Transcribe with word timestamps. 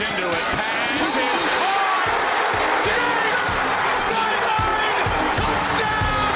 into 0.00 0.28
it. 0.28 0.44
Pass 0.56 1.16
is 1.16 1.42
caught. 1.60 2.18
Diggs! 2.86 3.46
Sideline! 4.08 5.06
Touchdown! 5.36 6.32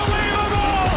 Unbelievable! 0.00 0.90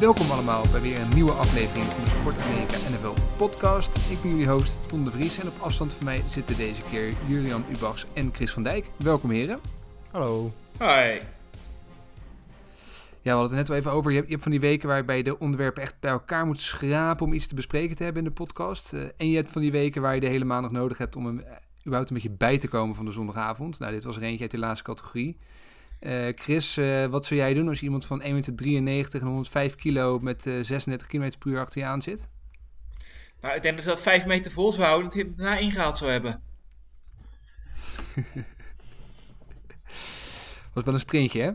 Welkom 0.00 0.30
allemaal 0.30 0.64
bij 0.70 0.80
weer 0.80 1.00
een 1.00 1.14
nieuwe 1.14 1.32
aflevering 1.32 1.86
van 1.86 2.04
de 2.04 2.10
Sport 2.10 2.36
Amerika 2.38 2.76
NFL 2.90 3.14
podcast. 3.36 3.96
Ik 4.10 4.22
ben 4.22 4.30
jullie 4.30 4.48
host 4.48 4.88
Ton 4.88 5.04
de 5.04 5.10
Vries 5.10 5.38
en 5.38 5.48
op 5.48 5.60
afstand 5.60 5.94
van 5.94 6.04
mij 6.04 6.22
zitten 6.28 6.56
deze 6.56 6.82
keer 6.90 7.14
Julian 7.26 7.64
Ubachs 7.70 8.06
en 8.12 8.30
Chris 8.32 8.52
van 8.52 8.62
Dijk. 8.62 8.90
Welkom 8.96 9.30
heren. 9.30 9.60
Hallo. 10.10 10.52
Hi. 10.78 11.20
Ja, 13.22 13.32
we 13.32 13.38
hadden 13.38 13.42
het 13.42 13.52
er 13.52 13.56
net 13.56 13.70
al 13.70 13.76
even 13.76 13.98
over. 13.98 14.10
Je 14.10 14.16
hebt, 14.16 14.28
je 14.28 14.32
hebt 14.34 14.48
van 14.48 14.52
die 14.52 14.60
weken 14.60 14.88
waarbij 14.88 15.16
je 15.16 15.22
de 15.22 15.38
onderwerpen 15.38 15.82
echt 15.82 16.00
bij 16.00 16.10
elkaar 16.10 16.46
moet 16.46 16.60
schrapen 16.60 17.26
om 17.26 17.32
iets 17.32 17.46
te 17.46 17.54
bespreken 17.54 17.96
te 17.96 18.02
hebben 18.02 18.22
in 18.22 18.28
de 18.28 18.34
podcast. 18.34 18.92
Eh, 18.92 19.02
en 19.16 19.30
je 19.30 19.36
hebt 19.36 19.50
van 19.50 19.62
die 19.62 19.72
weken 19.72 20.02
waar 20.02 20.14
je 20.14 20.20
de 20.20 20.26
hele 20.26 20.44
maand 20.44 20.62
nog 20.62 20.72
nodig 20.72 20.98
hebt 20.98 21.16
om 21.16 21.26
hem 21.26 21.38
eh, 21.38 21.56
überhaupt 21.80 22.10
een 22.10 22.16
beetje 22.16 22.30
bij 22.30 22.58
te 22.58 22.68
komen 22.68 22.96
van 22.96 23.04
de 23.04 23.12
zondagavond. 23.12 23.78
Nou, 23.78 23.92
dit 23.92 24.04
was 24.04 24.16
er 24.16 24.22
eentje 24.22 24.42
uit 24.42 24.50
de 24.50 24.58
laatste 24.58 24.84
categorie. 24.84 25.36
Eh, 25.98 26.26
Chris, 26.34 26.74
wat 27.10 27.26
zou 27.26 27.40
jij 27.40 27.54
doen 27.54 27.68
als 27.68 27.78
je 27.78 27.84
iemand 27.84 28.06
van 28.06 28.22
1,93 28.22 28.82
meter 28.82 29.20
en 29.20 29.26
105 29.26 29.74
kilo 29.74 30.18
met 30.18 30.46
eh 30.46 30.54
36 30.62 31.06
km 31.06 31.30
per 31.38 31.50
uur 31.50 31.60
achter 31.60 31.80
je 31.80 31.86
aan 31.86 32.02
zit? 32.02 32.28
Nou, 33.40 33.56
ik 33.56 33.62
denk 33.62 33.76
dat 33.76 33.84
dat 33.84 34.00
5 34.00 34.26
meter 34.26 34.50
vol 34.50 34.72
zou 34.72 34.84
houden, 34.84 35.04
dat 35.04 35.14
hij 35.14 35.22
hem 35.22 35.34
daarna 35.36 35.58
ingehaald 35.58 35.98
zou 35.98 36.10
hebben. 36.10 36.42
Was 40.74 40.84
wel 40.84 40.94
een 40.94 41.00
sprintje, 41.00 41.40
hè? 41.40 41.50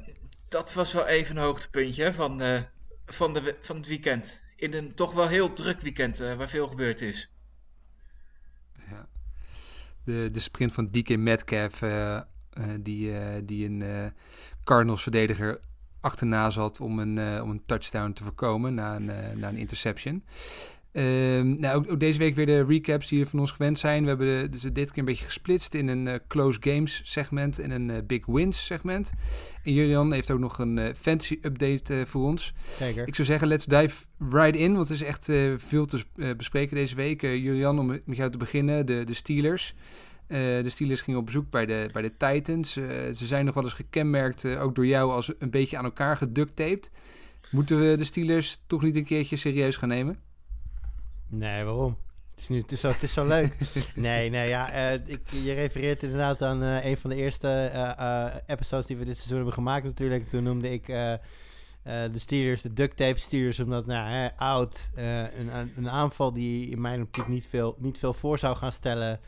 Dat 0.55 0.73
was 0.73 0.93
wel 0.93 1.07
even 1.07 1.35
een 1.35 1.43
hoogtepuntje 1.43 2.13
van, 2.13 2.41
eh, 2.41 2.61
van, 3.05 3.33
de, 3.33 3.55
van 3.59 3.75
het 3.75 3.87
weekend. 3.87 4.41
In 4.55 4.73
een 4.73 4.93
toch 4.93 5.13
wel 5.13 5.27
heel 5.27 5.53
druk 5.53 5.79
weekend 5.79 6.19
eh, 6.19 6.33
waar 6.33 6.49
veel 6.49 6.67
gebeurd 6.67 7.01
is. 7.01 7.35
De, 10.03 10.29
de 10.31 10.39
sprint 10.39 10.73
van 10.73 10.91
DK 10.91 11.17
Metcalf, 11.17 11.81
eh, 11.81 12.21
die, 12.79 13.13
die 13.45 13.65
een 13.65 14.13
Cardinals-verdediger 14.63 15.59
achterna 15.99 16.49
zat 16.49 16.79
om 16.79 16.99
een, 16.99 17.41
om 17.41 17.49
een 17.49 17.65
touchdown 17.65 18.11
te 18.11 18.23
voorkomen 18.23 18.73
na 18.73 18.95
een, 18.95 19.39
na 19.39 19.47
een 19.49 19.57
interception. 19.57 20.23
Ehm, 20.95 21.59
nou, 21.59 21.75
ook, 21.75 21.91
ook 21.91 21.99
deze 21.99 22.19
week 22.19 22.35
weer 22.35 22.45
de 22.45 22.65
recaps 22.65 23.07
die 23.07 23.19
er 23.19 23.27
van 23.27 23.39
ons 23.39 23.51
gewend 23.51 23.79
zijn. 23.79 24.01
We 24.01 24.07
hebben 24.07 24.41
de, 24.41 24.49
dus 24.49 24.61
dit 24.61 24.73
keer 24.73 24.97
een 24.99 25.05
beetje 25.05 25.25
gesplitst 25.25 25.73
in 25.73 25.87
een 25.87 26.07
eh, 26.07 26.19
close 26.27 26.59
games 26.61 27.01
segment 27.03 27.59
en 27.59 27.71
een 27.71 27.89
eh, 27.89 27.97
big 28.07 28.25
wins 28.25 28.65
segment. 28.65 29.11
En 29.63 29.73
Julian 29.73 30.11
heeft 30.11 30.31
ook 30.31 30.39
nog 30.39 30.59
een 30.59 30.77
eh, 30.77 30.93
fantasy 30.93 31.37
update 31.41 32.03
voor 32.05 32.23
ons. 32.23 32.53
Zeker. 32.77 33.07
Ik 33.07 33.15
zou 33.15 33.27
zeggen, 33.27 33.47
let's 33.47 33.65
dive 33.65 34.05
right 34.29 34.55
in, 34.55 34.75
want 34.75 34.87
er 34.89 34.95
is 34.95 35.01
echt 35.01 35.31
veel 35.57 35.85
te 35.85 36.03
bespreken 36.37 36.75
deze 36.75 36.95
week. 36.95 37.21
Julian, 37.21 37.79
om 37.79 37.87
met 37.87 38.17
jou 38.17 38.31
te 38.31 38.37
beginnen, 38.37 38.85
de, 38.85 39.03
de 39.03 39.13
Steelers. 39.13 39.73
De 40.27 40.69
Steelers 40.69 41.01
gingen 41.01 41.19
op 41.19 41.25
bezoek 41.25 41.49
bij 41.49 41.65
de, 41.65 41.89
bij 41.91 42.01
de 42.01 42.17
Titans. 42.17 42.73
Ze 42.73 43.25
zijn 43.25 43.45
nog 43.45 43.53
wel 43.53 43.63
eens 43.63 43.73
gekenmerkt, 43.73 44.45
ook 44.45 44.75
door 44.75 44.87
jou, 44.87 45.11
als 45.11 45.31
een 45.39 45.49
beetje 45.49 45.77
aan 45.77 45.83
elkaar 45.83 46.17
geducttaped. 46.17 46.91
Moeten 47.51 47.79
we 47.79 47.95
de 47.97 48.03
Steelers 48.03 48.63
toch 48.67 48.81
niet 48.81 48.95
een 48.95 49.05
keertje 49.05 49.35
serieus 49.35 49.77
gaan 49.77 49.89
nemen? 49.89 50.24
Nee, 51.29 51.63
waarom? 51.63 51.97
Het 52.35 52.43
is, 52.43 52.49
nu, 52.49 52.57
het 52.61 52.71
is, 52.71 52.79
zo, 52.79 52.87
het 52.87 53.03
is 53.03 53.13
zo 53.13 53.25
leuk. 53.25 53.57
nee, 53.95 54.29
nee, 54.29 54.47
ja. 54.47 54.71
eh, 54.71 54.93
ik, 55.05 55.29
je 55.29 55.53
refereert 55.53 56.03
inderdaad 56.03 56.41
aan 56.41 56.63
eh, 56.63 56.85
een 56.85 56.97
van 56.97 57.09
de 57.09 57.15
eerste 57.15 57.47
eh, 57.47 58.25
episodes 58.45 58.85
die 58.85 58.97
we 58.97 59.05
dit 59.05 59.15
seizoen 59.15 59.35
hebben 59.35 59.53
gemaakt 59.53 59.83
natuurlijk. 59.83 60.29
Toen 60.29 60.43
noemde 60.43 60.71
ik 60.71 60.85
de 61.83 62.09
Steelers, 62.15 62.61
de 62.61 62.73
duct 62.73 62.97
tape 62.97 63.19
Steelers, 63.19 63.59
omdat, 63.59 63.85
nou, 63.85 64.09
hè, 64.09 64.27
oud, 64.35 64.89
een, 64.95 65.71
een 65.77 65.89
aanval 65.89 66.33
die 66.33 66.69
in 66.69 66.81
mijn 66.81 67.01
optiek 67.01 67.27
niet 67.27 67.47
veel, 67.47 67.75
niet 67.79 67.97
veel 67.97 68.13
voor 68.13 68.39
zou 68.39 68.55
gaan 68.55 68.71
stellen. 68.71 69.19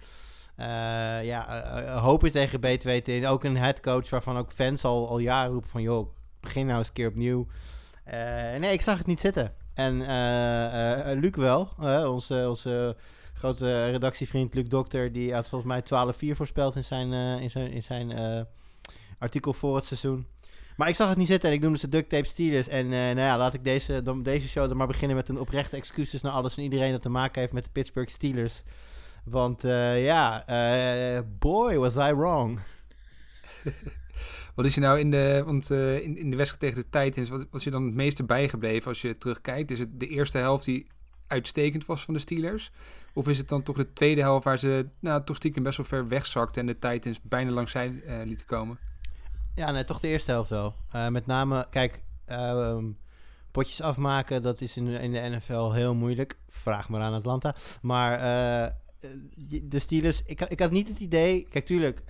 Ja, 1.24 2.00
hopen 2.00 2.31
tegen 2.31 2.59
B2 2.59 2.81
te 2.81 3.16
in. 3.16 3.28
Ook 3.28 3.44
een 3.44 3.58
headcoach 3.58 4.09
waarvan 4.09 4.38
ook 4.38 4.52
fans 4.52 4.84
al, 4.84 5.09
al 5.09 5.19
jaren 5.19 5.52
roepen 5.52 5.69
van, 5.69 5.81
joh, 5.81 6.14
begin 6.40 6.66
nou 6.66 6.78
eens 6.78 6.88
een 6.88 6.94
keer 6.94 7.08
opnieuw. 7.08 7.47
Nee, 8.59 8.74
ik 8.74 8.81
zag 8.81 8.97
het 8.97 9.08
niet 9.08 9.19
zitten. 9.19 9.53
En 9.78 10.02
eh, 10.02 11.12
eh, 11.12 11.20
Luc 11.20 11.36
wel, 11.36 11.70
eh, 11.82 12.12
onze, 12.12 12.46
onze 12.50 12.96
grote 13.34 13.90
redactievriend 13.90 14.54
Luc 14.54 14.68
Dokter, 14.68 15.12
die 15.12 15.34
had 15.34 15.50
volgens 15.50 15.72
mij 15.72 15.82
12-4 16.34 16.36
voorspeld 16.36 16.76
in 16.76 16.84
zijn, 16.84 17.14
eh, 17.14 17.42
in 17.42 17.52
zijn, 17.52 17.72
in 17.72 17.84
zijn 17.84 18.12
eh, 18.12 18.42
artikel 19.20 19.54
voor 19.54 19.76
het 19.76 19.86
seizoen. 19.86 20.28
Maar 20.78 20.88
ik 20.88 20.96
zag 20.96 21.10
het 21.10 21.18
niet 21.18 21.28
zitten 21.28 21.50
en 21.50 21.56
ik 21.56 21.62
noemde 21.62 21.78
ze 21.78 21.90
duct 21.90 22.10
tape 22.10 22.28
Steelers. 22.28 22.68
En 22.68 22.86
eh, 22.86 23.00
nou 23.00 23.20
ja, 23.20 23.38
laat 23.38 23.54
ik 23.54 23.64
deze, 23.64 24.22
deze 24.24 24.48
show 24.48 24.68
dan 24.68 24.78
maar 24.78 24.88
beginnen 24.88 25.18
met 25.18 25.30
een 25.30 25.40
oprechte 25.40 25.76
excuses 25.76 26.22
naar 26.22 26.32
alles 26.32 26.58
en 26.58 26.64
iedereen 26.64 26.92
dat 26.92 27.02
te 27.02 27.09
maken 27.09 27.42
heeft 27.42 27.54
met 27.54 27.66
de 27.66 27.72
Pittsburgh 27.72 28.12
Steelers. 28.12 28.62
Want 29.24 29.64
eh, 29.64 30.04
ja, 30.04 30.46
eh, 30.46 31.22
boy 31.40 31.78
was 31.78 31.96
I 31.96 32.14
wrong. 32.14 32.59
Wat 34.57 34.66
is 34.66 34.75
je 34.75 34.81
nou 34.81 35.00
in 35.00 35.12
de, 35.12 35.44
want, 35.45 35.72
eh, 35.72 36.03
in, 36.03 36.18
in 36.18 36.29
de 36.29 36.35
wedstrijd 36.35 36.62
tegen 36.62 36.90
de 36.90 37.00
Titans, 37.00 37.29
wat 37.29 37.47
was 37.51 37.63
je 37.63 37.69
dan 37.69 37.85
het 37.85 37.94
meeste 37.94 38.23
bijgebleven 38.23 38.88
als 38.88 39.01
je 39.01 39.18
terugkijkt? 39.18 39.72
Is 39.72 39.79
het 39.79 40.00
de 40.00 40.07
eerste 40.07 40.38
helft 40.38 40.66
die 40.66 40.88
uitstekend 41.28 41.85
was 41.85 42.03
van 42.03 42.13
de 42.13 42.19
Steelers? 42.19 42.72
Of 43.13 43.28
is 43.28 43.38
het 43.38 43.50
dan 43.50 43.63
toch 43.63 43.75
de 43.75 43.94
tweede 43.94 44.22
helft 44.22 44.46
waar 44.46 44.59
ze 44.59 44.88
nou, 45.00 45.23
toch 45.23 45.35
stiekem 45.35 45.63
best 45.63 45.78
wel 45.78 45.85
ver 45.85 46.07
wegzakten 46.07 46.62
en 46.62 46.67
de 46.67 46.79
Titans 46.79 47.22
bijna 47.22 47.51
langs 47.51 47.72
zij 47.72 48.01
eh, 48.06 48.25
lieten 48.25 48.46
komen? 48.46 48.78
Ja, 49.56 49.72
nee, 49.72 49.84
toch 49.84 50.00
de 50.00 50.07
eerste 50.07 50.31
helft 50.31 50.50
wel. 50.50 50.73
Eh, 50.91 51.07
met 51.07 51.25
name, 51.25 51.67
kijk, 51.69 52.01
ehm, 52.25 52.85
potjes 53.51 53.81
afmaken, 53.81 54.41
dat 54.41 54.62
is 54.62 54.78
in, 54.78 54.88
in 54.88 55.12
de 55.12 55.19
NFL 55.19 55.72
heel 55.72 55.96
moeilijk. 55.96 56.38
Vraag 56.50 56.90
maar 56.90 57.01
aan 57.01 57.13
Atlanta. 57.13 57.56
Maar 57.81 58.19
de 59.63 59.79
Steelers, 59.79 60.22
ik, 60.25 60.41
ik 60.41 60.59
had 60.59 60.72
niet 60.72 60.88
het 60.88 61.00
idee... 61.00 61.47
Kijk, 61.50 61.66
tuurlijk, 61.66 62.01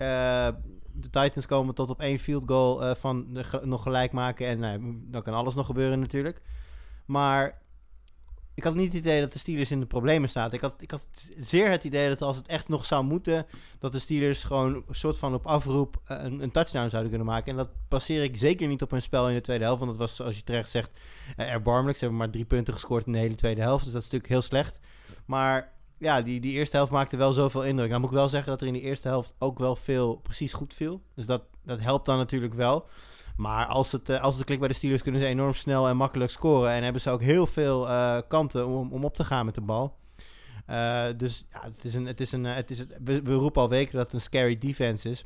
de 1.00 1.10
Titans 1.10 1.46
komen 1.46 1.74
tot 1.74 1.90
op 1.90 2.00
één 2.00 2.18
field 2.18 2.42
goal 2.46 2.84
eh, 2.84 2.94
van 2.94 3.44
nog 3.62 3.82
gelijk 3.82 4.12
maken. 4.12 4.46
En 4.46 4.58
nou, 4.58 4.98
dan 5.02 5.22
kan 5.22 5.34
alles 5.34 5.54
nog 5.54 5.66
gebeuren 5.66 6.00
natuurlijk. 6.00 6.42
Maar 7.06 7.62
ik 8.58 8.64
had 8.64 8.74
niet 8.74 8.92
het 8.92 9.02
idee 9.02 9.20
dat 9.20 9.32
de 9.32 9.38
Steelers 9.38 9.70
in 9.70 9.80
de 9.80 9.86
problemen 9.86 10.28
staat. 10.28 10.52
Ik 10.52 10.60
had, 10.60 10.74
ik 10.78 10.90
had 10.90 11.06
zeer 11.38 11.70
het 11.70 11.84
idee 11.84 12.08
dat 12.08 12.22
als 12.22 12.36
het 12.36 12.48
echt 12.48 12.68
nog 12.68 12.84
zou 12.84 13.04
moeten 13.04 13.46
dat 13.78 13.92
de 13.92 13.98
Steelers 13.98 14.44
gewoon 14.44 14.74
een 14.74 14.84
soort 14.90 15.16
van 15.16 15.34
op 15.34 15.46
afroep 15.46 16.00
eh, 16.04 16.16
een, 16.22 16.42
een 16.42 16.50
touchdown 16.50 16.88
zouden 16.88 17.10
kunnen 17.10 17.28
maken. 17.28 17.50
En 17.50 17.56
dat 17.56 17.70
baseer 17.88 18.22
ik 18.22 18.36
zeker 18.36 18.68
niet 18.68 18.82
op 18.82 18.90
hun 18.90 19.02
spel 19.02 19.28
in 19.28 19.34
de 19.34 19.40
tweede 19.40 19.64
helft. 19.64 19.78
Want 19.78 19.90
dat 19.90 20.00
was, 20.00 20.16
zoals 20.16 20.36
je 20.36 20.44
terecht 20.44 20.70
zegt, 20.70 20.90
eh, 21.36 21.52
erbarmelijk. 21.52 21.98
Ze 21.98 22.04
hebben 22.04 22.18
maar 22.20 22.30
drie 22.30 22.44
punten 22.44 22.74
gescoord 22.74 23.06
in 23.06 23.12
de 23.12 23.18
hele 23.18 23.34
tweede 23.34 23.60
helft. 23.60 23.84
Dus 23.84 23.92
dat 23.92 24.02
is 24.02 24.10
natuurlijk 24.10 24.32
heel 24.32 24.48
slecht. 24.48 24.78
Maar 25.24 25.72
ja, 25.98 26.22
die, 26.22 26.40
die 26.40 26.52
eerste 26.52 26.76
helft 26.76 26.92
maakte 26.92 27.16
wel 27.16 27.32
zoveel 27.32 27.64
indruk. 27.64 27.90
Dan 27.90 28.00
moet 28.00 28.10
ik 28.10 28.16
wel 28.16 28.28
zeggen 28.28 28.50
dat 28.50 28.60
er 28.60 28.66
in 28.66 28.72
die 28.72 28.82
eerste 28.82 29.08
helft 29.08 29.34
ook 29.38 29.58
wel 29.58 29.76
veel 29.76 30.16
precies 30.16 30.52
goed 30.52 30.74
viel. 30.74 31.02
Dus 31.14 31.26
dat, 31.26 31.42
dat 31.64 31.80
helpt 31.80 32.06
dan 32.06 32.16
natuurlijk 32.16 32.54
wel. 32.54 32.88
Maar 33.36 33.66
als 33.66 33.92
het, 33.92 34.08
eh, 34.08 34.20
als 34.20 34.34
het 34.34 34.44
klikt 34.44 34.60
bij 34.60 34.68
de 34.68 34.74
Steelers 34.74 35.02
kunnen 35.02 35.20
ze 35.20 35.26
enorm 35.26 35.54
snel 35.54 35.88
en 35.88 35.96
makkelijk 35.96 36.30
scoren. 36.30 36.70
En 36.70 36.82
hebben 36.82 37.02
ze 37.02 37.10
ook 37.10 37.22
heel 37.22 37.46
veel 37.46 37.88
eh, 37.88 38.18
kanten 38.28 38.66
om, 38.66 38.92
om 38.92 39.04
op 39.04 39.14
te 39.14 39.24
gaan 39.24 39.44
met 39.44 39.54
de 39.54 39.60
bal. 39.60 39.96
Eh, 40.66 41.06
dus 41.16 41.46
ja, 41.52 41.62
het 41.62 41.84
is 41.84 41.94
een, 41.94 42.06
het 42.06 42.20
is 42.20 42.32
een, 42.32 42.44
het 42.44 42.70
is 42.70 42.84
we, 43.04 43.22
we 43.22 43.34
roepen 43.34 43.62
al 43.62 43.68
weken 43.68 43.92
dat 43.92 44.04
het 44.04 44.12
een 44.12 44.20
scary 44.20 44.58
defense 44.58 45.10
is. 45.10 45.24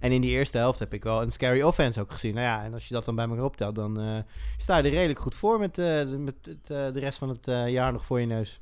En 0.00 0.12
in 0.12 0.20
die 0.20 0.30
eerste 0.30 0.58
helft 0.58 0.78
heb 0.78 0.94
ik 0.94 1.02
wel 1.02 1.22
een 1.22 1.32
scary 1.32 1.62
offense 1.62 2.00
ook 2.00 2.12
gezien. 2.12 2.34
Nou 2.34 2.46
ja, 2.46 2.64
en 2.64 2.74
als 2.74 2.88
je 2.88 2.94
dat 2.94 3.04
dan 3.04 3.14
bij 3.14 3.28
elkaar 3.28 3.44
optelt, 3.44 3.74
dan 3.74 4.24
sta 4.56 4.76
je 4.76 4.82
er 4.82 4.90
redelijk 4.90 5.18
goed 5.18 5.34
voor 5.34 5.58
met, 5.58 5.76
met 6.18 6.34
de 6.66 6.90
rest 6.98 7.18
van 7.18 7.28
het 7.28 7.70
jaar 7.70 7.92
nog 7.92 8.04
voor 8.04 8.20
je 8.20 8.26
neus. 8.26 8.60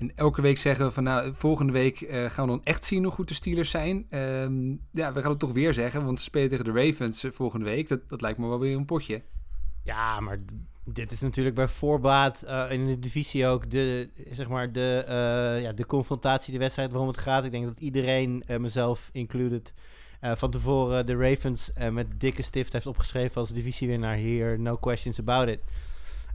En 0.00 0.12
elke 0.14 0.42
week 0.42 0.58
zeggen 0.58 0.86
we 0.86 0.92
van 0.92 1.02
nou, 1.02 1.32
volgende 1.34 1.72
week 1.72 2.00
eh, 2.00 2.24
gaan 2.24 2.44
we 2.44 2.50
dan 2.50 2.64
echt 2.64 2.84
zien 2.84 3.02
hoe 3.02 3.12
goed 3.12 3.28
de 3.28 3.34
Steelers 3.34 3.70
zijn. 3.70 4.06
Ehm, 4.08 4.70
ja, 4.90 5.12
we 5.12 5.20
gaan 5.20 5.30
het 5.30 5.38
toch 5.38 5.52
weer 5.52 5.74
zeggen, 5.74 6.04
want 6.04 6.18
ze 6.18 6.24
spelen 6.24 6.48
tegen 6.48 6.64
de 6.64 6.84
Ravens 6.84 7.24
eh, 7.24 7.30
volgende 7.30 7.64
week. 7.64 7.88
Dat, 7.88 8.08
dat 8.08 8.20
lijkt 8.20 8.38
me 8.38 8.48
wel 8.48 8.58
weer 8.58 8.76
een 8.76 8.84
potje. 8.84 9.22
Ja, 9.84 10.20
maar 10.20 10.38
dit 10.84 11.12
is 11.12 11.20
natuurlijk 11.20 11.54
bij 11.54 11.68
voorbaat 11.68 12.42
eh, 12.42 12.70
in 12.70 12.86
de 12.86 12.98
divisie 12.98 13.46
ook 13.46 13.70
de, 13.70 14.10
zeg 14.32 14.48
maar 14.48 14.72
de, 14.72 15.04
ja, 15.62 15.72
de 15.72 15.86
confrontatie, 15.86 16.52
de 16.52 16.58
wedstrijd 16.58 16.90
waarom 16.90 17.08
het 17.08 17.18
gaat. 17.18 17.44
Ik 17.44 17.50
denk 17.50 17.64
dat 17.64 17.80
iedereen, 17.80 18.44
mezelf 18.58 19.08
included, 19.12 19.74
van 20.20 20.50
tevoren 20.50 21.06
de 21.06 21.16
Ravens 21.16 21.70
met 21.90 22.20
dikke 22.20 22.42
stift 22.42 22.72
heeft 22.72 22.86
opgeschreven 22.86 23.40
als 23.40 23.50
divisiewinnaar 23.50 24.16
hier. 24.16 24.60
No 24.60 24.76
questions 24.76 25.18
about 25.18 25.48
it. 25.48 25.60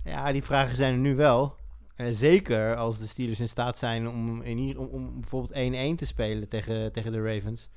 Ja, 0.04 0.32
die 0.32 0.44
vragen 0.44 0.76
zijn 0.76 0.94
er 0.94 1.00
nu 1.00 1.16
wel. 1.16 1.56
Eh, 1.96 2.08
zeker 2.12 2.76
als 2.76 2.98
de 2.98 3.08
Steelers 3.08 3.40
in 3.40 3.50
staat 3.50 3.78
zijn 3.78 4.08
om, 4.08 4.42
in 4.42 4.58
hier, 4.58 4.80
om, 4.80 4.88
om 4.88 5.20
bijvoorbeeld 5.20 5.94
1-1 5.94 5.96
te 5.96 6.06
spelen 6.06 6.48
tegen, 6.48 6.92
tegen 6.92 7.12
de 7.12 7.22
Ravens. 7.22 7.70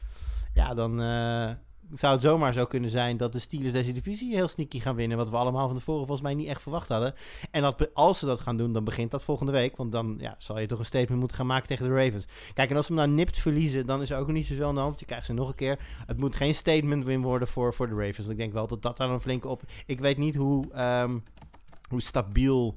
Ja, 0.55 0.75
dan, 0.75 1.01
eh, 1.03 1.51
zou 1.93 2.13
het 2.13 2.23
zomaar 2.23 2.53
zo 2.53 2.65
kunnen 2.65 2.91
zijn 2.91 3.17
dat 3.17 3.33
de 3.33 3.39
Steelers 3.39 3.73
deze 3.73 3.93
divisie 3.93 4.35
heel 4.35 4.49
sneaky 4.49 4.81
gaan 4.81 4.95
winnen. 4.95 5.17
Wat 5.17 5.31
we 5.31 5.37
allemaal 5.37 5.67
van 5.67 5.77
tevoren 5.77 6.07
volgens 6.07 6.27
mij 6.27 6.35
niet 6.35 6.49
echt 6.49 6.63
verwacht 6.63 6.89
hadden. 6.89 7.15
En 7.51 7.63
dat, 7.63 7.95
als 7.95 8.19
ze 8.19 8.27
dat 8.27 8.41
gaan 8.41 8.57
doen, 8.57 8.73
dan 8.73 8.85
begint 8.85 9.11
dat 9.11 9.25
volgende 9.25 9.53
week. 9.53 9.77
Want 9.77 9.93
dan 9.93 10.17
ja, 10.21 10.35
zal 10.39 10.59
je 10.59 10.67
toch 10.67 10.79
een 10.79 10.85
statement 10.85 11.19
moeten 11.19 11.37
gaan 11.37 11.47
maken 11.47 11.69
tegen 11.69 11.89
de 11.89 11.95
Ravens. 11.95 12.27
Kijk, 12.55 12.71
en 12.71 12.77
als 12.77 12.87
ze 12.87 12.93
hem 12.93 13.03
nou 13.03 13.15
nipt 13.15 13.39
verliezen, 13.39 13.87
dan 13.87 14.03
is 14.03 14.11
er 14.11 14.19
ook 14.19 14.33
niet 14.33 14.47
zoveel 14.47 14.69
aan 14.69 14.75
de 14.75 14.81
hand. 14.81 15.01
Je 15.01 15.07
krijgt 15.07 15.27
ze 15.27 15.33
nog 15.33 15.49
een 15.49 15.55
keer. 15.55 15.79
Het 16.07 16.19
moet 16.19 16.37
geen 16.37 16.55
statement 16.55 17.05
win 17.05 17.23
worden 17.23 17.49
voor, 17.49 17.75
voor 17.75 17.89
de 17.89 17.95
Ravens. 17.95 18.29
Ik 18.29 18.37
denk 18.37 18.53
wel 18.53 18.67
dat 18.67 18.83
dat 18.83 18.97
daar 18.97 19.11
een 19.11 19.21
flinke 19.21 19.49
op... 19.49 19.63
Ik 19.87 20.01
weet 20.01 20.19
niet 20.19 20.35
hoe, 20.35 20.73
ehm, 20.73 21.19
hoe 21.89 22.03
stabiel 22.03 22.77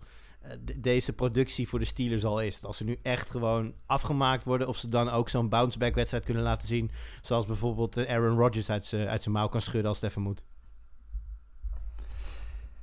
deze 0.78 1.14
productie 1.14 1.68
voor 1.68 1.80
de 1.80 1.86
Steelers 1.86 2.24
al 2.24 2.42
is. 2.42 2.64
Als 2.64 2.78
ze 2.78 2.84
nu 2.84 3.00
echt 3.02 3.30
gewoon 3.32 3.74
afgemaakt 3.86 4.44
worden, 4.44 4.68
of 4.68 4.78
ze 4.78 4.90
dan 4.90 5.10
ook 5.10 5.30
zo'n 5.30 5.50
bounce-back 5.50 5.96
wedstrijd 5.96 6.26
kunnen 6.26 6.44
laten 6.44 6.68
zien. 6.68 6.92
Zoals 7.22 7.46
bijvoorbeeld 7.46 7.98
eh, 7.98 8.10
Aaron 8.10 8.38
Rodgers 8.38 8.70
uit 8.70 8.86
zijn 8.86 9.08
uit 9.08 9.22
zijn 9.24 9.36
mouw 9.36 9.48
kan 9.48 9.62
schudden 9.62 9.90
als 9.90 10.02
het 10.02 10.10
even 10.10 10.22
moet. 10.22 10.44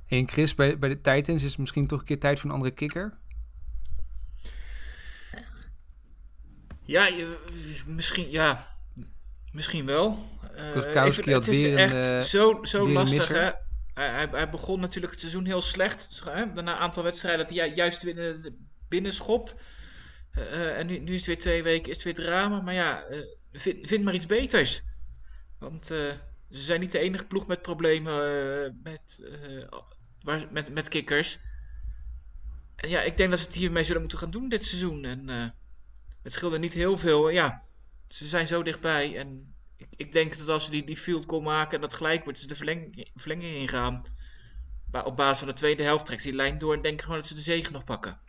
En 0.07 0.29
Chris, 0.29 0.55
bij, 0.55 0.79
bij 0.79 0.89
de 0.89 1.01
Titans 1.01 1.43
is 1.43 1.49
het 1.49 1.57
misschien 1.59 1.87
toch 1.87 1.99
een 1.99 2.05
keer 2.05 2.19
tijd 2.19 2.39
voor 2.39 2.49
een 2.49 2.55
andere 2.55 2.73
kicker? 2.73 3.17
Ja, 6.81 7.07
je- 7.07 7.83
misschien, 7.87 8.29
ja, 8.31 8.77
misschien 9.51 9.85
wel. 9.85 10.17
Eh, 10.55 10.73
had 11.33 11.45
het 11.45 11.55
is 11.55 11.63
een, 11.63 11.77
echt 11.77 12.11
eh, 12.11 12.19
zo, 12.19 12.59
zo 12.63 12.89
lastig, 12.89 13.27
hè. 13.27 13.49
Hij, 13.99 14.27
hij, 14.31 14.49
begon 14.49 14.79
natuurlijk 14.79 15.11
het 15.11 15.21
seizoen 15.21 15.45
heel 15.45 15.61
slecht. 15.61 16.21
Hè? 16.25 16.51
Daarna 16.51 16.73
een 16.73 16.79
aantal 16.79 17.03
wedstrijden 17.03 17.45
dat 17.45 17.55
hij 17.55 17.67
ju- 17.67 17.75
juist 17.75 18.03
binnen, 18.03 18.67
binnen 18.87 19.13
schopt. 19.13 19.55
Eh, 20.31 20.77
en 20.77 20.87
nu, 20.87 20.95
is 20.95 21.15
het 21.15 21.25
weer 21.25 21.37
twee 21.37 21.63
weken, 21.63 21.89
is 21.89 21.95
het 21.95 22.03
weer 22.03 22.25
drama. 22.25 22.61
Maar 22.61 22.73
ja, 22.73 23.03
eh, 23.03 23.19
vind, 23.51 23.87
vind 23.87 24.03
maar 24.03 24.13
iets 24.13 24.25
beters. 24.25 24.81
Want 25.59 25.85
ze 25.85 26.17
zijn 26.49 26.79
niet 26.79 26.91
de 26.91 26.99
enige 26.99 27.25
ploeg 27.25 27.47
met 27.47 27.61
problemen 27.61 28.79
met, 28.83 29.21
waar, 30.21 30.47
met, 30.51 30.73
met 30.73 30.87
kikkers. 30.87 31.39
En 32.75 32.89
ja, 32.89 33.01
ik 33.01 33.17
denk 33.17 33.29
dat 33.29 33.39
ze 33.39 33.45
het 33.45 33.55
hiermee 33.55 33.83
zullen 33.83 34.01
moeten 34.01 34.19
gaan 34.19 34.31
doen 34.31 34.49
dit 34.49 34.65
seizoen. 34.65 35.05
En 35.05 35.27
het 36.23 36.33
scheelde 36.33 36.59
niet 36.59 36.73
heel 36.73 36.97
veel. 36.97 37.29
Ja, 37.29 37.63
ze 38.07 38.27
zijn 38.27 38.47
zo 38.47 38.63
dichtbij. 38.63 39.17
En 39.17 39.55
ik, 39.79 39.87
ik 39.95 40.11
denk 40.11 40.37
dat 40.37 40.49
als 40.49 40.65
ze 40.65 40.71
die, 40.71 40.83
die 40.83 40.97
field 40.97 41.23
goal 41.27 41.41
maken 41.41 41.75
en 41.75 41.81
dat 41.81 41.93
gelijk 41.93 42.23
wordt, 42.23 42.39
ze 42.39 42.47
de 42.47 42.55
verleng, 42.55 43.07
verlenging 43.15 43.55
ingaan. 43.55 44.01
Ba- 44.85 45.01
op 45.01 45.15
basis 45.15 45.37
van 45.37 45.47
de 45.47 45.53
tweede 45.53 45.83
helft 45.83 46.05
trekt 46.05 46.23
die 46.23 46.33
lijn 46.33 46.57
door 46.57 46.73
en 46.73 46.81
denk 46.81 47.01
gewoon 47.01 47.17
dat 47.17 47.27
ze 47.27 47.33
de 47.33 47.41
zegen 47.41 47.73
nog 47.73 47.83
pakken. 47.83 48.19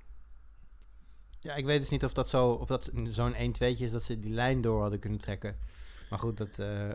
Ja, 1.40 1.54
ik 1.54 1.64
weet 1.64 1.80
dus 1.80 1.88
niet 1.88 2.04
of 2.04 2.12
dat 2.12 2.28
zo, 2.28 2.50
of 2.50 2.66
dat 2.66 2.90
zo'n 3.10 3.34
1-2'tje 3.34 3.78
is 3.78 3.90
dat 3.90 4.02
ze 4.02 4.18
die 4.18 4.32
lijn 4.32 4.60
door 4.60 4.80
hadden 4.80 4.98
kunnen 4.98 5.20
trekken. 5.20 5.58
Maar 6.10 6.18
goed, 6.18 6.36
dat, 6.36 6.58
eh, 6.58 6.88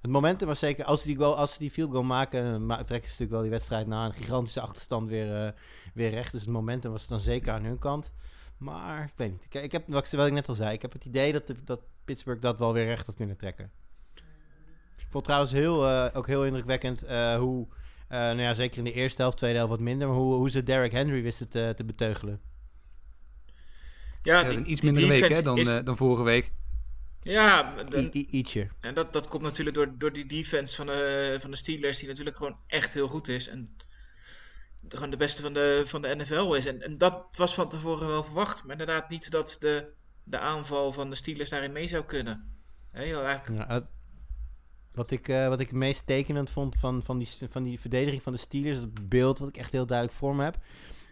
het 0.00 0.10
momentum 0.10 0.48
was 0.48 0.58
zeker, 0.58 0.84
als 0.84 1.00
ze 1.00 1.06
die, 1.06 1.24
als 1.24 1.52
ze 1.52 1.58
die 1.58 1.70
field 1.70 1.90
goal 1.90 2.02
maken, 2.02 2.66
trekken 2.66 2.86
ze 2.86 2.94
natuurlijk 3.00 3.30
wel 3.30 3.40
die 3.40 3.50
wedstrijd 3.50 3.86
na 3.86 4.04
een 4.04 4.12
gigantische 4.12 4.60
achterstand 4.60 5.08
weer, 5.08 5.46
eh, 5.46 5.52
weer 5.94 6.10
recht. 6.10 6.32
Dus 6.32 6.40
het 6.40 6.50
momentum 6.50 6.90
was 6.92 7.06
dan 7.06 7.20
zeker 7.20 7.52
aan 7.52 7.64
hun 7.64 7.78
kant. 7.78 8.10
Maar 8.58 9.04
ik 9.04 9.12
weet 9.16 9.30
niet. 9.30 9.44
Ik, 9.44 9.54
ik 9.54 9.72
heb, 9.72 9.88
wat 9.88 10.12
ik, 10.12 10.32
net 10.32 10.48
al 10.48 10.54
zei, 10.54 10.72
ik 10.72 10.82
heb 10.82 10.92
het 10.92 11.04
idee 11.04 11.32
dat, 11.32 11.52
dat 11.64 11.80
Pittsburgh 12.04 12.40
dat 12.40 12.58
wel 12.58 12.72
weer 12.72 12.84
recht 12.84 13.06
had 13.06 13.14
kunnen 13.14 13.36
trekken. 13.36 13.70
Ik 15.08 15.14
vond 15.14 15.24
trouwens 15.24 15.52
heel, 15.52 15.86
eh, 15.86 16.16
ook 16.16 16.26
heel 16.26 16.44
indrukwekkend 16.44 17.02
eh, 17.02 17.36
hoe, 17.36 17.66
eh, 18.08 18.18
nou 18.18 18.40
ja, 18.40 18.54
zeker 18.54 18.78
in 18.78 18.84
de 18.84 18.92
eerste 18.92 19.22
helft, 19.22 19.36
tweede 19.36 19.56
helft 19.56 19.72
wat 19.72 19.80
minder, 19.80 20.08
maar 20.08 20.16
hoe, 20.16 20.34
hoe 20.34 20.50
ze 20.50 20.62
Derrick 20.62 20.92
Henry 20.92 21.22
wisten 21.22 21.48
te, 21.48 21.72
te 21.76 21.84
beteugelen. 21.84 22.40
Ja, 24.22 24.34
Ja, 24.36 24.42
dat 24.42 24.50
is 24.50 24.56
een 24.56 24.70
iets 24.70 24.80
die 24.80 24.92
mindere 24.92 25.20
week 25.20 25.32
hè, 25.32 25.42
dan, 25.42 25.58
is- 25.58 25.68
eh, 25.68 25.84
dan 25.84 25.96
vorige 25.96 26.22
week. 26.22 26.52
ja, 27.22 27.74
I- 27.86 27.88
dan- 27.90 28.10
i- 28.12 28.26
ietsje. 28.30 28.68
en 28.80 28.94
dat, 28.94 29.12
dat 29.12 29.28
komt 29.28 29.42
natuurlijk 29.42 29.76
door, 29.76 29.98
door 29.98 30.12
die 30.12 30.26
defense 30.26 30.76
van 30.76 30.86
de, 30.86 31.36
van 31.40 31.50
de 31.50 31.56
Steelers, 31.56 31.98
die 31.98 32.08
natuurlijk 32.08 32.36
gewoon 32.36 32.58
echt 32.66 32.94
heel 32.94 33.08
goed 33.08 33.28
is. 33.28 33.48
En 33.48 33.76
gewoon 34.88 35.10
de 35.10 35.16
beste 35.16 35.42
van 35.42 35.52
de, 35.52 35.82
van 35.86 36.02
de 36.02 36.14
NFL 36.16 36.52
is. 36.54 36.66
En, 36.66 36.82
en 36.82 36.98
dat 36.98 37.24
was 37.36 37.54
van 37.54 37.68
tevoren 37.68 38.08
wel 38.08 38.22
verwacht. 38.24 38.62
Maar 38.62 38.72
inderdaad 38.78 39.08
niet 39.08 39.30
dat 39.30 39.56
de, 39.60 39.92
de 40.24 40.38
aanval 40.38 40.92
van 40.92 41.10
de 41.10 41.16
Steelers 41.16 41.50
daarin 41.50 41.72
mee 41.72 41.88
zou 41.88 42.04
kunnen. 42.04 42.56
Heel 42.90 43.24
eigenlijk 43.24 43.68
Ja, 43.68 43.88
wat, 44.92 45.10
ik, 45.10 45.28
eh, 45.28 45.48
wat 45.48 45.60
ik 45.60 45.66
het 45.66 45.76
meest 45.76 46.02
tekenend 46.06 46.50
vond 46.50 46.76
van, 46.78 47.02
van, 47.02 47.18
die, 47.18 47.28
van 47.50 47.62
die 47.62 47.80
verdediging 47.80 48.22
van 48.22 48.32
de 48.32 48.38
Steelers, 48.38 48.76
het 48.76 49.08
beeld 49.08 49.38
wat 49.38 49.48
ik 49.48 49.56
echt 49.56 49.72
heel 49.72 49.86
duidelijk 49.86 50.18
voor 50.18 50.34
me 50.36 50.44
heb, 50.44 50.56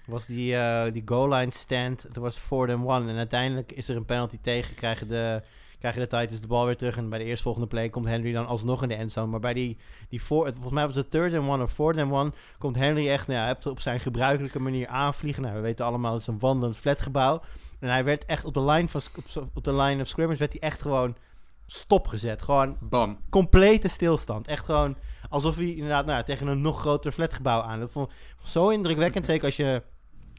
was 0.07 0.27
die, 0.27 0.57
eh, 0.57 0.93
die 0.93 1.03
goal 1.05 1.29
line 1.29 1.53
stand. 1.55 2.03
Het 2.03 2.17
was 2.17 2.39
4 2.39 2.59
and 2.75 2.89
1 2.89 3.09
en 3.09 3.17
uiteindelijk 3.17 3.73
is 3.73 3.89
er 3.89 3.97
een 3.97 4.05
penalty 4.05 4.39
tegen, 4.41 4.75
krijgen 4.75 5.09
de, 5.09 5.43
krijgen 5.79 6.01
de 6.01 6.07
Titans 6.07 6.41
de 6.41 6.47
bal 6.47 6.67
weer 6.67 6.77
terug 6.77 6.97
en 6.97 7.09
bij 7.09 7.19
de 7.19 7.25
eerstvolgende 7.25 7.67
play 7.69 7.89
komt 7.89 8.07
Henry 8.07 8.33
dan 8.33 8.47
alsnog 8.47 8.83
in 8.83 8.89
de 8.89 8.95
endzone. 8.95 9.27
Maar 9.27 9.41
bij 9.41 9.53
die, 9.55 9.77
die 10.09 10.21
four, 10.21 10.45
het- 10.45 10.55
volgens 10.55 10.75
mij 10.75 10.87
was 10.87 10.95
het 10.97 11.11
third 11.11 11.35
and 11.35 11.49
one 11.49 11.63
of 11.63 11.73
fourth 11.73 11.99
and 11.99 12.13
one, 12.13 12.33
komt 12.59 12.77
Henry 12.77 13.09
echt 13.09 13.27
nou 13.27 13.39
ja, 13.41 13.71
op 13.71 13.81
zijn 13.81 14.01
gebruikelijke 14.01 14.61
manier 14.61 14.87
aanvliegen. 14.89 15.43
Nou, 15.43 15.55
we 15.55 15.61
weten 15.61 15.85
allemaal, 15.85 16.13
het 16.13 16.21
is 16.21 16.27
een 16.27 16.39
wandelend 16.39 16.77
flatgebouw. 16.77 17.41
En 17.79 17.89
hij 17.89 18.05
werd 18.05 18.25
echt 18.25 18.45
op 18.45 18.55
de 18.55 18.63
line, 18.65 18.89
van, 18.89 19.01
op, 19.37 19.51
op 19.55 19.65
de 19.65 19.75
line 19.77 20.03
of 20.03 20.09
scrimmage 20.09 20.39
werd 20.39 20.53
hij 20.53 20.61
echt 20.63 20.83
gewoon 20.83 21.17
stopgezet. 21.67 22.43
Gewoon 22.43 22.77
Bam. 22.81 23.19
complete 23.31 23.89
stilstand. 23.89 24.47
Echt 24.49 24.65
gewoon 24.65 24.97
alsof 25.29 25.57
hij 25.57 25.75
inderdaad 25.75 26.07
nou, 26.07 26.25
tegen 26.25 26.47
een 26.47 26.61
nog 26.61 26.81
groter 26.81 27.13
flatgebouw 27.13 27.61
aan. 27.61 27.81
Dat 27.81 27.91
vond 27.91 28.11
ik 28.11 28.17
zo 28.45 28.69
indrukwekkend. 28.69 29.27
Zeker 29.33 29.45
als 29.45 29.57
je 29.57 29.83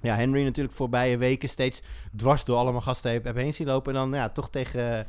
ja, 0.02 0.16
Henry 0.16 0.44
natuurlijk 0.44 0.76
voorbije 0.76 1.18
weken 1.18 1.50
steeds 1.50 1.82
dwars 2.16 2.46
door 2.46 2.58
allemaal 2.58 2.82
gasten 2.82 3.12
hebt, 3.12 3.26
hebt 3.26 3.38
heen 3.38 3.54
zien 3.54 3.68
lopen. 3.68 3.94
En 3.94 4.00
dan 4.00 4.20
ja, 4.20 4.30
toch 4.30 4.50
tegen 4.50 5.08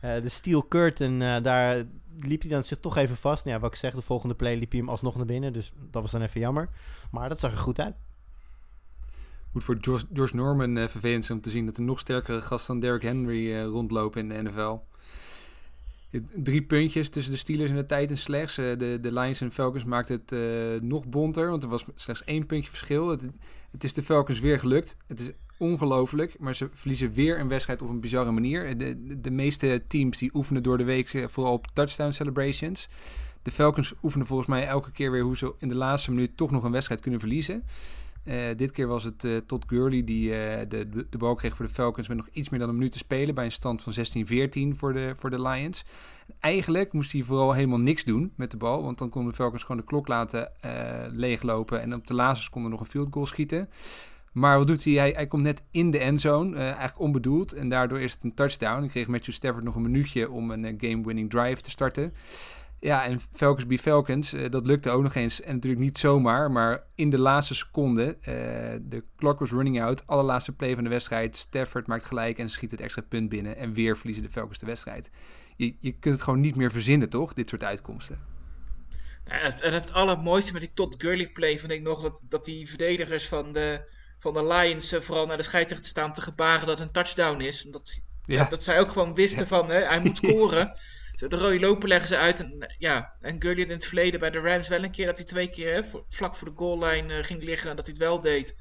eh, 0.00 0.22
de 0.22 0.28
steel 0.28 0.68
curtain, 0.68 1.22
eh, 1.22 1.42
daar 1.42 1.84
liep 2.20 2.40
hij 2.40 2.50
dan 2.50 2.64
zich 2.64 2.78
toch 2.78 2.96
even 2.96 3.16
vast. 3.16 3.44
Nou, 3.44 3.56
ja, 3.56 3.62
wat 3.62 3.72
ik 3.72 3.78
zeg, 3.78 3.94
de 3.94 4.02
volgende 4.02 4.34
play 4.34 4.56
liep 4.56 4.70
hij 4.70 4.80
hem 4.80 4.88
alsnog 4.88 5.16
naar 5.16 5.26
binnen. 5.26 5.52
Dus 5.52 5.72
dat 5.90 6.02
was 6.02 6.10
dan 6.10 6.22
even 6.22 6.40
jammer. 6.40 6.68
Maar 7.10 7.28
dat 7.28 7.40
zag 7.40 7.52
er 7.52 7.58
goed 7.58 7.80
uit. 7.80 7.94
Moet 9.52 9.64
voor 9.64 9.78
George, 9.80 10.36
Norman 10.36 10.76
eh, 10.76 10.88
vervelend 10.88 11.24
zijn 11.24 11.38
om 11.38 11.44
te 11.44 11.50
zien 11.50 11.66
dat 11.66 11.76
er 11.76 11.82
nog 11.82 12.00
sterkere 12.00 12.40
gasten 12.40 12.74
dan 12.74 12.80
Derrick 12.80 13.02
Henry 13.02 13.54
eh, 13.54 13.64
rondlopen 13.64 14.20
in 14.20 14.28
de 14.28 14.50
NFL. 14.50 14.78
Drie 16.34 16.62
puntjes 16.62 17.08
tussen 17.08 17.32
de 17.32 17.38
Steelers 17.38 17.70
en 17.70 17.76
de 17.76 17.86
Titans 17.86 18.22
slechts. 18.22 18.58
Eh, 18.58 18.78
de, 18.78 18.98
de 19.00 19.12
Lions 19.12 19.40
en 19.40 19.52
Falcons 19.52 19.84
maakt 19.84 20.08
het 20.08 20.32
eh, 20.32 20.40
nog 20.80 21.06
bonter, 21.06 21.50
want 21.50 21.62
er 21.62 21.68
was 21.68 21.84
slechts 21.94 22.24
één 22.24 22.46
puntje 22.46 22.70
verschil. 22.70 23.08
Het, 23.08 23.28
het 23.70 23.84
is 23.84 23.94
de 23.94 24.02
Falcons 24.02 24.40
weer 24.40 24.58
gelukt. 24.58 24.96
Het 25.06 25.20
is 25.20 25.30
ongelooflijk, 25.58 26.38
maar 26.38 26.54
ze 26.54 26.68
verliezen 26.72 27.12
weer 27.12 27.40
een 27.40 27.48
wedstrijd 27.48 27.82
op 27.82 27.88
een 27.88 28.00
bizarre 28.00 28.30
manier. 28.30 28.78
De, 28.78 29.04
de, 29.04 29.20
de 29.20 29.30
meeste 29.30 29.82
teams 29.86 30.18
die 30.18 30.30
oefenen 30.34 30.62
door 30.62 30.78
de 30.78 30.84
week 30.84 31.12
eh, 31.12 31.28
vooral 31.28 31.52
op 31.52 31.66
touchdown 31.72 32.12
celebrations. 32.12 32.88
De 33.42 33.50
Falcons 33.50 33.94
oefenen 34.02 34.26
volgens 34.26 34.48
mij 34.48 34.66
elke 34.66 34.92
keer 34.92 35.10
weer 35.10 35.22
hoe 35.22 35.36
ze 35.36 35.54
in 35.58 35.68
de 35.68 35.74
laatste 35.74 36.10
minuut 36.10 36.36
toch 36.36 36.50
nog 36.50 36.64
een 36.64 36.72
wedstrijd 36.72 37.00
kunnen 37.00 37.20
verliezen. 37.20 37.64
Eh, 38.24 38.36
dit 38.56 38.70
keer 38.70 38.86
was 38.86 39.04
het 39.04 39.24
eh 39.24 39.36
Todd 39.36 39.64
Gurley 39.66 40.04
die 40.04 40.34
eh, 40.34 40.68
de, 40.68 41.06
de, 41.10 41.18
bal 41.18 41.34
kreeg 41.34 41.56
voor 41.56 41.66
de 41.66 41.72
Falcons 41.72 42.08
met 42.08 42.16
nog 42.16 42.28
iets 42.32 42.48
meer 42.48 42.60
dan 42.60 42.68
een 42.68 42.74
minuut 42.74 42.92
te 42.92 42.98
spelen 42.98 43.34
bij 43.34 43.44
een 43.44 43.52
stand 43.52 43.82
van 43.82 43.92
16-14 43.94 44.76
voor 44.76 44.92
de, 44.92 45.12
voor 45.16 45.30
de 45.30 45.42
Lions. 45.42 45.84
En 46.26 46.34
eigenlijk 46.40 46.92
moest 46.92 47.12
hij 47.12 47.22
vooral 47.22 47.52
helemaal 47.52 47.78
niks 47.78 48.04
doen 48.04 48.32
met 48.36 48.50
de 48.50 48.56
bal, 48.56 48.82
want 48.82 48.98
dan 48.98 49.08
konden 49.08 49.30
de 49.30 49.36
Falcons 49.36 49.62
gewoon 49.62 49.76
de 49.76 49.86
klok 49.86 50.08
laten 50.08 50.52
leeglopen 51.10 51.80
en 51.80 51.94
op 51.94 52.06
de 52.06 52.14
laatste 52.14 52.44
seconde 52.44 52.68
nog 52.68 52.80
een 52.80 52.86
field 52.86 53.08
goal 53.10 53.26
schieten. 53.26 53.68
Maar 54.32 54.58
wat 54.58 54.66
doet 54.66 54.84
hij? 54.84 54.92
Hij, 54.92 55.10
hij 55.10 55.26
komt 55.26 55.42
net 55.42 55.62
in 55.70 55.90
de 55.90 55.98
endzone, 55.98 56.56
eigenlijk 56.56 56.98
onbedoeld. 56.98 57.52
En 57.52 57.68
daardoor 57.68 58.00
is 58.00 58.12
het 58.12 58.24
een 58.24 58.34
touchdown. 58.34 58.82
En 58.82 58.88
kreeg 58.88 59.06
Matthew 59.06 59.34
Stafford 59.34 59.64
nog 59.64 59.74
een 59.74 59.82
minuutje 59.82 60.30
om 60.30 60.50
een 60.50 60.78
game-winning 60.80 61.30
drive 61.30 61.60
te 61.60 61.70
starten. 61.70 62.12
Ja, 62.80 63.04
en 63.04 63.20
Falcons 63.32 63.66
bij 63.66 63.78
Falcons, 63.78 64.32
eh, 64.32 64.50
dat 64.50 64.66
lukte 64.66 64.90
ook 64.90 65.02
nog 65.02 65.14
eens. 65.14 65.40
En 65.40 65.54
natuurlijk 65.54 65.82
niet 65.82 65.98
zomaar, 65.98 66.50
maar 66.50 66.84
in 66.94 67.10
de 67.10 67.18
laatste 67.18 67.54
seconde. 67.54 68.16
eh, 68.20 68.32
de 68.82 69.04
clock 69.16 69.38
was 69.38 69.50
running 69.50 69.82
out. 69.82 70.06
Allerlaatste 70.06 70.52
play 70.52 70.74
van 70.74 70.84
de 70.84 70.90
wedstrijd. 70.90 71.36
Stafford 71.36 71.86
maakt 71.86 72.04
gelijk 72.04 72.38
en 72.38 72.50
schiet 72.50 72.70
het 72.70 72.80
extra 72.80 73.02
punt 73.08 73.28
binnen. 73.28 73.56
En 73.56 73.72
weer 73.74 73.96
verliezen 73.96 74.24
de 74.24 74.30
Falcons 74.30 74.58
de 74.58 74.66
wedstrijd. 74.66 75.10
Je, 75.56 75.76
je 75.78 75.92
kunt 75.92 76.14
het 76.14 76.22
gewoon 76.24 76.40
niet 76.40 76.56
meer 76.56 76.70
verzinnen, 76.70 77.08
toch? 77.10 77.32
Dit 77.34 77.48
soort 77.48 77.64
uitkomsten. 77.64 78.18
Nou, 79.24 79.42
het, 79.42 79.60
en 79.60 79.72
het 79.72 79.92
allermooiste 79.92 80.52
met 80.52 80.60
die 80.60 80.72
Todd 80.74 80.94
Gurley 81.02 81.28
play 81.28 81.58
vond 81.58 81.72
ik 81.72 81.82
nog 81.82 82.02
dat, 82.02 82.20
dat 82.28 82.44
die 82.44 82.68
verdedigers 82.68 83.28
van 83.28 83.52
de, 83.52 83.80
van 84.18 84.32
de 84.32 84.46
Lions 84.46 84.92
eh, 84.92 85.00
vooral 85.00 85.26
naar 85.26 85.36
de 85.36 85.42
scheidsrechter 85.42 85.88
staan 85.88 86.12
te 86.12 86.20
gebaren 86.20 86.66
dat 86.66 86.78
het 86.78 86.86
een 86.86 86.92
touchdown 86.92 87.40
is. 87.40 87.66
Dat, 87.70 88.04
Ja. 88.26 88.44
dat 88.44 88.64
zij 88.64 88.80
ook 88.80 88.90
gewoon 88.90 89.14
wisten 89.14 89.46
van 89.46 89.68
hè, 89.70 89.78
hij 89.78 90.00
moet 90.00 90.16
scoren. 90.24 90.74
De 91.28 91.36
rode 91.36 91.60
lopen 91.60 91.88
leggen 91.88 92.08
ze 92.08 92.16
uit. 92.16 92.40
En, 92.40 92.60
eh, 92.62 92.74
ja, 92.78 93.12
en 93.20 93.42
Gurley 93.42 93.64
in 93.64 93.70
het 93.70 93.86
verleden 93.86 94.20
bij 94.20 94.30
de 94.30 94.40
Rams 94.40 94.68
wel 94.68 94.84
een 94.84 94.90
keer 94.90 95.06
dat 95.06 95.16
hij 95.16 95.26
twee 95.26 95.48
keer 95.50 95.74
hè, 95.74 95.82
vlak 96.08 96.34
voor 96.34 96.48
de 96.48 96.56
goal-line 96.56 97.14
eh, 97.18 97.24
ging 97.24 97.42
liggen 97.42 97.70
en 97.70 97.76
dat 97.76 97.86
hij 97.86 97.94
het 97.98 98.04
wel 98.04 98.20
deed. 98.20 98.56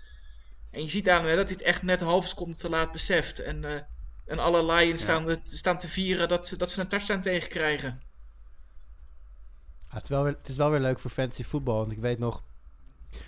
En 0.71 0.83
je 0.83 0.89
ziet 0.89 1.09
aan 1.09 1.19
hem 1.21 1.29
hè, 1.29 1.35
dat 1.35 1.47
hij 1.49 1.57
het 1.57 1.67
echt 1.67 1.81
net 1.83 2.01
een 2.01 2.07
halve 2.07 2.27
seconde 2.27 2.55
te 2.57 2.69
laat 2.69 2.91
beseft. 2.91 3.39
En, 3.39 3.63
eh, 3.65 3.81
en 4.25 4.39
alle 4.39 4.65
Lions 4.73 5.01
staan, 5.01 5.25
te- 5.25 5.39
staan 5.43 5.77
te 5.77 5.87
vieren 5.87 6.27
dat, 6.27 6.47
ze- 6.47 6.57
dat 6.57 6.71
ze 6.71 6.81
een 6.81 6.87
touchdown 6.87 7.19
tegenkrijgen. 7.21 8.01
Ja, 9.89 9.95
het, 9.95 10.03
is 10.03 10.09
wel 10.09 10.23
weer, 10.23 10.35
het 10.37 10.47
is 10.49 10.55
wel 10.55 10.69
weer 10.69 10.79
leuk 10.79 10.99
voor 10.99 11.11
fantasy 11.11 11.43
voetbal. 11.43 11.77
Want 11.77 11.91
ik 11.91 11.97
weet 11.99 12.19
nog, 12.19 12.43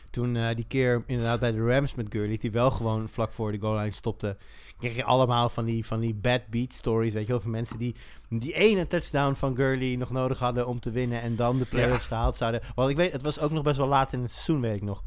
toen 0.09 0.35
eh, 0.35 0.55
die 0.55 0.65
keer 0.67 1.03
inderdaad 1.05 1.39
bij 1.39 1.51
de 1.51 1.65
Rams 1.65 1.95
met 1.95 2.07
Gurley, 2.09 2.38
die 2.38 2.51
wel 2.51 2.71
gewoon 2.71 3.09
vlak 3.09 3.31
voor 3.31 3.51
de 3.51 3.59
goal 3.59 3.77
line 3.77 3.91
stopte, 3.91 4.38
kreeg 4.79 4.95
je 4.95 5.03
allemaal 5.03 5.50
van 5.50 5.65
die, 5.65 5.85
van 5.85 6.00
die 6.00 6.13
bad 6.13 6.41
beat 6.50 6.73
stories, 6.73 7.13
weet 7.13 7.25
je 7.25 7.31
wel, 7.31 7.41
van 7.41 7.51
mensen 7.51 7.77
die 7.77 7.95
die 8.29 8.53
ene 8.53 8.88
touchdown 8.88 9.33
van 9.33 9.55
Gurley 9.55 9.95
nog 9.95 10.11
nodig 10.11 10.39
hadden 10.39 10.67
om 10.67 10.79
te 10.79 10.91
winnen 10.91 11.21
en 11.21 11.35
dan 11.35 11.57
de 11.57 11.65
playoffs 11.65 12.05
gehaald 12.05 12.38
zouden. 12.38 12.61
Want 12.75 12.89
ik 12.89 12.95
weet, 12.95 13.11
het 13.11 13.21
was 13.21 13.39
ook 13.39 13.51
nog 13.51 13.63
best 13.63 13.77
wel 13.77 13.88
laat 13.88 14.13
in 14.13 14.21
het 14.21 14.31
seizoen, 14.31 14.61
weet 14.61 14.75
ik 14.75 14.81
nog. 14.81 15.03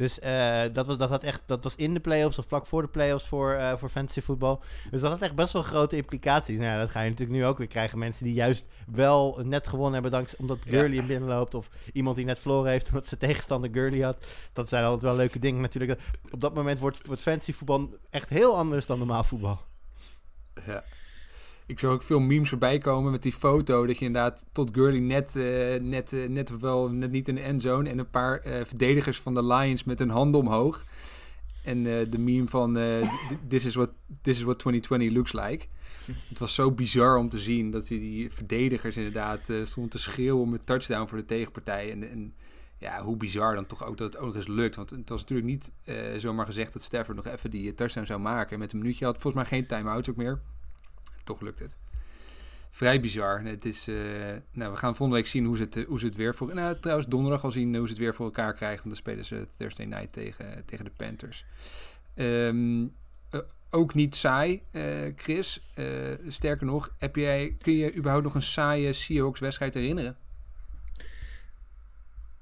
Dus 0.00 0.18
eh, 0.18 0.62
dat, 0.72 0.86
was, 0.86 0.96
dat, 0.96 1.10
had 1.10 1.24
echt, 1.24 1.42
dat 1.46 1.64
was 1.64 1.74
in 1.76 1.94
de 1.94 2.00
playoffs 2.00 2.38
of 2.38 2.46
vlak 2.46 2.66
voor 2.66 2.82
de 2.82 2.88
playoffs 2.88 3.26
voor, 3.26 3.52
eh 3.52 3.76
voor 3.76 3.88
fantasy 3.88 4.20
voetbal. 4.20 4.62
Dus 4.90 5.00
dat 5.00 5.10
had 5.10 5.22
echt 5.22 5.34
best 5.34 5.52
wel 5.52 5.62
grote 5.62 5.96
implicaties. 5.96 6.58
Nou 6.58 6.70
ja, 6.70 6.78
dat 6.78 6.90
ga 6.90 7.00
je 7.00 7.10
natuurlijk 7.10 7.38
nu 7.38 7.46
ook 7.46 7.58
weer 7.58 7.66
krijgen. 7.66 7.98
Mensen 7.98 8.24
die 8.24 8.34
juist 8.34 8.68
wel 8.86 9.40
net 9.42 9.66
gewonnen 9.66 9.92
hebben 9.92 10.10
dankzij, 10.10 10.38
omdat 10.38 10.58
Gurley 10.64 10.96
in 10.96 11.06
binnenloopt. 11.06 11.54
Of 11.54 11.68
iemand 11.92 12.16
die 12.16 12.24
net 12.24 12.38
verloren 12.38 12.70
heeft 12.70 12.88
omdat 12.88 13.06
zijn 13.06 13.20
tegenstander 13.30 13.70
Gurley 13.72 14.00
had. 14.00 14.16
Dat 14.52 14.68
zijn 14.68 14.84
altijd 14.84 15.02
wel 15.02 15.16
leuke 15.16 15.38
dingen 15.38 15.60
natuurlijk. 15.60 16.00
Op 16.30 16.40
dat 16.40 16.54
moment 16.54 16.78
wordt, 16.78 17.06
wordt 17.06 17.22
fantasy 17.22 17.52
voetbal 17.52 17.88
echt 18.10 18.28
heel 18.28 18.56
anders 18.56 18.86
dan 18.86 18.98
normaal 18.98 19.24
voetbal. 19.24 19.60
Ja. 20.66 20.84
Ik 21.70 21.78
zag 21.78 21.90
ook 21.90 22.02
veel 22.02 22.20
memes 22.20 22.48
voorbij 22.48 22.78
komen 22.78 23.10
met 23.10 23.22
die 23.22 23.32
foto 23.32 23.86
dat 23.86 23.98
je 23.98 24.04
inderdaad 24.04 24.46
tot 24.52 24.70
Gurley 24.72 24.98
net, 24.98 25.36
eh, 25.36 25.80
net, 25.80 26.12
eh, 26.12 26.28
net 26.28 26.58
wel 26.58 26.90
net 26.90 27.10
niet 27.10 27.28
in 27.28 27.34
de 27.34 27.40
endzone 27.40 27.88
en 27.88 27.98
een 27.98 28.10
paar 28.10 28.38
eh, 28.38 28.64
verdedigers 28.64 29.20
van 29.20 29.34
de 29.34 29.44
Lions 29.44 29.84
met 29.84 29.98
hun 29.98 30.08
handen 30.08 30.40
omhoog. 30.40 30.84
En 31.64 31.82
de 31.82 32.18
meme 32.18 32.48
van 32.48 32.78
this, 33.48 33.64
is 33.64 33.74
what, 33.74 33.92
this 34.22 34.36
is 34.36 34.42
what 34.42 34.58
2020 34.58 35.12
looks 35.12 35.32
like. 35.32 35.66
Het 36.28 36.38
was 36.38 36.54
zo 36.54 36.72
bizar 36.72 37.16
om 37.16 37.28
te 37.28 37.38
zien 37.38 37.70
dat 37.70 37.86
die, 37.86 38.30
verdedigers 38.32 38.96
inderdaad 38.96 39.40
stonden 39.64 39.90
te 39.90 39.98
schreeuwen 39.98 40.42
om 40.42 40.52
een 40.52 40.64
touchdown 40.64 41.08
voor 41.08 41.18
de 41.18 41.24
tegenpartij. 41.24 41.90
En, 41.90 42.10
en 42.10 42.34
ja, 42.78 43.02
hoe 43.02 43.16
bizar 43.16 43.54
dan 43.54 43.66
toch 43.66 43.84
ook 43.84 43.96
dat 43.96 44.12
het 44.12 44.22
ook 44.22 44.34
eens 44.34 44.46
lukt. 44.46 44.76
Want 44.76 44.90
het 44.90 45.08
was 45.08 45.20
natuurlijk 45.20 45.48
niet 45.48 45.72
zomaar 46.16 46.46
gezegd 46.46 46.72
dat 46.72 46.82
Stafford 46.82 47.16
nog 47.16 47.26
even 47.26 47.50
die 47.50 47.74
touchdown 47.74 48.06
zou 48.06 48.20
maken. 48.20 48.58
Met 48.58 48.72
een 48.72 48.78
minuutje 48.78 49.04
had 49.04 49.18
volgens 49.18 49.42
mij 49.42 49.58
geen 49.58 49.66
time-outs 49.66 50.10
ook 50.10 50.16
meer. 50.16 50.40
Toch 51.24 51.40
lukt 51.40 51.58
het. 51.58 51.76
Vrij 52.70 53.00
bizar. 53.00 53.42
Het 53.42 53.64
is, 53.64 53.88
eh, 53.88 53.94
nou, 54.52 54.72
we 54.72 54.78
gaan 54.78 54.96
volgende 54.96 55.14
week 55.22 55.26
zien 55.26 55.44
hoe 55.44 55.56
ze 55.56 55.62
het, 55.62 55.76
eh, 55.76 55.86
hoe 55.86 55.98
ze 55.98 56.06
het 56.06 56.16
weer 56.16 56.34
voor... 56.34 56.54
Nou, 56.54 56.80
trouwens 56.80 57.08
donderdag 57.08 57.44
al 57.44 57.52
zien 57.52 57.76
hoe 57.76 57.86
ze 57.86 57.92
het 57.92 58.02
weer 58.02 58.14
voor 58.14 58.24
elkaar 58.24 58.54
krijgen. 58.54 58.76
Want 58.76 58.88
dan 58.88 58.96
spelen 58.96 59.24
ze 59.24 59.46
Thursday 59.56 59.86
night 59.86 60.12
tegen, 60.12 60.64
tegen 60.64 60.84
de 60.84 60.90
Panthers. 60.96 61.44
Ehm, 62.14 62.86
eh, 63.30 63.40
ook 63.70 63.94
niet 63.94 64.14
saai, 64.14 64.62
Chris. 65.16 65.60
Sterker 66.28 66.66
nog, 66.66 66.94
heb 66.98 67.16
jij, 67.16 67.56
kun 67.62 67.72
je 67.72 67.94
überhaupt 67.94 68.24
nog 68.24 68.34
een 68.34 68.42
saaie 68.42 68.92
Seahawks-wedstrijd 68.92 69.74
herinneren? 69.74 70.16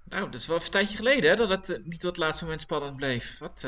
Nou, 0.04 0.24
dat 0.24 0.34
is 0.34 0.46
wel 0.46 0.56
even 0.56 0.68
een 0.68 0.74
tijdje 0.74 0.96
geleden 0.96 1.30
hè, 1.30 1.36
dat 1.36 1.48
het 1.48 1.80
niet 1.84 2.00
tot 2.00 2.10
het 2.10 2.16
laatste 2.16 2.44
moment 2.44 2.62
spannend 2.62 2.96
bleef. 2.96 3.38
Wat, 3.38 3.66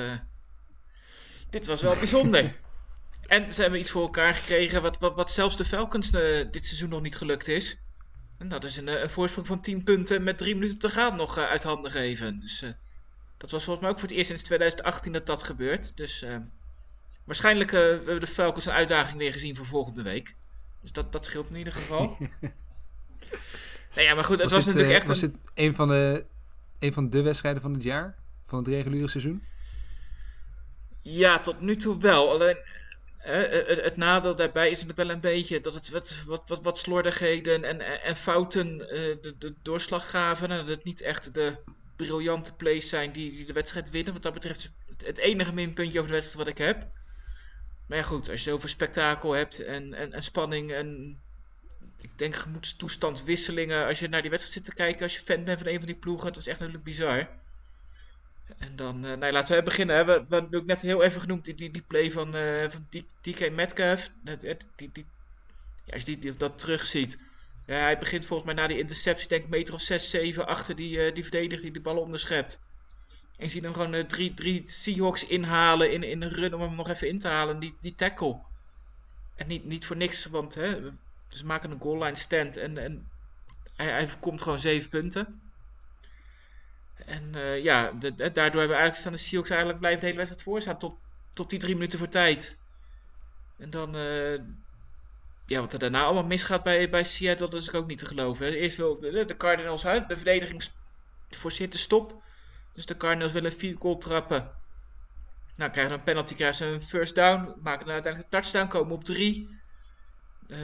dit 1.50 1.67
was 1.67 1.83
wel 1.83 1.95
bijzonder. 1.95 2.55
en 3.31 3.55
ze 3.55 3.61
hebben 3.61 3.81
iets 3.81 3.91
voor 3.91 4.03
elkaar 4.03 4.35
gekregen 4.35 4.83
wat, 4.83 4.99
wat, 4.99 5.17
wat 5.17 5.31
zelfs 5.31 5.57
de 5.57 5.65
Falcons 5.65 6.11
eh, 6.11 6.51
dit 6.51 6.67
seizoen 6.67 6.89
nog 6.89 7.03
niet 7.03 7.17
gelukt 7.17 7.49
is. 7.49 7.77
En 8.39 8.49
dat 8.49 8.65
is 8.65 8.77
een, 8.77 8.89
eh, 8.89 9.01
een 9.01 9.11
voorsprong 9.11 9.47
van 9.47 9.61
10 9.61 9.85
punten 9.85 10.23
met 10.23 10.39
3 10.39 10.55
minuten 10.55 10.79
te 10.79 10.91
gaan 10.91 11.17
nog 11.17 11.39
eh, 11.39 11.45
uit 11.45 11.63
handen 11.63 11.91
geven. 11.91 12.41
Dus 12.41 12.65
dat 13.37 13.51
was 13.51 13.65
volgens 13.65 13.81
mij 13.81 13.91
ook 13.91 13.99
voor 13.99 14.09
het 14.09 14.17
eerst 14.17 14.29
sinds 14.29 14.43
2018 14.43 15.13
dat 15.13 15.27
dat 15.27 15.43
gebeurt. 15.43 15.97
Dus 15.97 16.25
waarschijnlijk 17.25 17.71
we 17.71 17.79
hebben 17.79 18.21
de 18.21 18.27
Falcons 18.27 18.67
een 18.67 18.73
uitdaging 18.73 19.19
weer 19.19 19.33
gezien 19.33 19.57
voor 19.57 19.67
volgende 19.67 20.03
week. 20.03 20.37
Dus 20.81 20.93
dat, 20.93 21.13
dat 21.13 21.25
scheelt 21.25 21.51
in 21.51 21.57
ieder 21.57 21.73
geval. 21.73 22.17
nou 23.95 24.07
ja, 24.07 24.15
maar 24.15 24.25
goed, 24.25 24.39
het 24.39 24.51
was, 24.51 24.65
dit, 24.65 24.75
natuurlijk 24.75 24.99
echt 24.99 25.09
was 25.09 25.23
een... 25.23 25.31
het 25.31 25.51
een 25.55 25.75
van, 25.75 25.89
de, 25.89 26.27
een 26.79 26.93
van 26.93 27.11
de 27.11 27.23
wedstrijden 27.23 27.63
van 27.63 27.73
het 27.73 27.83
jaar? 27.83 28.15
Van 28.47 28.59
het 28.59 28.69
reguliere 28.69 29.09
seizoen? 29.09 29.45
Ja, 31.03 31.41
tot 31.41 31.61
nu 31.61 31.77
toe 31.77 31.99
wel. 31.99 32.31
Alleen 32.31 32.59
het, 33.21 33.85
het 33.85 33.97
nadeel 33.97 34.37
daarbij 34.37 34.71
is 34.71 34.85
wel 34.95 35.11
een 35.11 35.21
beetje 35.21 35.61
dat 35.61 35.75
het 35.75 35.91
wat, 35.91 36.23
wat, 36.27 36.61
wat, 36.62 36.79
slordigheden 36.79 37.65
en, 37.65 37.81
en, 37.81 38.03
en 38.03 38.17
fouten 38.17 38.89
eh, 38.89 38.99
de, 39.21 39.35
de 39.39 39.55
doorslag 39.62 40.11
gaven. 40.11 40.50
En 40.50 40.57
dat 40.57 40.69
het 40.69 40.85
niet 40.85 41.00
echt 41.00 41.35
de 41.35 41.57
briljante 41.97 42.55
plays 42.55 42.89
zijn 42.89 43.12
die, 43.12 43.45
de 43.45 43.53
wedstrijd 43.53 43.91
winnen. 43.91 44.12
Wat 44.12 44.23
dat 44.23 44.33
betreft 44.33 44.71
het, 44.89 45.07
het 45.07 45.19
enige 45.19 45.55
minpuntje 45.55 45.99
over 45.99 46.11
de 46.11 46.17
wedstrijd 46.17 46.47
wat 46.47 46.59
ik 46.59 46.67
heb. 46.67 46.89
Maar 47.87 47.99
ja 47.99 48.05
goed, 48.05 48.31
als 48.31 48.45
je 48.45 48.50
zoveel 48.50 48.69
spektakel 48.69 49.33
hebt 49.33 49.65
en, 49.65 49.95
en, 49.95 50.12
en 50.12 50.23
spanning 50.23 50.73
en 50.73 51.19
ik 52.00 52.19
denk 52.19 52.35
gemoedstoestandswisselingen. 52.35 53.87
Als 53.87 53.99
je 53.99 54.09
naar 54.09 54.21
die 54.21 54.31
wedstrijd 54.31 54.57
zit 54.57 54.77
te 54.77 54.83
kijken, 54.83 55.03
als 55.03 55.15
je 55.15 55.21
fan 55.21 55.45
bent 55.45 55.59
van 55.59 55.67
een 55.67 55.77
van 55.77 55.87
die 55.87 55.97
ploegen, 55.97 56.33
dat 56.33 56.37
is 56.37 56.47
echt 56.47 56.59
natuurlijk 56.59 56.85
bizar. 56.85 57.29
En 58.59 58.76
dan, 58.76 59.04
eh, 59.04 59.16
nou, 59.16 59.33
laten 59.33 59.57
we 59.57 59.62
beginnen. 59.62 59.97
Hè. 59.97 60.04
We, 60.04 60.12
hebben 60.28 60.54
ook 60.61 60.66
net 60.66 60.80
heel 60.80 61.02
even 61.02 61.21
genoemd 61.21 61.45
die, 61.45 61.54
die, 61.54 61.71
die 61.71 61.83
play 61.83 62.11
van, 62.11 62.35
eh 62.35 62.69
van 62.69 62.87
DK 63.21 63.50
Metcalf. 63.50 64.11
Het- 64.25 64.40
Die, 64.76 64.90
die, 64.92 65.07
ja, 65.85 65.92
als 65.92 66.00
je 66.02 66.07
die, 66.07 66.19
die- 66.19 66.37
dat 66.37 66.59
terugziet. 66.59 67.19
Hij 67.66 67.99
begint 67.99 68.26
volgens 68.26 68.52
mij 68.52 68.62
na 68.62 68.69
die 68.69 68.78
interceptie, 68.78 69.28
denk 69.28 69.42
ik, 69.45 69.49
meter 69.50 69.75
of 69.75 69.80
6, 69.80 70.11
7 70.11 70.47
achter 70.47 70.76
die, 70.76 71.04
eh, 71.04 71.14
die 71.14 71.23
verdediger 71.23 71.61
die 71.62 71.73
de 71.73 71.80
bal 71.80 71.97
onderschept. 71.99 72.61
En 73.37 73.45
je 73.47 73.50
ziet 73.50 73.62
hem 73.62 73.73
gewoon 73.73 73.95
eh, 73.95 74.04
drie, 74.04 74.35
drie 74.35 74.62
Seahawks 74.71 75.26
inhalen 75.26 75.92
in, 75.92 76.02
in 76.02 76.23
een 76.23 76.28
run 76.30 76.54
om 76.54 76.61
hem 76.61 76.75
nog 76.75 76.88
even 76.88 77.09
in 77.09 77.19
te 77.19 77.28
halen. 77.28 77.59
Die, 77.61 77.76
die 77.80 77.95
tackle. 77.95 78.40
En 79.37 79.47
niet, 79.49 79.64
niet 79.64 79.87
voor 79.87 79.97
niks, 79.97 80.26
want 80.26 80.54
hè, 80.54 80.78
ze 81.28 81.47
maken 81.47 81.71
een 81.71 81.80
goal 81.80 82.02
line 82.02 82.16
stand 82.16 82.57
en, 82.57 82.78
en 82.78 83.11
hij, 83.76 83.87
hij 83.90 84.09
komt 84.21 84.42
gewoon 84.42 84.59
7 84.59 84.88
punten. 84.90 85.40
En 87.07 87.35
eh, 87.35 87.62
ja, 87.62 87.92
daardoor 87.92 88.42
hebben 88.42 88.76
eigenlijk 88.76 88.95
staan 88.95 89.12
de 89.12 89.19
Seahawks 89.19 89.50
eigenlijk 89.50 89.80
blijven 89.80 90.00
de 90.00 90.07
hele 90.07 90.19
wedstrijd 90.19 90.47
voorstaan 90.47 90.78
tot, 90.78 90.97
tot 91.33 91.50
die 91.50 91.59
drie 91.59 91.75
minuten 91.75 91.99
voor 91.99 92.09
tijd. 92.09 92.59
En 93.59 93.71
dan, 93.71 93.97
eh, 93.97 94.35
ja, 95.47 95.61
wat 95.61 95.73
er 95.73 95.78
daarna 95.78 96.02
allemaal 96.02 96.25
misgaat 96.25 96.62
bij, 96.62 96.90
bij 96.90 97.04
Seattle, 97.04 97.49
dat 97.49 97.62
is 97.62 97.73
ook 97.73 97.87
niet 97.87 97.99
te 97.99 98.07
geloven. 98.07 98.52
Eerst 98.52 98.76
wil 98.76 98.99
de, 98.99 99.35
Cardinals 99.37 99.87
uit, 99.87 100.09
de 100.09 100.16
verdediging 100.16 100.69
forceert 101.28 101.73
de 101.73 101.78
stop. 101.78 102.23
Dus 102.73 102.87
de 102.87 102.97
Cardinals 102.97 103.33
willen 103.33 103.52
field 103.52 103.80
goal 103.80 103.99
trappen. 103.99 104.50
Nou, 105.57 105.71
krijgen 105.71 105.95
een 105.95 106.02
penalty, 106.02 106.35
krijgen 106.35 106.57
ze 106.57 106.64
een 106.64 106.83
first 106.83 107.14
down, 107.14 107.54
maken 107.62 107.85
dan 107.85 107.95
uiteindelijk 107.95 108.35
een 108.35 108.40
touchdown, 108.40 108.69
komen 108.69 108.95
op 108.95 109.04
drie. 109.04 109.59
Eh, 110.49 110.59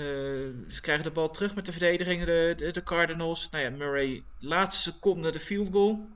ze 0.68 0.80
krijgen 0.80 1.04
de 1.04 1.10
bal 1.10 1.30
terug 1.30 1.54
met 1.54 1.66
de 1.66 1.72
verdediging, 1.72 2.24
de, 2.24 2.54
de, 2.56 2.70
de 2.70 2.82
Cardinals. 2.82 3.50
Nou 3.50 3.64
ja, 3.64 3.70
Murray, 3.70 4.24
laatste 4.38 4.90
seconde 4.90 5.32
de 5.32 5.38
field 5.38 5.72
goal. 5.72 6.08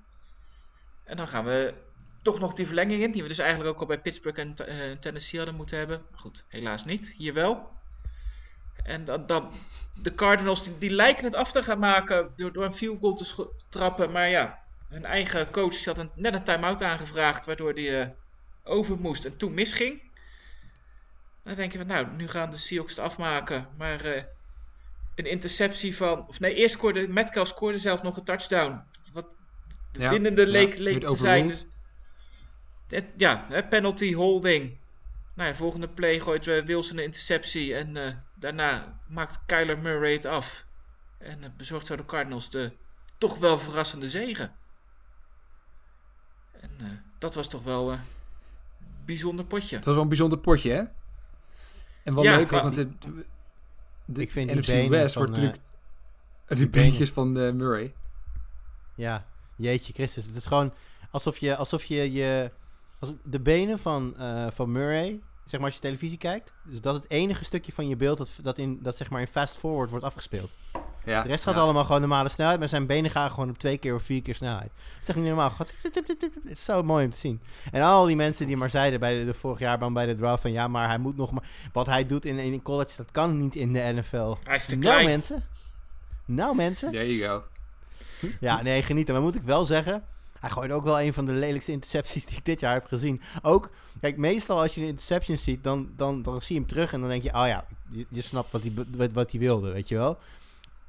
En 1.10 1.16
dan 1.16 1.28
gaan 1.28 1.44
we 1.44 1.74
toch 2.22 2.38
nog 2.38 2.52
die 2.52 2.66
verlenging 2.66 3.02
in, 3.02 3.10
die 3.10 3.22
we 3.22 3.28
dus 3.28 3.38
eigenlijk 3.38 3.70
ook 3.70 3.80
al 3.80 3.86
bij 3.86 4.00
Pittsburgh 4.00 4.40
en 4.40 4.54
eh, 4.54 4.76
Tennessee 5.00 5.38
hadden 5.38 5.56
moeten 5.56 5.78
hebben. 5.78 6.02
Goed, 6.14 6.44
helaas 6.48 6.84
niet. 6.84 7.14
Hier 7.16 7.34
wel. 7.34 7.70
En 8.82 9.04
dan, 9.04 9.26
dan 9.26 9.52
de 10.02 10.14
Cardinals, 10.14 10.78
die, 10.78 10.90
lijken 10.90 11.24
het 11.24 11.34
af 11.34 11.52
te 11.52 11.62
gaan 11.62 11.78
maken 11.78 12.32
door, 12.36 12.52
door 12.52 12.64
een 12.64 12.72
field 12.72 13.00
goal 13.00 13.14
te 13.14 13.50
trappen. 13.68 14.10
Maar 14.12 14.28
ja, 14.28 14.58
hun 14.88 15.04
eigen 15.04 15.50
coach 15.50 15.84
had 15.84 16.16
net 16.16 16.34
een 16.34 16.44
time-out 16.44 16.82
aangevraagd, 16.82 17.44
waardoor 17.44 17.74
die 17.74 18.00
eh, 18.00 18.08
over 18.64 18.98
moest 18.98 19.24
en 19.24 19.36
toen 19.36 19.54
misging. 19.54 20.02
Dan 21.42 21.54
denk 21.54 21.72
je 21.72 21.78
van, 21.78 21.86
nou, 21.86 22.06
nu 22.16 22.28
gaan 22.28 22.50
de 22.50 22.56
Seahawks 22.56 22.96
het 22.96 23.04
afmaken. 23.04 23.68
Maar 23.76 24.04
eh, 24.04 24.22
een 25.14 25.26
interceptie 25.26 25.96
van... 25.96 26.26
Of 26.28 26.40
nee, 26.40 26.54
eerst 26.54 26.74
scoorde... 26.74 27.08
Metcalf 27.08 27.48
scoorde 27.48 27.78
zelf 27.78 28.02
nog 28.02 28.16
een 28.16 28.24
touchdown. 28.24 28.82
Wat 29.12 29.36
de 29.92 30.00
Ja, 30.00 30.10
winnende 30.10 30.42
ja, 30.42 30.48
leek, 30.48 30.78
leek 30.78 31.00
te 31.00 31.16
zijn. 31.16 31.46
Dus, 31.46 31.66
het- 32.88 33.12
ja, 33.16 33.44
hè, 33.48 33.64
penalty, 33.64 34.14
holding. 34.14 34.78
Nou 35.34 35.48
ja, 35.48 35.54
volgende 35.54 35.88
play 35.88 36.20
gooit 36.20 36.46
eh, 36.46 36.62
Wilson 36.64 36.98
een 36.98 37.04
interceptie. 37.04 37.74
En 37.74 37.96
eh, 37.96 38.14
daarna 38.38 39.00
maakt 39.08 39.42
Kyler 39.46 39.78
Murray 39.78 40.12
het 40.12 40.24
af. 40.24 40.66
En 41.18 41.42
eh, 41.44 41.50
bezorgt 41.56 41.86
zo 41.86 41.96
de 41.96 42.04
Cardinals 42.04 42.50
de 42.50 42.72
toch 43.18 43.38
wel 43.38 43.58
verrassende 43.58 44.08
zegen. 44.08 44.54
En 46.60 46.70
eh, 46.80 46.86
dat 47.18 47.34
was 47.34 47.48
toch 47.48 47.62
wel 47.62 47.92
een 47.92 48.00
bijzonder 49.04 49.44
potje. 49.44 49.76
Het 49.76 49.84
was 49.84 49.94
wel 49.94 50.02
een 50.02 50.08
bijzonder 50.08 50.38
potje, 50.38 50.70
hè? 50.72 50.82
En 52.02 52.14
wat 52.14 52.24
Ja, 52.24 52.36
leuk 52.36 52.52
ook, 52.52 52.62
want 52.62 52.74
de, 52.74 52.88
de 54.04 54.22
Ik 54.22 54.30
vind 54.30 54.48
die 54.48 54.58
NFC 54.58 54.66
benen 54.66 54.90
West 54.90 55.14
van, 55.14 55.22
wordt 55.22 55.38
natuurlijk... 55.40 55.62
die 56.46 56.56
benen. 56.68 56.70
beentjes 56.70 57.10
van 57.10 57.32
Murray. 57.32 57.94
Ja, 58.94 59.26
jeetje 59.60 59.92
Christus. 59.92 60.24
Het 60.26 60.36
is 60.36 60.46
gewoon 60.46 60.72
alsof 61.10 61.38
je, 61.38 61.56
alsof 61.56 61.84
je, 61.84 62.12
je 62.12 62.50
als 62.98 63.10
de 63.22 63.40
benen 63.40 63.78
van, 63.78 64.14
eh, 64.18 64.46
van 64.52 64.72
Murray, 64.72 65.20
zeg 65.44 65.60
maar 65.60 65.68
als 65.68 65.74
je 65.74 65.80
televisie 65.84 66.18
kijkt, 66.18 66.52
is 66.70 66.80
dat 66.80 66.94
het 66.94 67.10
enige 67.10 67.44
stukje 67.44 67.72
van 67.72 67.88
je 67.88 67.96
beeld 67.96 68.18
dat, 68.18 68.32
dat, 68.42 68.58
in, 68.58 68.78
dat 68.82 68.96
zeg 68.96 69.10
maar 69.10 69.20
in 69.20 69.26
fast 69.26 69.56
forward 69.56 69.90
wordt 69.90 70.04
afgespeeld. 70.04 70.50
Ja, 71.04 71.22
De 71.22 71.28
rest 71.28 71.44
gaat 71.44 71.54
ja. 71.54 71.60
allemaal 71.60 71.84
gewoon 71.84 72.00
normale 72.00 72.28
snelheid, 72.28 72.58
maar 72.58 72.68
zijn 72.68 72.86
benen 72.86 73.10
gaan 73.10 73.30
gewoon 73.30 73.50
op 73.50 73.58
twee 73.58 73.78
keer 73.78 73.94
of 73.94 74.02
vier 74.02 74.22
keer 74.22 74.34
snelheid. 74.34 74.70
Dat 74.74 75.02
is 75.02 75.08
echt 75.08 75.18
niet 75.18 75.26
normaal. 75.26 75.52
Het 75.56 76.34
is 76.44 76.64
zo 76.64 76.82
mooi 76.82 77.04
om 77.04 77.10
te 77.10 77.18
zien. 77.18 77.40
En 77.72 77.82
al 77.82 78.04
die 78.06 78.16
mensen 78.16 78.46
die 78.46 78.56
maar 78.56 78.70
zeiden 78.70 79.00
bij 79.00 79.18
de, 79.18 79.24
de 79.24 79.34
vorig 79.34 79.58
jaar 79.58 79.92
bij 79.92 80.06
de 80.06 80.16
draft 80.16 80.42
van 80.42 80.52
ja, 80.52 80.68
maar 80.68 80.88
hij 80.88 80.98
moet 80.98 81.16
nog 81.16 81.30
maar... 81.30 81.48
Wat 81.72 81.86
hij 81.86 82.06
doet 82.06 82.24
in, 82.24 82.38
in 82.38 82.62
college, 82.62 82.96
dat 82.96 83.10
kan 83.10 83.40
niet 83.40 83.54
in 83.56 83.72
de 83.72 83.92
NFL. 83.94 84.36
Hij 84.44 84.56
is 84.56 84.66
te 84.66 84.76
Nou 84.76 84.82
klein. 84.82 85.06
mensen. 85.06 85.44
Nou 86.24 86.56
mensen. 86.56 86.90
There 86.90 87.16
you 87.16 87.28
go. 87.28 87.44
Ja, 88.40 88.62
nee, 88.62 88.82
genieten. 88.82 89.14
Maar 89.14 89.22
moet 89.22 89.34
ik 89.34 89.42
wel 89.42 89.64
zeggen, 89.64 90.04
Hij 90.40 90.50
gooide 90.50 90.74
ook 90.74 90.84
wel 90.84 91.00
een 91.00 91.12
van 91.12 91.24
de 91.24 91.32
lelijkste 91.32 91.72
intercepties 91.72 92.26
die 92.26 92.36
ik 92.36 92.44
dit 92.44 92.60
jaar 92.60 92.74
heb 92.74 92.86
gezien. 92.86 93.20
Ook, 93.42 93.70
kijk, 94.00 94.16
meestal 94.16 94.60
als 94.60 94.74
je 94.74 94.80
een 94.80 94.86
interception 94.86 95.38
ziet, 95.38 95.64
dan, 95.64 95.88
dan, 95.96 96.22
dan 96.22 96.42
zie 96.42 96.54
je 96.54 96.60
hem 96.60 96.70
terug 96.70 96.92
en 96.92 97.00
dan 97.00 97.08
denk 97.08 97.22
je, 97.22 97.34
oh 97.34 97.46
ja, 97.46 97.64
je, 97.90 98.06
je 98.08 98.22
snapt 98.22 98.50
wat 98.50 98.62
hij, 98.62 98.72
wat, 98.96 99.12
wat 99.12 99.32
wilde, 99.32 99.72
weet 99.72 99.88
je 99.88 99.96
wel. 99.96 100.18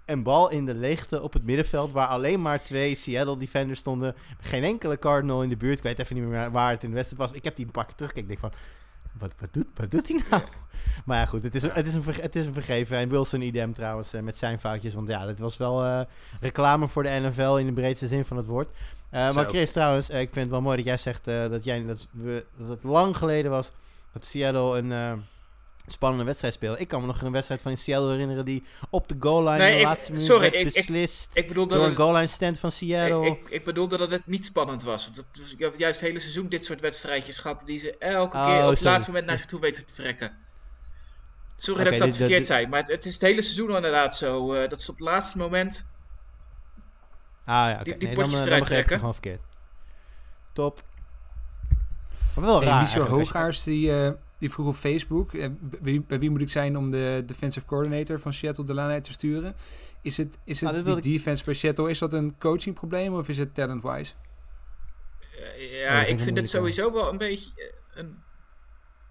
Een 0.06 0.24
bal 0.24 0.50
in 0.50 0.66
de 0.66 0.74
leegte 0.74 1.22
op 1.22 1.34
het 1.34 1.44
middenveld, 1.44 1.92
waar 1.92 2.08
alleen 2.08 2.42
maar 2.42 2.64
twee 2.64 2.96
Seattle 2.96 3.38
defenders 3.38 3.80
stonden. 3.80 4.16
Geen 4.40 4.64
enkele 4.64 5.00
Cardinal 5.00 5.44
in 5.44 5.50
de 5.50 5.58
buurt. 5.58 5.78
Ik 5.78 5.84
weet 5.84 6.00
even 6.00 6.16
niet 6.16 6.26
meer 6.26 6.52
waar 6.52 6.72
het 6.72 6.84
in 6.84 6.90
de 6.90 6.96
wedstrijd 6.96 7.30
was. 7.30 7.38
Ik 7.38 7.44
heb 7.44 7.56
die 7.56 7.66
pakje 7.66 7.96
terug. 7.96 8.14
Ik 8.14 8.28
denk 8.28 8.40
van, 8.40 8.52
wat, 9.20 9.34
wat, 9.40 9.54
doet, 9.54 9.68
wat 9.76 9.92
doet 9.92 10.08
hij 10.08 10.24
nou? 10.30 10.44
Maar 11.06 11.18
ja, 11.18 11.26
goed, 11.26 11.44
het 11.44 11.56
is, 11.56 11.64
een, 11.64 11.72
het, 11.74 11.88
is 11.88 11.94
een, 11.94 12.04
het 12.06 12.36
is 12.36 12.46
een 12.46 12.54
vergeven. 12.54 12.98
En 12.98 13.10
Wilson 13.10 13.42
idem 13.42 13.74
trouwens 13.74 14.14
eh, 14.14 14.22
met 14.22 14.38
zijn 14.38 14.60
foutjes. 14.60 14.94
Want 14.94 15.08
ja, 15.08 15.26
dit 15.26 15.40
was 15.40 15.58
wel 15.58 15.86
eh, 15.86 16.02
reclame 16.40 16.88
voor 16.88 17.04
de 17.04 17.10
NFL 17.10 17.56
in 17.56 17.66
de 17.66 17.72
breedste 17.72 18.08
zin 18.08 18.26
van 18.26 18.38
het 18.38 18.46
woord. 18.46 18.70
Uh, 19.12 19.28
Zo. 19.30 19.34
maar 19.36 19.46
Chris, 19.46 19.72
trouwens, 19.72 20.10
eh, 20.10 20.22
ik 20.22 20.30
vind 20.32 20.46
het 20.46 20.50
wel 20.50 20.62
mooi 20.62 20.76
dat 20.76 20.86
jij 20.86 20.98
zegt 20.98 21.28
eh, 21.28 21.50
dat, 21.50 21.64
jij, 21.64 21.86
dat, 21.86 22.08
we, 22.12 22.46
dat 22.58 22.70
het 22.70 22.84
lang 22.84 23.18
geleden 23.18 23.52
was 23.52 23.72
dat 24.14 24.26
Seattle 24.26 24.78
een 24.78 24.92
eh, 24.92 25.14
spannende 25.92 26.24
wedstrijd 26.26 26.54
speelde. 26.54 26.80
Ik 26.80 26.88
kan 26.88 27.02
me 27.02 27.08
nog 27.08 27.22
een 27.22 27.32
wedstrijd 27.32 27.62
van 27.62 27.78
Seattle 27.78 28.10
herinneren 28.12 28.46
die 28.46 28.64
op 28.90 29.08
de 29.08 29.16
goal 29.20 29.44
line 29.44 29.58
Nee, 29.58 29.68
in 29.68 29.74
de 29.74 29.80
ik- 29.82 29.86
laatste 29.88 30.12
minuut 30.12 30.26
sorry, 30.26 30.42
werd 30.42 30.54
ik- 30.54 30.68
ik- 30.68 30.74
beslist 30.74 31.32
Ik 31.34 31.48
bedoel 31.48 31.68
dat 31.68 31.78
door 31.78 31.88
een 31.88 31.96
goal 31.96 32.14
line 32.14 32.28
stand 32.28 32.60
van 32.60 32.72
Seattle. 32.72 33.26
ik, 33.26 33.40
ik, 33.40 33.50
ik 33.50 33.64
bedoelde 33.66 33.98
dat 33.98 34.12
het 34.12 34.26
niet 34.28 34.46
spannend 34.46 34.84
was. 34.84 35.04
Want 35.06 35.18
het, 35.18 35.52
ik 35.52 35.60
heb 35.60 35.76
juist 35.78 36.00
het 36.00 36.08
hele 36.10 36.20
seizoen 36.20 36.50
dit 36.50 36.66
soort 36.66 36.82
wedstrijdjes 36.82 37.38
gehad 37.40 37.62
die 37.66 37.80
ze 37.80 37.98
elke 37.98 38.38
Oh, 38.38 38.46
keer 38.46 38.64
op 38.64 38.70
het 38.70 38.82
laatste 38.82 39.10
moment 39.10 39.28
naar 39.28 39.38
zich 39.38 39.46
toe 39.48 39.60
weten 39.60 39.86
te 39.86 39.94
trekken. 39.94 40.38
Sorry 41.56 41.84
dat 41.84 41.94
ik 41.94 42.00
dat 42.00 42.08
dit- 42.08 42.18
verkeerd 42.18 42.38
dit- 42.40 42.48
zei, 42.48 42.68
maar 42.68 42.80
het, 42.80 42.92
het 42.92 43.06
is 43.06 43.14
het 43.14 43.22
hele 43.22 43.42
seizoen 43.42 43.70
al 43.70 43.76
inderdaad 43.76 44.18
zo. 44.18 44.54
eh, 44.54 44.70
dat 44.70 44.82
ze 44.82 44.92
op 44.92 44.98
het 44.98 45.06
laatste 45.08 45.38
moment. 45.38 45.86
Ah 47.46 47.56
ja, 47.70 47.74
oké. 47.74 47.84
Die- 47.84 47.98
die 47.98 48.08
nee, 48.08 48.16
potjes 48.18 48.34
dan, 48.40 48.42
eh, 48.42 48.48
eruit 48.48 48.68
dan 48.68 48.76
het 48.78 48.86
trekken. 48.88 48.98
gewoon 48.98 49.14
verkeerd. 49.14 49.42
Top. 50.54 50.84
Maar 52.36 52.46
wel 52.46 52.60
Hey, 52.60 52.68
raar. 52.68 52.82
Michel 52.82 53.04
je- 53.04 53.10
Hoogaars 53.10 53.64
die, 53.64 54.04
eh, 54.04 54.12
die 54.42 54.52
vroeg 54.52 54.68
op 54.68 54.76
Facebook... 54.76 55.34
eh, 55.34 55.50
wie, 55.82 56.02
bij 56.02 56.20
wie 56.20 56.30
moet 56.30 56.42
ik 56.42 56.50
zijn 56.50 56.78
om 56.78 56.92
de 56.92 57.24
defensive 57.26 57.66
coordinator 57.66 58.20
van 58.20 58.34
Seattle 58.34 58.66
de 58.66 58.74
laan 58.74 58.90
uit 58.90 59.04
te 59.04 59.12
sturen? 59.12 59.56
Is 60.02 60.18
het, 60.18 60.38
is 60.46 60.62
het 60.62 60.70
Ah, 60.76 60.86
die 60.86 61.02
defense 61.02 61.44
bij 61.44 61.54
Seattle, 61.54 61.90
is 61.90 62.00
dat 62.00 62.14
een 62.14 62.38
coachingprobleem 62.38 63.14
of 63.14 63.30
is 63.30 63.38
het 63.38 63.54
talent-wise? 63.56 64.14
eh, 65.38 65.82
Ja, 65.82 66.06
ik 66.06 66.20
vind 66.20 66.38
het 66.38 66.50
sowieso 66.50 66.94
wel 66.94 67.10
een 67.12 67.18
beetje. 67.18 67.52
eh, 67.56 68.00
een, 68.00 68.24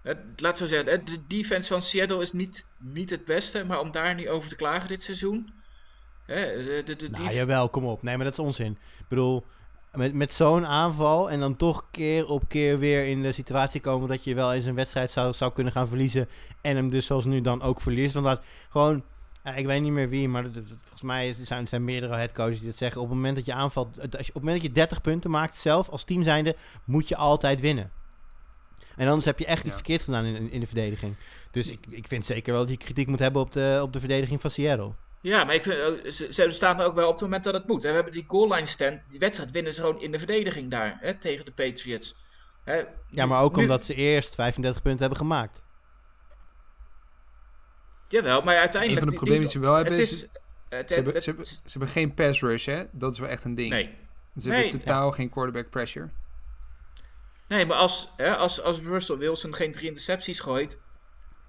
het, 0.01 0.17
laat 0.35 0.57
zo 0.57 0.65
zeggen, 0.65 1.05
de 1.05 1.27
defense 1.27 1.73
van 1.73 1.81
Seattle 1.81 2.21
is 2.21 2.31
niet, 2.31 2.67
niet 2.79 3.09
het 3.09 3.25
beste, 3.25 3.65
maar 3.65 3.79
om 3.79 3.91
daar 3.91 4.15
nu 4.15 4.29
over 4.29 4.49
te 4.49 4.55
klagen 4.55 4.87
dit 4.87 5.03
seizoen. 5.03 5.53
Hè, 6.25 6.63
de, 6.63 6.81
de, 6.85 6.95
de 6.95 7.09
Nou, 7.09 7.33
jawel, 7.33 7.69
kom 7.69 7.85
op. 7.85 8.01
Nee, 8.03 8.15
maar 8.15 8.25
dat 8.25 8.33
is 8.33 8.39
onzin. 8.39 8.71
Ik 8.99 9.07
bedoel, 9.07 9.45
met, 9.93 10.13
met 10.13 10.33
zo'n 10.33 10.65
aanval 10.67 11.31
en 11.31 11.39
dan 11.39 11.55
toch 11.55 11.85
keer 11.91 12.27
op 12.27 12.43
keer 12.47 12.79
weer 12.79 13.05
in 13.07 13.21
de 13.21 13.31
situatie 13.31 13.81
komen 13.81 14.09
dat 14.09 14.23
je 14.23 14.35
wel 14.35 14.53
eens 14.53 14.65
een 14.65 14.75
wedstrijd 14.75 15.11
zou, 15.11 15.33
zou 15.33 15.53
kunnen 15.53 15.73
gaan 15.73 15.87
verliezen. 15.87 16.27
En 16.61 16.75
hem 16.75 16.89
dus 16.89 17.05
zoals 17.05 17.25
nu 17.25 17.41
dan 17.41 17.61
ook 17.61 17.81
verliest. 17.81 18.13
Want 18.13 18.25
dat 18.25 18.41
gewoon, 18.69 19.03
ja, 19.43 19.53
ik 19.55 19.65
weet 19.65 19.81
niet 19.81 19.91
meer 19.91 20.09
wie, 20.09 20.27
maar 20.29 20.43
dat- 20.43 20.53
dat- 20.53 20.63
volgens 20.81 21.01
mij 21.01 21.33
zijn, 21.41 21.67
zijn 21.67 21.83
meerdere 21.83 22.15
headcoaches 22.15 22.57
die 22.59 22.67
dat 22.67 22.77
zeggen. 22.77 23.01
Op 23.01 23.07
het 23.07 23.15
moment 23.15 23.35
dat 23.35 23.45
je 23.45 23.53
aanvalt, 23.53 23.87
als 23.99 24.09
je, 24.11 24.17
op 24.17 24.25
het 24.25 24.33
moment 24.33 24.55
dat 24.55 24.65
je 24.65 24.71
30 24.71 25.01
punten 25.01 25.31
maakt 25.31 25.57
zelf 25.57 25.89
als 25.89 26.03
team 26.03 26.23
zijnde, 26.23 26.55
moet 26.85 27.07
je 27.07 27.15
altijd 27.15 27.59
winnen. 27.59 27.91
En 28.95 29.07
anders 29.07 29.25
heb 29.25 29.39
je 29.39 29.45
echt 29.45 29.59
iets 29.59 29.67
Ja. 29.69 29.73
verkeerd 29.75 30.01
gedaan 30.01 30.25
in, 30.25 30.35
in, 30.35 30.51
in 30.51 30.59
de 30.59 30.65
verdediging. 30.67 31.15
Dus 31.51 31.67
ik, 31.67 31.79
ik 31.89 32.07
vind 32.07 32.25
zeker 32.25 32.53
wel 32.53 32.61
dat 32.61 32.71
je 32.71 32.77
kritiek 32.77 33.07
moet 33.07 33.19
hebben 33.19 33.41
op 33.41 33.51
de, 33.51 33.79
op 33.81 33.93
de 33.93 33.99
verdediging 33.99 34.41
van 34.41 34.49
Seattle. 34.49 34.91
Ja, 35.21 35.43
maar 35.43 35.55
ik 35.55 35.63
vind, 35.63 35.81
ook- 35.81 36.11
ze, 36.11 36.27
ze 36.33 36.49
staan 36.51 36.79
er 36.79 36.85
ook 36.85 36.95
wel 36.95 37.07
op 37.07 37.13
het 37.13 37.21
moment 37.21 37.43
dat 37.43 37.53
het 37.53 37.67
moet. 37.67 37.83
We 37.83 37.89
hebben 37.89 38.13
die 38.13 38.23
goal 38.27 38.53
line 38.53 38.65
stand. 38.65 38.99
Die 39.09 39.19
wedstrijd 39.19 39.51
winnen 39.51 39.73
ze 39.73 39.81
gewoon 39.81 40.01
in 40.01 40.11
de 40.11 40.17
verdediging 40.17 40.71
daar. 40.71 40.97
Hè, 40.99 41.13
tegen 41.17 41.45
de 41.45 41.51
Patriots. 41.51 42.15
Hè, 42.63 42.83
Ja, 43.09 43.25
maar 43.25 43.41
ook 43.41 43.55
nu- 43.55 43.61
omdat 43.61 43.85
ze 43.85 43.93
eerst 43.93 44.35
35 44.35 44.81
punten 44.81 44.99
hebben 45.01 45.17
gemaakt. 45.17 45.61
Jawel, 48.07 48.41
maar 48.41 48.57
uiteindelijk... 48.57 49.01
Een 49.01 49.07
van 49.07 49.07
de 49.07 49.09
die- 49.09 49.17
problemen 49.17 49.41
die 49.41 49.51
ze 49.51 49.59
wel 49.59 49.73
hebben 49.75 49.93
het 49.93 50.01
is... 50.01 50.11
is... 50.11 50.29
Het, 50.69 50.87
Ze 50.89 50.93
hebben, 50.95 51.13
het- 51.13 51.23
ze, 51.23 51.29
hebben, 51.29 51.45
ze 51.47 51.57
hebben 51.71 51.87
geen 51.89 52.13
pass 52.13 52.41
rush, 52.41 52.65
hè? 52.65 52.83
Dat 52.91 53.13
is 53.13 53.19
wel 53.19 53.29
echt 53.29 53.43
een 53.43 53.55
ding. 53.55 53.69
nee. 53.69 53.97
Ze 54.37 54.47
Nee. 54.47 54.61
hebben 54.61 54.79
totaal 54.79 55.11
geen 55.11 55.29
quarterback 55.29 55.69
pressure. 55.69 56.09
Nee, 57.47 57.65
maar 57.65 57.77
als, 57.77 58.09
hè, 58.17 58.35
als, 58.35 58.61
als 58.61 58.79
Russell 58.79 59.17
Wilson 59.17 59.55
geen 59.55 59.71
drie 59.71 59.87
intercepties 59.87 60.39
gooit... 60.39 60.79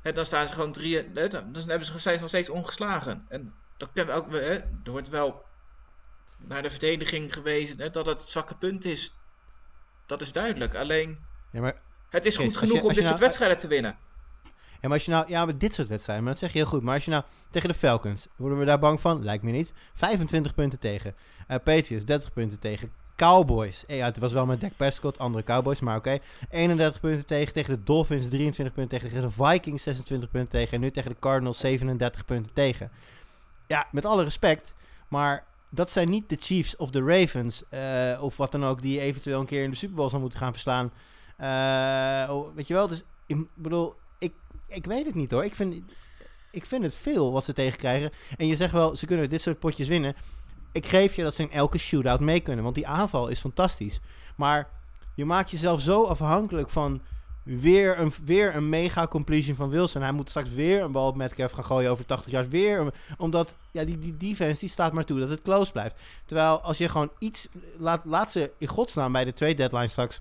Hè, 0.02 0.12
dan 0.12 0.26
staan 0.26 0.46
ze 0.46 0.52
gewoon 0.54 0.72
drie... 0.72 1.12
Dan 1.12 1.54
hebben 1.66 1.84
ze, 1.86 1.98
zijn 1.98 2.14
ze 2.14 2.20
nog 2.20 2.28
steeds 2.28 2.48
ongeslagen. 2.48 3.26
En 3.28 3.54
dat 3.82 3.90
kunnen 3.92 4.14
we 4.14 4.20
ook... 4.20 4.32
Hè, 4.32 4.54
er 4.84 4.90
wordt 4.90 5.08
wel 5.08 5.44
naar 6.38 6.62
de 6.62 6.70
verdediging 6.70 7.32
gewezen 7.32 7.80
hè, 7.80 7.90
dat 7.90 8.06
het 8.06 8.20
zwakke 8.20 8.56
punt 8.56 8.84
is. 8.84 9.14
Dat 10.06 10.20
is 10.20 10.32
duidelijk. 10.32 10.74
Alleen, 10.74 11.18
Ja, 11.50 11.60
maar, 11.60 11.80
het 12.10 12.24
is 12.24 12.36
Kees, 12.36 12.44
goed 12.44 12.52
je- 12.54 12.58
genoeg 12.58 12.82
om 12.82 12.88
dit 12.88 12.96
soort 12.96 13.06
nou- 13.08 13.18
wedstrijden 13.20 13.58
te 13.58 13.66
winnen. 13.66 13.96
ja, 14.44 14.52
maar 14.80 14.92
als 14.92 15.04
je 15.04 15.10
nou... 15.10 15.28
Ja, 15.28 15.46
dit 15.46 15.74
soort 15.74 15.88
wedstrijden, 15.88 16.24
maar 16.24 16.32
dat 16.32 16.42
zeg 16.42 16.52
je 16.52 16.58
heel 16.58 16.68
goed. 16.68 16.82
Maar 16.82 16.94
als 16.94 17.04
je 17.04 17.10
nou 17.10 17.22
tegen 17.50 17.68
de 17.68 17.74
Falcons... 17.74 18.26
Worden 18.36 18.58
we 18.58 18.64
daar 18.64 18.78
bang 18.78 19.00
van? 19.00 19.24
Lijkt 19.24 19.42
me 19.42 19.50
niet. 19.50 19.72
25 19.94 20.54
punten 20.54 20.78
tegen. 20.78 21.14
Eh 21.46 21.56
Patriots, 21.64 22.04
30 22.04 22.32
punten 22.32 22.58
tegen. 22.58 22.92
Cowboys. 23.16 23.86
Eh, 23.86 23.96
Ja, 23.96 24.04
het 24.04 24.18
was 24.18 24.32
wel 24.32 24.46
met 24.46 24.60
Dak 24.60 24.76
Prescott, 24.76 25.18
andere 25.18 25.44
Cowboys, 25.44 25.80
maar 25.80 25.96
oké. 25.96 26.18
31 26.50 27.00
punten 27.00 27.26
tegen. 27.26 27.52
Tegen 27.52 27.74
de 27.74 27.82
Dolphins 27.82 28.28
23 28.28 28.74
punten 28.74 28.98
tegen. 28.98 29.14
Tegen 29.14 29.28
de 29.36 29.44
Vikings 29.44 29.82
26 29.82 30.30
punten 30.30 30.50
tegen. 30.50 30.72
En 30.74 30.80
nu 30.80 30.90
tegen 30.90 31.10
de 31.10 31.16
Cardinals 31.18 31.58
37 31.58 32.24
punten 32.24 32.52
tegen. 32.52 32.90
Ja, 33.72 33.86
met 33.92 34.04
alle 34.04 34.24
respect. 34.24 34.74
Maar 35.08 35.44
dat 35.70 35.90
zijn 35.90 36.10
niet 36.10 36.28
de 36.28 36.36
Chiefs 36.40 36.76
of 36.76 36.90
de 36.90 37.02
Ravens. 37.02 37.62
eh, 37.68 38.18
of 38.22 38.36
wat 38.36 38.52
dan 38.52 38.64
ook, 38.64 38.82
die 38.82 39.00
eventueel 39.00 39.40
een 39.40 39.46
keer 39.46 39.62
in 39.64 39.70
de 39.70 39.76
Super 39.76 39.96
Bowl 39.96 40.08
zou 40.08 40.20
moeten 40.20 40.38
gaan 40.38 40.52
verslaan. 40.52 40.92
Eh, 41.36 42.34
oh, 42.34 42.54
weet 42.54 42.66
je 42.66 42.74
wel, 42.74 42.88
dus 42.88 43.02
ik 43.26 43.36
bedoel, 43.54 43.94
ik, 44.18 44.32
ik 44.66 44.86
weet 44.86 45.06
het 45.06 45.14
niet 45.14 45.30
hoor. 45.30 45.44
Ik 45.44 45.54
vind, 45.54 45.92
ik 46.50 46.64
vind 46.66 46.82
het 46.82 46.94
veel 46.94 47.32
wat 47.32 47.44
ze 47.44 47.52
tegenkrijgen. 47.52 48.10
En 48.36 48.46
je 48.46 48.56
zegt 48.56 48.72
wel, 48.72 48.96
ze 48.96 49.06
kunnen 49.06 49.30
dit 49.30 49.40
soort 49.40 49.58
potjes 49.58 49.88
winnen. 49.88 50.14
Ik 50.72 50.86
geef 50.86 51.14
je 51.16 51.22
dat 51.22 51.34
ze 51.34 51.42
in 51.42 51.50
elke 51.50 51.78
shootout 51.78 52.20
mee 52.20 52.40
kunnen. 52.40 52.64
Want 52.64 52.74
die 52.76 52.86
aanval 52.86 53.28
is 53.28 53.40
fantastisch. 53.40 54.00
Maar 54.36 54.68
je 55.14 55.24
maakt 55.24 55.50
jezelf 55.50 55.80
zo 55.80 56.04
afhankelijk 56.04 56.70
van 56.70 57.00
weer 57.42 57.98
een, 57.98 58.12
weer 58.24 58.54
een 58.56 58.68
mega 58.68 59.06
completion 59.06 59.54
van 59.56 59.68
Wilson. 59.68 60.02
Hij 60.02 60.12
moet 60.12 60.28
straks 60.28 60.50
weer 60.50 60.82
een 60.82 60.92
bal 60.92 61.06
op 61.08 61.16
Metcalf 61.16 61.50
gaan 61.52 61.64
gooien 61.64 61.90
over 61.90 62.06
80 62.06 62.32
jaar. 62.32 62.48
Weer, 62.48 62.80
een- 62.80 62.92
omdat 63.18 63.56
ja, 63.70 63.84
die, 63.84 63.98
die 63.98 64.16
defense 64.16 64.60
die 64.60 64.68
staat 64.68 64.92
maar 64.92 65.04
toe 65.04 65.18
dat 65.18 65.28
het 65.30 65.42
close 65.42 65.72
blijft. 65.72 65.96
Terwijl 66.26 66.60
als 66.60 66.78
je 66.78 66.88
gewoon 66.88 67.10
iets... 67.18 67.48
Laat, 67.76 68.00
laat 68.04 68.32
ze 68.32 68.50
in 68.58 68.66
godsnaam 68.66 69.12
bij 69.12 69.24
de 69.24 69.34
trade 69.34 69.54
deadline 69.54 69.88
straks... 69.88 70.20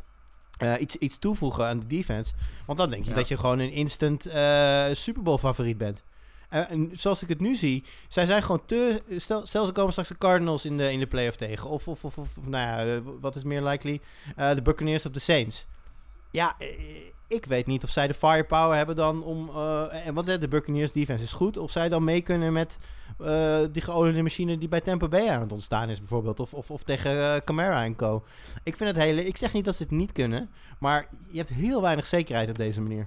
eh, 0.57 0.73
iets, 0.79 0.95
iets 0.95 1.17
toevoegen 1.17 1.65
aan 1.65 1.79
de 1.79 1.87
defense. 1.87 2.33
Want 2.65 2.77
dan 2.79 2.89
denk 2.89 3.03
je 3.03 3.09
Ja. 3.09 3.15
dat 3.15 3.27
je 3.27 3.37
gewoon 3.37 3.59
een 3.59 3.71
instant 3.71 4.25
eh 4.25 4.85
Super 4.93 5.23
Bowl 5.23 5.37
favoriet 5.37 5.77
bent. 5.77 6.03
Eh, 6.49 6.71
en 6.71 6.89
zoals 6.93 7.21
ik 7.21 7.29
het 7.29 7.39
nu 7.39 7.55
zie, 7.55 7.83
zij 8.07 8.25
zijn 8.25 8.41
gewoon 8.43 8.61
te. 8.65 9.01
Stel, 9.17 9.47
stel 9.47 9.65
ze 9.65 9.71
komen 9.71 9.91
straks 9.91 10.09
de 10.09 10.17
Cardinals 10.17 10.65
in 10.65 10.77
de, 10.77 10.91
in 10.91 10.99
de 10.99 11.07
playoff 11.07 11.37
tegen. 11.37 11.69
Of, 11.69 11.87
of, 11.87 12.03
of, 12.03 12.17
of 12.17 12.27
nou 12.41 12.85
ja, 12.85 13.01
wat 13.19 13.35
is 13.35 13.43
meer 13.43 13.61
likely? 13.63 14.01
De 14.35 14.61
Buccaneers 14.61 15.05
of 15.05 15.11
de 15.11 15.19
Saints. 15.19 15.65
Ja, 16.31 16.55
eh, 16.57 16.67
ik 17.27 17.45
weet 17.45 17.67
niet 17.67 17.83
of 17.83 17.89
zij 17.89 18.07
de 18.07 18.13
firepower 18.13 18.77
hebben 18.77 18.95
dan 18.95 19.23
om. 19.23 19.49
eh, 19.49 20.07
en 20.07 20.13
wat 20.13 20.27
eh, 20.27 20.39
de 20.39 20.47
Buccaneers 20.47 20.91
defense 20.91 21.23
is 21.23 21.33
goed. 21.33 21.57
Of 21.57 21.71
zij 21.71 21.89
dan 21.89 22.03
mee 22.03 22.21
kunnen 22.21 22.53
met 22.53 22.77
eh, 23.19 23.59
die 23.71 23.81
geoliede 23.81 24.21
machine 24.21 24.57
die 24.57 24.67
bij 24.69 24.81
Tampa 24.81 25.07
Bay 25.07 25.29
aan 25.29 25.41
het 25.41 25.51
ontstaan 25.51 25.89
is, 25.89 25.99
bijvoorbeeld. 25.99 26.39
Of, 26.39 26.53
of, 26.53 26.71
of 26.71 26.83
tegen 26.83 27.33
eh, 27.35 27.41
Camara 27.45 27.93
Co. 27.93 28.23
Ik 28.63 28.77
vind 28.77 28.89
het 28.89 28.99
hele. 29.03 29.25
Ik 29.25 29.37
zeg 29.37 29.53
niet 29.53 29.65
dat 29.65 29.75
ze 29.75 29.83
het 29.83 29.91
niet 29.91 30.11
kunnen. 30.11 30.49
Maar 30.79 31.07
je 31.27 31.37
hebt 31.37 31.49
heel 31.49 31.81
weinig 31.81 32.05
zekerheid 32.05 32.49
op 32.49 32.57
deze 32.57 32.81
manier. 32.81 33.05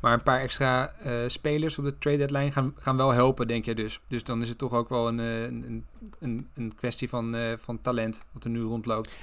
Maar 0.00 0.12
een 0.12 0.22
paar 0.22 0.40
extra 0.40 0.88
eh, 0.92 1.12
spelers 1.26 1.78
op 1.78 1.84
de 1.84 1.98
trade 1.98 2.16
deadline 2.16 2.50
gaan, 2.50 2.72
gaan 2.76 2.96
wel 2.96 3.10
helpen, 3.12 3.48
denk 3.48 3.64
je 3.64 3.74
dus. 3.74 4.00
Dus 4.08 4.24
dan 4.24 4.42
is 4.42 4.48
het 4.48 4.58
toch 4.58 4.72
ook 4.72 4.88
wel 4.88 5.08
een, 5.08 5.20
eh, 5.20 5.42
een, 5.42 5.86
een, 6.18 6.48
een 6.54 6.74
kwestie 6.74 7.08
van, 7.08 7.34
eh, 7.34 7.52
van 7.58 7.80
talent 7.80 8.24
wat 8.32 8.44
er 8.44 8.50
nu 8.50 8.60
rondloopt. 8.62 9.18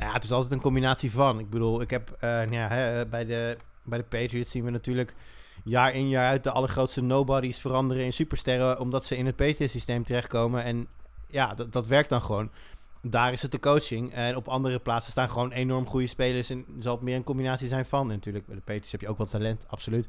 Ja, 0.00 0.12
het 0.12 0.24
is 0.24 0.32
altijd 0.32 0.52
een 0.52 0.60
combinatie 0.60 1.10
van. 1.10 1.38
Ik 1.38 1.50
bedoel, 1.50 1.80
ik 1.80 1.90
heb 1.90 2.10
eh, 2.10 2.46
ja, 2.46 2.68
hè, 2.68 3.06
bij, 3.06 3.24
de, 3.24 3.56
bij 3.82 3.98
de 3.98 4.04
Patriots 4.04 4.50
zien 4.50 4.64
we 4.64 4.70
natuurlijk 4.70 5.14
jaar 5.64 5.94
in 5.94 6.08
jaar 6.08 6.28
uit 6.28 6.44
de 6.44 6.50
allergrootste 6.50 7.02
nobodies 7.02 7.58
veranderen 7.58 8.04
in 8.04 8.12
supersterren, 8.12 8.80
omdat 8.80 9.04
ze 9.04 9.16
in 9.16 9.26
het 9.26 9.36
Patriots 9.36 9.72
systeem 9.72 10.04
terechtkomen. 10.04 10.64
En 10.64 10.86
ja, 11.26 11.54
dat, 11.54 11.72
dat 11.72 11.86
werkt 11.86 12.08
dan 12.08 12.22
gewoon. 12.22 12.50
Daar 13.02 13.32
is 13.32 13.42
het 13.42 13.52
de 13.52 13.60
coaching. 13.60 14.12
En 14.12 14.36
op 14.36 14.48
andere 14.48 14.78
plaatsen 14.78 15.12
staan 15.12 15.30
gewoon 15.30 15.52
enorm 15.52 15.86
goede 15.86 16.06
spelers. 16.06 16.50
En 16.50 16.64
zal 16.78 16.94
het 16.94 17.04
meer 17.04 17.16
een 17.16 17.24
combinatie 17.24 17.68
zijn 17.68 17.84
van. 17.84 18.06
Natuurlijk, 18.06 18.46
bij 18.46 18.54
de 18.54 18.60
Patriots 18.60 18.92
heb 18.92 19.00
je 19.00 19.08
ook 19.08 19.18
wel 19.18 19.26
talent, 19.26 19.64
absoluut. 19.68 20.08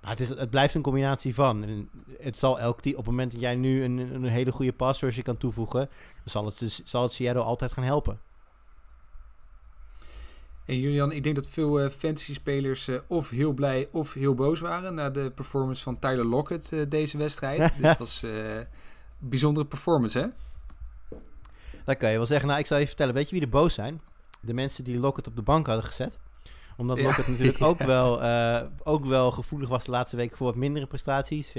Maar 0.00 0.10
het, 0.10 0.20
is, 0.20 0.28
het 0.28 0.50
blijft 0.50 0.74
een 0.74 0.82
combinatie 0.82 1.34
van. 1.34 1.64
En 1.64 1.90
het 2.18 2.38
zal 2.38 2.60
elk 2.60 2.80
team, 2.80 2.96
op 2.96 3.00
het 3.00 3.10
moment 3.10 3.32
dat 3.32 3.40
jij 3.40 3.56
nu 3.56 3.84
een, 3.84 3.98
een 3.98 4.24
hele 4.24 4.52
goede 4.52 4.72
pass 4.72 5.22
kan 5.22 5.36
toevoegen, 5.36 5.88
zal 6.24 6.44
het, 6.44 6.82
zal 6.84 7.02
het 7.02 7.12
Seattle 7.12 7.42
altijd 7.42 7.72
gaan 7.72 7.84
helpen. 7.84 8.20
En 10.68 10.78
Julian, 10.78 11.12
ik 11.12 11.22
denk 11.22 11.34
dat 11.34 11.48
veel 11.48 11.80
eh, 11.80 11.90
fantasy-spelers 11.90 12.88
eh, 12.88 12.98
of 13.06 13.30
heel 13.30 13.52
blij 13.52 13.88
of 13.92 14.12
heel 14.12 14.34
boos 14.34 14.60
waren 14.60 14.94
na 14.94 15.10
de 15.10 15.32
performance 15.34 15.82
van 15.82 15.98
Tyler 15.98 16.24
Lockett 16.24 16.72
eh, 16.72 16.80
deze 16.88 17.18
wedstrijd. 17.18 17.72
Dit 17.82 17.98
was 17.98 18.22
een 18.22 18.66
bijzondere 19.18 19.66
performance, 19.66 20.18
hè? 20.18 20.26
Dat 21.84 21.96
kan 21.96 22.10
je 22.10 22.16
wel 22.16 22.26
zeggen. 22.26 22.48
Nou, 22.48 22.60
ik 22.60 22.66
zal 22.66 22.78
je 22.78 22.86
vertellen. 22.86 23.14
Weet 23.14 23.28
je 23.28 23.34
wie 23.34 23.44
er 23.44 23.50
boos 23.50 23.74
zijn? 23.74 24.00
De 24.40 24.54
mensen 24.54 24.84
die 24.84 24.98
Lockett 24.98 25.26
op 25.26 25.36
de 25.36 25.42
bank 25.42 25.66
hadden 25.66 25.84
gezet. 25.84 26.18
Omdat 26.76 26.96
Ja. 26.96 27.02
Lockett 27.02 27.28
natuurlijk 27.28 27.62
ook, 27.70 27.78
wel, 27.78 28.22
ook 28.82 29.04
wel 29.04 29.30
gevoelig 29.30 29.68
was 29.68 29.84
de 29.84 29.90
laatste 29.90 30.16
weken 30.16 30.36
voor 30.36 30.46
wat 30.46 30.56
mindere 30.56 30.86
prestaties. 30.86 31.52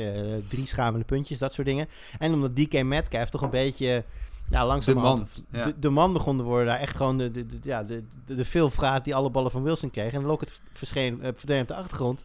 Drie 0.48 0.67
schamele 0.67 1.04
puntjes, 1.04 1.39
dat 1.39 1.54
soort 1.54 1.67
dingen. 1.67 1.89
En 2.19 2.34
omdat 2.34 2.56
DK 2.56 2.84
Metcalf 2.84 3.30
toch 3.30 3.41
een 3.41 3.50
beetje... 3.50 4.04
Ja, 4.50 4.66
langzamerhand 4.66 5.18
De 5.18 5.42
man, 5.50 5.62
ja. 5.62 5.68
de, 5.68 5.80
de 5.80 5.90
man 5.90 6.14
begon 6.14 6.38
te 6.38 6.44
worden. 6.44 6.68
Daar 6.68 6.80
echt 6.80 6.96
gewoon 6.96 7.18
de, 7.18 7.32
de, 7.32 7.48
de, 7.48 7.58
ja, 7.62 7.84
de, 7.84 8.04
de, 8.26 8.46
veelvraat 8.46 9.04
die 9.04 9.16
alle 9.16 9.30
ballen 9.30 9.52
van 9.52 9.64
Wilson 9.64 9.92
kreeg. 9.92 10.14
En 10.14 10.24
Lockett 10.24 10.62
verscheen, 10.74 11.22
eh, 11.22 11.32
verdween 11.36 11.62
op 11.62 11.68
de 11.68 11.76
achtergrond. 11.76 12.24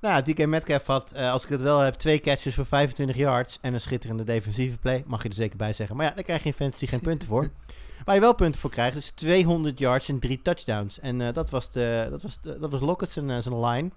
Nou, 0.00 0.22
DK 0.22 0.46
Metcalf 0.46 0.86
had, 0.86 1.12
eh, 1.12 1.32
als 1.32 1.42
ik 1.42 1.48
het 1.48 1.60
wel 1.60 1.78
heb, 1.78 1.94
twee 1.94 2.20
catches 2.20 2.54
voor 2.54 2.66
25 2.66 3.16
yards 3.16 3.58
en 3.60 3.74
een 3.74 3.80
schitterende 3.80 4.24
defensieve 4.24 4.78
play. 4.78 5.02
Mag 5.06 5.22
je 5.22 5.28
er 5.28 5.34
zeker 5.34 5.56
bij 5.56 5.72
zeggen. 5.72 5.96
Maar 5.96 6.06
ja, 6.06 6.12
daar 6.14 6.24
krijg 6.24 6.42
je 6.42 6.48
in 6.48 6.54
fantasy 6.54 6.86
geen 6.86 7.00
punten 7.00 7.28
voor. 7.28 7.50
Waar 8.04 8.14
je 8.14 8.20
wel 8.20 8.34
punten 8.34 8.60
voor 8.60 8.70
krijgt, 8.70 8.96
is 8.96 9.10
200 9.10 9.78
yards 9.78 10.08
en 10.08 10.18
drie 10.18 10.42
touchdowns. 10.42 11.00
En 11.00 11.20
eh, 11.20 11.32
dat 11.32 11.50
was, 11.50 11.70
de, 11.70 12.06
dat 12.10 12.22
was, 12.22 12.40
de, 12.40 12.58
dat 12.58 12.70
was 12.70 12.80
Lockett 12.80 13.10
zijn, 13.10 13.42
zijn 13.42 13.64
line. 13.64 13.90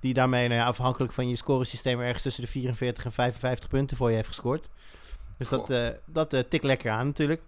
Die 0.00 0.14
daarmee, 0.14 0.48
nou 0.48 0.60
ja, 0.60 0.66
afhankelijk 0.66 1.12
van 1.12 1.28
je 1.28 1.36
scoresysteem, 1.36 2.00
ergens 2.00 2.22
tussen 2.22 2.42
de 2.42 2.50
44 2.50 3.04
en 3.04 3.12
55 3.12 3.68
punten 3.68 3.96
voor 3.96 4.08
je 4.10 4.16
heeft 4.16 4.28
gescoord. 4.28 4.68
Dus 5.40 5.48
dat, 5.48 5.66
Goh. 5.66 5.86
eh 5.86 5.94
dat 6.06 6.32
eh, 6.32 6.40
tikt 6.48 6.64
lekker 6.64 6.90
aan 6.90 7.06
natuurlijk. 7.06 7.42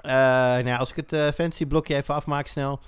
Eh, 0.00 0.12
nou 0.12 0.66
ja, 0.66 0.76
als 0.76 0.92
ik 0.92 0.96
het 0.96 1.34
fantasy 1.34 1.66
blokje 1.66 1.94
even 1.94 2.14
afmaak 2.14 2.46
snel. 2.46 2.80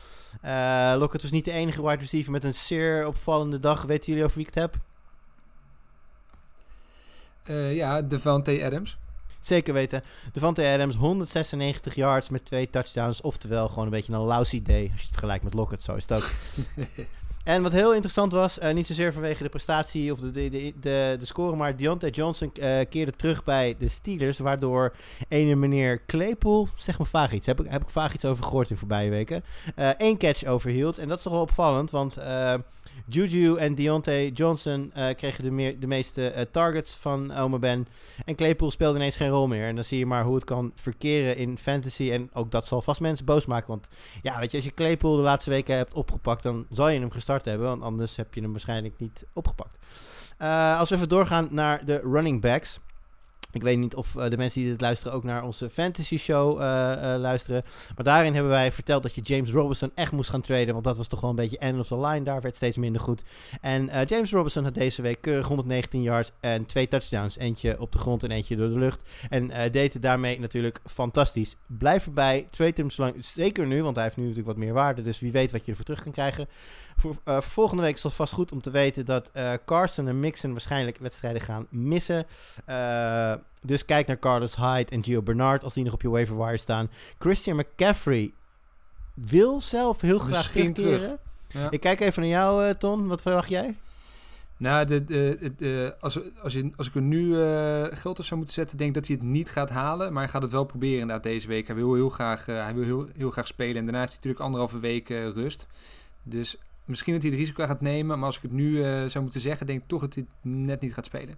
Lockett 0.98 1.22
was 1.22 1.30
niet 1.30 1.44
de 1.44 1.52
enige 1.52 1.82
wide 1.82 2.00
receiver 2.00 2.32
met 2.32 2.44
een 2.44 2.54
zeer 2.54 3.06
opvallende 3.06 3.60
dag. 3.60 3.82
Weten 3.82 4.06
jullie 4.06 4.24
over 4.24 4.36
wie 4.36 4.46
ik 4.46 4.54
het 4.54 4.62
heb? 4.62 4.76
Ja, 7.74 8.02
Devante 8.02 8.64
Adams. 8.64 8.98
Zeker 9.40 9.74
weten. 9.74 10.02
Devante 10.32 10.66
Adams, 10.66 10.96
196 10.96 11.94
yards 11.94 12.28
met 12.28 12.44
twee 12.44 12.70
touchdowns. 12.70 13.20
Oftewel 13.20 13.68
gewoon 13.68 13.84
een 13.84 13.90
beetje 13.90 14.12
een 14.12 14.18
lousy 14.18 14.62
day. 14.62 14.82
Als 14.82 15.00
je 15.00 15.06
het 15.06 15.10
vergelijkt 15.10 15.44
met 15.44 15.54
Lockett, 15.54 15.82
zo 15.82 15.94
is 15.94 16.04
het 16.08 16.12
ook. 16.12 16.30
en 17.46 17.62
wat 17.62 17.72
heel 17.72 17.92
interessant 17.92 18.32
was, 18.32 18.58
eh, 18.58 18.74
niet 18.74 18.86
zozeer 18.86 19.12
vanwege 19.12 19.42
de 19.42 19.48
prestatie 19.48 20.12
of 20.12 20.18
de, 20.18 20.30
de, 20.30 20.50
de, 20.50 21.16
de, 21.18 21.26
score, 21.26 21.56
maar 21.56 21.76
Deontay 21.76 22.10
Johnson 22.10 22.52
eh, 22.52 22.78
keerde 22.90 23.12
terug 23.12 23.44
bij 23.44 23.76
de 23.78 23.88
Steelers. 23.88 24.38
Waardoor 24.38 24.94
ene 25.28 25.54
meneer 25.54 26.04
Claypool, 26.06 26.68
zeg 26.76 26.98
maar 26.98 27.06
vaag 27.06 27.32
iets, 27.32 27.46
heb 27.46 27.60
ik, 27.60 27.70
heb 27.70 27.82
ik 27.82 27.88
vaag 27.88 28.14
iets 28.14 28.24
over 28.24 28.44
gehoord 28.44 28.70
in 28.70 28.76
voorbije 28.76 29.10
weken, 29.10 29.44
eh 29.74 29.88
één 29.88 30.18
catch 30.18 30.44
overhield. 30.44 30.98
En 30.98 31.08
dat 31.08 31.16
is 31.16 31.22
toch 31.22 31.32
wel 31.32 31.42
opvallend, 31.42 31.90
want 31.90 32.16
Juju 33.06 33.56
en 33.56 33.74
Deontay 33.74 34.28
Johnson 34.28 34.90
eh, 34.94 35.14
kregen 35.14 35.44
de, 35.44 35.50
meer, 35.50 35.80
de 35.80 35.86
meeste 35.86 36.28
eh, 36.28 36.44
targets 36.50 36.94
van 36.94 37.32
Ome 37.32 37.58
Ben. 37.58 37.86
En 38.24 38.34
Claypool 38.34 38.70
speelde 38.70 38.98
ineens 38.98 39.16
geen 39.16 39.28
rol 39.28 39.46
meer. 39.46 39.66
En 39.66 39.74
dan 39.74 39.84
zie 39.84 39.98
je 39.98 40.06
maar 40.06 40.24
hoe 40.24 40.34
het 40.34 40.44
kan 40.44 40.72
verkeren 40.74 41.36
in 41.36 41.58
fantasy. 41.58 42.10
En 42.10 42.30
ook 42.32 42.50
dat 42.50 42.66
zal 42.66 42.82
vast 42.82 43.00
mensen 43.00 43.24
boos 43.24 43.46
maken. 43.46 43.68
Want 43.68 43.88
ja, 44.22 44.38
weet 44.38 44.50
je, 44.50 44.56
als 44.56 44.66
je 44.66 44.74
Claypool 44.74 45.16
de 45.16 45.22
laatste 45.22 45.50
weken 45.50 45.76
hebt 45.76 45.94
opgepakt, 45.94 46.42
dan 46.42 46.66
zal 46.70 46.88
je 46.88 47.00
hem 47.00 47.10
gestart 47.10 47.44
hebben. 47.44 47.66
Want 47.66 47.82
anders 47.82 48.16
heb 48.16 48.34
je 48.34 48.40
hem 48.40 48.50
waarschijnlijk 48.50 48.94
niet 48.98 49.26
opgepakt. 49.32 49.78
Eh, 50.38 50.78
als 50.78 50.88
we 50.88 50.94
even 50.94 51.08
doorgaan 51.08 51.48
naar 51.50 51.84
de 51.84 52.00
running 52.04 52.40
backs. 52.40 52.80
Ik 53.56 53.62
weet 53.62 53.78
niet 53.78 53.94
of 53.94 54.16
eh, 54.16 54.30
de 54.30 54.36
mensen 54.36 54.60
die 54.60 54.70
dit 54.70 54.80
luisteren 54.80 55.12
ook 55.12 55.24
naar 55.24 55.44
onze 55.44 55.70
fantasy 55.70 56.18
show 56.18 56.60
eh, 56.60 57.14
eh, 57.14 57.20
luisteren. 57.20 57.62
Maar 57.94 58.04
daarin 58.04 58.34
hebben 58.34 58.52
wij 58.52 58.72
verteld 58.72 59.02
dat 59.02 59.14
je 59.14 59.20
James 59.20 59.50
Robinson 59.50 59.90
echt 59.94 60.12
moest 60.12 60.30
gaan 60.30 60.40
traden. 60.40 60.72
Want 60.72 60.84
dat 60.84 60.96
was 60.96 61.08
toch 61.08 61.20
wel 61.20 61.30
een 61.30 61.36
beetje 61.36 61.58
end 61.58 61.78
of 61.78 61.86
the 61.86 62.00
line. 62.00 62.22
Daar 62.22 62.40
werd 62.40 62.56
steeds 62.56 62.76
minder 62.76 63.00
goed. 63.00 63.22
En 63.60 63.90
James 64.06 64.32
Robinson 64.32 64.64
had 64.64 64.74
deze 64.74 65.02
week 65.02 65.20
keurig 65.20 65.46
119 65.46 66.02
yards 66.02 66.30
en 66.40 66.66
twee 66.66 66.88
touchdowns. 66.88 67.38
Eentje 67.38 67.80
op 67.80 67.92
de 67.92 67.98
grond 67.98 68.22
en 68.22 68.30
eentje 68.30 68.56
door 68.56 68.68
de 68.68 68.78
lucht. 68.78 69.02
En 69.28 69.70
deed 69.72 69.92
het 69.92 70.02
daarmee 70.02 70.40
natuurlijk 70.40 70.80
fantastisch. 70.84 71.56
Blijf 71.66 72.06
erbij. 72.06 72.46
Trade 72.50 72.72
hem 72.76 72.90
zolang. 72.90 73.24
Zeker 73.24 73.66
nu, 73.66 73.82
want 73.82 73.94
hij 73.94 74.04
heeft 74.04 74.16
nu 74.16 74.22
natuurlijk 74.22 74.48
wat 74.48 74.64
meer 74.64 74.72
waarde. 74.72 75.02
Dus 75.02 75.20
wie 75.20 75.32
weet 75.32 75.52
wat 75.52 75.64
je 75.64 75.70
ervoor 75.70 75.84
terug 75.84 76.02
kan 76.02 76.12
krijgen. 76.12 76.48
Voor, 76.96 77.16
eh, 77.24 77.40
volgende 77.40 77.82
week 77.82 77.94
is 77.94 78.02
het 78.02 78.12
vast 78.12 78.32
goed 78.32 78.52
om 78.52 78.60
te 78.60 78.70
weten 78.70 79.04
dat 79.04 79.30
eh, 79.32 79.52
Carson 79.64 80.08
en 80.08 80.20
Mixon 80.20 80.52
waarschijnlijk 80.52 80.98
wedstrijden 80.98 81.40
gaan 81.42 81.66
missen. 81.70 82.26
Eh, 82.64 83.34
dus 83.62 83.84
kijk 83.84 84.06
naar 84.06 84.18
Carlos 84.18 84.56
Hyde 84.56 84.90
en 84.90 85.04
Gio 85.04 85.22
Bernard 85.22 85.64
als 85.64 85.74
die 85.74 85.84
nog 85.84 85.92
op 85.92 86.02
je 86.02 86.08
waiver 86.08 86.36
wire 86.38 86.56
staan. 86.56 86.90
Christian 87.18 87.56
McCaffrey 87.56 88.32
wil 89.14 89.60
zelf 89.60 90.00
heel 90.00 90.18
graag 90.18 90.36
Misschien 90.36 90.74
terugkeren. 90.74 91.18
Ja. 91.48 91.70
Ik 91.70 91.80
kijk 91.80 92.00
even 92.00 92.22
naar 92.22 92.30
jou, 92.30 92.74
Ton. 92.74 93.06
Wat 93.06 93.22
verwacht 93.22 93.48
jij? 93.48 93.76
Nou, 94.56 94.86
de, 94.86 95.04
de, 95.04 95.36
de, 95.40 95.54
de- 95.54 95.96
als, 96.00 96.18
als, 96.42 96.52
je, 96.52 96.70
als 96.76 96.86
ik 96.86 96.94
er 96.94 97.02
nu 97.02 97.34
geld 97.96 98.18
op 98.18 98.24
zou 98.24 98.36
moeten 98.36 98.54
zetten, 98.54 98.76
denk 98.76 98.88
ik 98.88 98.94
dat 98.96 99.06
hij 99.06 99.16
het 99.16 99.24
niet 99.24 99.50
gaat 99.50 99.70
halen. 99.70 100.12
Maar 100.12 100.22
hij 100.22 100.32
gaat 100.32 100.42
het 100.42 100.50
wel 100.50 100.64
proberen 100.64 101.00
inderdaad 101.00 101.22
deze 101.22 101.48
week. 101.48 101.66
Hij 101.66 101.76
wil 101.76 101.94
heel 101.94 102.08
graag, 102.08 102.46
hij 102.46 102.74
wil 102.74 102.84
heel, 102.84 103.06
heel 103.16 103.30
graag 103.30 103.46
spelen. 103.46 103.76
En 103.76 103.84
daarna 103.84 103.98
heeft 103.98 104.12
hij 104.12 104.16
natuurlijk 104.16 104.44
anderhalve 104.44 104.78
week 104.78 105.08
rust. 105.08 105.66
Dus 106.22 106.56
misschien 106.86 107.12
dat 107.12 107.22
hij 107.22 107.30
het 107.30 107.40
risico 107.40 107.66
gaat 107.66 107.80
nemen. 107.80 108.18
Maar 108.18 108.26
als 108.26 108.36
ik 108.36 108.42
het 108.42 108.52
nu 108.52 108.82
eh, 108.82 109.04
zou 109.04 109.22
moeten 109.22 109.40
zeggen, 109.40 109.66
denk 109.66 109.80
ik 109.80 109.88
toch 109.88 110.00
dat 110.00 110.14
hij 110.14 110.24
het 110.26 110.52
net 110.52 110.80
niet 110.80 110.94
gaat 110.94 111.04
spelen. 111.04 111.36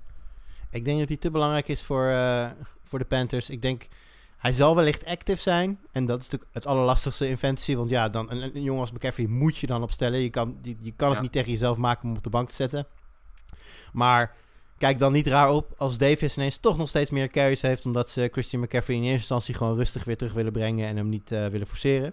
Ik 0.70 0.84
denk 0.84 0.98
dat 0.98 1.08
hij 1.08 1.16
te 1.16 1.30
belangrijk 1.30 1.68
is 1.68 1.82
voor, 1.82 2.06
eh, 2.06 2.46
voor 2.84 2.98
de 2.98 3.04
Panthers. 3.04 3.50
Ik 3.50 3.62
denk, 3.62 3.86
hij 4.38 4.52
zal 4.52 4.76
wellicht 4.76 5.04
active 5.04 5.40
zijn. 5.40 5.78
En 5.92 6.06
dat 6.06 6.18
is 6.20 6.24
natuurlijk 6.24 6.54
het 6.54 6.66
allerlastigste 6.66 7.28
in 7.28 7.38
fantasy. 7.38 7.76
Want 7.76 7.90
ja, 7.90 8.08
dan, 8.08 8.30
een, 8.30 8.56
een 8.56 8.62
jongen 8.62 8.80
als 8.80 8.92
McCaffrey 8.92 9.26
moet 9.26 9.56
je 9.58 9.66
dan 9.66 9.82
opstellen. 9.82 10.20
Je 10.20 10.30
kan, 10.30 10.58
je, 10.62 10.76
je 10.80 10.92
kan 10.96 11.08
het 11.08 11.16
Ja. 11.16 11.22
niet 11.22 11.32
tegen 11.32 11.52
jezelf 11.52 11.76
maken 11.76 12.08
om 12.08 12.16
op 12.16 12.22
de 12.24 12.30
bank 12.30 12.48
te 12.48 12.54
zetten. 12.54 12.86
Maar 13.92 14.34
kijk 14.78 14.98
dan 14.98 15.12
niet 15.12 15.26
raar 15.26 15.50
op 15.52 15.74
als 15.76 15.98
Davis 15.98 16.36
ineens 16.36 16.56
toch 16.58 16.76
nog 16.78 16.88
steeds 16.88 17.10
meer 17.10 17.28
carries 17.28 17.62
heeft. 17.62 17.86
Omdat 17.86 18.08
ze 18.08 18.28
Christian 18.32 18.62
McCaffrey 18.62 18.96
in 18.96 19.02
eerste 19.02 19.18
instantie 19.18 19.54
gewoon 19.54 19.76
rustig 19.76 20.04
weer 20.04 20.16
terug 20.16 20.32
willen 20.32 20.52
brengen. 20.52 20.88
En 20.88 20.96
hem 20.96 21.08
niet 21.08 21.32
eh, 21.32 21.46
willen 21.46 21.66
forceren. 21.66 22.12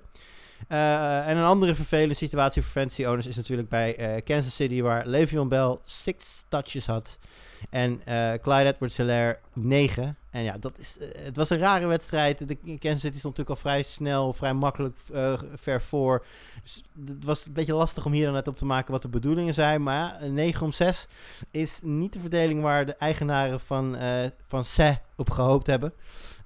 Eh, 0.67 1.27
en 1.27 1.37
een 1.37 1.43
andere 1.43 1.75
vervelende 1.75 2.15
situatie 2.15 2.61
voor 2.61 2.71
fantasy 2.71 3.05
owners 3.05 3.27
is 3.27 3.35
natuurlijk 3.35 3.69
bij 3.69 3.95
eh, 3.95 4.23
Kansas 4.23 4.55
City, 4.55 4.81
waar 4.81 5.07
Le'Veon 5.07 5.49
Bell 5.49 5.77
six 5.83 6.45
touches 6.49 6.85
had 6.85 7.17
en 7.69 8.01
eh 8.05 8.33
Clyde 8.41 8.65
Edwards-Helaire 8.65 9.39
9. 9.53 10.17
En 10.29 10.43
ja, 10.43 10.57
dat 10.57 10.77
is, 10.77 10.97
het 11.17 11.35
was 11.35 11.49
een 11.49 11.57
rare 11.57 11.87
wedstrijd. 11.87 12.47
De 12.47 12.55
Kansas 12.55 13.01
City 13.01 13.17
stond 13.17 13.37
natuurlijk 13.37 13.49
al 13.49 13.55
vrij 13.55 13.83
snel, 13.83 14.33
vrij 14.33 14.53
makkelijk 14.53 14.97
ver 15.55 15.81
voor. 15.81 16.25
Dus 16.63 16.83
het 17.05 17.23
was 17.23 17.45
een 17.45 17.53
beetje 17.53 17.73
lastig 17.73 18.05
om 18.05 18.11
hier 18.11 18.25
dan 18.25 18.33
net 18.33 18.47
op 18.47 18.57
te 18.57 18.65
maken 18.65 18.91
wat 18.91 19.01
de 19.01 19.07
bedoelingen 19.07 19.53
zijn. 19.53 19.83
Maar 19.83 19.95
ja, 19.95 20.21
een 20.21 20.33
9 20.33 20.65
om 20.65 20.71
6 20.71 21.07
is 21.51 21.79
niet 21.83 22.13
de 22.13 22.19
verdeling 22.19 22.61
waar 22.61 22.85
de 22.85 22.95
eigenaren 22.95 23.59
van, 23.59 23.97
van 24.47 24.65
Se 24.65 24.97
op 25.15 25.29
gehoopt 25.29 25.67
hebben. 25.67 25.93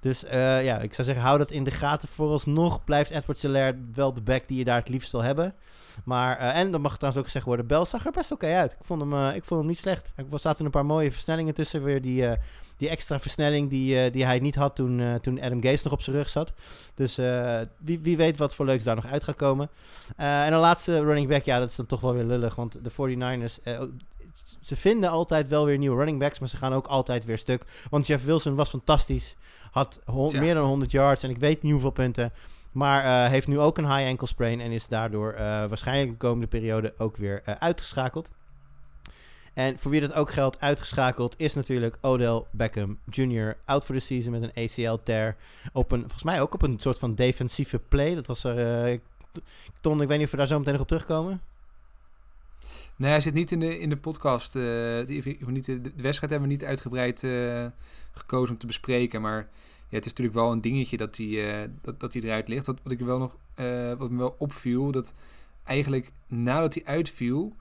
Dus 0.00 0.24
eh, 0.24 0.64
ja, 0.64 0.78
ik 0.78 0.94
zou 0.94 1.06
zeggen, 1.06 1.24
hou 1.24 1.38
dat 1.38 1.50
in 1.50 1.64
de 1.64 1.70
gaten. 1.70 2.08
Vooralsnog 2.08 2.84
blijft 2.84 3.10
Edward 3.10 3.38
Selaire 3.38 3.78
wel 3.94 4.14
de 4.14 4.20
back 4.20 4.48
die 4.48 4.58
je 4.58 4.64
daar 4.64 4.78
het 4.78 4.88
liefst 4.88 5.12
wil 5.12 5.22
hebben. 5.22 5.54
Maar, 6.04 6.38
eh, 6.38 6.56
en 6.56 6.70
dan 6.70 6.80
mag 6.80 6.94
trouwens 6.94 7.18
ook 7.18 7.24
gezegd 7.24 7.46
worden, 7.46 7.66
Bell 7.66 7.84
zag 7.84 8.06
er 8.06 8.12
best 8.12 8.32
oké 8.32 8.46
uit. 8.46 8.72
Ik 8.72 8.84
vond, 8.86 9.00
hem, 9.00 9.12
eh, 9.12 9.34
ik 9.34 9.44
vond 9.44 9.60
hem 9.60 9.68
niet 9.68 9.78
slecht. 9.78 10.12
Er 10.16 10.40
zaten 10.40 10.64
een 10.64 10.70
paar 10.70 10.86
mooie 10.86 11.12
versnellingen 11.12 11.54
tussen. 11.54 11.82
Weer 11.82 12.02
die, 12.02 12.28
die 12.76 12.88
extra 12.88 13.20
versnelling 13.20 13.70
die, 13.70 14.10
die 14.10 14.24
hij 14.24 14.38
niet 14.38 14.54
had 14.54 14.76
toen, 14.76 15.18
toen 15.22 15.42
Adam 15.42 15.62
Gase 15.62 15.80
nog 15.84 15.92
op 15.92 16.02
zijn 16.02 16.16
rug 16.16 16.28
zat. 16.28 16.52
Dus 16.94 17.16
wie, 17.78 17.98
wie 17.98 18.16
weet 18.16 18.36
wat 18.36 18.54
voor 18.54 18.66
leuks 18.66 18.84
daar 18.84 18.94
nog 18.94 19.06
uit 19.06 19.22
gaat 19.22 19.36
komen. 19.36 19.70
En 20.16 20.50
de 20.50 20.56
laatste 20.56 21.04
running 21.04 21.28
back, 21.28 21.44
ja, 21.44 21.58
dat 21.58 21.70
is 21.70 21.76
dan 21.76 21.86
toch 21.86 22.00
wel 22.00 22.14
weer 22.14 22.24
lullig. 22.24 22.54
Want 22.54 22.84
de 22.84 22.90
49ers, 22.90 23.62
eh, 23.62 23.80
ze 24.60 24.76
vinden 24.76 25.10
altijd 25.10 25.48
wel 25.48 25.64
weer 25.64 25.78
nieuwe 25.78 25.96
running 25.96 26.18
backs, 26.18 26.38
maar 26.38 26.48
ze 26.48 26.56
gaan 26.56 26.72
ook 26.72 26.86
altijd 26.86 27.24
weer 27.24 27.38
stuk. 27.38 27.64
Want 27.90 28.06
Jeff 28.06 28.24
Wilson 28.24 28.54
was 28.54 28.68
fantastisch. 28.68 29.36
Had 29.70 30.00
meer 30.32 30.54
dan 30.54 30.66
100 30.66 30.90
yards 30.90 31.22
en 31.22 31.30
ik 31.30 31.38
weet 31.38 31.62
niet 31.62 31.72
hoeveel 31.72 31.90
punten. 31.90 32.32
Maar 32.72 33.04
eh, 33.04 33.30
heeft 33.30 33.48
nu 33.48 33.58
ook 33.58 33.78
een 33.78 33.94
high 33.96 34.08
ankle 34.08 34.26
sprain 34.26 34.60
en 34.60 34.70
is 34.70 34.88
daardoor 34.88 35.32
eh, 35.32 35.40
waarschijnlijk 35.40 36.10
de 36.10 36.16
komende 36.16 36.46
periode 36.46 36.94
ook 36.96 37.16
weer 37.16 37.42
eh, 37.44 37.54
uitgeschakeld. 37.58 38.30
En 39.54 39.78
voor 39.78 39.90
wie 39.90 40.00
dat 40.00 40.12
ook 40.12 40.30
geldt, 40.30 40.60
uitgeschakeld 40.60 41.34
is 41.38 41.54
natuurlijk 41.54 41.98
Odell 42.00 42.42
Beckham 42.50 42.98
Jr. 43.10 43.56
out 43.64 43.84
for 43.84 43.94
the 43.94 44.00
season 44.00 44.32
met 44.32 44.42
een 44.42 44.64
ACL-tear. 44.64 45.36
Op 45.72 45.92
een, 45.92 46.00
volgens 46.00 46.22
mij 46.22 46.40
ook 46.40 46.54
op 46.54 46.62
een 46.62 46.78
soort 46.78 46.98
van 46.98 47.14
defensieve 47.14 47.78
play. 47.78 48.14
Dat 48.14 48.26
was 48.26 48.44
er. 48.44 49.00
Ton, 49.80 50.02
ik 50.02 50.08
weet 50.08 50.16
niet 50.16 50.26
of 50.26 50.32
we 50.32 50.36
daar 50.36 50.46
zo 50.46 50.58
meteen 50.58 50.72
nog 50.72 50.82
op 50.82 50.88
terugkomen. 50.88 51.40
Nee, 53.00 53.10
hij 53.10 53.20
zit 53.20 53.34
niet 53.34 53.52
in 53.52 53.60
de, 53.60 53.78
in 53.78 53.88
de 53.88 53.96
podcast. 53.96 54.56
eh, 54.56 54.62
de, 54.62 55.36
niet, 55.46 55.64
de, 55.64 55.80
wedstrijd 55.96 56.30
hebben 56.30 56.40
we 56.40 56.54
niet 56.54 56.64
uitgebreid 56.64 57.22
eh, 57.22 57.66
gekozen 58.10 58.54
om 58.54 58.60
te 58.60 58.66
bespreken. 58.66 59.20
Maar 59.20 59.48
ja, 59.88 59.96
het 59.96 60.04
is 60.04 60.10
natuurlijk 60.10 60.36
wel 60.36 60.52
een 60.52 60.60
dingetje 60.60 60.96
dat 60.96 61.16
hij, 61.16 61.62
eh, 61.62 61.68
dat, 61.82 62.00
dat 62.00 62.14
eruit 62.14 62.48
ligt. 62.48 62.66
Wat, 62.66 62.78
wat, 62.82 62.92
ik 62.92 62.98
wel 62.98 63.18
nog, 63.18 63.36
wat 63.98 64.10
me 64.10 64.16
wel 64.16 64.34
opviel, 64.38 64.92
dat 64.92 65.14
eigenlijk 65.64 66.12
nadat 66.26 66.74
hij 66.74 66.84
uitviel, 66.84 67.56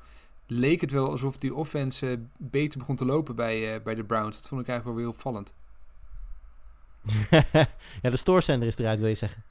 leek 0.45 0.81
het 0.81 0.91
wel 0.91 1.11
alsof 1.11 1.37
die 1.37 1.53
offense 1.53 2.19
beter 2.37 2.79
begon 2.79 2.95
te 2.95 3.05
lopen 3.05 3.35
bij, 3.35 3.81
bij 3.81 3.95
de 3.95 4.03
Browns. 4.03 4.37
Dat 4.37 4.47
vond 4.47 4.61
ik 4.61 4.67
eigenlijk 4.67 4.97
wel 4.97 5.05
weer 5.05 5.15
opvallend. 5.15 5.53
ja, 8.01 8.09
de 8.09 8.17
stoorzender 8.17 8.67
is 8.67 8.77
eruit, 8.77 8.99
wil 8.99 9.09
je 9.09 9.15
zeggen. 9.15 9.43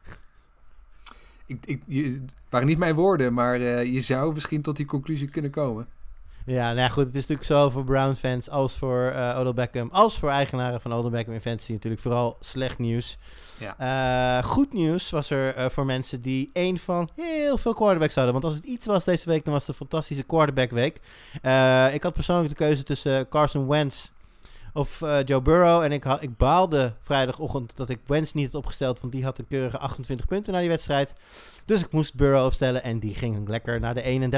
Ik, 1.49 1.67
ik, 1.67 1.83
het 2.05 2.35
waren 2.49 2.67
niet 2.67 2.79
mijn 2.79 2.95
woorden, 2.95 3.35
maar 3.35 3.55
eh, 3.55 3.85
je 3.85 4.01
zou 4.01 4.33
misschien 4.35 4.63
tot 4.63 4.77
die 4.77 4.87
conclusie 4.87 5.29
kunnen 5.29 5.51
komen. 5.51 5.87
Ja, 6.47 6.67
nou 6.67 6.79
ja, 6.79 6.89
goed. 6.89 7.05
Het 7.07 7.15
is 7.15 7.21
natuurlijk 7.21 7.47
zowel 7.47 7.71
voor 7.71 7.85
Browns 7.85 8.19
fans 8.19 8.51
als 8.51 8.77
voor 8.77 9.11
eh 9.15 9.39
Odell 9.39 9.55
Beckham, 9.55 9.89
als 9.93 10.19
voor 10.19 10.31
eigenaren 10.31 10.81
van 10.81 10.93
Odell 10.93 11.11
Beckham 11.11 11.35
in 11.35 11.41
fantasy 11.41 11.73
natuurlijk 11.73 12.03
vooral 12.03 12.37
slecht 12.41 12.79
nieuws. 12.79 13.19
Eh, 13.79 14.43
goed 14.43 14.73
nieuws 14.73 15.11
was 15.11 15.31
er 15.31 15.71
voor 15.71 15.87
mensen 15.87 16.21
die 16.23 16.51
één 16.53 16.79
van 16.79 17.11
heel 17.17 17.59
veel 17.59 17.75
quarterbacks 17.75 18.15
hadden. 18.15 18.33
Want 18.33 18.45
als 18.45 18.55
het 18.55 18.65
iets 18.65 18.87
was 18.87 19.05
deze 19.05 19.29
week, 19.29 19.45
dan 19.45 19.53
was 19.53 19.67
het 19.67 19.71
een 19.71 19.87
fantastische 19.87 20.23
quarterback 20.23 20.71
week. 20.71 21.01
Ik 21.95 22.03
had 22.03 22.13
persoonlijk 22.13 22.49
de 22.49 22.55
keuze 22.55 22.83
tussen 22.83 23.29
Carson 23.29 23.67
Wentz 23.67 24.09
of 24.73 25.03
eh, 25.03 25.19
Joe 25.25 25.43
Burrow. 25.43 25.83
En 25.83 25.93
ik, 25.93 26.05
ik 26.05 26.37
baalde 26.37 26.93
vrijdagochtend 27.03 27.77
dat 27.77 27.89
ik 27.89 27.99
Wentz 28.07 28.33
niet 28.33 28.45
had 28.45 28.55
opgesteld, 28.55 29.01
want 29.01 29.13
die 29.13 29.25
had 29.25 29.39
een 29.39 29.47
keurige 29.49 29.79
28 29.79 30.27
punten 30.27 30.53
na 30.53 30.61
die 30.61 30.69
wedstrijd. 30.69 31.15
Dus 31.69 31.81
ik 31.81 31.93
moest 31.93 32.15
Burrow 32.15 32.45
opstellen 32.45 32.83
en 32.83 32.99
die 32.99 33.15
ging 33.15 33.49
lekker 33.49 33.81
naar 33.81 33.95
de 33.95 34.31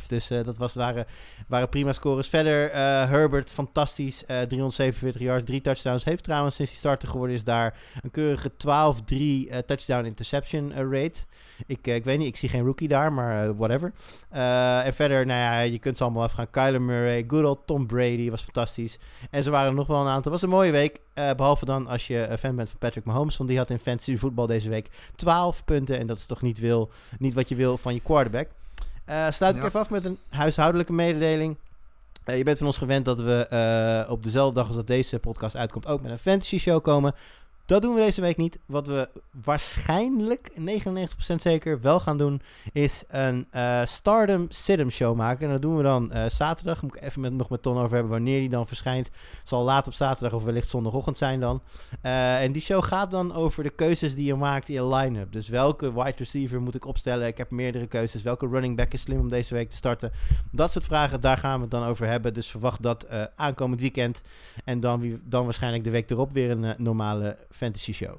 31,5. 0.00 0.06
Dus 0.06 0.30
eh, 0.30 0.44
dat 0.44 0.58
was, 0.58 0.74
waren, 0.74 1.06
waren 1.48 1.68
prima 1.68 1.92
scores. 1.92 2.28
Verder 2.28 2.70
eh, 2.70 2.80
Herbert, 3.08 3.52
fantastisch. 3.52 4.24
eh 4.24 4.40
347 4.40 5.20
yards, 5.22 5.44
drie 5.44 5.60
touchdowns. 5.60 6.04
Heeft 6.04 6.24
trouwens 6.24 6.56
sinds 6.56 6.70
hij 6.70 6.80
starter 6.80 7.08
geworden 7.08 7.36
is 7.36 7.44
daar 7.44 7.76
een 8.02 8.10
keurige 8.10 8.50
12-3 8.50 8.56
eh, 8.58 9.58
touchdown 9.58 10.04
interception 10.04 10.72
rate. 10.72 11.20
Ik, 11.66 11.86
eh, 11.86 11.94
ik 11.94 12.04
weet 12.04 12.18
niet, 12.18 12.26
ik 12.26 12.36
zie 12.36 12.48
geen 12.48 12.64
rookie 12.64 12.88
daar, 12.88 13.12
maar 13.12 13.44
eh, 13.48 13.50
whatever. 13.56 13.92
Eh, 14.30 14.86
en 14.86 14.94
verder, 14.94 15.26
nou 15.26 15.38
ja, 15.40 15.60
je 15.60 15.78
kunt 15.78 15.96
ze 15.96 16.02
allemaal 16.02 16.22
afgaan. 16.22 16.50
Kyler 16.50 16.82
Murray, 16.82 17.24
good 17.28 17.44
old 17.44 17.58
Tom 17.66 17.86
Brady 17.86 18.30
was 18.30 18.42
fantastisch. 18.42 18.98
En 19.30 19.42
ze 19.42 19.50
waren 19.50 19.68
er 19.68 19.74
nog 19.74 19.86
wel 19.86 20.00
een 20.00 20.06
aantal. 20.06 20.32
Het 20.32 20.40
was 20.40 20.42
een 20.42 20.56
mooie 20.56 20.70
week. 20.72 21.00
eh, 21.14 21.30
behalve 21.36 21.64
dan 21.64 21.86
als 21.86 22.06
je 22.06 22.36
fan 22.38 22.56
bent 22.56 22.68
van 22.68 22.78
Patrick 22.78 23.04
Mahomes. 23.04 23.36
Want 23.36 23.48
die 23.48 23.58
had 23.58 23.70
in 23.70 23.78
fantasy 23.78 24.16
voetbal 24.16 24.46
deze 24.46 24.68
week 24.68 24.88
12 25.16 25.64
punten. 25.64 25.98
En 25.98 26.06
dat 26.06 26.18
is 26.18 26.26
toch 26.26 26.42
niet, 26.42 26.58
wil, 26.58 26.90
niet 27.18 27.34
wat 27.34 27.48
je 27.48 27.54
wil 27.54 27.76
van 27.78 27.94
je 27.94 28.00
quarterback. 28.00 28.48
Sluit 29.30 29.54
ik 29.56 29.60
Ja. 29.62 29.66
even 29.66 29.80
af 29.80 29.90
met 29.90 30.04
een 30.04 30.18
huishoudelijke 30.30 30.92
mededeling. 30.92 31.56
Je 32.24 32.42
bent 32.42 32.58
van 32.58 32.66
ons 32.66 32.78
gewend 32.78 33.04
dat 33.04 33.20
we 33.20 34.06
op 34.08 34.22
dezelfde 34.22 34.54
dag 34.54 34.66
als 34.66 34.76
dat 34.76 34.86
deze 34.86 35.18
podcast 35.18 35.56
uitkomt 35.56 35.86
ook 35.86 36.02
met 36.02 36.10
een 36.10 36.18
fantasy 36.18 36.58
show 36.58 36.82
komen. 36.82 37.14
Dat 37.68 37.82
doen 37.82 37.94
we 37.94 38.00
deze 38.00 38.20
week 38.20 38.36
niet. 38.36 38.58
Wat 38.66 38.86
we 38.86 39.08
waarschijnlijk, 39.44 40.50
99% 40.58 41.34
zeker, 41.36 41.80
wel 41.80 42.00
gaan 42.00 42.18
doen, 42.18 42.40
is 42.72 43.04
een 43.08 43.46
eh 43.50 43.80
Stardom 43.84 44.46
Situm 44.48 44.90
show 44.90 45.16
maken. 45.16 45.46
En 45.46 45.52
dat 45.52 45.62
doen 45.62 45.76
we 45.76 45.82
dan 45.82 46.12
eh, 46.12 46.24
zaterdag. 46.28 46.82
Moet 46.82 46.96
ik 46.96 47.02
even 47.02 47.20
met, 47.20 47.32
nog 47.32 47.50
met 47.50 47.62
Ton 47.62 47.78
over 47.78 47.92
hebben 47.92 48.12
wanneer 48.12 48.40
die 48.40 48.48
dan 48.48 48.66
verschijnt. 48.66 49.10
Zal 49.44 49.64
laat 49.64 49.86
op 49.86 49.92
zaterdag 49.92 50.32
of 50.32 50.44
wellicht 50.44 50.68
zondagochtend 50.68 51.16
zijn 51.16 51.40
dan. 51.40 51.62
Eh, 52.00 52.42
en 52.42 52.52
die 52.52 52.62
show 52.62 52.84
gaat 52.84 53.10
dan 53.10 53.34
over 53.34 53.62
de 53.62 53.70
keuzes 53.70 54.14
die 54.14 54.24
je 54.24 54.34
maakt 54.34 54.68
in 54.68 54.74
je 54.74 54.94
line-up. 54.94 55.32
Dus 55.32 55.48
welke 55.48 55.92
wide 55.92 56.16
receiver 56.16 56.60
moet 56.60 56.74
ik 56.74 56.86
opstellen? 56.86 57.26
Ik 57.26 57.38
heb 57.38 57.50
meerdere 57.50 57.86
keuzes. 57.86 58.22
Welke 58.22 58.46
running 58.46 58.76
back 58.76 58.92
is 58.92 59.00
slim 59.00 59.20
om 59.20 59.28
deze 59.28 59.54
week 59.54 59.70
te 59.70 59.76
starten? 59.76 60.12
Dat 60.52 60.72
soort 60.72 60.84
vragen, 60.84 61.20
daar 61.20 61.38
gaan 61.38 61.54
we 61.54 61.60
het 61.60 61.70
dan 61.70 61.84
over 61.84 62.06
hebben. 62.06 62.34
Dus 62.34 62.50
verwacht 62.50 62.82
dat 62.82 63.06
aankomend 63.36 63.80
weekend. 63.80 64.22
En 64.64 64.80
dan, 64.80 65.20
dan 65.24 65.44
waarschijnlijk 65.44 65.84
de 65.84 65.90
week 65.90 66.10
erop 66.10 66.32
weer 66.32 66.50
een 66.50 66.74
normale 66.78 67.36
fantasy 67.58 67.92
show. 67.92 68.16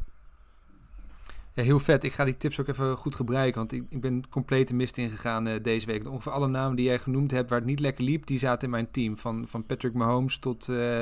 Heel 1.54 1.80
vet. 1.80 2.04
Ik 2.04 2.14
ga 2.14 2.26
die 2.26 2.38
tips 2.38 2.60
ook 2.60 2.68
even 2.68 2.98
goed 2.98 3.16
gebruiken. 3.16 3.60
Want 3.60 3.72
ik, 3.72 3.84
ik 3.90 4.02
ben 4.02 4.30
compleet 4.30 4.68
de 4.68 4.74
mist 4.74 4.98
ingegaan 4.98 5.48
eh 5.48 5.64
deze 5.64 5.86
week. 5.86 6.08
Ongeveer 6.10 6.32
alle 6.32 6.48
namen 6.48 6.76
die 6.76 6.86
jij 6.86 7.00
genoemd 7.00 7.32
hebt 7.32 7.50
waar 7.50 7.60
het 7.60 7.68
niet 7.68 7.80
lekker 7.80 8.04
liep, 8.04 8.26
die 8.26 8.40
zaten 8.40 8.64
in 8.64 8.70
mijn 8.70 8.92
team. 8.92 9.18
Van, 9.18 9.48
van 9.48 9.66
Patrick 9.66 9.94
Mahomes 9.94 10.38
tot 10.38 10.70
eh 10.70 11.02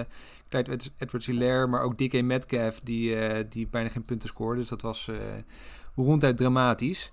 Clyde 0.49 0.71
Ed- 0.71 0.91
Edwards-Hilaire, 0.97 1.67
maar 1.67 1.81
ook 1.81 1.97
DK 1.97 2.21
Metcalf, 2.21 2.79
die, 2.83 3.15
eh, 3.15 3.45
die 3.49 3.67
bijna 3.67 3.89
geen 3.89 4.05
punten 4.05 4.29
scoorde. 4.29 4.59
Dus 4.59 4.69
dat 4.69 4.81
was 4.81 5.11
ronduit 5.95 6.37
dramatisch. 6.37 7.11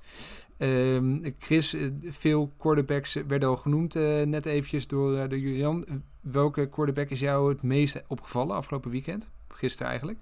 Ehm, 0.57 1.31
Chris, 1.39 1.77
veel 2.03 2.53
quarterbacks 2.59 3.15
werden 3.15 3.49
al 3.49 3.57
genoemd 3.57 3.95
net 4.25 4.47
eventjes 4.47 4.87
door, 4.87 5.29
door 5.29 5.39
Julian. 5.39 6.03
Welke 6.21 6.69
quarterback 6.69 7.11
is 7.11 7.21
jou 7.21 7.49
het 7.49 7.63
meest 7.63 8.03
opgevallen 8.09 8.57
afgelopen 8.57 8.91
weekend? 8.91 9.31
Gisteren 9.49 9.89
eigenlijk. 9.89 10.19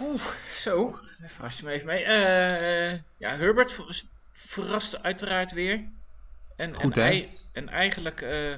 Oeh, 0.00 0.22
zo, 0.50 1.00
daar 1.18 1.30
verrast 1.30 1.58
je 1.58 1.64
me 1.64 1.70
even 1.70 1.86
mee. 1.86 2.04
Eh, 2.04 2.92
ja, 3.16 3.36
Herbert 3.36 3.72
ver- 3.72 4.02
verraste 4.30 5.02
uiteraard 5.02 5.52
weer. 5.52 5.88
En, 6.56 6.74
Goed, 6.74 6.96
en, 6.96 7.04
hè? 7.04 7.30
en 7.52 7.68
eigenlijk 7.68 8.20
eh 8.20 8.54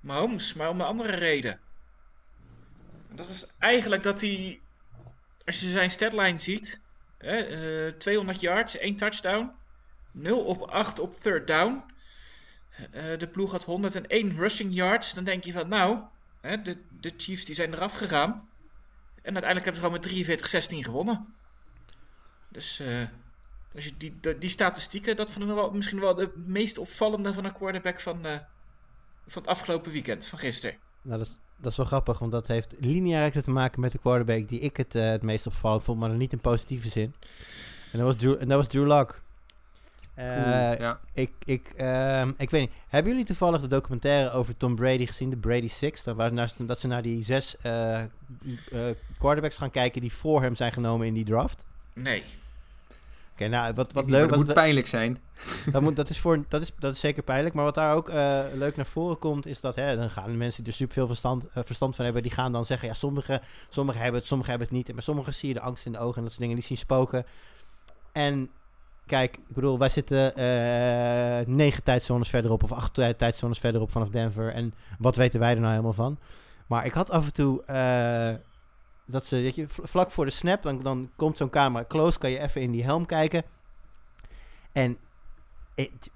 Mahomes, 0.00 0.54
maar 0.54 0.68
om 0.68 0.80
een 0.80 0.86
andere 0.86 1.16
reden. 1.16 1.60
Dat 3.12 3.28
is 3.28 3.46
eigenlijk 3.58 4.02
dat 4.02 4.20
hij, 4.20 4.60
als 5.44 5.60
je 5.60 5.70
zijn 5.70 5.90
statline 5.90 6.38
ziet, 6.38 6.82
hè, 7.18 7.36
eh, 7.36 7.92
200 7.92 8.40
yards, 8.40 8.78
1 8.78 8.96
touchdown, 8.96 9.52
0 10.12 10.44
op 10.44 10.62
8 10.62 10.98
op 10.98 11.14
third 11.14 11.46
down. 11.46 11.84
De 13.18 13.28
ploeg 13.32 13.50
had 13.50 13.64
101 13.64 14.36
rushing 14.36 14.74
yards. 14.74 15.14
Dan 15.14 15.24
denk 15.24 15.44
je 15.44 15.52
van, 15.52 15.68
nou, 15.68 16.04
de, 16.40 16.76
de 17.00 17.12
Chiefs 17.16 17.44
die 17.44 17.54
zijn 17.54 17.72
eraf 17.72 17.92
gegaan. 17.92 18.48
En 19.22 19.32
uiteindelijk 19.32 19.64
hebben 19.64 19.74
ze 19.74 20.10
gewoon 20.10 20.26
met 20.26 20.84
43-16 20.84 20.84
gewonnen. 20.84 21.34
Dus 22.48 22.80
eh, 22.80 23.02
als 23.74 23.84
je 23.84 23.96
die, 23.96 24.38
die, 24.38 24.50
statistieken, 24.50 25.16
dat 25.16 25.30
vond 25.30 25.48
ik 25.48 25.54
wel, 25.54 25.70
misschien 25.70 26.00
wel 26.00 26.14
de 26.14 26.32
meest 26.34 26.78
opvallende 26.78 27.32
van 27.32 27.44
een 27.44 27.52
quarterback 27.52 28.00
van, 28.00 28.26
eh, 28.26 28.38
van 29.26 29.42
het 29.42 29.50
afgelopen 29.50 29.92
weekend, 29.92 30.26
van 30.26 30.38
gisteren. 30.38 30.76
Nou, 31.02 31.18
dat 31.18 31.26
is, 31.26 31.40
dat 31.56 31.70
is 31.70 31.76
wel 31.76 31.86
grappig, 31.86 32.18
want 32.18 32.32
dat 32.32 32.46
heeft 32.46 32.74
lineair 32.78 33.42
te 33.42 33.50
maken 33.50 33.80
met 33.80 33.92
de 33.92 33.98
quarterback 33.98 34.48
die 34.48 34.60
ik 34.60 34.76
het, 34.76 34.94
eh, 34.94 35.10
het 35.10 35.22
meest 35.22 35.46
opvallend 35.46 35.82
vond, 35.82 35.98
maar 35.98 36.10
niet 36.10 36.32
in 36.32 36.40
positieve 36.40 36.88
zin. 36.88 37.14
En 37.92 37.98
dat 37.98 38.06
was 38.06 38.16
Drew, 38.16 38.36
en 38.40 38.48
dat 38.48 38.56
was 38.56 38.68
Drew 38.68 38.86
Lock. 38.86 39.20
Eh, 40.20 40.78
ja. 40.78 40.98
ik, 41.12 41.32
ik, 41.44 41.72
ehm, 41.76 42.32
ik 42.36 42.50
weet 42.50 42.60
niet. 42.60 42.78
Hebben 42.88 43.10
jullie 43.10 43.26
toevallig 43.26 43.60
de 43.60 43.66
documentaire 43.66 44.30
over 44.30 44.56
Tom 44.56 44.74
Brady 44.74 45.06
gezien, 45.06 45.30
de 45.30 45.36
Brady 45.36 45.68
Six? 45.68 46.02
Dat, 46.02 46.16
waar, 46.16 46.54
dat 46.56 46.80
ze 46.80 46.86
naar 46.86 47.02
die 47.02 47.24
zes 47.24 47.56
eh, 47.56 48.00
eh, 48.00 48.06
quarterbacks 49.18 49.56
gaan 49.56 49.70
kijken 49.70 50.00
die 50.00 50.12
voor 50.12 50.42
hem 50.42 50.54
zijn 50.54 50.72
genomen 50.72 51.06
in 51.06 51.14
die 51.14 51.24
draft? 51.24 51.64
Nee. 51.92 52.24
Oké, 53.32 53.48
nou, 53.48 53.74
wat, 53.74 53.92
wat 53.92 54.10
leuk 54.10 54.20
dat 54.20 54.30
wat, 54.30 54.46
moet 54.46 54.54
pijnlijk 54.54 54.86
zijn. 54.86 55.18
dat, 55.72 55.82
moet, 55.82 55.96
dat, 55.96 56.10
is 56.10 56.18
voor, 56.18 56.44
dat, 56.48 56.62
is, 56.62 56.72
dat 56.78 56.94
is 56.94 57.00
zeker 57.00 57.22
pijnlijk. 57.22 57.54
Maar 57.54 57.64
wat 57.64 57.74
daar 57.74 57.94
ook 57.94 58.08
eh, 58.08 58.40
leuk 58.54 58.76
naar 58.76 58.86
voren 58.86 59.18
komt, 59.18 59.46
is 59.46 59.60
dat 59.60 59.76
hè, 59.76 59.96
dan 59.96 60.10
gaan 60.10 60.30
de 60.30 60.36
mensen 60.36 60.62
die 60.62 60.72
er 60.72 60.78
super 60.78 60.94
veel 60.94 61.06
verstand, 61.06 61.46
verstand 61.54 61.96
van 61.96 62.04
hebben, 62.04 62.22
die 62.22 62.30
gaan 62.30 62.52
dan 62.52 62.66
zeggen: 62.66 62.88
ja, 62.88 62.94
sommigen 62.94 63.42
sommige 63.68 63.98
hebben 63.98 64.20
het, 64.20 64.28
sommigen 64.28 64.50
hebben 64.50 64.68
het 64.68 64.78
niet. 64.78 64.88
En 64.88 64.94
bij 64.94 65.04
sommigen 65.04 65.34
zie 65.34 65.48
je 65.48 65.54
de 65.54 65.60
angst 65.60 65.86
in 65.86 65.92
de 65.92 65.98
ogen 65.98 66.16
en 66.16 66.22
dat 66.22 66.30
soort 66.30 66.42
dingen, 66.42 66.56
die 66.56 66.64
zien 66.64 66.76
spoken. 66.76 67.26
En 68.12 68.50
kijk, 69.10 69.36
ik 69.36 69.54
bedoel, 69.54 69.78
wij 69.78 69.88
zitten 69.88 70.36
eh, 70.36 71.46
negen 71.46 71.82
tijdzones 71.82 72.28
verderop 72.28 72.62
of 72.62 72.72
acht 72.72 72.94
tij- 72.94 73.14
tijdzones 73.14 73.58
verderop 73.58 73.90
vanaf 73.90 74.08
Denver. 74.08 74.52
En 74.52 74.74
wat 74.98 75.16
weten 75.16 75.40
wij 75.40 75.50
er 75.54 75.58
nou 75.60 75.70
helemaal 75.70 75.92
van? 75.92 76.18
Maar 76.66 76.84
ik 76.86 76.92
had 76.92 77.10
af 77.10 77.26
en 77.26 77.32
toe. 77.32 77.62
eh, 77.64 78.34
dat 79.06 79.26
ze, 79.26 79.36
weet 79.36 79.54
je, 79.54 79.68
vl- 79.68 79.84
vlak 79.84 80.10
voor 80.10 80.24
de 80.24 80.30
snap, 80.30 80.62
dan, 80.62 80.82
dan 80.82 81.10
komt 81.16 81.36
zo'n 81.36 81.50
camera 81.50 81.84
close, 81.88 82.18
kan 82.18 82.30
je 82.30 82.38
even 82.40 82.60
in 82.60 82.70
die 82.70 82.84
helm 82.84 83.06
kijken. 83.06 83.42
En 84.72 84.96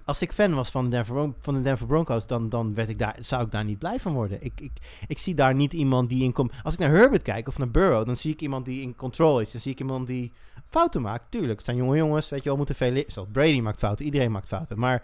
als 0.04 0.20
ik 0.22 0.32
fan 0.32 0.54
was 0.54 0.70
van 0.70 0.84
de 0.84 0.90
Denver, 0.90 1.30
van 1.40 1.54
de 1.54 1.60
Denver 1.60 1.86
Broncos, 1.86 2.26
dan, 2.26 2.48
dan 2.48 2.74
werd 2.74 2.88
ik 2.88 2.98
daar, 2.98 3.16
zou 3.20 3.44
ik 3.44 3.50
daar 3.50 3.64
niet 3.64 3.78
blij 3.78 4.00
van 4.00 4.12
worden. 4.12 4.38
Ik, 4.44 4.52
ik, 4.60 4.72
ik 5.06 5.18
zie 5.18 5.34
daar 5.34 5.54
niet 5.54 5.72
iemand 5.72 6.08
die 6.08 6.22
in 6.22 6.32
komt. 6.32 6.52
Als 6.62 6.74
ik 6.74 6.80
naar 6.80 6.90
Herbert 6.90 7.22
kijk 7.22 7.48
of 7.48 7.58
naar 7.58 7.70
Burrow, 7.70 8.06
dan 8.06 8.16
zie 8.16 8.32
ik 8.32 8.40
iemand 8.40 8.64
die 8.64 8.82
in 8.82 8.96
control 8.96 9.40
is. 9.40 9.52
Dan 9.52 9.60
zie 9.60 9.72
ik 9.72 9.78
iemand 9.80 10.06
die 10.06 10.32
fouten 10.74 11.02
maakt. 11.02 11.30
Tuurlijk, 11.30 11.56
het 11.56 11.64
zijn 11.64 11.76
jonge 11.76 11.96
jongens, 11.96 12.28
weet 12.28 12.42
je 12.42 12.48
wel, 12.48 12.56
moeten 12.56 12.74
veel. 12.74 12.90
le- 12.90 13.04
Zoals 13.06 13.28
Brady 13.32 13.60
maakt 13.60 13.78
fouten, 13.78 14.04
iedereen 14.04 14.30
maakt 14.32 14.48
fouten. 14.48 14.78
Maar 14.78 15.02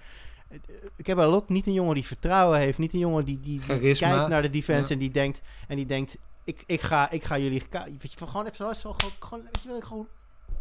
eh, 0.48 0.59
ik 0.96 1.06
heb 1.06 1.16
wel 1.16 1.35
ook 1.35 1.48
niet 1.48 1.66
een 1.66 1.72
jongen 1.72 1.94
die 1.94 2.06
vertrouwen 2.06 2.59
heeft, 2.59 2.78
niet 2.78 2.92
een 2.92 2.98
jongen 2.98 3.24
die, 3.24 3.40
die, 3.40 3.61
kijkt 3.66 4.00
naar 4.28 4.42
de 4.42 4.50
defense 4.50 4.88
Ja. 4.88 4.92
en 4.94 4.98
die 4.98 5.11
denkt, 5.11 5.40
en 5.68 5.76
die 5.76 5.87
denkt, 5.87 6.16
ik, 6.44 6.62
ik, 6.66 6.80
ga, 6.80 7.11
ik 7.11 7.24
ga 7.24 7.38
jullie, 7.38 7.62
weet 7.70 8.12
je, 8.12 8.18
van 8.18 8.28
gewoon 8.28 8.44
even 8.46 8.56
zo, 8.56 8.72
zo 8.72 8.94
gewoon, 8.96 9.12
gewoon, 9.18 9.42
weet 9.44 9.62
je 9.62 9.68
wel, 9.68 9.80
gewoon 9.80 10.06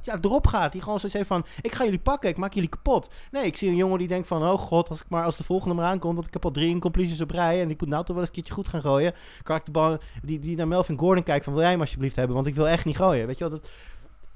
ja, 0.02 0.18
erop 0.22 0.48
gaat. 0.48 0.72
Die 0.72 0.82
gewoon 0.82 1.00
zoiets 1.00 1.18
heeft 1.18 1.30
van, 1.30 1.46
ik 1.62 1.76
ga 1.76 1.84
jullie 1.84 2.00
pakken, 2.00 2.30
ik 2.30 2.38
maak 2.38 2.54
jullie 2.54 2.70
kapot. 2.70 3.10
Nee, 3.32 3.46
ik 3.46 3.56
zie 3.58 3.70
een 3.70 3.76
jongen 3.76 3.98
die 3.98 4.08
denkt 4.08 4.28
van, 4.28 4.44
oh 4.44 4.60
god, 4.60 4.90
als 4.90 5.00
ik 5.02 5.06
maar 5.10 5.24
als 5.24 5.38
de 5.38 5.44
volgende 5.44 5.76
maar 5.76 5.86
aankomt, 5.86 6.16
want 6.16 6.28
ik 6.28 6.34
heb 6.34 6.46
al 6.46 6.52
drie 6.52 6.70
incompleties 6.70 7.22
op 7.22 7.32
rij 7.32 7.62
en 7.62 7.70
ik 7.70 7.80
moet 7.80 7.90
nou 7.90 8.04
toch 8.04 8.16
wel 8.16 8.20
eens 8.20 8.28
een 8.28 8.34
keertje 8.36 8.54
goed 8.54 8.68
gaan 8.68 8.82
gooien. 8.82 9.14
Kan 9.44 9.56
ik 9.56 9.66
de 9.66 9.72
bal, 9.72 9.98
die, 10.22 10.40
die 10.40 10.56
naar 10.58 10.68
Melvin 10.68 10.98
Gordon 10.98 11.24
kijkt 11.24 11.44
van, 11.44 11.54
wil 11.54 11.62
jij 11.62 11.72
hem 11.72 11.80
alsjeblieft 11.82 12.16
hebben, 12.16 12.36
want 12.36 12.48
ik 12.48 12.56
wil 12.56 12.68
echt 12.68 12.86
niet 12.86 12.96
gooien. 12.98 13.28
Weet 13.28 13.38
je 13.38 13.50
wel, 13.50 13.60
dat, 13.60 13.70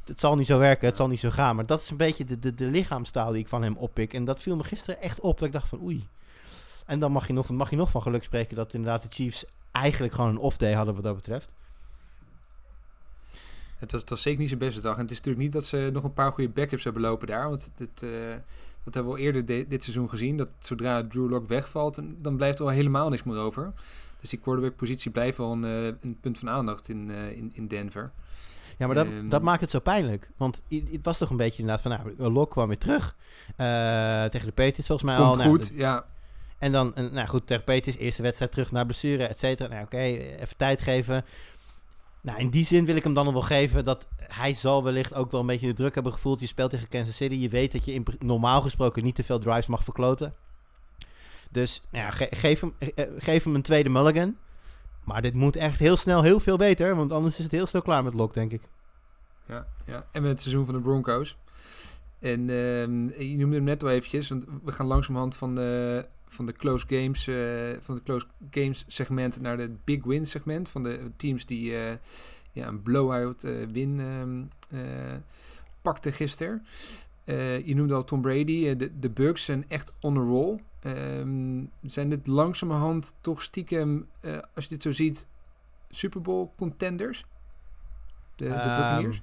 het 0.05 0.19
zal 0.19 0.35
niet 0.35 0.47
zo 0.47 0.57
werken, 0.59 0.87
het 0.87 0.97
zal 0.97 1.07
niet 1.07 1.19
zo 1.19 1.29
gaan. 1.29 1.55
Maar 1.55 1.65
dat 1.65 1.81
is 1.81 1.89
een 1.89 1.97
beetje 1.97 2.25
de, 2.25 2.39
de, 2.39 2.53
de 2.53 2.65
lichaamstaal 2.65 3.31
die 3.31 3.41
ik 3.41 3.47
van 3.47 3.63
hem 3.63 3.77
oppik. 3.77 4.13
En 4.13 4.25
dat 4.25 4.39
viel 4.39 4.55
me 4.55 4.63
gisteren 4.63 5.01
echt 5.01 5.19
op, 5.19 5.37
dat 5.39 5.47
ik 5.47 5.53
dacht 5.53 5.67
van, 5.67 5.81
oei. 5.81 6.07
En 6.85 6.99
dan 6.99 7.11
mag 7.11 7.27
je 7.27 7.33
nog, 7.33 7.49
mag 7.49 7.69
je 7.69 7.75
nog 7.75 7.89
van 7.91 8.01
geluk 8.01 8.23
spreken 8.23 8.55
dat 8.55 8.73
inderdaad 8.73 9.01
de 9.01 9.07
Chiefs 9.11 9.45
eigenlijk 9.71 10.13
gewoon 10.13 10.29
een 10.29 10.37
off-day 10.37 10.73
hadden 10.73 10.93
wat 10.93 11.03
dat 11.03 11.15
betreft. 11.15 11.49
Het 13.77 13.91
was, 13.91 14.01
het 14.05 14.19
zeker 14.19 14.39
niet 14.39 14.47
zijn 14.47 14.59
beste 14.59 14.81
dag. 14.81 14.95
En 14.95 15.01
het 15.01 15.11
is 15.11 15.17
natuurlijk 15.17 15.43
niet 15.43 15.53
dat 15.53 15.65
ze 15.65 15.89
nog 15.93 16.03
een 16.03 16.13
paar 16.13 16.31
goede 16.31 16.49
backups 16.49 16.83
hebben 16.83 17.01
lopen 17.01 17.27
daar. 17.27 17.49
Want 17.49 17.71
dit, 17.75 18.03
eh, 18.03 18.09
dat 18.83 18.93
hebben 18.93 19.13
we 19.13 19.17
al 19.17 19.23
eerder 19.23 19.45
de- 19.45 19.65
dit 19.67 19.83
seizoen 19.83 20.09
gezien. 20.09 20.37
Dat 20.37 20.49
zodra 20.59 21.07
Drew 21.07 21.29
Lock 21.29 21.47
wegvalt, 21.47 22.01
dan 22.17 22.35
blijft 22.35 22.59
er 22.59 22.65
al 22.65 22.71
helemaal 22.71 23.09
niks 23.09 23.23
meer 23.23 23.37
over. 23.37 23.73
Dus 24.19 24.29
die 24.29 24.39
quarterback-positie 24.39 25.11
blijft 25.11 25.37
wel 25.37 25.51
een, 25.51 25.63
eh, 25.63 25.85
een 25.85 26.17
punt 26.21 26.37
van 26.39 26.49
aandacht 26.49 26.89
in, 26.89 27.11
eh, 27.11 27.37
in, 27.37 27.51
in 27.53 27.67
Denver. 27.67 28.11
Ja, 28.77 28.85
maar 28.85 28.95
dat, 28.95 29.05
Ehm. 29.07 29.29
dat 29.29 29.41
maakt 29.41 29.61
het 29.61 29.71
zo 29.71 29.79
pijnlijk. 29.79 30.29
Want 30.37 30.63
het 30.69 30.99
was 31.05 31.17
toch 31.17 31.29
een 31.29 31.37
beetje 31.37 31.61
inderdaad 31.61 31.83
van, 31.83 32.13
nou, 32.17 32.31
Lok 32.31 32.51
kwam 32.51 32.67
weer 32.67 32.77
terug. 32.77 33.15
eh, 33.55 34.25
tegen 34.25 34.47
de 34.47 34.53
Patriots 34.53 34.87
volgens 34.87 35.09
mij 35.09 35.17
al. 35.19 35.23
Komt 35.25 35.37
Nou, 35.37 35.49
goed, 35.49 35.71
ja. 35.73 36.05
En 36.57 36.71
dan, 36.71 36.95
en, 36.95 37.13
nou 37.13 37.27
goed, 37.27 37.47
tegen 37.47 37.63
Peters, 37.63 37.97
eerste 37.97 38.21
wedstrijd 38.21 38.51
terug 38.51 38.71
naar 38.71 38.85
blessure, 38.85 39.25
et 39.27 39.39
cetera. 39.39 39.69
Nou 39.69 39.83
oké, 39.83 39.97
even 39.97 40.57
tijd 40.57 40.81
geven. 40.81 41.25
Nou, 42.21 42.39
in 42.39 42.49
die 42.49 42.65
zin 42.65 42.85
wil 42.85 42.95
ik 42.95 43.03
hem 43.03 43.13
dan 43.13 43.23
nog 43.25 43.33
wel 43.33 43.41
geven 43.43 43.83
dat 43.83 44.07
hij 44.27 44.53
zal 44.53 44.83
wellicht 44.83 45.13
ook 45.13 45.31
wel 45.31 45.39
een 45.41 45.45
beetje 45.47 45.67
de 45.67 45.73
druk 45.73 45.93
hebben 45.93 46.13
gevoeld. 46.13 46.39
Je 46.39 46.47
speelt 46.47 46.69
tegen 46.69 46.87
Kansas 46.87 47.15
City, 47.15 47.35
je 47.35 47.49
weet 47.49 47.71
dat 47.71 47.85
je 47.85 47.93
in, 47.93 48.05
normaal 48.19 48.61
gesproken 48.61 49.03
niet 49.03 49.15
te 49.15 49.23
veel 49.23 49.39
drives 49.39 49.67
mag 49.67 49.83
verkloten. 49.83 50.33
Dus 51.51 51.81
nou 51.91 52.05
ja, 52.05 52.11
ge- 52.11 52.27
geef, 52.35 52.59
hem, 52.61 52.73
eh, 52.95 53.05
geef 53.17 53.43
hem 53.43 53.55
een 53.55 53.61
tweede 53.61 53.89
mulligan. 53.89 54.35
Maar 55.03 55.21
dit 55.21 55.33
moet 55.33 55.55
echt 55.55 55.79
heel 55.79 55.97
snel 55.97 56.23
heel 56.23 56.39
veel 56.39 56.57
beter, 56.57 56.95
want 56.95 57.11
anders 57.11 57.37
is 57.37 57.43
het 57.43 57.51
heel 57.51 57.65
snel 57.65 57.81
klaar 57.81 58.03
met 58.03 58.13
Lok, 58.13 58.33
denk 58.33 58.51
ik. 58.51 58.61
Ja, 59.47 59.67
ja. 59.85 60.05
En 60.11 60.21
met 60.21 60.31
het 60.31 60.41
seizoen 60.41 60.65
van 60.65 60.73
de 60.73 60.81
Broncos. 60.81 61.37
En 62.19 62.49
ehm, 62.49 63.21
je 63.21 63.37
noemde 63.37 63.55
hem 63.55 63.63
net 63.63 63.83
al 63.83 63.89
eventjes, 63.89 64.29
want 64.29 64.45
we 64.63 64.71
gaan 64.71 64.85
langzamerhand 64.85 65.35
van 65.35 65.55
de, 65.55 66.05
van 66.27 66.45
de 66.45 66.53
close 66.53 66.85
games, 66.87 67.27
eh, 67.27 67.81
van 67.81 67.95
de 67.95 68.03
close 68.03 68.25
games 68.51 68.83
segment 68.87 69.41
naar 69.41 69.57
de 69.57 69.75
big 69.83 70.03
win 70.03 70.27
segment 70.27 70.69
van 70.69 70.83
de 70.83 71.11
teams 71.15 71.45
die 71.45 71.75
eh, 71.75 71.97
ja, 72.51 72.67
een 72.67 72.81
blowout 72.81 73.43
eh, 73.43 73.67
win 73.71 73.99
ehm, 73.99 74.43
eh, 74.81 75.15
pakten 75.81 76.13
gisteren. 76.13 76.65
Je 77.65 77.73
noemde 77.75 77.93
al 77.93 78.03
Tom 78.03 78.21
Brady. 78.21 78.75
de, 78.75 78.99
de 78.99 79.09
Bucks 79.09 79.45
zijn 79.45 79.69
echt 79.69 79.93
on 79.99 80.17
a 80.17 80.21
roll. 80.21 80.59
Ehm, 80.83 81.63
zijn 81.81 82.09
dit 82.09 82.27
langzamerhand 82.27 83.13
toch 83.21 83.41
stiekem, 83.41 84.07
eh, 84.19 84.37
als 84.55 84.63
je 84.63 84.69
dit 84.69 84.81
zo 84.81 84.91
ziet, 84.91 85.27
Super 85.89 86.21
Bowl 86.21 86.51
contenders? 86.57 87.25
De, 88.35 88.45
de 88.45 88.53
Ehm? 88.53 89.21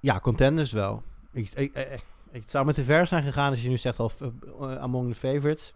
Ja, 0.00 0.20
contenders 0.20 0.72
wel. 0.72 1.02
Ik, 1.32 1.50
ik, 1.50 1.74
ik, 1.74 2.04
ik 2.30 2.42
zou 2.46 2.66
met 2.66 2.74
te 2.74 2.84
ver 2.84 3.06
zijn 3.06 3.22
gegaan 3.22 3.50
als 3.50 3.62
je 3.62 3.68
nu 3.68 3.76
zegt 3.76 3.98
al 3.98 4.12
uh, 4.60 4.76
among 4.76 5.12
the 5.12 5.18
favorites. 5.18 5.72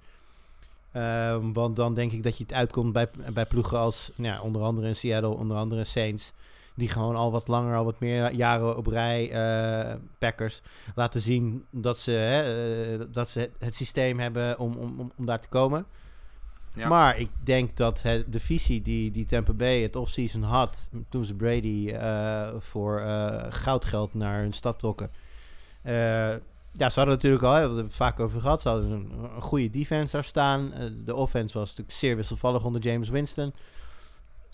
Um, 0.96 1.52
want 1.52 1.76
dan 1.76 1.94
denk 1.94 2.12
ik 2.12 2.22
dat 2.22 2.36
je 2.36 2.42
het 2.42 2.52
uitkomt 2.52 2.92
bij, 2.92 3.10
bij 3.32 3.46
ploegen 3.46 3.78
als 3.78 4.10
nou 4.14 4.34
ja, 4.34 4.40
onder 4.40 4.62
andere 4.62 4.88
in 4.88 4.96
Seattle, 4.96 5.30
onder 5.30 5.56
andere 5.56 5.84
Saints. 5.84 6.32
Die 6.74 6.88
gewoon 6.88 7.16
al 7.16 7.30
wat 7.30 7.48
langer, 7.48 7.76
al 7.76 7.84
wat 7.84 8.00
meer 8.00 8.32
jaren 8.32 8.76
op 8.76 8.86
rij, 8.86 9.30
uh, 9.30 9.94
Packers, 10.18 10.62
laten 10.94 11.20
zien 11.20 11.64
dat 11.70 11.98
ze, 11.98 12.10
hè, 12.10 12.98
uh, 12.98 13.04
dat 13.10 13.28
ze 13.28 13.50
het 13.58 13.74
systeem 13.74 14.18
hebben 14.18 14.58
om, 14.58 14.74
om, 14.74 15.12
om 15.16 15.26
daar 15.26 15.40
te 15.40 15.48
komen. 15.48 15.86
Ja. 16.74 16.88
Maar 16.88 17.18
ik 17.18 17.30
denk 17.42 17.76
dat 17.76 18.02
het, 18.02 18.32
de 18.32 18.40
visie 18.40 18.82
die, 18.82 19.10
die 19.10 19.24
Tampa 19.24 19.52
Bay 19.52 19.82
het 19.82 19.96
offseason 19.96 20.42
had... 20.42 20.88
toen 21.08 21.24
ze 21.24 21.34
Brady 21.34 21.90
uh, 21.92 22.48
voor 22.58 23.00
uh, 23.00 23.44
goudgeld 23.48 24.14
naar 24.14 24.40
hun 24.40 24.52
stad 24.52 24.78
trokken... 24.78 25.10
Ja, 26.74 26.90
ze 26.90 26.98
hadden 26.98 27.14
natuurlijk 27.14 27.44
al, 27.44 27.52
we 27.52 27.58
hebben 27.58 27.76
het 27.76 27.94
vaak 27.94 28.20
over 28.20 28.40
gehad... 28.40 28.60
ze 28.60 28.68
hadden 28.68 28.90
een, 28.90 29.12
een 29.34 29.42
goede 29.42 29.70
defense 29.70 30.12
daar 30.12 30.24
staan. 30.24 30.72
de 31.04 31.14
offense 31.14 31.58
was 31.58 31.68
natuurlijk 31.68 31.98
zeer 31.98 32.16
wisselvallig 32.16 32.64
onder 32.64 32.80
James 32.80 33.08
Winston. 33.08 33.52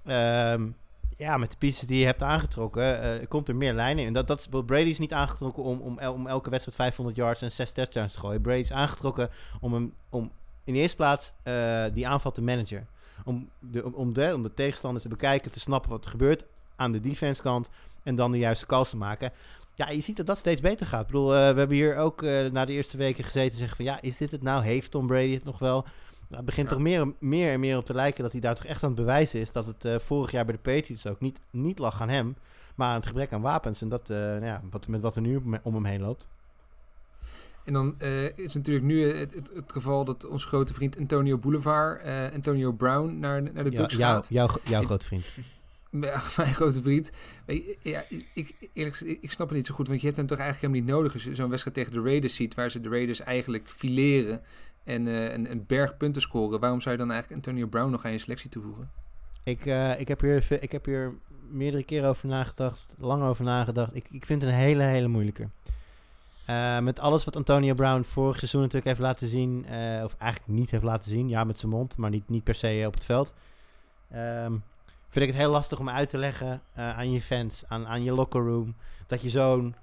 Um, 0.06 0.76
ja, 1.18 1.36
met 1.36 1.50
de 1.50 1.56
pieces 1.56 1.88
die 1.88 1.98
je 1.98 2.06
hebt 2.06 2.22
aangetrokken... 2.22 3.28
komt 3.28 3.48
er 3.48 3.56
meer 3.56 3.72
lijnen 3.72 4.04
in. 4.04 4.12
Dat, 4.12 4.26
dat, 4.26 4.48
Brady 4.66 4.88
is 4.88 4.98
niet 4.98 5.12
aangetrokken 5.12 5.62
om, 5.62 5.80
om, 5.80 5.98
om 5.98 6.26
elke 6.26 6.50
wedstrijd 6.50 6.76
500 6.76 7.16
yards 7.16 7.42
en 7.42 7.50
6 7.50 7.72
touchdowns 7.72 8.12
te 8.12 8.18
gooien. 8.18 8.40
Brady 8.40 8.60
is 8.60 8.72
aangetrokken 8.72 9.30
om 9.60 9.72
hem... 9.72 9.92
Om, 10.08 10.30
in 10.64 10.74
de 10.74 10.80
eerste 10.80 10.96
plaats 10.96 11.32
uh, 11.44 11.84
die 11.92 12.08
aanval 12.08 12.32
te 12.32 12.42
managen. 12.42 12.88
Om 13.24 13.48
de, 13.58 13.94
om, 13.94 14.12
de, 14.12 14.34
om 14.34 14.42
de 14.42 14.54
tegenstander 14.54 15.02
te 15.02 15.08
bekijken, 15.08 15.50
te 15.50 15.60
snappen 15.60 15.90
wat 15.90 16.04
er 16.04 16.10
gebeurt 16.10 16.44
aan 16.76 16.92
de 16.92 17.00
defense 17.00 17.42
kant. 17.42 17.70
En 18.02 18.14
dan 18.14 18.32
de 18.32 18.38
juiste 18.38 18.66
calls 18.66 18.90
te 18.90 18.96
maken. 18.96 19.32
Ja, 19.74 19.90
je 19.90 20.00
ziet 20.00 20.16
dat 20.16 20.26
dat 20.26 20.38
steeds 20.38 20.60
beter 20.60 20.86
gaat. 20.86 21.00
Ik 21.00 21.06
bedoel, 21.06 21.34
uh, 21.34 21.38
we 21.38 21.58
hebben 21.58 21.76
hier 21.76 21.96
ook 21.96 22.22
na 22.52 22.64
de 22.64 22.72
eerste 22.72 22.96
weken 22.96 23.24
gezeten 23.24 23.50
en 23.50 23.58
zeggen 23.58 23.76
van... 23.76 23.84
Ja, 23.84 24.00
is 24.00 24.16
dit 24.16 24.30
het 24.30 24.42
nou? 24.42 24.64
Heeft 24.64 24.90
Tom 24.90 25.06
Brady 25.06 25.34
het 25.34 25.44
nog 25.44 25.58
wel? 25.58 25.84
Nou, 26.28 26.36
het 26.36 26.44
begint 26.44 26.68
ja. 26.68 26.72
toch 26.72 26.82
meer, 26.82 27.12
meer 27.18 27.52
en 27.52 27.60
meer 27.60 27.76
op 27.76 27.86
te 27.86 27.94
lijken 27.94 28.22
dat 28.22 28.32
hij 28.32 28.40
daar 28.40 28.54
toch 28.54 28.64
echt 28.64 28.82
aan 28.82 28.90
het 28.90 28.98
bewijzen 28.98 29.40
is... 29.40 29.52
dat 29.52 29.66
het 29.66 30.02
vorig 30.02 30.30
jaar 30.30 30.44
bij 30.44 30.54
de 30.54 30.60
Patriots 30.60 31.06
ook 31.06 31.20
niet, 31.20 31.40
niet 31.50 31.78
lag 31.78 32.00
aan 32.00 32.08
hem... 32.08 32.36
maar 32.74 32.88
aan 32.88 32.94
het 32.94 33.06
gebrek 33.06 33.32
aan 33.32 33.40
wapens. 33.40 33.82
En 33.82 33.88
dat, 33.88 34.08
nou 34.08 34.44
ja, 34.44 34.62
wat, 34.70 34.88
met 34.88 35.00
wat 35.00 35.16
er 35.16 35.22
nu 35.22 35.42
om 35.62 35.74
hem 35.74 35.84
heen 35.84 36.00
loopt. 36.00 36.28
En 37.64 37.72
dan 37.72 37.94
uh, 37.98 38.38
is 38.38 38.54
natuurlijk 38.54 38.86
nu 38.86 39.12
het, 39.12 39.34
het, 39.34 39.50
het, 39.54 39.72
geval 39.72 40.04
dat 40.04 40.26
onze 40.26 40.46
grote 40.46 40.74
vriend 40.74 40.98
Antonio 40.98 41.38
Boulevard, 41.38 42.02
Antonio 42.32 42.72
Brown, 42.72 43.18
naar, 43.18 43.42
naar 43.42 43.64
de 43.64 43.70
Bucks 43.70 43.96
ja, 43.96 44.12
gaat. 44.12 44.28
Jouw, 44.30 44.48
jouw 44.64 44.82
grote 44.82 45.06
vriend. 45.06 45.38
Ja, 45.90 46.22
mijn 46.36 46.54
grote 46.54 46.82
vriend. 46.82 47.10
Ja, 47.82 48.04
ik, 48.34 48.68
eerlijk 48.72 48.96
gezegd, 48.96 49.22
ik 49.22 49.30
snap 49.30 49.48
het 49.48 49.56
niet 49.56 49.66
zo 49.66 49.74
goed, 49.74 49.88
want 49.88 50.00
je 50.00 50.06
hebt 50.06 50.18
hem 50.18 50.26
toch 50.26 50.38
eigenlijk 50.38 50.66
helemaal 50.66 50.92
niet 50.92 51.02
nodig 51.02 51.12
als 51.12 51.24
je 51.24 51.34
zo'n 51.34 51.48
wedstrijd 51.48 51.76
tegen 51.76 51.92
de 51.92 52.08
Raiders 52.08 52.34
ziet, 52.34 52.54
waar 52.54 52.70
ze 52.70 52.80
de 52.80 52.88
Raiders 52.88 53.20
eigenlijk 53.20 53.70
fileren 53.70 54.42
en 54.88 55.06
een, 55.06 55.50
een 55.50 55.64
berg 55.66 55.96
punten 55.96 56.22
scoren. 56.22 56.60
Waarom 56.60 56.80
zou 56.80 56.94
je 56.94 57.00
dan 57.00 57.10
eigenlijk 57.10 57.46
Antonio 57.46 57.66
Brown 57.66 57.90
nog 57.90 58.04
aan 58.04 58.12
je 58.12 58.18
selectie 58.18 58.50
toevoegen? 58.50 58.90
Ik, 59.42 59.64
ik, 59.98 60.08
heb, 60.08 60.20
hier, 60.20 60.46
ik 60.60 60.72
heb 60.72 60.84
hier 60.84 61.14
meerdere 61.50 61.84
keren 61.84 62.08
over 62.08 62.28
nagedacht, 62.28 62.86
lang 62.98 63.22
over 63.22 63.44
nagedacht. 63.44 63.94
Ik, 63.94 64.06
ik 64.10 64.26
vind 64.26 64.42
het 64.42 64.50
een 64.50 64.56
hele, 64.56 64.82
hele 64.82 65.08
moeilijke. 65.08 65.48
Uh, 66.50 66.78
met 66.78 67.00
alles 67.00 67.24
wat 67.24 67.36
Antonio 67.36 67.74
Brown 67.74 68.02
vorig 68.02 68.36
seizoen 68.36 68.60
natuurlijk 68.60 68.86
heeft 68.86 69.00
laten 69.00 69.28
zien, 69.28 69.64
of 70.04 70.14
eigenlijk 70.18 70.52
niet 70.52 70.70
heeft 70.70 70.84
laten 70.84 71.10
zien, 71.10 71.28
ja 71.28 71.44
met 71.44 71.58
zijn 71.58 71.72
mond, 71.72 71.96
maar 71.96 72.10
niet, 72.10 72.28
niet 72.28 72.44
per 72.44 72.54
se 72.54 72.84
op 72.86 72.94
het 72.94 73.04
veld. 73.04 73.34
Um, 74.14 74.62
vind 75.08 75.24
ik 75.24 75.30
het 75.32 75.40
heel 75.40 75.50
lastig 75.50 75.80
om 75.80 75.88
uit 75.88 76.08
te 76.08 76.18
leggen 76.18 76.62
aan 76.74 77.12
je 77.12 77.20
fans, 77.20 77.64
aan, 77.68 77.86
aan 77.86 78.02
je 78.02 78.12
locker 78.12 78.44
room, 78.44 78.74
dat 79.06 79.22
je 79.22 79.30
zo'n 79.30 79.74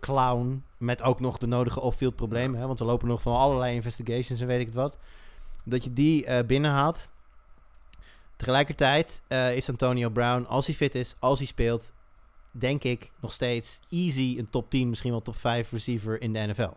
clown 0.00 0.64
met 0.76 1.02
ook 1.02 1.20
nog 1.20 1.38
de 1.38 1.46
nodige 1.46 1.80
off-field 1.80 2.16
problemen, 2.16 2.60
hè, 2.60 2.66
want 2.66 2.80
er 2.80 2.86
lopen 2.86 3.08
nog 3.08 3.22
van 3.22 3.36
allerlei 3.36 3.74
investigations 3.74 4.40
en 4.40 4.46
weet 4.46 4.60
ik 4.60 4.66
het 4.66 4.74
wat, 4.74 4.98
dat 5.64 5.84
je 5.84 5.92
die 5.92 6.44
binnenhaalt. 6.44 7.08
Tegelijkertijd 8.36 9.22
is 9.54 9.68
Antonio 9.68 10.08
Brown, 10.08 10.44
als 10.48 10.66
hij 10.66 10.74
fit 10.74 10.94
is, 10.94 11.14
als 11.18 11.38
hij 11.38 11.46
speelt, 11.46 11.92
denk 12.50 12.84
ik 12.84 13.10
nog 13.20 13.32
steeds 13.32 13.78
easy 13.88 14.34
een 14.38 14.50
top 14.50 14.70
10, 14.70 14.88
misschien 14.88 15.10
wel 15.10 15.22
top 15.22 15.36
5 15.36 15.70
receiver 15.70 16.20
in 16.22 16.32
de 16.32 16.38
NFL. 16.38 16.70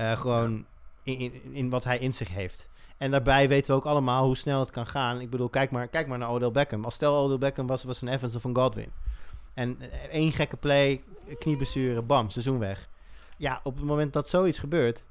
Uh, 0.00 0.12
gewoon 0.20 0.64
in, 1.02 1.18
in, 1.18 1.52
in, 1.52 1.70
wat 1.70 1.84
hij 1.84 1.98
in 1.98 2.14
zich 2.14 2.28
heeft. 2.28 2.68
En 2.96 3.10
daarbij 3.10 3.48
weten 3.48 3.72
we 3.72 3.80
ook 3.80 3.86
allemaal 3.86 4.24
hoe 4.24 4.36
snel 4.36 4.60
het 4.60 4.70
kan 4.70 4.86
gaan. 4.86 5.20
Ik 5.20 5.30
bedoel, 5.30 5.48
kijk 5.48 5.70
maar, 5.70 5.88
kijk 5.88 6.06
maar 6.06 6.18
naar 6.18 6.30
Odell 6.30 6.50
Beckham. 6.50 6.84
Als 6.84 6.94
stel 6.94 7.16
Odell 7.16 7.38
Beckham 7.38 7.66
was, 7.66 7.84
was 7.84 8.02
een 8.02 8.08
Evans 8.08 8.34
of 8.34 8.44
een 8.44 8.56
Godwin. 8.56 8.92
En 9.58 9.78
één 10.10 10.32
gekke 10.32 10.56
play, 10.56 11.02
kniebesturen, 11.38 12.06
bam, 12.06 12.30
seizoen 12.30 12.58
weg. 12.58 12.88
Ja, 13.36 13.60
op 13.62 13.76
het 13.76 13.84
moment 13.84 14.12
dat 14.12 14.28
zoiets 14.28 14.58
gebeurt, 14.58 15.06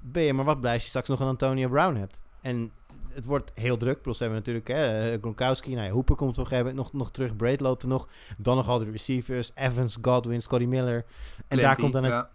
ben 0.00 0.22
je 0.22 0.32
maar 0.32 0.44
wat 0.44 0.60
blij 0.60 0.72
als 0.72 0.82
je 0.82 0.88
straks 0.88 1.08
nog 1.08 1.20
een 1.20 1.26
Antonio 1.26 1.68
Brown 1.68 1.94
hebt. 1.96 2.24
En 2.40 2.72
het 3.08 3.24
wordt 3.24 3.52
heel 3.54 3.76
druk. 3.76 4.02
Plus 4.02 4.18
hebben 4.18 4.42
we 4.42 4.50
natuurlijk 4.50 4.80
hè, 4.80 5.18
Gronkowski. 5.18 5.74
Nou 5.74 5.86
ja, 5.86 5.92
Hooper 5.92 6.16
komt 6.16 6.36
een 6.36 6.46
gegeven 6.46 6.66
moment 6.66 6.76
nog, 6.76 6.92
nog 6.92 7.10
terug. 7.10 7.36
Braid 7.36 7.60
loopt 7.60 7.82
er 7.82 7.88
nog. 7.88 8.08
Dan 8.36 8.56
nog 8.56 8.68
al 8.68 8.78
de 8.78 8.90
receivers. 8.90 9.50
Evans, 9.54 9.98
Godwin, 10.02 10.42
Scotty 10.42 10.64
Miller. 10.64 10.96
En, 10.96 11.04
Plenty, 11.48 11.66
daar, 11.66 11.76
komt 11.76 11.92
dan 11.92 12.04
het, 12.04 12.12
ja. 12.12 12.30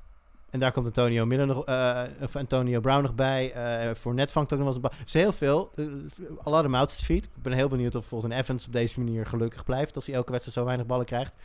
En 0.57 0.63
daar 0.63 0.71
komt 0.71 0.85
Antonio, 0.85 1.25
Miller 1.25 1.47
nog, 1.47 1.69
uh, 1.69 2.01
of 2.21 2.35
Antonio 2.35 2.79
Brown 2.79 3.01
nog 3.01 3.15
bij. 3.15 3.53
Uh, 3.87 3.95
voor 3.95 4.13
net 4.13 4.31
vangt 4.31 4.53
ook 4.53 4.59
nog 4.59 4.67
wel 4.67 4.75
eens 4.75 4.83
een 4.83 4.89
bal. 4.89 4.99
Het 4.99 5.07
is 5.07 5.13
heel 5.13 5.33
veel. 5.33 5.71
Uh, 5.75 5.85
a 6.47 6.49
lot 6.49 6.63
of 6.63 6.69
mouths 6.69 6.97
to 6.97 7.03
feed. 7.03 7.23
Ik 7.23 7.41
ben 7.41 7.53
heel 7.53 7.67
benieuwd 7.67 7.95
of 7.95 8.01
bijvoorbeeld 8.01 8.31
een 8.31 8.39
Evans 8.39 8.65
op 8.65 8.73
deze 8.73 8.99
manier 8.99 9.25
gelukkig 9.25 9.63
blijft. 9.63 9.95
Als 9.95 10.05
hij 10.05 10.15
elke 10.15 10.31
wedstrijd 10.31 10.57
zo 10.57 10.65
weinig 10.65 10.85
ballen 10.85 11.05
krijgt. 11.05 11.35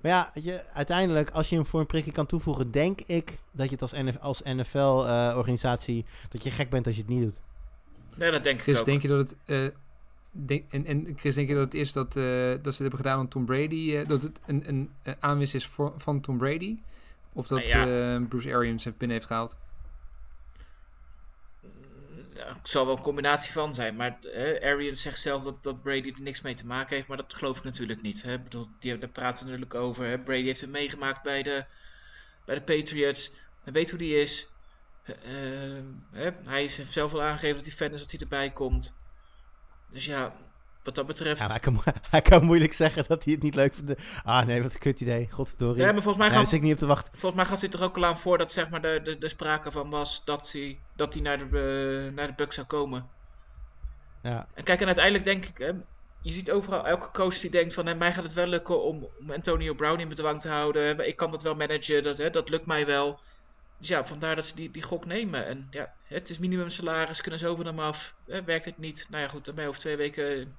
Maar 0.00 0.10
ja, 0.12 0.30
je, 0.42 0.62
uiteindelijk, 0.72 1.30
als 1.30 1.48
je 1.48 1.54
hem 1.54 1.66
voor 1.66 1.80
een 1.80 1.86
prikje 1.86 2.12
kan 2.12 2.26
toevoegen... 2.26 2.70
denk 2.70 3.00
ik 3.00 3.38
dat 3.50 3.66
je 3.66 3.72
het 3.72 3.82
als, 3.82 3.92
NF, 3.92 4.18
als 4.18 4.42
NFL-organisatie... 4.42 6.04
dat 6.28 6.44
je 6.44 6.50
gek 6.50 6.70
bent 6.70 6.86
als 6.86 6.94
je 6.96 7.02
het 7.02 7.10
niet 7.10 7.22
doet. 7.22 7.40
Nee, 8.16 8.30
dat 8.30 8.44
denk 8.44 8.60
Chris, 8.60 8.74
ik 8.74 8.80
ook. 8.80 8.86
denk 8.86 9.02
je 9.02 9.08
dat 9.08 9.18
het... 9.18 9.36
Uh, 9.46 9.68
denk, 10.30 10.72
en, 10.72 10.86
en 10.86 11.12
Chris, 11.16 11.34
denk 11.34 11.48
je 11.48 11.54
dat 11.54 11.64
het 11.64 11.74
is 11.74 11.92
dat, 11.92 12.16
uh, 12.16 12.24
dat 12.24 12.62
ze 12.62 12.68
het 12.68 12.78
hebben 12.78 12.98
gedaan 12.98 13.20
om 13.20 13.28
Tom 13.28 13.44
Brady... 13.44 13.74
Uh, 13.74 14.08
dat 14.08 14.22
het 14.22 14.38
een, 14.46 14.64
een 14.66 14.90
aanwinst 15.20 15.54
is 15.54 15.66
voor, 15.66 15.92
van 15.96 16.20
Tom 16.20 16.38
Brady? 16.38 16.76
Of 17.32 17.46
dat 17.46 17.64
Nou 17.64 17.88
ja. 17.88 18.20
Bruce 18.20 18.54
Arians 18.54 18.84
het 18.84 18.98
binnen 18.98 19.16
heeft 19.16 19.28
gehaald? 19.28 19.56
Ja, 22.34 22.46
het 22.46 22.68
zal 22.68 22.86
wel 22.86 22.96
een 22.96 23.02
combinatie 23.02 23.52
van 23.52 23.74
zijn. 23.74 23.96
Maar 23.96 24.18
Arians 24.62 25.00
zegt 25.00 25.20
zelf 25.20 25.42
dat, 25.42 25.62
dat 25.62 25.82
Brady 25.82 26.12
er 26.16 26.22
niks 26.22 26.40
mee 26.40 26.54
te 26.54 26.66
maken 26.66 26.96
heeft. 26.96 27.08
Maar 27.08 27.16
dat 27.16 27.34
geloof 27.34 27.58
ik 27.58 27.64
natuurlijk 27.64 28.02
niet. 28.02 28.22
Hè? 28.22 28.38
Bedoel, 28.38 28.68
die, 28.78 28.98
daar 28.98 29.08
praten 29.08 29.44
we 29.44 29.50
natuurlijk 29.50 29.80
over. 29.80 30.04
Hè? 30.04 30.18
Brady 30.18 30.44
heeft 30.44 30.60
het 30.60 30.70
meegemaakt 30.70 31.22
bij 31.22 31.42
de, 31.42 31.64
bij 32.44 32.54
de 32.54 32.62
Patriots. 32.62 33.30
Hij 33.62 33.72
weet 33.72 33.90
hoe 33.90 33.98
die 33.98 34.20
is. 34.20 34.46
Uh, 35.06 35.16
hè, 36.10 36.30
hij 36.44 36.60
heeft 36.60 36.92
zelf 36.92 37.12
al 37.12 37.22
aangegeven 37.22 37.56
dat 37.56 37.64
hij 37.64 37.74
fan 37.74 37.92
is 37.92 38.00
dat 38.00 38.10
hij 38.10 38.20
erbij 38.20 38.50
komt. 38.50 38.94
Dus 39.90 40.04
ja, 40.04 40.36
wat 40.82 40.94
dat 40.94 41.06
betreft... 41.06 41.40
Ja, 41.40 41.46
hij, 41.46 41.58
kan, 41.58 41.82
hij, 42.10 42.22
kan, 42.30 42.44
moeilijk 42.44 42.72
zeggen 42.72 43.04
dat 43.08 43.24
hij 43.24 43.32
het 43.32 43.42
niet 43.42 43.54
leuk 43.54 43.74
vindt. 43.74 44.00
Ah 44.24 44.46
nee, 44.46 44.62
wat 44.62 44.72
een 44.72 44.78
kut 44.78 45.00
idee. 45.00 45.28
Godverdorie. 45.30 45.82
Ja, 45.82 45.92
maar 45.92 46.02
volgens 46.02 46.24
mij, 46.24 46.30
gaat, 46.30 46.48
zit 46.48 46.58
ik 46.58 46.62
niet 46.62 46.72
op 46.72 46.78
te 46.78 46.86
wachten. 46.86 47.12
volgens 47.12 47.34
mij 47.34 47.44
gaat 47.44 47.60
hij 47.60 47.70
er 47.70 47.84
ook 47.84 47.96
al 47.96 48.04
aan 48.04 48.18
voor 48.18 48.38
dat 48.38 48.52
zeg 48.52 48.70
maar, 48.70 48.82
de, 48.82 49.00
de, 49.02 49.18
de 49.18 49.28
sprake 49.28 49.70
van 49.70 49.90
was 49.90 50.24
dat 50.24 50.52
hij, 50.52 50.78
dat 50.96 51.14
hij 51.14 51.22
naar, 51.22 51.38
de, 51.38 52.08
uh, 52.08 52.16
naar 52.16 52.26
de 52.26 52.34
Bucks 52.36 52.54
zou 52.54 52.66
komen. 52.66 53.08
Ja. 54.22 54.46
En 54.54 54.64
kijk, 54.64 54.80
en 54.80 54.86
uiteindelijk 54.86 55.24
denk 55.24 55.44
ik... 55.44 55.58
Hè, 55.58 55.70
je 56.22 56.32
ziet 56.32 56.50
overal 56.50 56.86
elke 56.86 57.10
coach 57.10 57.38
die 57.38 57.50
denkt 57.50 57.74
van... 57.74 57.86
Hè, 57.86 57.94
mij 57.94 58.12
gaat 58.12 58.24
het 58.24 58.32
wel 58.32 58.46
lukken 58.46 58.82
om, 58.82 59.08
om 59.20 59.30
Antonio 59.30 59.74
Brown 59.74 60.00
in 60.00 60.08
bedwang 60.08 60.40
te 60.40 60.48
houden. 60.48 61.08
Ik 61.08 61.16
kan 61.16 61.30
dat 61.30 61.42
wel 61.42 61.54
managen, 61.54 62.02
dat, 62.02 62.18
hè, 62.18 62.30
dat 62.30 62.48
lukt 62.48 62.66
mij 62.66 62.86
wel. 62.86 63.18
Dus 63.78 63.88
ja, 63.88 64.06
vandaar 64.06 64.36
dat 64.36 64.46
ze 64.46 64.54
die, 64.54 64.70
die 64.70 64.82
gok 64.82 65.06
nemen. 65.06 65.46
En 65.46 65.66
ja, 65.70 65.94
het 66.06 66.28
is 66.28 66.38
minimum 66.38 66.70
salaris, 66.70 67.20
kunnen 67.20 67.40
ze 67.40 67.48
over 67.48 67.64
hem 67.64 67.78
af. 67.78 68.16
Hè, 68.26 68.44
werkt 68.44 68.64
het 68.64 68.78
niet? 68.78 69.06
Nou 69.10 69.22
ja, 69.22 69.28
goed, 69.28 69.44
dan 69.44 69.54
ben 69.54 69.62
je 69.64 69.68
over 69.68 69.80
twee 69.80 69.96
weken 69.96 70.56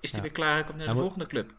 is 0.00 0.10
hij 0.10 0.20
Ja. 0.20 0.26
weer 0.26 0.34
klaar 0.34 0.64
komt 0.64 0.78
naar 0.78 0.86
de 0.86 0.94
volgende 0.94 1.26
club. 1.26 1.52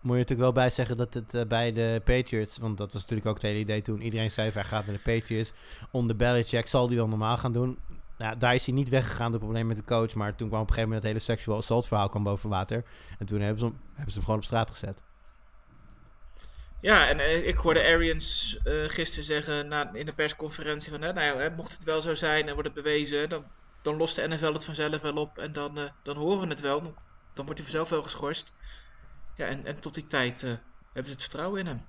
Moet 0.00 0.12
je 0.12 0.18
natuurlijk 0.18 0.40
wel 0.40 0.64
bij 0.64 0.70
zeggen 0.70 0.96
dat 0.96 1.14
het 1.14 1.34
eh, 1.34 1.42
bij 1.46 1.72
de 1.72 2.02
Patriots, 2.04 2.58
want 2.58 2.78
dat 2.78 2.92
was 2.92 3.00
natuurlijk 3.02 3.28
ook 3.28 3.34
het 3.34 3.42
hele 3.42 3.58
idee 3.58 3.82
toen 3.82 4.00
iedereen 4.02 4.30
zei 4.30 4.50
hij 4.50 4.64
gaat 4.64 4.86
naar 4.86 4.96
de 4.96 5.18
Patriots. 5.18 5.52
Onder 5.90 6.16
Belichick 6.16 6.66
zal 6.66 6.86
hij 6.86 6.96
wel 6.96 7.08
normaal 7.08 7.38
gaan 7.38 7.52
doen. 7.52 7.78
Nou, 8.18 8.38
daar 8.38 8.54
is 8.54 8.64
hij 8.66 8.74
niet 8.74 8.88
weggegaan 8.88 9.30
door 9.30 9.40
problemen 9.40 9.66
met 9.66 9.76
de 9.76 9.84
coach, 9.84 10.14
maar 10.14 10.34
toen 10.34 10.48
kwam 10.48 10.60
op 10.60 10.68
een 10.68 10.74
gegeven 10.74 10.94
moment 10.94 11.02
het 11.08 11.12
hele 11.12 11.34
sexual 11.36 11.56
assault 11.56 11.86
verhaal 11.86 12.08
kwam 12.08 12.22
boven 12.22 12.50
water. 12.50 12.84
En 13.18 13.26
toen 13.26 13.40
hebben 13.40 13.58
ze 13.58 13.64
hem, 13.64 13.80
hebben 13.86 14.08
ze 14.08 14.14
hem 14.14 14.24
gewoon 14.24 14.38
op 14.38 14.44
straat 14.44 14.70
gezet. 14.70 15.02
Ja, 16.80 17.08
en 17.08 17.18
eh, 17.18 17.46
ik 17.46 17.58
hoorde 17.58 17.80
Arians 17.84 18.58
eh, 18.64 18.72
gisteren 18.86 19.24
zeggen 19.24 19.68
na, 19.68 19.92
in 19.94 20.06
de 20.06 20.12
persconferentie 20.14 20.90
van, 20.90 21.00
nou 21.00 21.20
ja, 21.20 21.52
mocht 21.56 21.72
het 21.72 21.84
wel 21.84 22.00
zo 22.00 22.14
zijn 22.14 22.48
en 22.48 22.54
wordt 22.54 22.68
het 22.74 22.82
bewezen, 22.82 23.28
dan, 23.28 23.44
dan 23.82 23.96
lost 23.96 24.16
de 24.16 24.28
NFL 24.28 24.52
het 24.52 24.64
vanzelf 24.64 25.00
wel 25.00 25.14
op 25.14 25.38
en 25.38 25.52
dan, 25.52 25.78
dan 26.02 26.16
horen 26.16 26.40
we 26.40 26.48
het 26.48 26.60
wel. 26.60 26.82
Dan, 26.82 26.94
dan 27.34 27.44
wordt 27.44 27.60
hij 27.60 27.68
vanzelf 27.70 27.88
wel 27.88 28.02
geschorst. 28.02 28.52
Ja, 29.34 29.46
en, 29.46 29.64
en 29.64 29.78
tot 29.78 29.94
die 29.94 30.06
tijd 30.06 30.42
eh, 30.42 30.48
hebben 30.84 31.06
ze 31.06 31.12
het 31.12 31.20
vertrouwen 31.20 31.60
in 31.60 31.66
hem. 31.66 31.82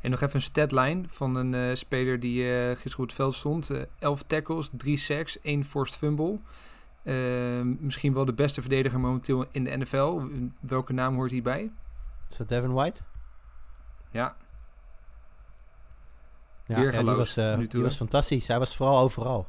En 0.00 0.10
nog 0.10 0.20
even 0.20 0.34
een 0.34 0.40
statline 0.40 1.04
van 1.08 1.34
een 1.34 1.54
eh, 1.54 1.74
speler 1.74 2.20
die 2.20 2.54
eh, 2.54 2.68
gisteren 2.68 2.98
op 2.98 3.06
het 3.06 3.14
veld 3.14 3.34
stond. 3.34 3.70
Eh 3.70 3.82
11 3.98 4.22
tackles, 4.22 4.68
3 4.72 4.96
sacks, 4.96 5.40
1 5.40 5.64
forced 5.64 5.96
fumble. 5.96 6.40
Misschien 7.78 8.12
wel 8.12 8.24
de 8.24 8.34
beste 8.34 8.60
verdediger 8.60 9.00
momenteel 9.00 9.46
in 9.50 9.64
de 9.64 9.76
NFL. 9.76 10.20
Welke 10.60 10.92
naam 10.92 11.14
hoort 11.14 11.30
hierbij? 11.30 11.72
Is 12.30 12.36
dat 12.36 12.48
Devin 12.48 12.72
White? 12.72 13.00
Ja, 14.10 14.36
Ja, 16.68 16.74
Weergeloos 16.74 17.34
die 17.34 17.44
was, 17.44 17.60
eh, 17.60 17.68
die 17.68 17.82
was 17.82 17.96
fantastisch. 17.96 18.46
Hij 18.46 18.58
was 18.58 18.76
vooral 18.76 18.98
overal. 18.98 19.48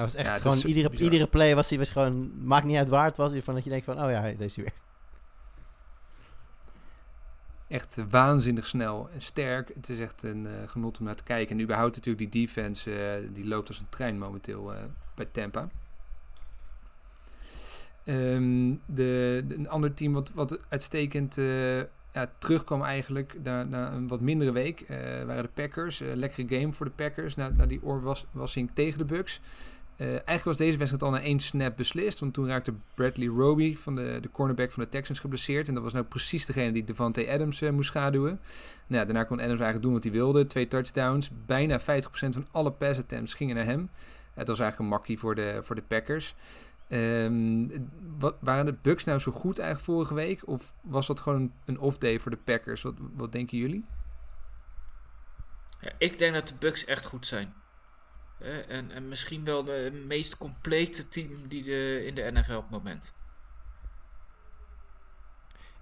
Hij 0.00 0.08
was 0.08 0.14
echt 0.14 0.28
Ja, 0.28 0.38
gewoon 0.38 0.58
iedere, 0.58 0.90
bizar. 0.90 1.04
iedere 1.04 1.26
play 1.30 1.54
was 1.54 1.68
hij 1.68 1.78
was 1.78 1.88
gewoon 1.90 2.44
maakt 2.44 2.64
niet 2.64 2.76
uit 2.76 2.88
waar 2.88 3.04
het 3.04 3.16
was, 3.16 3.32
van 3.42 3.54
dat 3.54 3.64
je 3.64 3.70
denkt 3.70 3.84
van 3.84 4.02
oh 4.04 4.10
ja, 4.10 4.20
deze 4.22 4.44
is 4.44 4.54
hij 4.56 4.64
weer. 4.64 4.72
echt 7.68 7.98
eh, 7.98 8.04
waanzinnig 8.10 8.66
snel 8.66 9.08
en 9.12 9.20
sterk. 9.22 9.70
Het 9.74 9.88
is 9.88 10.00
echt 10.00 10.22
een 10.22 10.46
eh, 10.46 10.68
genot 10.68 10.98
om 10.98 11.04
naar 11.04 11.14
te 11.14 11.22
kijken. 11.22 11.56
En 11.56 11.62
überhaupt 11.62 11.94
natuurlijk 11.96 12.32
die 12.32 12.46
defense, 12.46 12.92
eh, 12.94 13.28
die 13.32 13.46
loopt 13.46 13.68
als 13.68 13.78
een 13.80 13.88
trein 13.88 14.18
momenteel 14.18 14.72
bij 15.14 15.24
Tampa. 15.32 15.68
Ehm, 18.04 18.70
de, 18.86 19.44
de- 19.46 19.54
een 19.54 19.68
ander 19.68 19.94
team 19.94 20.12
wat, 20.12 20.30
wat 20.34 20.60
uitstekend 20.68 21.34
ja, 22.12 22.30
terugkwam 22.38 22.82
eigenlijk 22.82 23.36
na, 23.42 23.64
na 23.64 23.92
een 23.92 24.08
wat 24.08 24.20
mindere 24.20 24.52
week, 24.52 24.84
waren 25.26 25.42
de 25.42 25.48
Packers. 25.54 26.00
Eh, 26.00 26.14
lekkere 26.14 26.60
game 26.60 26.72
voor 26.72 26.86
de 26.86 26.92
Packers 26.92 27.34
na, 27.34 27.48
na 27.48 27.66
die 27.66 27.82
oorwassing 27.82 28.70
tegen 28.74 28.98
de 28.98 29.04
Bucks. 29.04 29.40
Eh, 30.00 30.06
eigenlijk 30.08 30.44
was 30.44 30.56
deze 30.56 30.78
wedstrijd 30.78 31.02
al 31.02 31.10
na 31.10 31.20
één 31.20 31.40
snap 31.40 31.76
beslist. 31.76 32.18
Want 32.18 32.34
toen 32.34 32.46
raakte 32.46 32.72
Bradley 32.94 33.26
Roby, 33.26 33.76
van 33.76 33.94
de, 33.94 34.18
de 34.20 34.30
cornerback 34.30 34.72
van 34.72 34.82
de 34.82 34.88
Texans, 34.88 35.18
geblesseerd. 35.18 35.68
En 35.68 35.74
dat 35.74 35.82
was 35.82 35.92
nou 35.92 36.04
precies 36.04 36.46
degene 36.46 36.72
die 36.72 36.84
Devante 36.84 37.30
Adams 37.30 37.60
eh, 37.60 37.70
moest 37.70 37.88
schaduwen. 37.88 38.40
Nou, 38.86 39.04
daarna 39.04 39.24
kon 39.24 39.36
Adams 39.36 39.60
eigenlijk 39.60 39.82
doen 39.82 39.92
wat 39.92 40.04
hij 40.04 40.12
wilde. 40.12 40.46
Twee 40.46 40.68
touchdowns. 40.68 41.30
Bijna 41.46 41.80
50% 41.80 41.82
van 42.12 42.46
alle 42.50 42.72
pass 42.72 42.98
attempts 42.98 43.34
gingen 43.34 43.56
naar 43.56 43.64
hem. 43.64 43.90
Het 44.34 44.48
was 44.48 44.60
eigenlijk 44.60 44.90
een 44.90 44.98
makkie 44.98 45.18
voor 45.18 45.34
de, 45.34 45.58
voor 45.62 45.76
de 45.76 45.82
Packers. 45.82 46.34
Ehm, 46.88 47.66
wat, 48.18 48.36
waren 48.40 48.66
de 48.66 48.76
Bucks 48.82 49.04
nou 49.04 49.18
zo 49.18 49.32
goed 49.32 49.58
eigenlijk 49.58 49.90
vorige 49.90 50.14
week? 50.14 50.48
Of 50.48 50.72
was 50.80 51.06
dat 51.06 51.20
gewoon 51.20 51.40
een, 51.40 51.52
een 51.64 51.78
off-day 51.78 52.18
voor 52.18 52.30
de 52.30 52.36
Packers? 52.44 52.82
Wat, 52.82 52.94
wat 53.16 53.32
denken 53.32 53.58
jullie? 53.58 53.84
Ja, 55.80 55.92
ik 55.98 56.18
denk 56.18 56.34
dat 56.34 56.48
de 56.48 56.54
Bucks 56.58 56.84
echt 56.84 57.04
goed 57.04 57.26
zijn. 57.26 57.54
En, 58.68 58.90
en 58.90 59.08
misschien 59.08 59.44
wel 59.44 59.64
de 59.64 60.04
meest 60.06 60.36
complete 60.36 61.08
team 61.08 61.48
die 61.48 61.62
de, 61.62 62.04
in 62.06 62.14
de 62.14 62.30
NFL 62.32 62.54
op 62.54 62.62
het 62.62 62.70
moment. 62.70 63.12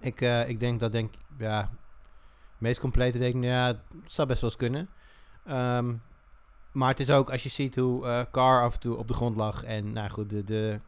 Ik, 0.01 0.21
eh, 0.21 0.49
ik 0.49 0.61
denk 0.61 0.81
dat 0.81 0.93
denk 0.93 1.15
ja, 1.39 1.71
meest 2.59 2.81
complete 2.81 3.19
denk 3.19 3.35
ik, 3.35 3.43
ja, 3.43 3.67
het 3.67 3.79
zou 4.07 4.29
best 4.29 4.41
wel 4.41 4.51
eens 4.51 4.59
kunnen. 4.59 4.89
Ehm, 5.47 5.95
maar 6.73 6.89
het 6.89 7.01
is 7.01 7.11
ook 7.11 7.31
als 7.31 7.43
je 7.43 7.49
ziet 7.49 7.77
hoe 7.77 8.07
eh 8.07 8.23
Carr 8.31 8.63
af 8.63 8.75
en 8.75 8.81
toe 8.81 8.97
op 8.97 9.09
de 9.09 9.15
grond 9.15 9.37
lag 9.37 9.65
en 9.65 9.93
nou 9.93 10.11
goed, 10.11 10.31
de, 10.31 10.45
de 10.45 10.81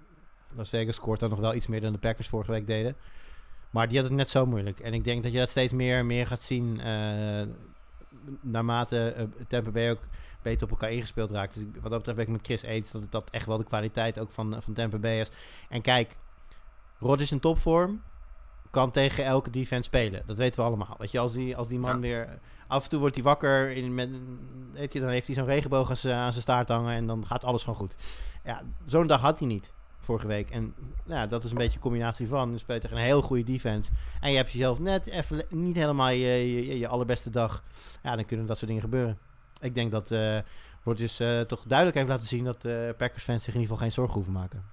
Las 0.54 0.68
Vegas 0.68 0.94
scoort 0.94 1.20
dan 1.20 1.30
nog 1.30 1.38
wel 1.38 1.54
iets 1.54 1.66
meer 1.66 1.80
dan 1.80 1.92
de 1.92 1.98
Packers 1.98 2.28
vorige 2.28 2.50
week 2.50 2.66
deden. 2.66 2.96
Maar 3.70 3.88
die 3.88 3.98
had 3.98 4.06
het 4.06 4.16
net 4.16 4.28
zo 4.28 4.46
moeilijk. 4.46 4.80
En 4.80 4.94
ik 4.94 5.04
denk 5.04 5.22
dat 5.22 5.32
je 5.32 5.38
dat 5.38 5.48
steeds 5.48 5.72
meer 5.72 6.04
meer 6.06 6.26
gaat 6.26 6.42
zien 6.42 6.80
eh, 6.80 7.46
naarmate 8.40 9.08
eh, 9.08 9.24
Tampa 9.48 9.70
Bay 9.70 9.90
ook 9.90 10.00
beter 10.42 10.64
op 10.64 10.70
elkaar 10.70 10.92
ingespeeld 10.92 11.30
raakt. 11.30 11.54
Dus 11.54 11.64
wat 11.64 11.90
dat 11.90 11.98
betreft 11.98 12.16
ben 12.16 12.26
ik 12.26 12.32
met 12.32 12.46
Chris 12.46 12.62
eens 12.62 12.90
dat 12.90 13.06
dat 13.10 13.30
echt 13.30 13.46
wel 13.46 13.58
de 13.58 13.64
kwaliteit 13.64 14.18
ook 14.18 14.30
van, 14.30 14.56
van 14.60 14.74
Tampa 14.74 14.98
Bay 14.98 15.20
is. 15.20 15.30
En 15.68 15.82
kijk, 15.82 16.16
Rodgers 16.98 17.32
in 17.32 17.40
topvorm 17.40 18.02
kan 18.70 18.90
tegen 18.90 19.24
elke 19.24 19.50
defense 19.50 19.82
spelen. 19.84 20.22
Dat 20.26 20.36
weten 20.36 20.60
we 20.60 20.66
allemaal. 20.66 20.94
Weet 20.98 21.10
je, 21.10 21.18
als 21.18 21.32
die, 21.32 21.56
als 21.56 21.68
die 21.68 21.78
man 21.78 21.94
Ja. 21.94 22.00
weer... 22.00 22.38
Af 22.66 22.82
en 22.82 22.88
toe 22.88 23.00
wordt 23.00 23.14
hij 23.14 23.24
wakker, 23.24 23.70
in, 23.70 23.94
met, 23.94 24.10
weet 24.72 24.92
je, 24.92 25.00
dan 25.00 25.08
heeft 25.08 25.26
hij 25.26 25.36
zo'n 25.36 25.44
regenboog 25.44 25.90
aan 25.90 25.96
zijn 25.96 26.32
staart 26.32 26.68
hangen 26.68 26.94
en 26.94 27.06
dan 27.06 27.26
gaat 27.26 27.44
alles 27.44 27.62
gewoon 27.62 27.78
goed. 27.78 27.94
Ja, 28.44 28.62
zo'n 28.86 29.06
dag 29.06 29.20
had 29.20 29.38
hij 29.38 29.48
niet 29.48 29.72
vorige 29.98 30.26
week. 30.26 30.50
En 30.50 30.74
ja, 31.06 31.26
dat 31.26 31.44
is 31.44 31.50
een 31.50 31.56
beetje 31.56 31.74
een 31.74 31.82
combinatie 31.82 32.28
van. 32.28 32.52
Je 32.52 32.58
speelt 32.58 32.80
tegen 32.80 32.96
een 32.96 33.02
heel 33.02 33.22
goede 33.22 33.44
defense. 33.44 33.90
En 34.20 34.30
je 34.30 34.36
hebt 34.36 34.52
jezelf 34.52 34.78
net 34.78 35.06
even 35.06 35.44
niet 35.48 35.76
helemaal 35.76 36.08
je, 36.08 36.54
je, 36.66 36.78
je 36.78 36.88
allerbeste 36.88 37.30
dag. 37.30 37.62
Ja, 38.02 38.16
dan 38.16 38.24
kunnen 38.24 38.46
dat 38.46 38.56
soort 38.56 38.68
dingen 38.68 38.84
gebeuren. 38.84 39.18
Ik 39.60 39.74
denk 39.74 39.90
dat 39.90 40.10
eh 40.10 40.38
Rodgers 40.84 41.20
eh, 41.20 41.40
toch 41.40 41.64
duidelijk 41.66 41.96
heeft 41.96 42.10
laten 42.10 42.26
zien 42.26 42.44
dat 42.44 42.64
eh 42.64 42.88
Packers 42.96 43.22
fans 43.22 43.44
zich 43.44 43.54
in 43.54 43.60
ieder 43.60 43.74
geval 43.74 43.76
geen 43.76 43.92
zorgen 43.92 44.14
hoeven 44.14 44.32
maken. 44.32 44.64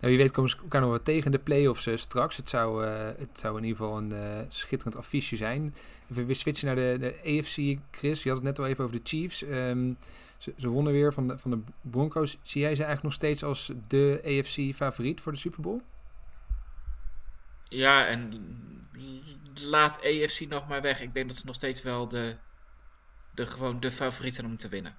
Nou, 0.00 0.12
wie 0.12 0.22
weet 0.22 0.30
komen 0.30 0.50
ze 0.50 0.56
elkaar 0.56 0.80
nog 0.80 0.90
wat 0.90 1.04
tegen 1.04 1.30
de 1.30 1.38
playoffs 1.38 1.86
eh, 1.86 1.96
straks. 1.96 2.36
Het 2.36 2.48
zou, 2.48 2.84
het 2.84 3.38
zou 3.38 3.56
in 3.56 3.64
ieder 3.64 3.78
geval 3.78 3.98
een 3.98 4.46
schitterend 4.48 4.96
affiche 4.96 5.36
zijn. 5.36 5.74
Even 6.10 6.26
weer 6.26 6.34
switchen 6.34 6.66
naar 6.66 6.76
de, 6.76 6.96
de 6.98 7.38
AFC, 7.38 7.78
Chris. 7.90 8.22
Je 8.22 8.28
had 8.28 8.38
het 8.38 8.46
net 8.46 8.58
al 8.58 8.66
even 8.66 8.84
over 8.84 8.96
de 8.96 9.08
Chiefs. 9.08 9.42
Ehm, 9.42 9.92
ze, 10.36 10.54
ze 10.56 10.68
wonnen 10.68 10.92
weer 10.92 11.12
van 11.12 11.28
de, 11.28 11.38
van 11.38 11.50
de 11.50 11.58
Broncos. 11.80 12.38
Zie 12.42 12.60
jij 12.60 12.74
ze 12.74 12.84
eigenlijk 12.84 13.02
nog 13.02 13.12
steeds 13.12 13.44
als 13.44 13.72
de 13.88 14.20
AFC-favoriet 14.24 15.20
voor 15.20 15.32
de 15.32 15.38
Super 15.38 15.60
Bowl? 15.60 15.80
Ja, 17.70 18.06
en 18.06 18.32
laat 19.54 19.98
AFC 19.98 20.40
nog 20.40 20.68
maar 20.68 20.82
weg. 20.82 21.00
Ik 21.00 21.14
denk 21.14 21.28
dat 21.28 21.38
ze 21.38 21.46
nog 21.46 21.54
steeds 21.54 21.82
wel 21.82 22.08
de, 22.08 22.36
de, 23.34 23.46
gewoon 23.46 23.80
de 23.80 23.92
favoriet 23.92 24.34
zijn 24.34 24.46
om 24.46 24.56
te 24.56 24.68
winnen. 24.68 24.96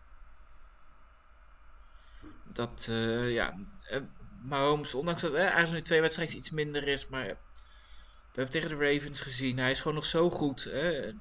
Dat, 2.43 2.87
eh, 2.89 3.33
ja. 3.33 3.53
eh, 3.83 4.01
Mahomes, 4.41 4.95
ondanks 4.95 5.21
dat 5.21 5.33
eh, 5.33 5.41
eigenlijk 5.41 5.73
nu 5.73 5.81
twee 5.81 6.01
wedstrijden 6.01 6.37
iets 6.37 6.51
minder 6.51 6.87
is, 6.87 7.07
maar 7.07 7.25
we 7.25 8.41
hebben 8.41 8.53
tegen 8.53 8.69
de 8.69 8.93
Ravens 8.93 9.21
gezien. 9.21 9.57
Hij 9.57 9.71
is 9.71 9.79
gewoon 9.79 9.95
nog 9.95 10.05
zo 10.05 10.29
goed. 10.29 10.65
Er 10.65 11.15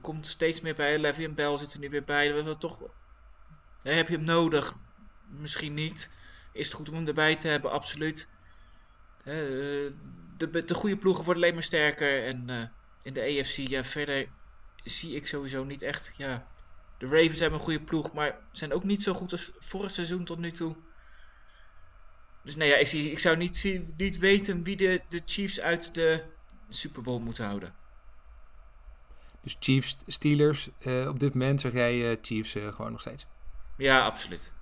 komt 0.00 0.26
steeds 0.26 0.60
meer 0.60 0.74
bij. 0.74 0.98
Le'Veon 0.98 1.34
Bell 1.34 1.58
zit 1.58 1.72
er 1.72 1.78
nu 1.78 1.90
weer 1.90 2.04
bij. 2.04 2.32
Willen 2.32 2.58
toch, 2.58 2.82
heb 3.82 4.08
je 4.08 4.16
hem 4.16 4.24
nodig? 4.24 4.74
Misschien 5.28 5.74
niet. 5.74 6.10
Is 6.52 6.66
het 6.66 6.76
goed 6.76 6.88
om 6.88 6.94
hem 6.94 7.06
erbij 7.06 7.36
te 7.36 7.48
hebben? 7.48 7.70
Absoluut. 7.70 8.28
Eh, 9.24 9.34
de, 10.36 10.64
de 10.66 10.74
goede 10.74 10.96
ploegen 10.96 11.24
worden 11.24 11.42
alleen 11.42 11.54
maar 11.54 11.62
sterker. 11.62 12.24
En 12.24 12.50
eh, 12.50 12.62
in 13.02 13.12
de 13.12 13.20
AFC, 13.20 13.56
ja, 13.56 13.84
verder 13.84 14.28
zie 14.84 15.14
ik 15.16 15.26
sowieso 15.26 15.64
niet 15.64 15.82
echt. 15.82 16.14
Ja, 16.16 16.46
de 16.98 17.06
Ravens 17.06 17.38
hebben 17.40 17.58
een 17.58 17.64
goede 17.64 17.84
ploeg, 17.84 18.12
maar 18.12 18.38
zijn 18.52 18.72
ook 18.72 18.84
niet 18.84 19.02
zo 19.02 19.12
goed 19.14 19.32
als 19.32 19.52
vorig 19.58 19.90
seizoen 19.90 20.24
tot 20.24 20.38
nu 20.38 20.50
toe. 20.50 20.76
Dus 22.42 22.56
nee, 22.56 22.68
ja, 22.68 22.76
ik, 22.76 22.86
zie, 22.86 23.10
ik 23.10 23.18
zou 23.18 23.36
niet, 23.36 23.80
niet 23.96 24.18
weten 24.18 24.62
wie 24.62 24.76
de, 24.76 25.00
de 25.08 25.22
Chiefs 25.24 25.60
uit 25.60 25.94
de 25.94 26.24
Super 26.68 27.02
Bowl 27.02 27.20
moeten 27.20 27.44
houden. 27.44 27.74
Dus 29.42 29.56
Chiefs, 29.60 29.96
Steelers. 30.06 30.68
eh, 30.78 31.08
op 31.08 31.20
dit 31.20 31.32
moment 31.32 31.60
zeg 31.60 31.72
jij 31.72 32.18
Chiefs 32.22 32.52
gewoon 32.52 32.92
nog 32.92 33.00
steeds. 33.00 33.26
Ja, 33.76 34.04
absoluut. 34.04 34.52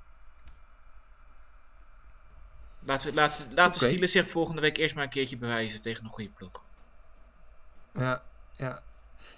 Laten 2.86 3.14
laten 3.14 3.46
Oké. 3.52 3.68
de 3.78 3.78
Steelers 3.86 4.12
zich 4.12 4.28
volgende 4.28 4.60
week 4.60 4.76
eerst 4.76 4.94
maar 4.94 5.04
een 5.04 5.10
keertje 5.10 5.36
bewijzen 5.36 5.80
tegen 5.80 6.04
een 6.04 6.10
goede 6.10 6.30
ploeg. 6.30 6.64
Ja, 7.94 8.22
ja. 8.56 8.80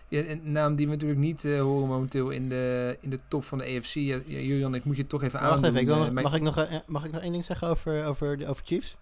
ja 0.09 0.24
een 0.28 0.53
naam 0.53 0.74
die 0.76 0.86
we 0.86 0.92
natuurlijk 0.92 1.20
niet 1.20 1.44
eh, 1.44 1.61
horen 1.61 1.88
momenteel 1.88 2.30
in 2.30 2.49
de, 2.49 2.96
in 3.01 3.11
de 3.11 3.18
top 3.28 3.44
van 3.44 3.59
de 3.59 3.64
AFC. 3.64 3.94
Ja, 3.94 4.20
ja, 4.26 4.38
Julian, 4.38 4.74
ik 4.74 4.84
moet 4.84 4.96
je 4.96 5.07
toch 5.07 5.22
even 5.22 5.40
Wacht 5.40 5.53
aandoen. 5.53 5.64
even, 5.70 5.80
ik 5.80 5.86
wil 5.86 6.05
eh, 6.05 6.11
mag, 6.11 6.34
ik 6.34 6.42
nog, 6.42 6.57
eh, 6.59 6.78
mag 6.86 7.05
ik 7.05 7.12
nog 7.12 7.22
één 7.22 7.32
ding 7.32 7.44
zeggen 7.44 7.68
over, 7.68 8.05
over, 8.07 8.38
de- 8.38 8.46
over 8.46 8.62
Chiefs? 8.66 8.96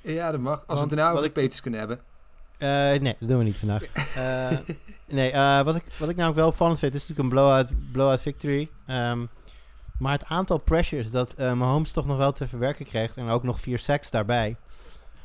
Ja, 0.00 0.30
dat 0.30 0.40
mag. 0.40 0.64
Als 0.66 0.78
we 0.78 0.84
het 0.86 0.94
daarna 0.96 1.10
over 1.12 1.24
ik- 1.24 1.34
de 1.34 1.40
Peters 1.40 1.60
kunnen 1.60 1.80
hebben. 1.80 2.00
Eh, 2.58 2.68
nee, 3.00 3.16
dat 3.18 3.28
doen 3.28 3.38
we 3.38 3.44
niet 3.44 3.56
vandaag. 3.56 3.82
Eh, 4.16 4.58
nee, 5.08 5.30
eh, 5.30 5.62
wat, 5.62 5.76
ik, 5.76 5.82
wat 5.98 6.08
ik 6.08 6.16
namelijk 6.16 6.36
wel 6.40 6.48
opvallend 6.48 6.78
vind, 6.78 6.94
is 6.94 7.00
natuurlijk 7.00 7.28
een 7.28 7.34
blowout, 7.34 7.68
blowout 7.92 8.20
victory. 8.20 8.68
Ehm, 8.86 9.24
maar 10.02 10.12
het 10.12 10.24
aantal 10.24 10.58
pressures 10.58 11.10
dat 11.10 11.34
eh 11.34 11.52
Mahomes 11.52 11.92
toch 11.92 12.06
nog 12.06 12.16
wel 12.16 12.32
te 12.32 12.48
verwerken 12.48 12.84
kreeg, 12.84 13.16
en 13.16 13.28
ook 13.28 13.42
nog 13.42 13.60
vier 13.60 13.78
sacks 13.78 14.10
daarbij. 14.10 14.56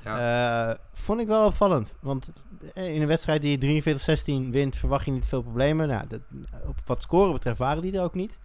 Eh, 0.04 0.72
vond 0.94 1.20
ik 1.20 1.28
wel 1.28 1.46
opvallend. 1.46 1.94
Want 2.00 2.32
eh, 2.74 2.96
in 2.96 3.02
een 3.02 3.08
wedstrijd 3.08 3.42
die 3.42 3.60
je 3.60 4.48
43-16 4.48 4.52
wint, 4.52 4.76
verwacht 4.76 5.06
je 5.06 5.12
niet 5.12 5.28
veel 5.28 5.42
problemen. 5.42 5.88
Nou, 5.88 6.08
dat, 6.08 6.20
op 6.68 6.76
wat 6.86 7.02
scoren 7.02 7.34
betreft 7.34 7.58
waren 7.58 7.82
die 7.82 7.98
er 7.98 8.04
ook 8.04 8.14
niet. 8.14 8.40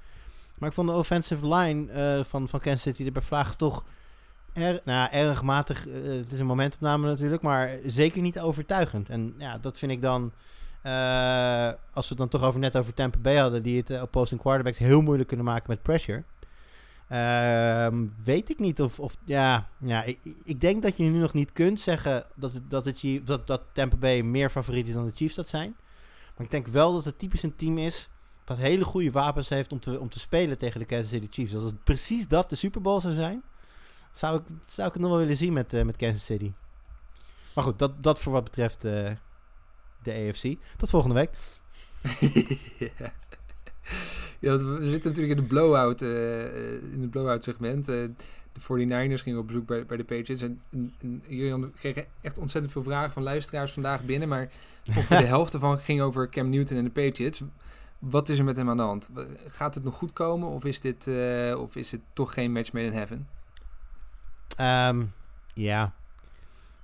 Maar 0.59 0.68
ik 0.68 0.74
vond 0.74 0.89
de 0.89 0.95
offensive 0.95 1.55
line 1.55 2.24
van, 2.24 2.49
van 2.49 2.61
Kansas 2.61 2.83
City 2.83 3.05
er 3.05 3.12
bij 3.12 3.22
Vlaag 3.22 3.55
toch 3.55 3.85
er, 4.53 4.80
nou, 4.85 5.11
erg 5.11 5.43
matig. 5.43 5.85
het 6.05 6.33
is 6.33 6.41
een 6.41 6.47
momentopname 6.47 7.07
natuurlijk, 7.07 7.43
maar 7.43 7.78
zeker 7.87 8.22
niet 8.22 8.41
overtuigend. 8.41 9.09
En 9.09 9.35
ja, 9.39 9.59
dat 9.59 9.78
vind 9.78 9.93
ik 9.93 10.03
dan... 10.03 10.33
eh, 10.83 11.70
als 11.93 12.09
we 12.09 12.14
het 12.14 12.18
dan 12.18 12.28
toch 12.28 12.43
over 12.43 12.61
net 12.61 12.76
over 12.76 12.95
Tampa 12.95 13.18
Bay 13.18 13.37
hadden, 13.37 13.62
die 13.62 13.76
het 13.76 13.91
eh, 13.91 14.03
opposing 14.03 14.41
quarterbacks 14.41 14.78
heel 14.78 15.01
moeilijk 15.01 15.28
kunnen 15.28 15.47
maken 15.47 15.70
met 15.70 15.83
pressure. 15.83 16.22
Ehm, 17.09 18.07
weet 18.24 18.51
ik 18.51 18.59
niet 18.59 18.80
of, 18.80 19.01
of 19.01 19.16
ja, 19.24 19.68
ja 19.78 20.03
ik, 20.03 20.18
ik 20.45 20.61
denk 20.61 20.83
dat 20.83 20.97
je 20.97 21.05
nu 21.05 21.18
nog 21.18 21.33
niet 21.33 21.53
kunt 21.53 21.80
zeggen 21.80 22.26
dat, 22.35 22.53
dat, 22.68 22.85
het 22.85 23.20
dat, 23.24 23.47
dat 23.47 23.62
Tampa 23.72 23.97
Bay 23.97 24.20
meer 24.20 24.51
favoriet 24.51 24.87
is 24.87 24.93
dan 24.95 25.05
de 25.05 25.12
Chiefs 25.14 25.35
dat 25.35 25.49
zijn. 25.49 25.76
Maar 26.37 26.45
ik 26.47 26.51
denk 26.51 26.66
wel 26.66 26.93
dat 26.93 27.05
het 27.05 27.18
typisch 27.18 27.43
een 27.43 27.57
team 27.57 27.78
is 27.78 28.09
dat 28.45 28.59
hele 28.59 28.85
goede 28.85 29.11
wapens 29.11 29.49
heeft 29.49 29.72
om 29.72 29.80
te, 29.80 30.01
om 30.01 30.09
te 30.09 30.18
spelen 30.18 30.59
tegen 30.59 30.80
de 30.80 30.87
Kansas 30.87 31.11
City 31.11 31.26
Chiefs. 31.30 31.55
Als 31.55 31.62
het 31.62 31.85
precies 31.85 32.28
dat 32.28 32.51
de 32.51 32.57
Super 32.57 32.80
Bowl 32.80 33.01
zou 33.01 33.14
zijn, 33.14 33.43
zou 34.12 34.39
ik, 34.39 34.43
zou 34.64 34.89
ik 34.89 34.93
het 34.93 35.03
nog 35.03 35.11
wel 35.11 35.20
willen 35.20 35.37
zien 35.37 35.53
met, 35.53 35.72
eh, 35.72 35.83
met 35.83 35.97
Kansas 35.97 36.24
City. 36.24 36.51
Maar 37.55 37.64
goed, 37.64 37.78
dat, 37.78 38.03
dat 38.03 38.18
voor 38.18 38.33
wat 38.33 38.45
betreft 38.45 38.85
de 40.03 40.28
AFC. 40.28 40.57
Tot 40.76 40.90
volgende 40.90 41.14
week. 41.14 41.30
ja. 42.98 43.12
We 44.38 44.78
zitten 44.82 45.11
natuurlijk 45.11 45.38
in 45.38 45.42
de 45.42 45.48
blowout, 45.48 46.03
eh, 46.03 46.92
in 46.92 47.00
het 47.00 47.11
blowout 47.11 47.44
segment. 47.44 47.88
Eh, 47.88 47.96
de 48.53 48.61
49ers 48.61 49.22
gingen 49.22 49.38
op 49.38 49.46
bezoek 49.46 49.66
bij, 49.66 49.86
bij 49.86 49.96
de 49.96 50.05
Patriots. 50.05 50.42
En, 50.42 50.61
en, 50.70 50.94
en 51.00 51.22
jullie 51.28 51.70
kregen 51.70 52.05
echt 52.20 52.38
ontzettend 52.38 52.72
veel 52.72 52.82
vragen 52.82 53.12
van 53.12 53.22
luisteraars 53.22 53.72
vandaag 53.72 54.05
binnen. 54.05 54.28
Maar 54.28 54.50
ongeveer 54.88 55.18
de 55.18 55.24
helft 55.36 55.55
ervan 55.55 55.78
ging 55.78 56.00
over 56.00 56.28
Cam 56.28 56.50
Newton 56.50 56.76
en 56.76 56.84
de 56.84 56.90
Patriots. 56.90 57.42
Wat 57.98 58.28
is 58.28 58.38
er 58.38 58.44
met 58.44 58.57
hem 58.57 58.70
aan 58.70 58.76
de 58.76 58.82
hand? 58.82 59.11
Gaat 59.46 59.74
het 59.74 59.84
nog 59.84 59.94
goed 59.94 60.12
komen 60.12 60.48
of 60.48 60.64
is, 60.64 60.80
dit, 60.80 61.11
of 61.57 61.76
is 61.76 61.90
het 61.90 62.00
toch 62.12 62.34
geen 62.34 62.53
match 62.53 62.72
made 62.72 62.86
in 62.86 62.92
heaven? 62.92 63.28
Ehm, 64.57 65.05
ja. 65.55 65.94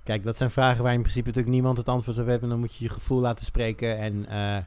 Kijk, 0.09 0.23
dat 0.23 0.37
zijn 0.37 0.51
vragen 0.51 0.83
waar 0.83 0.93
in 0.93 1.01
principe 1.01 1.27
natuurlijk 1.27 1.53
niemand 1.53 1.77
het 1.77 1.89
antwoord 1.89 2.17
op 2.17 2.25
heeft. 2.25 2.41
En 2.41 2.49
dan 2.49 2.59
moet 2.59 2.75
je 2.75 2.83
je 2.83 2.89
gevoel 2.89 3.19
laten 3.19 3.45
spreken. 3.45 3.97
En 3.97 4.21
nou 4.21 4.63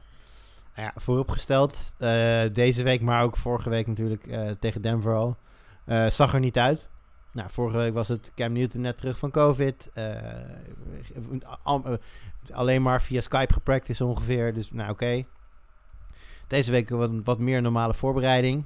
ja, 0.75 0.93
vooropgesteld, 0.95 1.93
eh, 1.97 2.43
deze 2.53 2.83
week, 2.83 3.01
maar 3.01 3.23
ook 3.23 3.37
vorige 3.37 3.69
week 3.69 3.87
natuurlijk 3.87 4.27
eh, 4.27 4.49
tegen 4.59 4.81
Denver 4.81 5.15
al, 5.15 5.37
zag 6.09 6.33
er 6.33 6.39
niet 6.39 6.57
uit. 6.57 6.89
Nou, 7.31 7.49
vorige 7.51 7.77
week 7.77 7.93
was 7.93 8.07
het 8.07 8.31
Cam 8.35 8.51
Newton 8.51 8.81
net 8.81 8.97
terug 8.97 9.17
van 9.17 9.31
COVID. 9.31 9.91
al- 11.63 11.97
alleen 12.51 12.81
maar 12.81 13.01
via 13.01 13.21
Skype 13.21 13.53
gepracticed 13.53 14.07
ongeveer. 14.07 14.53
Dus 14.53 14.71
nou 14.71 14.89
oké. 14.89 15.25
Deze 16.47 16.71
week 16.71 16.89
wat, 16.89 17.11
wat 17.23 17.39
meer 17.39 17.61
normale 17.61 17.93
voorbereiding. 17.93 18.65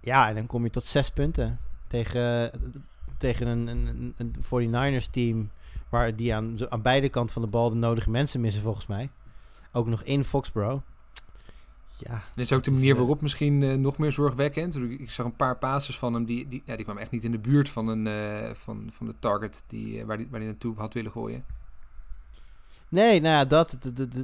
Ja, 0.00 0.28
en 0.28 0.34
dan 0.34 0.46
kom 0.46 0.64
je 0.64 0.70
tot 0.70 0.84
zes 0.84 1.10
punten 1.10 1.58
tegen, 1.86 2.50
tegen 3.18 3.46
een, 3.46 3.66
een, 3.66 4.14
een 4.16 4.34
49ers 5.02 5.10
team 5.10 5.50
waar 5.90 6.16
die 6.16 6.34
aan, 6.34 6.70
aan 6.70 6.82
beide 6.82 7.08
kanten 7.08 7.32
van 7.32 7.42
de 7.42 7.48
bal 7.48 7.70
de 7.70 7.76
nodige 7.76 8.10
mensen 8.10 8.40
missen 8.40 8.62
volgens 8.62 8.86
mij. 8.86 9.10
Ook 9.72 9.86
nog 9.86 10.02
in 10.02 10.24
Foxborough. 10.24 10.82
Ja, 11.96 12.22
Dit 12.34 12.44
is 12.44 12.52
ook 12.52 12.62
de 12.64 12.70
manier 12.70 12.96
waarop 12.96 13.20
misschien 13.20 13.62
eh, 13.62 13.74
nog 13.74 13.98
meer 13.98 14.12
zorgwekkend. 14.12 14.76
Ik 14.76 15.10
zag 15.10 15.26
een 15.26 15.36
paar 15.36 15.56
passes 15.58 15.98
van 15.98 16.14
hem, 16.14 16.24
die, 16.24 16.48
die, 16.48 16.62
ja, 16.64 16.74
die 16.76 16.84
kwamen 16.84 17.02
echt 17.02 17.10
niet 17.10 17.24
in 17.24 17.30
de 17.30 17.38
buurt 17.38 17.68
van, 17.70 17.88
een, 17.88 18.06
eh, 18.06 18.54
van, 18.54 18.88
van 18.92 19.06
de 19.06 19.14
target 19.18 19.64
die, 19.66 20.00
eh, 20.00 20.06
waar 20.06 20.16
hij 20.16 20.26
waar 20.30 20.40
die 20.40 20.48
naartoe 20.48 20.74
had 20.76 20.94
willen 20.94 21.10
gooien. 21.10 21.44
Nee, 22.88 23.20
nou 23.20 23.34
ja, 23.34 23.44
dat. 23.44 23.72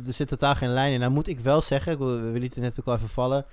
Er 0.07 0.12
zit 0.12 0.29
totaal 0.29 0.55
geen 0.55 0.69
lijn 0.69 0.93
in. 0.93 1.01
Nou 1.01 1.12
moet 1.12 1.27
ik 1.29 1.39
wel 1.39 1.61
zeggen, 1.61 1.99
wil- 1.99 2.21
we 2.33 2.39
lieten 2.39 2.62
het 2.62 2.71
net 2.77 2.81
ook 2.81 2.87
al 2.87 2.95
even 2.95 3.09
vallen. 3.09 3.45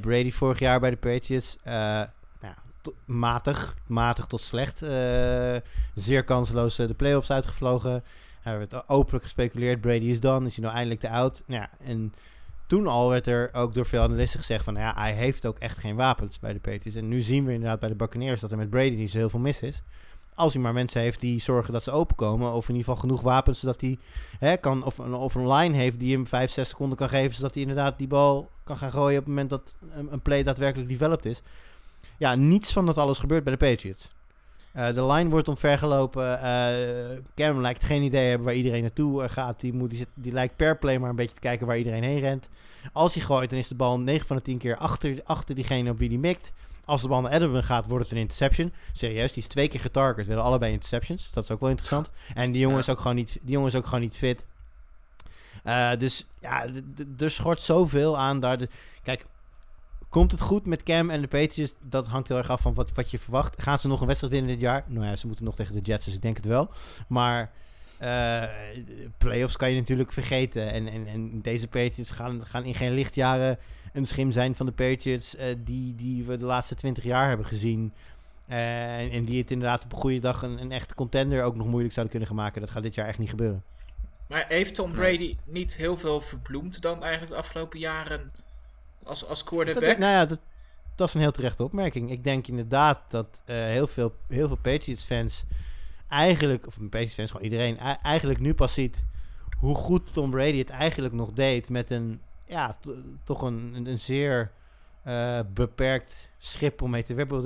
Brady 0.00 0.30
vorig 0.32 0.58
jaar 0.58 0.80
bij 0.80 0.90
de 0.90 0.96
Patriots. 0.96 1.56
eh, 1.62 1.72
nou 1.74 2.08
ja, 2.40 2.54
to- 2.54 2.60
matig, 3.04 3.74
matig 3.86 4.26
tot 4.26 4.40
slecht. 4.40 4.82
eh, 4.82 5.56
zeer 5.94 6.24
kansloos 6.24 6.78
eh, 6.78 6.86
de 6.86 6.94
playoffs 6.94 7.30
uitgevlogen. 7.30 8.04
Er 8.42 8.58
werd 8.58 8.88
openlijk 8.88 9.22
gespeculeerd, 9.24 9.80
Brady 9.80 10.04
is 10.04 10.20
dan, 10.20 10.46
is 10.46 10.54
hij 10.54 10.62
nou 10.64 10.76
eindelijk 10.76 11.00
te 11.00 11.10
oud. 11.10 11.42
Nou 11.46 11.60
ja, 11.62 11.70
en 11.86 12.14
toen 12.66 12.86
al 12.86 13.08
werd 13.08 13.26
er 13.26 13.50
ook 13.52 13.74
door 13.74 13.86
veel 13.86 14.02
analisten 14.02 14.38
gezegd 14.38 14.64
van... 14.64 14.74
nou 14.74 14.86
ja, 14.86 14.94
hij 15.02 15.12
heeft 15.12 15.46
ook 15.46 15.58
echt 15.58 15.78
geen 15.78 15.96
wapens 15.96 16.40
bij 16.40 16.52
de 16.52 16.58
Patriots. 16.58 16.94
En 16.98 17.08
nu 17.08 17.20
zien 17.20 17.44
we 17.44 17.52
inderdaad 17.52 17.80
bij 17.80 17.88
de 17.88 17.94
Buccaneers 17.94 18.40
dat 18.40 18.50
er 18.52 18.58
met 18.58 18.70
Brady 18.70 18.94
niet 18.96 19.10
zo 19.10 19.18
heel 19.18 19.30
veel 19.30 19.40
mis 19.40 19.60
is. 19.60 19.82
Als 20.34 20.52
hij 20.52 20.62
maar 20.62 20.72
mensen 20.72 21.00
heeft 21.00 21.20
die 21.20 21.40
zorgen 21.40 21.72
dat 21.72 21.82
ze 21.82 21.90
openkomen. 21.90 22.52
Of 22.52 22.68
in 22.68 22.74
ieder 22.74 22.84
geval 22.90 23.00
genoeg 23.08 23.20
wapens 23.20 23.60
zodat 23.60 23.80
hij 23.80 23.98
hè, 24.38 24.56
kan. 24.56 24.84
Of, 24.84 24.98
een- 24.98 25.14
of 25.14 25.34
een 25.34 25.52
line 25.52 25.76
heeft 25.76 26.00
die 26.00 26.14
hem 26.14 26.26
5, 26.26 26.50
6 26.50 26.68
seconden 26.68 26.98
kan 26.98 27.08
geven. 27.08 27.34
Zodat 27.34 27.52
hij 27.54 27.62
inderdaad 27.62 27.98
die 27.98 28.06
bal 28.08 28.50
kan 28.64 28.76
gaan 28.76 28.90
gooien 28.90 29.18
op 29.18 29.24
het 29.24 29.26
moment 29.34 29.50
dat 29.50 29.74
een 30.10 30.22
play 30.22 30.42
daadwerkelijk 30.42 30.88
developed 30.88 31.24
is. 31.24 31.42
Ja, 32.18 32.34
niets 32.34 32.72
van 32.72 32.86
dat 32.86 32.98
alles 32.98 33.18
gebeurt 33.18 33.44
bij 33.44 33.52
de 33.56 33.66
Patriots. 33.66 34.10
Eh, 34.72 34.94
de 34.94 35.04
line 35.06 35.30
wordt 35.30 35.48
omvergelopen. 35.48 36.40
eh 36.42 37.18
Cam 37.34 37.60
lijkt 37.60 37.84
geen 37.84 38.02
idee 38.02 38.28
hebben 38.28 38.46
waar 38.46 38.54
iedereen 38.56 38.82
naartoe 38.82 39.22
eh, 39.22 39.30
gaat. 39.30 39.60
Die, 39.60 39.72
moet, 39.72 39.88
die, 39.90 39.98
zit, 39.98 40.08
die 40.14 40.32
lijkt 40.32 40.56
per 40.56 40.78
play 40.78 40.98
maar 40.98 41.10
een 41.10 41.16
beetje 41.16 41.34
te 41.34 41.40
kijken 41.40 41.66
waar 41.66 41.78
iedereen 41.78 42.02
heen 42.02 42.20
rent. 42.20 42.48
Als 42.92 43.14
hij 43.14 43.22
gooit, 43.22 43.50
dan 43.50 43.58
is 43.58 43.68
de 43.68 43.74
bal 43.74 43.98
9 44.00 44.26
van 44.26 44.36
de 44.36 44.42
10 44.42 44.58
keer 44.58 44.76
achter, 44.76 45.20
achter 45.24 45.54
diegene 45.54 45.90
op 45.90 45.98
wie 45.98 46.08
die 46.08 46.18
mikt. 46.18 46.52
Als 46.84 47.02
de 47.02 47.08
bal 47.08 47.20
naar 47.20 47.32
Edelman 47.32 47.64
gaat, 47.64 47.86
wordt 47.86 48.04
het 48.04 48.12
een 48.12 48.18
interception. 48.20 48.72
Serieus, 48.92 49.32
die 49.32 49.42
is 49.42 49.48
twee 49.48 49.68
keer 49.68 49.80
getarget. 49.80 50.26
willen 50.26 50.42
allebei 50.42 50.72
interceptions. 50.72 51.30
Dat 51.32 51.44
is 51.44 51.50
ook 51.50 51.60
wel 51.60 51.68
interessant. 51.68 52.10
En 52.34 52.52
die 52.52 52.60
jongen, 52.60 52.76
Ja. 52.76 52.82
is, 52.82 52.88
ook 52.88 53.00
gewoon 53.00 53.16
niet, 53.16 53.38
die 53.42 53.52
jongen 53.52 53.68
is 53.68 53.74
ook 53.74 53.84
gewoon 53.84 54.00
niet 54.00 54.16
fit. 54.16 54.46
Dus 55.98 56.26
ja, 56.40 56.66
er 57.18 57.30
schort 57.30 57.60
zoveel 57.60 58.18
aan 58.18 58.40
daar. 58.40 58.58
De, 58.58 58.68
kijk, 59.02 59.24
komt 60.14 60.32
het 60.32 60.40
goed 60.40 60.66
met 60.66 60.82
Cam 60.82 61.10
en 61.10 61.20
de 61.20 61.28
Patriots? 61.28 61.74
Dat 61.80 62.06
hangt 62.06 62.28
heel 62.28 62.36
erg 62.36 62.50
af 62.50 62.60
van 62.60 62.74
wat, 62.74 62.92
wat 62.94 63.10
je 63.10 63.18
verwacht. 63.18 63.62
Gaan 63.62 63.78
ze 63.78 63.88
nog 63.88 64.00
een 64.00 64.06
wedstrijd 64.06 64.32
winnen 64.32 64.52
dit 64.52 64.60
jaar? 64.60 64.84
Nou 64.86 65.06
ja, 65.06 65.16
ze 65.16 65.26
moeten 65.26 65.44
nog 65.44 65.54
tegen 65.54 65.74
de 65.74 65.80
Jets, 65.80 66.04
dus 66.04 66.14
ik 66.14 66.22
denk 66.22 66.36
het 66.36 66.46
wel. 66.46 66.70
Maar 67.08 67.50
eh 67.98 68.42
playoffs 69.18 69.56
kan 69.56 69.70
je 69.70 69.78
natuurlijk 69.78 70.12
vergeten. 70.12 70.72
En, 70.72 70.88
en, 70.88 71.06
en 71.06 71.40
deze 71.40 71.68
Patriots 71.68 72.10
gaan, 72.10 72.46
gaan 72.46 72.64
in 72.64 72.74
geen 72.74 72.92
lichtjaren 72.92 73.58
een 73.92 74.06
schim 74.06 74.30
zijn 74.30 74.54
van 74.54 74.66
de 74.66 74.72
Patriots 74.72 75.36
eh, 75.36 75.46
die, 75.58 75.94
die 75.94 76.24
we 76.24 76.36
de 76.36 76.44
laatste 76.44 76.74
twintig 76.74 77.04
jaar 77.04 77.28
hebben 77.28 77.46
gezien. 77.46 77.92
Eh, 78.46 78.98
en, 78.98 79.10
en 79.10 79.24
die 79.24 79.40
het 79.40 79.50
inderdaad 79.50 79.84
op 79.84 79.92
een 79.92 79.98
goede 79.98 80.18
dag 80.18 80.42
een, 80.42 80.60
een 80.60 80.72
echte 80.72 80.94
contender 80.94 81.44
ook 81.44 81.56
nog 81.56 81.66
moeilijk 81.66 81.92
zouden 81.92 82.16
kunnen 82.16 82.34
gaan 82.34 82.44
maken. 82.44 82.60
Dat 82.60 82.70
gaat 82.70 82.82
dit 82.82 82.94
jaar 82.94 83.08
echt 83.08 83.18
niet 83.18 83.30
gebeuren. 83.30 83.62
Maar 84.28 84.44
heeft 84.48 84.74
Tom 84.74 84.92
Brady 84.92 85.36
niet 85.44 85.76
heel 85.76 85.96
veel 85.96 86.20
verbloemd 86.20 86.82
dan 86.82 87.02
eigenlijk 87.02 87.32
de 87.32 87.38
afgelopen 87.38 87.78
jaren 87.78 88.30
als, 89.04 89.26
als 89.28 89.38
Dat, 89.38 89.48
quarterback? 89.48 89.98
nou 89.98 90.12
ja, 90.12 90.26
dat, 90.26 90.40
dat 90.94 91.08
is 91.08 91.14
een 91.14 91.20
heel 91.20 91.30
terechte 91.32 91.62
opmerking. 91.64 92.10
Ik 92.10 92.24
denk 92.24 92.46
inderdaad 92.46 93.00
dat 93.08 93.42
eh, 93.44 93.56
heel, 93.56 93.86
veel, 93.86 94.14
heel 94.28 94.46
veel 94.46 94.56
Patriots-fans 94.62 95.44
eigenlijk, 96.08 96.66
of 96.66 96.76
Patriots-fans, 96.80 97.30
gewoon 97.30 97.44
iedereen, 97.46 97.78
ei- 97.78 97.96
eigenlijk 98.02 98.40
nu 98.40 98.54
pas 98.54 98.72
ziet 98.74 99.04
hoe 99.58 99.74
goed 99.74 100.12
Tom 100.12 100.30
Brady 100.30 100.58
het 100.58 100.70
eigenlijk 100.70 101.14
nog 101.14 101.32
deed 101.32 101.68
met 101.68 101.90
een, 101.90 102.20
ja, 102.46 102.76
toch 103.24 103.42
een, 103.42 103.72
een, 103.74 103.86
een 103.86 103.98
zeer 104.00 104.50
eh, 105.02 105.38
beperkt 105.54 106.30
schip 106.38 106.82
om 106.82 106.90
mee 106.90 107.02
te 107.02 107.14
werpen. 107.14 107.42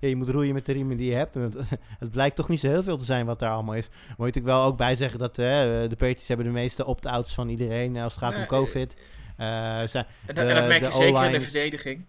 Ja, 0.00 0.08
je 0.08 0.16
moet 0.16 0.28
roeien 0.28 0.54
met 0.54 0.66
de 0.66 0.72
riemen 0.72 0.96
die 0.96 1.10
je 1.10 1.16
hebt. 1.16 1.36
En 1.36 1.42
het, 1.42 1.54
het 1.98 2.10
blijkt 2.10 2.36
toch 2.36 2.48
niet 2.48 2.60
zo 2.60 2.68
heel 2.68 2.82
veel 2.82 2.96
te 2.96 3.04
zijn 3.04 3.26
wat 3.26 3.38
daar 3.38 3.52
allemaal 3.52 3.74
is. 3.74 3.88
Moet 4.16 4.36
ik 4.36 4.42
wel 4.42 4.62
ook 4.64 4.76
bij 4.76 4.94
zeggen 4.94 5.18
dat 5.18 5.30
eh, 5.38 5.44
de 5.46 5.86
Patriots 5.88 6.28
hebben 6.28 6.46
de 6.46 6.52
meeste 6.52 6.86
opt-outs 6.86 7.34
van 7.34 7.48
iedereen 7.48 7.96
eh, 7.96 8.02
als 8.02 8.14
het 8.14 8.22
gaat 8.24 8.36
om 8.36 8.46
COVID. 8.46 8.96
Eh, 9.40 9.46
zijn, 9.88 10.06
en, 10.26 10.34
dat, 10.34 10.44
en 10.44 10.54
dat 10.54 10.56
de- 10.62 10.68
merk 10.68 10.80
je 10.80 10.86
de 10.86 10.92
zeker 10.92 11.24
in 11.24 11.32
de 11.32 11.40
verdediging. 11.40 12.04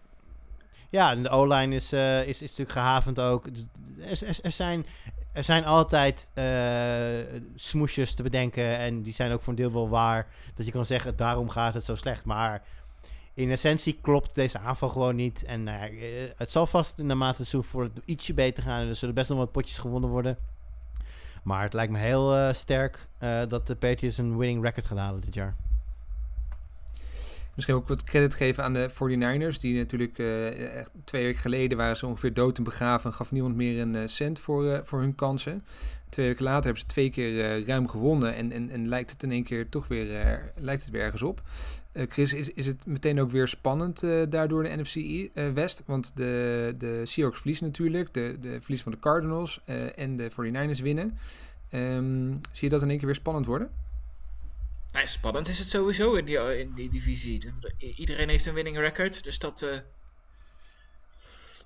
ja, 0.90 1.12
en 1.12 1.24
de 1.24 1.30
O-line 1.30 1.76
is, 1.76 1.92
eh, 1.92 2.20
is, 2.22 2.28
is 2.28 2.40
natuurlijk 2.42 2.72
gehavend 2.72 3.20
ook. 3.20 3.54
Dus 3.54 3.68
Er, 4.22 4.28
er, 4.28 4.40
er 4.42 4.52
zijn, 4.52 4.86
er 5.34 5.44
zijn 5.44 5.66
altijd 5.66 6.30
eh 6.34 7.40
smoesjes 7.56 8.14
te 8.14 8.24
bedenken. 8.24 8.78
En 8.78 9.02
die 9.02 9.14
zijn 9.14 9.32
ook 9.32 9.42
voor 9.42 9.54
een 9.54 9.60
deel 9.60 9.72
wel 9.74 9.90
waar. 9.90 10.28
Dat 10.56 10.66
je 10.66 10.72
kan 10.72 10.86
zeggen, 10.86 11.16
daarom 11.16 11.50
gaat 11.50 11.74
het 11.74 11.86
zo 11.86 11.96
slecht. 11.96 12.26
Maar 12.26 12.62
in 13.34 13.52
essentie 13.52 14.00
klopt 14.02 14.36
deze 14.36 14.60
aanval 14.60 14.90
gewoon 14.90 15.16
niet. 15.16 15.44
En 15.44 15.68
het 16.36 16.52
zal 16.52 16.68
vast 16.68 16.98
naarmate 16.98 17.38
het 17.38 17.48
seizoen 17.48 17.72
voor 17.72 17.84
het 17.84 18.00
ietsje 18.06 18.34
beter 18.34 18.64
gaan. 18.64 18.82
En 18.82 18.88
er 18.88 18.96
zullen 18.96 19.16
best 19.16 19.30
nog 19.30 19.38
wat 19.38 19.52
potjes 19.52 19.78
gewonnen 19.78 20.10
worden. 20.10 20.38
Maar 21.44 21.64
het 21.64 21.74
lijkt 21.74 21.92
me 21.92 21.98
heel 22.00 22.54
sterk 22.54 23.08
dat 23.48 23.68
de 23.68 23.76
Patriots 23.76 24.18
een 24.18 24.38
winning 24.38 24.64
record 24.64 24.86
gaan 24.86 24.98
halen 24.98 25.22
dit 25.22 25.34
jaar. 25.34 25.56
Misschien 27.56 27.76
ook 27.76 27.88
wat 27.88 28.04
credit 28.04 28.34
geven 28.34 28.64
aan 28.64 28.74
de 28.74 28.90
49ers. 28.90 29.60
Die 29.60 29.78
natuurlijk 29.78 30.18
eh, 30.18 30.76
echt 30.78 30.92
twee 31.04 31.24
weken 31.24 31.42
geleden 31.42 31.78
waren 31.78 31.98
ze 31.98 32.08
ongeveer 32.08 32.34
dood 32.34 32.58
en 32.58 32.64
begraven. 32.64 33.10
En 33.10 33.16
gaf 33.16 33.32
niemand 33.32 33.56
meer 33.56 33.82
een 33.82 33.96
eh, 33.96 34.08
cent 34.08 34.40
voor, 34.40 34.72
eh, 34.72 34.80
voor 34.84 35.00
hun 35.00 35.16
kansen. 35.16 35.66
Twee 36.10 36.28
weken 36.28 36.44
later 36.44 36.64
hebben 36.64 36.82
ze 36.82 36.88
twee 36.88 37.10
keer 37.10 37.66
ruim 37.66 37.88
gewonnen. 37.88 38.36
En, 38.36 38.52
en, 38.52 38.70
en 38.70 38.88
lijkt 38.88 39.12
het 39.12 39.24
in 39.24 39.32
één 39.32 39.44
keer 39.44 39.70
toch 39.70 39.88
weer, 39.88 40.06
lijkt 40.56 40.82
het 40.82 40.92
weer 40.92 41.02
ergens 41.02 41.22
op. 41.22 41.42
Chris, 41.94 42.34
is, 42.34 42.50
is 42.50 42.68
het 42.68 42.86
meteen 42.86 43.22
ook 43.22 43.30
weer 43.30 43.48
spannend 43.48 44.02
daardoor 44.30 44.64
de 44.64 44.78
NFC 44.78 45.30
West? 45.54 45.84
Want 45.86 46.12
de, 46.16 46.76
de 46.78 47.02
Seahawks 47.06 47.38
verliezen 47.38 47.66
natuurlijk. 47.66 48.14
De, 48.14 48.38
de 48.42 48.62
verlies 48.62 48.82
van 48.82 48.92
de 48.92 49.00
Cardinals 49.00 49.62
en 49.96 50.18
de 50.18 50.32
49ers 50.32 50.82
winnen. 50.84 51.18
Ehm, 51.70 52.30
zie 52.30 52.68
je 52.68 52.70
dat 52.70 52.82
in 52.82 52.90
één 52.90 52.98
keer 52.98 53.08
weer 53.08 53.16
spannend 53.16 53.46
worden? 53.46 53.70
Nou, 54.92 55.08
spannend 55.08 55.48
is 55.48 55.60
het 55.60 55.70
sowieso 55.70 56.14
in 56.14 56.26
die, 56.26 56.60
in 56.60 56.74
die 56.74 56.90
divisie. 56.90 57.54
Iedereen 57.78 58.30
heeft 58.30 58.46
een 58.46 58.54
winning 58.54 58.78
record, 58.78 59.24
dus 59.24 59.40
dat 59.40 59.62
eh, 59.62 59.78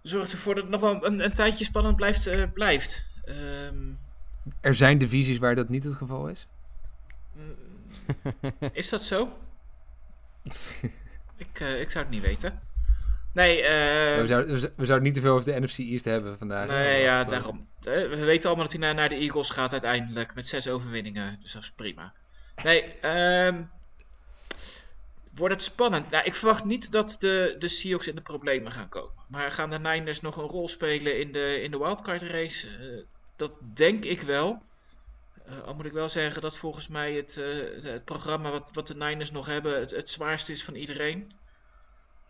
zorgt 0.01 0.32
ervoor 0.32 0.53
dat 0.55 0.63
het 0.63 0.71
nog 0.71 0.82
wel 0.82 1.05
een, 1.05 1.23
een 1.23 1.34
tijdje 1.34 1.65
spannend 1.65 1.95
blijft. 1.95 2.28
eh, 2.28 2.43
blijft. 2.53 3.05
Ehm, 3.23 3.91
Er 4.61 4.76
zijn 4.76 4.97
divisies 4.97 5.38
waar 5.38 5.55
dat 5.55 5.69
niet 5.69 5.84
het 5.84 5.95
geval 5.95 6.30
is. 6.30 6.47
is 8.73 8.89
dat 8.89 9.03
zo? 9.03 9.38
ik, 11.38 11.59
eh, 11.59 11.82
ik 11.82 11.91
zou 11.91 12.03
het 12.05 12.13
niet 12.13 12.23
weten. 12.23 12.59
Nee, 13.34 13.61
eh, 13.61 14.21
we, 14.21 14.28
zouden, 14.28 14.53
we 14.53 14.59
zou- 14.59 14.73
we 14.76 14.86
zouden 14.86 15.07
niet 15.07 15.15
te 15.15 15.21
veel 15.21 15.34
over 15.34 15.53
de 15.53 15.59
NFC 15.59 15.78
East 15.78 16.05
hebben 16.05 16.38
vandaag. 16.38 16.67
nee 16.67 17.01
ja, 17.01 17.23
daarom. 17.23 17.67
Eh, 17.80 17.84
we 17.93 18.23
weten 18.26 18.45
allemaal 18.47 18.63
dat 18.67 18.73
hij 18.73 18.82
naar, 18.82 18.95
naar 18.95 19.09
de 19.09 19.15
Eagles 19.15 19.49
gaat 19.49 19.71
uiteindelijk. 19.71 20.36
Met 20.36 20.47
zes 20.47 20.67
overwinningen, 20.67 21.39
dus 21.41 21.51
dat 21.51 21.61
is 21.61 21.71
prima. 21.71 22.13
Nee, 22.63 22.83
ehm 22.83 23.63
wordt 25.35 25.53
het 25.53 25.63
spannend? 25.63 26.09
Nou, 26.09 26.25
ik 26.25 26.35
verwacht 26.35 26.65
niet 26.65 26.91
dat 26.91 27.15
de, 27.19 27.55
de 27.59 27.67
Seahawks 27.67 28.07
in 28.07 28.15
de 28.15 28.21
problemen 28.21 28.71
gaan 28.71 28.89
komen. 28.89 29.23
Maar 29.27 29.51
gaan 29.51 29.69
de 29.69 29.79
Niners 29.79 30.21
nog 30.21 30.37
een 30.37 30.47
rol 30.47 30.67
spelen 30.67 31.19
in 31.19 31.31
de, 31.31 31.61
in 31.61 31.71
de 31.71 31.77
wildcard 31.77 32.21
race? 32.21 32.67
Eh, 32.67 33.03
dat 33.35 33.57
denk 33.73 34.03
ik 34.03 34.21
wel. 34.21 34.61
Eh, 35.45 35.61
al 35.61 35.75
moet 35.75 35.85
ik 35.85 35.91
wel 35.91 36.09
zeggen 36.09 36.41
dat 36.41 36.57
volgens 36.57 36.87
mij 36.87 37.13
het, 37.13 37.37
eh, 37.37 37.83
het 37.83 38.05
programma 38.05 38.49
wat, 38.49 38.69
wat 38.73 38.87
de 38.87 38.95
Niners 38.95 39.31
nog 39.31 39.45
hebben 39.45 39.79
het, 39.79 39.91
het 39.91 40.09
zwaarste 40.09 40.51
is 40.51 40.63
van 40.63 40.75
iedereen. 40.75 41.31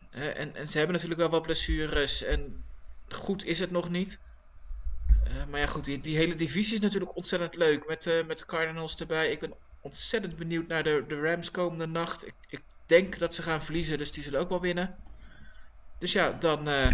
En, 0.09 0.55
en 0.55 0.67
ze 0.67 0.77
hebben 0.77 0.95
natuurlijk 0.95 1.21
wel 1.21 1.29
wat 1.29 1.41
blessures 1.41 2.23
en 2.23 2.63
goed 3.09 3.45
is 3.45 3.59
het 3.59 3.71
nog 3.71 3.89
niet. 3.89 4.19
Maar 5.49 5.59
ja, 5.59 5.67
goed, 5.67 6.03
die, 6.03 6.17
hele 6.17 6.35
divisie 6.35 6.73
is 6.73 6.79
natuurlijk 6.79 7.15
ontzettend 7.15 7.55
leuk. 7.55 7.87
Met, 7.87 8.23
met 8.27 8.37
de 8.37 8.45
Cardinals 8.45 8.95
erbij. 8.95 9.31
Ik 9.31 9.39
ben 9.39 9.53
ontzettend 9.85 10.35
benieuwd 10.37 10.67
naar 10.67 10.83
de, 10.83 11.05
de 11.07 11.21
Rams 11.21 11.51
komende 11.51 11.87
nacht. 11.87 12.27
Ik, 12.27 12.33
ik 12.49 12.61
denk 12.85 13.19
dat 13.19 13.33
ze 13.35 13.41
gaan 13.41 13.61
verliezen, 13.61 13.97
dus 13.97 14.11
die 14.11 14.23
zullen 14.23 14.39
ook 14.39 14.49
wel 14.49 14.61
winnen. 14.61 14.95
Dus 15.97 16.11
ja, 16.11 16.31
dan 16.31 16.67
eh, 16.67 16.87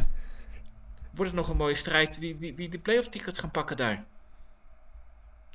wordt 1.13 1.31
het 1.31 1.33
nog 1.39 1.49
een 1.49 1.57
mooie 1.57 1.75
strijd. 1.75 2.19
Wie, 2.19 2.35
wie, 2.35 2.55
wie 2.55 2.69
de 2.69 2.79
playoff 2.79 3.09
tickets 3.09 3.39
gaan 3.39 3.51
pakken 3.51 3.77
daar. 3.77 4.03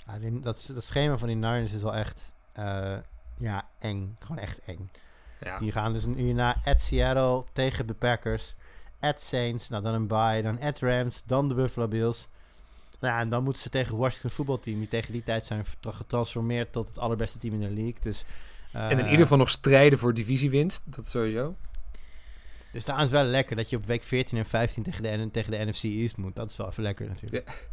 Ja, 0.07 0.19
die- 0.19 0.41
dat, 0.41 0.71
dat 0.75 0.85
schema 0.85 1.17
van 1.17 1.29
die 1.29 1.37
Niners 1.37 1.73
is 1.73 1.83
wel 1.83 1.95
echt 1.95 2.33
eh, 2.53 2.97
ja, 3.39 3.67
eng. 3.79 4.17
Gewoon 4.19 4.39
echt 4.39 4.59
eng. 4.65 4.91
Ja. 5.41 5.59
Die 5.59 5.73
gaan 5.73 5.93
dus 5.93 6.05
nu 6.05 6.33
naar 6.33 6.57
at 6.65 6.81
Seattle 6.81 7.45
tegen 7.53 7.87
de 7.87 7.95
Packers. 7.95 8.55
At 9.01 9.21
Saints, 9.21 9.69
nou 9.69 9.83
dan 9.83 9.95
een 9.95 10.07
bye. 10.07 10.43
Dan 10.43 10.61
at 10.61 10.79
Rams, 10.79 11.23
dan 11.27 11.49
de 11.49 11.55
Buffalo 11.55 11.89
Bills. 11.89 12.29
Nou 13.01 13.15
ja, 13.15 13.21
en 13.21 13.29
dan 13.29 13.43
moeten 13.45 13.63
ze 13.63 13.69
tegen 13.69 13.91
het 13.91 14.01
Washington 14.01 14.31
voetbalteam. 14.31 14.79
Die 14.79 14.89
tegen 14.89 15.13
die 15.13 15.25
tijd 15.25 15.45
zijn 15.45 15.65
getransformeerd 15.81 16.73
tot 16.73 16.89
het 16.89 16.99
allerbeste 16.99 17.39
team 17.39 17.55
in 17.55 17.61
de 17.61 17.71
league. 17.71 17.97
Dus, 18.01 18.25
En 18.73 18.91
in 18.91 18.99
eh, 18.99 19.05
ieder 19.05 19.23
geval 19.23 19.39
nog 19.39 19.51
strijden 19.51 19.99
voor 19.99 20.15
divisiewinst. 20.15 20.83
Dat 20.85 21.07
sowieso. 21.07 21.57
Dus 22.73 22.85
daar 22.85 23.03
is 23.05 23.11
wel 23.11 23.25
lekker 23.25 23.57
dat 23.57 23.71
je 23.71 23.77
op 23.77 23.87
week 23.87 24.03
14 24.03 24.39
en 24.39 24.47
15 24.47 24.83
tegen 24.83 25.03
de, 25.03 25.29
tegen 25.31 25.51
de 25.51 25.65
NFC 25.65 25.83
East 25.83 26.17
moet. 26.17 26.37
Dat 26.37 26.51
is 26.51 26.57
wel 26.57 26.69
even 26.69 26.83
lekker 26.83 27.07
natuurlijk. 27.07 27.69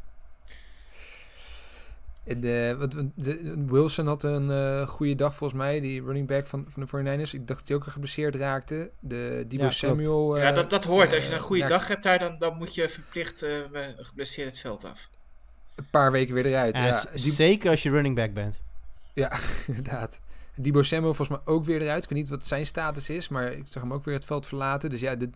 En, 2.24 2.44
eh, 2.44 2.78
wat, 2.78 2.94
wat- 2.94 3.06
de- 3.16 3.64
Wilson 3.68 4.08
had 4.08 4.24
een 4.24 4.52
eh, 4.52 4.88
goede 4.88 5.16
dag 5.16 5.36
volgens 5.36 5.60
mij. 5.60 5.80
Die 5.80 6.04
running 6.04 6.28
back 6.28 6.48
van, 6.48 6.66
van 6.70 6.82
de 6.86 6.88
49ers. 6.88 7.34
Ik 7.34 7.48
dacht 7.48 7.60
dat 7.60 7.68
hij 7.68 7.78
ook 7.78 7.84
geblesseerd 7.88 8.36
raakte. 8.36 8.92
De 9.00 9.46
Debo 9.48 9.64
Ja. 9.64 9.70
Samuel. 9.70 10.38
ja, 10.38 10.52
dat, 10.52 10.70
dat 10.70 10.84
hoort. 10.84 11.14
Als 11.14 11.28
je 11.28 11.34
een 11.34 11.40
goede 11.40 11.62
ja, 11.62 11.68
dag 11.68 11.88
hebt 11.88 12.04
daar, 12.04 12.20
dan, 12.20 12.36
dan 12.40 12.58
moet 12.58 12.76
je 12.76 12.90
verplicht 12.90 13.42
eh, 13.42 13.52
geblesseerd 13.98 14.48
het 14.48 14.60
veld 14.60 14.86
af. 14.86 15.10
Een 15.76 15.88
paar 15.90 16.12
weken 16.12 16.34
weer 16.34 16.46
eruit. 16.46 16.76
Ja, 16.76 17.06
die- 17.14 17.32
Zeker 17.32 17.70
als 17.70 17.84
je 17.84 17.90
running 17.90 18.16
back 18.16 18.34
bent. 18.34 18.62
Ja, 19.14 19.32
inderdaad. 19.68 20.22
Debo 20.56 20.84
Samuel 20.84 21.14
volgens 21.14 21.38
mij 21.38 21.54
ook 21.54 21.64
weer 21.66 21.82
eruit. 21.82 22.04
Ik 22.04 22.10
weet 22.10 22.20
niet 22.20 22.30
wat 22.30 22.46
zijn 22.46 22.66
status 22.66 23.10
is, 23.10 23.30
maar 23.30 23.52
ik 23.52 23.64
zag 23.70 23.84
hem 23.84 23.94
ook 23.94 24.06
weer 24.06 24.14
het 24.16 24.26
veld 24.26 24.46
verlaten. 24.48 24.90
Dus 24.90 25.00
ja, 25.00 25.16
de, 25.16 25.30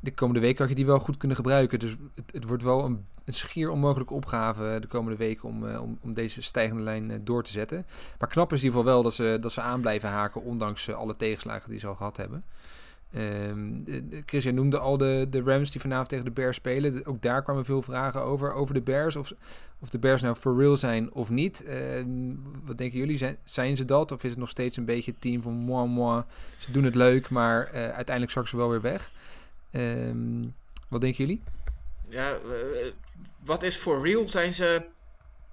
de 0.00 0.10
komende 0.14 0.40
week 0.40 0.58
had 0.58 0.68
je 0.68 0.74
die 0.74 0.86
wel 0.86 0.98
goed 0.98 1.16
kunnen 1.16 1.36
gebruiken. 1.36 1.78
Dus 1.78 1.96
het, 2.14 2.32
het 2.32 2.44
wordt 2.44 2.62
wel 2.62 2.84
een, 2.84 3.04
een 3.24 3.32
schier 3.34 3.70
onmogelijke 3.70 4.14
opgave 4.14 4.78
de 4.80 4.86
komende 4.86 5.18
weken 5.18 5.48
om, 5.48 5.68
eh, 5.68 5.82
om, 5.82 5.98
om 6.02 6.14
deze 6.14 6.42
stijgende 6.42 6.82
lijn 6.82 7.10
eh, 7.10 7.18
door 7.22 7.42
te 7.42 7.50
zetten. 7.50 7.86
Maar 8.18 8.28
knap 8.28 8.52
is 8.52 8.58
in 8.58 8.64
ieder 8.64 8.78
geval 8.80 8.94
wel 8.94 9.02
dat 9.02 9.14
ze, 9.14 9.38
dat 9.40 9.52
ze 9.52 9.60
aan 9.60 9.80
blijven 9.80 10.08
haken, 10.08 10.42
ondanks 10.42 10.88
eh, 10.88 10.94
alle 10.94 11.16
tegenslagen 11.16 11.70
die 11.70 11.78
ze 11.78 11.86
al 11.86 11.94
gehad 11.94 12.16
hebben. 12.16 12.44
Ehm, 13.14 13.74
eh, 13.86 14.22
Chris, 14.26 14.42
jij 14.42 14.52
noemde 14.52 14.78
al 14.78 14.96
de, 14.96 15.26
de 15.30 15.40
Rams 15.40 15.70
die 15.70 15.80
vanavond 15.80 16.08
tegen 16.08 16.24
de 16.24 16.30
Bears 16.30 16.56
spelen. 16.56 17.06
Ook 17.06 17.22
daar 17.22 17.42
kwamen 17.42 17.64
veel 17.64 17.82
vragen 17.82 18.22
over, 18.22 18.52
over 18.52 18.74
de 18.74 18.80
Bears. 18.80 19.16
Of, 19.16 19.32
of 19.78 19.88
de 19.88 19.98
Bears 19.98 20.22
nou 20.22 20.36
for 20.36 20.56
real 20.56 20.76
zijn 20.76 21.12
of 21.12 21.30
niet. 21.30 21.64
Ehm, 21.64 22.34
wat 22.64 22.78
denken 22.78 22.98
jullie? 22.98 23.16
Zijn, 23.16 23.36
zijn 23.44 23.76
ze 23.76 23.84
dat? 23.84 24.12
Of 24.12 24.24
is 24.24 24.30
het 24.30 24.38
nog 24.38 24.48
steeds 24.48 24.76
een 24.76 24.84
beetje 24.84 25.10
het 25.10 25.20
team 25.20 25.42
van 25.42 25.52
moi, 25.52 25.88
moi. 25.88 26.22
Ze 26.58 26.72
doen 26.72 26.84
het 26.84 26.94
leuk, 26.94 27.30
maar 27.30 27.66
eh, 27.66 27.72
uiteindelijk 27.72 28.30
zakken 28.30 28.50
ze 28.50 28.56
wel 28.56 28.70
weer 28.70 28.80
weg. 28.80 29.10
Ehm, 29.70 30.42
wat 30.88 31.00
denken 31.00 31.24
jullie? 31.24 31.42
Ja, 32.08 32.30
eh, 32.30 32.38
wat 33.44 33.62
is 33.62 33.78
voor 33.78 34.06
real? 34.06 34.28
Zijn 34.28 34.52
ze 34.52 34.82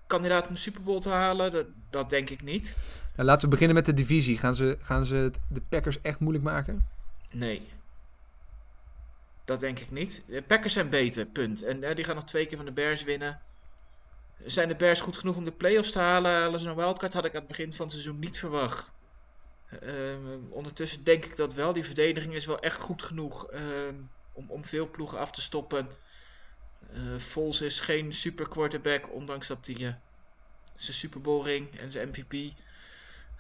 kandidaat 0.07 0.47
om 0.47 0.53
de 0.53 0.59
Super 0.59 0.84
Bowl 0.84 0.99
te 0.99 1.09
halen? 1.09 1.51
Dat, 1.51 1.66
dat 1.89 2.09
denk 2.09 2.30
ik 2.30 2.43
niet. 2.43 2.76
Nou, 3.16 3.28
laten 3.28 3.43
we 3.43 3.49
beginnen 3.49 3.76
met 3.76 3.86
de 3.86 3.93
divisie. 3.93 4.38
Gaan 4.38 4.55
ze, 4.55 4.78
gaan 4.80 5.05
ze 5.05 5.16
het 5.16 5.39
de 5.47 5.62
Packers 5.70 6.01
echt 6.01 6.20
moeilijk 6.20 6.45
maken? 6.45 6.99
Nee. 7.32 7.68
Dat 9.46 9.60
denk 9.60 9.80
ik 9.80 9.92
niet. 9.92 10.24
De 10.28 10.42
Packers 10.42 10.74
zijn 10.74 10.90
beter, 10.90 11.26
punt. 11.26 11.64
En 11.64 11.84
eh, 11.84 11.96
die 11.96 12.06
gaan 12.06 12.16
nog 12.16 12.24
twee 12.24 12.46
keer 12.46 12.58
van 12.58 12.66
de 12.66 12.72
Bears 12.72 13.04
winnen. 13.04 13.42
Zijn 14.46 14.68
de 14.68 14.76
Bears 14.76 15.00
goed 15.00 15.18
genoeg 15.18 15.36
om 15.36 15.44
de 15.44 15.52
playoffs 15.52 15.92
te 15.92 16.00
halen? 16.00 16.32
Halen 16.32 16.60
ze 16.60 16.70
een 16.70 16.76
wildcard? 16.76 17.14
Had 17.14 17.26
ik 17.26 17.34
aan 17.34 17.40
het 17.40 17.48
begin 17.48 17.74
van 17.74 17.86
het 17.86 17.94
seizoen 17.94 18.20
niet 18.20 18.40
verwacht. 18.40 18.94
Ehm, 19.80 20.40
ondertussen 20.50 21.04
denk 21.04 21.26
ik 21.26 21.36
dat 21.36 21.54
wel. 21.54 21.74
Die 21.74 21.86
verdediging 21.86 22.34
is 22.34 22.46
wel 22.46 22.60
echt 22.60 22.80
goed 22.82 23.04
genoeg 23.04 23.48
ehm, 23.48 23.96
om, 24.34 24.46
om 24.50 24.66
veel 24.66 24.90
ploegen 24.90 25.20
af 25.20 25.32
te 25.32 25.42
stoppen. 25.42 25.90
Eh 26.94 27.18
Foles 27.18 27.62
is 27.62 27.80
geen 27.80 28.14
super 28.14 28.48
quarterback, 28.48 29.14
ondanks 29.14 29.48
dat 29.48 29.66
hij 29.66 29.76
eh, 29.76 29.94
zijn 30.76 30.98
Super 30.98 31.22
Bowl 31.22 31.44
ring 31.44 31.80
en 31.80 31.92
zijn 31.92 32.10
MVP. 32.10 32.54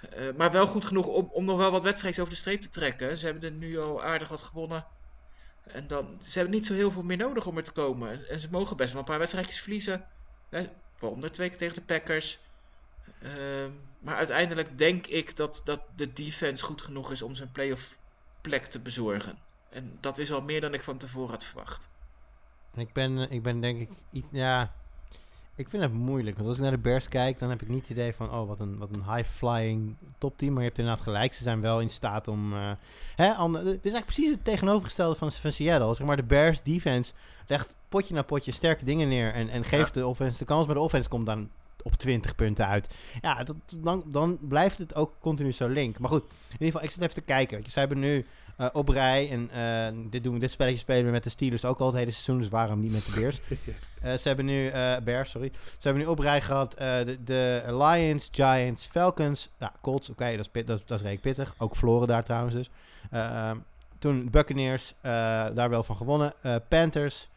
Eh, 0.09 0.25
maar 0.37 0.51
wel 0.51 0.67
goed 0.67 0.85
genoeg 0.85 1.07
om, 1.07 1.29
om 1.31 1.45
nog 1.45 1.57
wel 1.57 1.71
wat 1.71 1.83
wedstrijden 1.83 2.21
over 2.21 2.33
de 2.33 2.39
streep 2.39 2.61
te 2.61 2.69
trekken. 2.69 3.17
Ze 3.17 3.25
hebben 3.25 3.43
er 3.43 3.51
nu 3.51 3.79
al 3.79 4.03
aardig 4.03 4.27
wat 4.27 4.43
gewonnen. 4.43 4.85
En 5.63 5.87
dan, 5.87 6.17
ze 6.21 6.37
hebben 6.37 6.55
niet 6.55 6.65
zo 6.65 6.73
heel 6.73 6.91
veel 6.91 7.03
meer 7.03 7.17
nodig 7.17 7.45
om 7.45 7.57
er 7.57 7.63
te 7.63 7.71
komen. 7.71 8.29
En 8.29 8.39
ze 8.39 8.47
mogen 8.51 8.77
best 8.77 8.91
wel 8.91 9.01
een 9.01 9.07
paar 9.07 9.19
wedstrijdjes 9.19 9.59
verliezen. 9.59 10.05
Hè, 10.49 10.65
twee 11.31 11.49
keer 11.49 11.57
tegen 11.57 11.75
de 11.75 11.81
Packers. 11.81 12.39
Ehm, 13.21 13.71
maar 13.99 14.15
uiteindelijk 14.15 14.77
denk 14.77 15.07
ik 15.07 15.35
dat, 15.35 15.61
dat 15.63 15.81
de 15.95 16.13
defense 16.13 16.65
goed 16.65 16.81
genoeg 16.81 17.11
is 17.11 17.21
om 17.21 17.35
zijn 17.35 17.51
playoff 17.51 17.99
plek 18.41 18.63
te 18.65 18.79
bezorgen. 18.79 19.37
En 19.69 19.97
dat 19.99 20.17
is 20.17 20.31
al 20.31 20.41
meer 20.41 20.61
dan 20.61 20.73
ik 20.73 20.81
van 20.81 20.97
tevoren 20.97 21.29
had 21.29 21.45
verwacht. 21.45 21.89
Ik 22.75 22.93
ben, 22.93 23.31
ik 23.31 23.43
ben 23.43 23.61
denk 23.61 23.81
ik 23.81 23.89
iets, 24.11 24.27
ja, 24.31 24.73
ik 25.61 25.69
vind 25.69 25.83
het 25.83 25.93
moeilijk. 25.93 26.35
Want 26.35 26.47
als 26.47 26.57
ik 26.57 26.63
naar 26.63 26.71
de 26.71 26.77
Bears 26.77 27.07
kijk, 27.07 27.39
dan 27.39 27.49
heb 27.49 27.61
ik 27.61 27.67
niet 27.67 27.81
het 27.81 27.89
idee 27.89 28.13
van, 28.13 28.31
oh, 28.31 28.47
wat 28.47 28.59
een, 28.59 28.77
wat 28.77 28.89
een 28.93 29.15
high-flying 29.15 29.95
topteam. 30.17 30.51
Maar 30.51 30.61
je 30.61 30.67
hebt 30.67 30.79
inderdaad 30.79 31.03
gelijk, 31.03 31.33
ze 31.33 31.43
zijn 31.43 31.61
wel 31.61 31.81
in 31.81 31.89
staat 31.89 32.27
om, 32.27 32.53
eh, 32.53 32.71
hè, 33.15 33.27
dit 33.27 33.65
is 33.65 33.65
eigenlijk 33.65 34.05
precies 34.05 34.31
het 34.31 34.43
tegenovergestelde 34.43 35.15
van, 35.15 35.31
van 35.31 35.51
Seattle. 35.51 35.95
Zeg 35.95 36.07
maar, 36.07 36.15
de 36.15 36.23
Bears 36.23 36.63
defense 36.63 37.13
legt 37.47 37.73
potje 37.89 38.13
na 38.13 38.21
potje 38.21 38.51
sterke 38.51 38.85
dingen 38.85 39.07
neer 39.07 39.33
en, 39.33 39.49
en 39.49 39.63
geeft 39.63 39.93
de 39.93 40.07
offense 40.07 40.37
de 40.37 40.45
kans. 40.45 40.65
Maar 40.65 40.75
de 40.75 40.81
offense 40.81 41.09
komt 41.09 41.25
dan 41.25 41.49
op 41.83 41.93
20 41.93 42.35
punten 42.35 42.67
uit. 42.67 42.95
Ja, 43.21 43.43
dat, 43.43 43.55
dan, 43.79 44.03
dan 44.05 44.37
blijft 44.41 44.77
het 44.77 44.95
ook 44.95 45.13
continu 45.19 45.51
zo 45.51 45.67
link. 45.67 45.99
Maar 45.99 46.09
goed, 46.09 46.23
in 46.23 46.51
ieder 46.51 46.65
geval, 46.65 46.83
ik 46.83 46.89
zit 46.89 47.01
even 47.01 47.13
te 47.13 47.21
kijken. 47.21 47.63
Ze 47.69 47.79
hebben 47.79 47.99
nu 47.99 48.25
eh, 48.57 48.67
op 48.73 48.89
rij, 48.89 49.29
en 49.31 49.49
eh, 49.51 49.97
dit, 50.09 50.23
doen, 50.23 50.33
we- 50.33 50.39
dit 50.39 50.51
spelletje 50.51 50.79
spelen 50.79 51.05
we 51.05 51.11
met 51.11 51.23
de 51.23 51.29
Steelers 51.29 51.65
ook 51.65 51.79
al 51.79 51.85
het 51.87 51.95
hele 51.95 52.11
seizoen, 52.11 52.37
dus 52.39 52.49
waarom 52.49 52.79
niet 52.81 52.91
met 52.91 53.05
de 53.05 53.19
Bears? 53.19 53.39
Eh, 54.01 54.13
ze 54.17 54.27
hebben 54.27 54.45
nu, 54.45 54.71
Bears, 55.03 55.29
sorry. 55.29 55.51
Ze 55.53 55.87
hebben 55.87 56.03
nu 56.03 56.09
op 56.09 56.19
rij 56.19 56.41
gehad 56.41 56.73
eh, 56.73 56.87
de, 57.05 57.23
de 57.23 57.63
Lions, 57.67 58.27
Giants, 58.31 58.85
Falcons. 58.85 59.49
Nou, 59.59 59.71
Colts, 59.81 60.09
oké, 60.09 60.29
dat, 60.31 60.39
is 60.39 60.47
pit- 60.47 60.67
dat, 60.67 60.79
is- 60.79 60.85
dat 60.85 60.99
is 60.99 61.05
redelijk 61.05 61.35
pittig. 61.35 61.55
Ook 61.57 61.75
verloren 61.75 62.07
daar 62.07 62.23
trouwens 62.23 62.55
dus. 62.55 62.69
Eh, 63.11 63.25
ehm, 63.49 63.57
toen 63.99 64.29
Buccaneers, 64.29 64.93
daar 65.53 65.69
wel 65.69 65.83
van 65.83 65.95
gewonnen. 65.95 66.33
Panthers. 66.69 67.27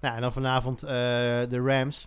Nou, 0.00 0.14
en 0.14 0.20
dan 0.20 0.32
vanavond 0.32 0.80
de 0.80 1.62
Rams. 1.64 2.06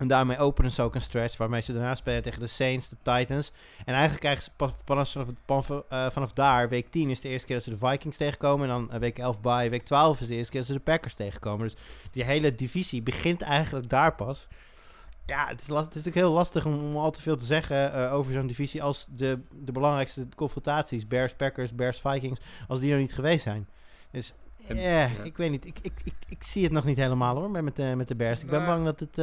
En 0.00 0.08
daarmee 0.08 0.38
openen 0.38 0.70
ze 0.70 0.82
ook 0.82 0.94
een 0.94 1.00
stretch 1.00 1.36
waarmee 1.36 1.60
ze 1.60 1.72
daarna 1.72 1.94
spelen 1.94 2.22
tegen 2.22 2.40
de 2.40 2.46
Saints, 2.46 2.88
de 2.88 2.96
Titans. 2.96 3.52
En 3.78 3.92
eigenlijk 3.92 4.20
krijgen 4.20 4.42
ze 4.42 4.50
pas, 4.56 4.72
pas 4.84 5.12
vanaf, 5.46 5.70
eh, 5.88 6.10
vanaf 6.10 6.32
daar, 6.32 6.68
week 6.68 6.90
10 6.90 7.10
is 7.10 7.20
de 7.20 7.28
eerste 7.28 7.46
keer 7.46 7.56
dat 7.56 7.64
ze 7.64 7.70
de 7.70 7.86
Vikings 7.86 8.16
tegenkomen. 8.16 8.68
En 8.68 8.74
dan 8.74 8.90
eh, 8.90 8.98
week 8.98 9.18
11 9.18 9.40
bij, 9.40 9.70
week 9.70 9.84
12 9.84 10.20
is 10.20 10.26
de 10.26 10.34
eerste 10.34 10.50
keer 10.50 10.60
dat 10.60 10.68
ze 10.68 10.76
de 10.76 10.80
Packers 10.80 11.14
tegenkomen. 11.14 11.68
Dus 11.68 11.76
die 12.10 12.24
hele 12.24 12.54
divisie 12.54 13.02
begint 13.02 13.42
eigenlijk 13.42 13.88
daar 13.88 14.14
pas. 14.14 14.48
Ja, 15.26 15.46
het 15.46 15.60
is, 15.60 15.68
last, 15.68 15.84
het 15.84 15.94
is 15.94 16.04
natuurlijk 16.04 16.26
heel 16.26 16.34
lastig 16.34 16.66
om, 16.66 16.74
om 16.84 16.96
al 16.96 17.10
te 17.10 17.22
veel 17.22 17.36
te 17.36 17.44
zeggen 17.44 17.92
eh, 17.92 18.14
over 18.14 18.32
zo'n 18.32 18.46
divisie 18.46 18.82
als 18.82 19.06
de, 19.08 19.40
de 19.52 19.72
belangrijkste 19.72 20.28
confrontaties, 20.36 21.06
Bears, 21.06 21.34
Packers, 21.34 21.74
Bears, 21.74 22.00
Vikings, 22.00 22.40
als 22.68 22.80
die 22.80 22.92
er 22.92 22.98
niet 22.98 23.14
geweest 23.14 23.42
zijn. 23.42 23.68
Dus 24.10 24.34
ja. 24.56 25.08
ik 25.22 25.36
weet 25.36 25.50
niet, 25.50 25.66
ik, 25.66 25.78
ik, 25.82 25.92
ik, 26.04 26.14
ik 26.28 26.42
zie 26.42 26.62
het 26.64 26.72
nog 26.72 26.84
niet 26.84 26.96
helemaal 26.96 27.36
hoor, 27.36 27.50
met, 27.50 27.62
met, 27.62 27.76
de, 27.76 27.92
met 27.96 28.08
de 28.08 28.16
Bears. 28.16 28.42
Ik 28.42 28.50
ben 28.50 28.66
bang 28.66 28.84
dat 28.84 29.00
het, 29.00 29.18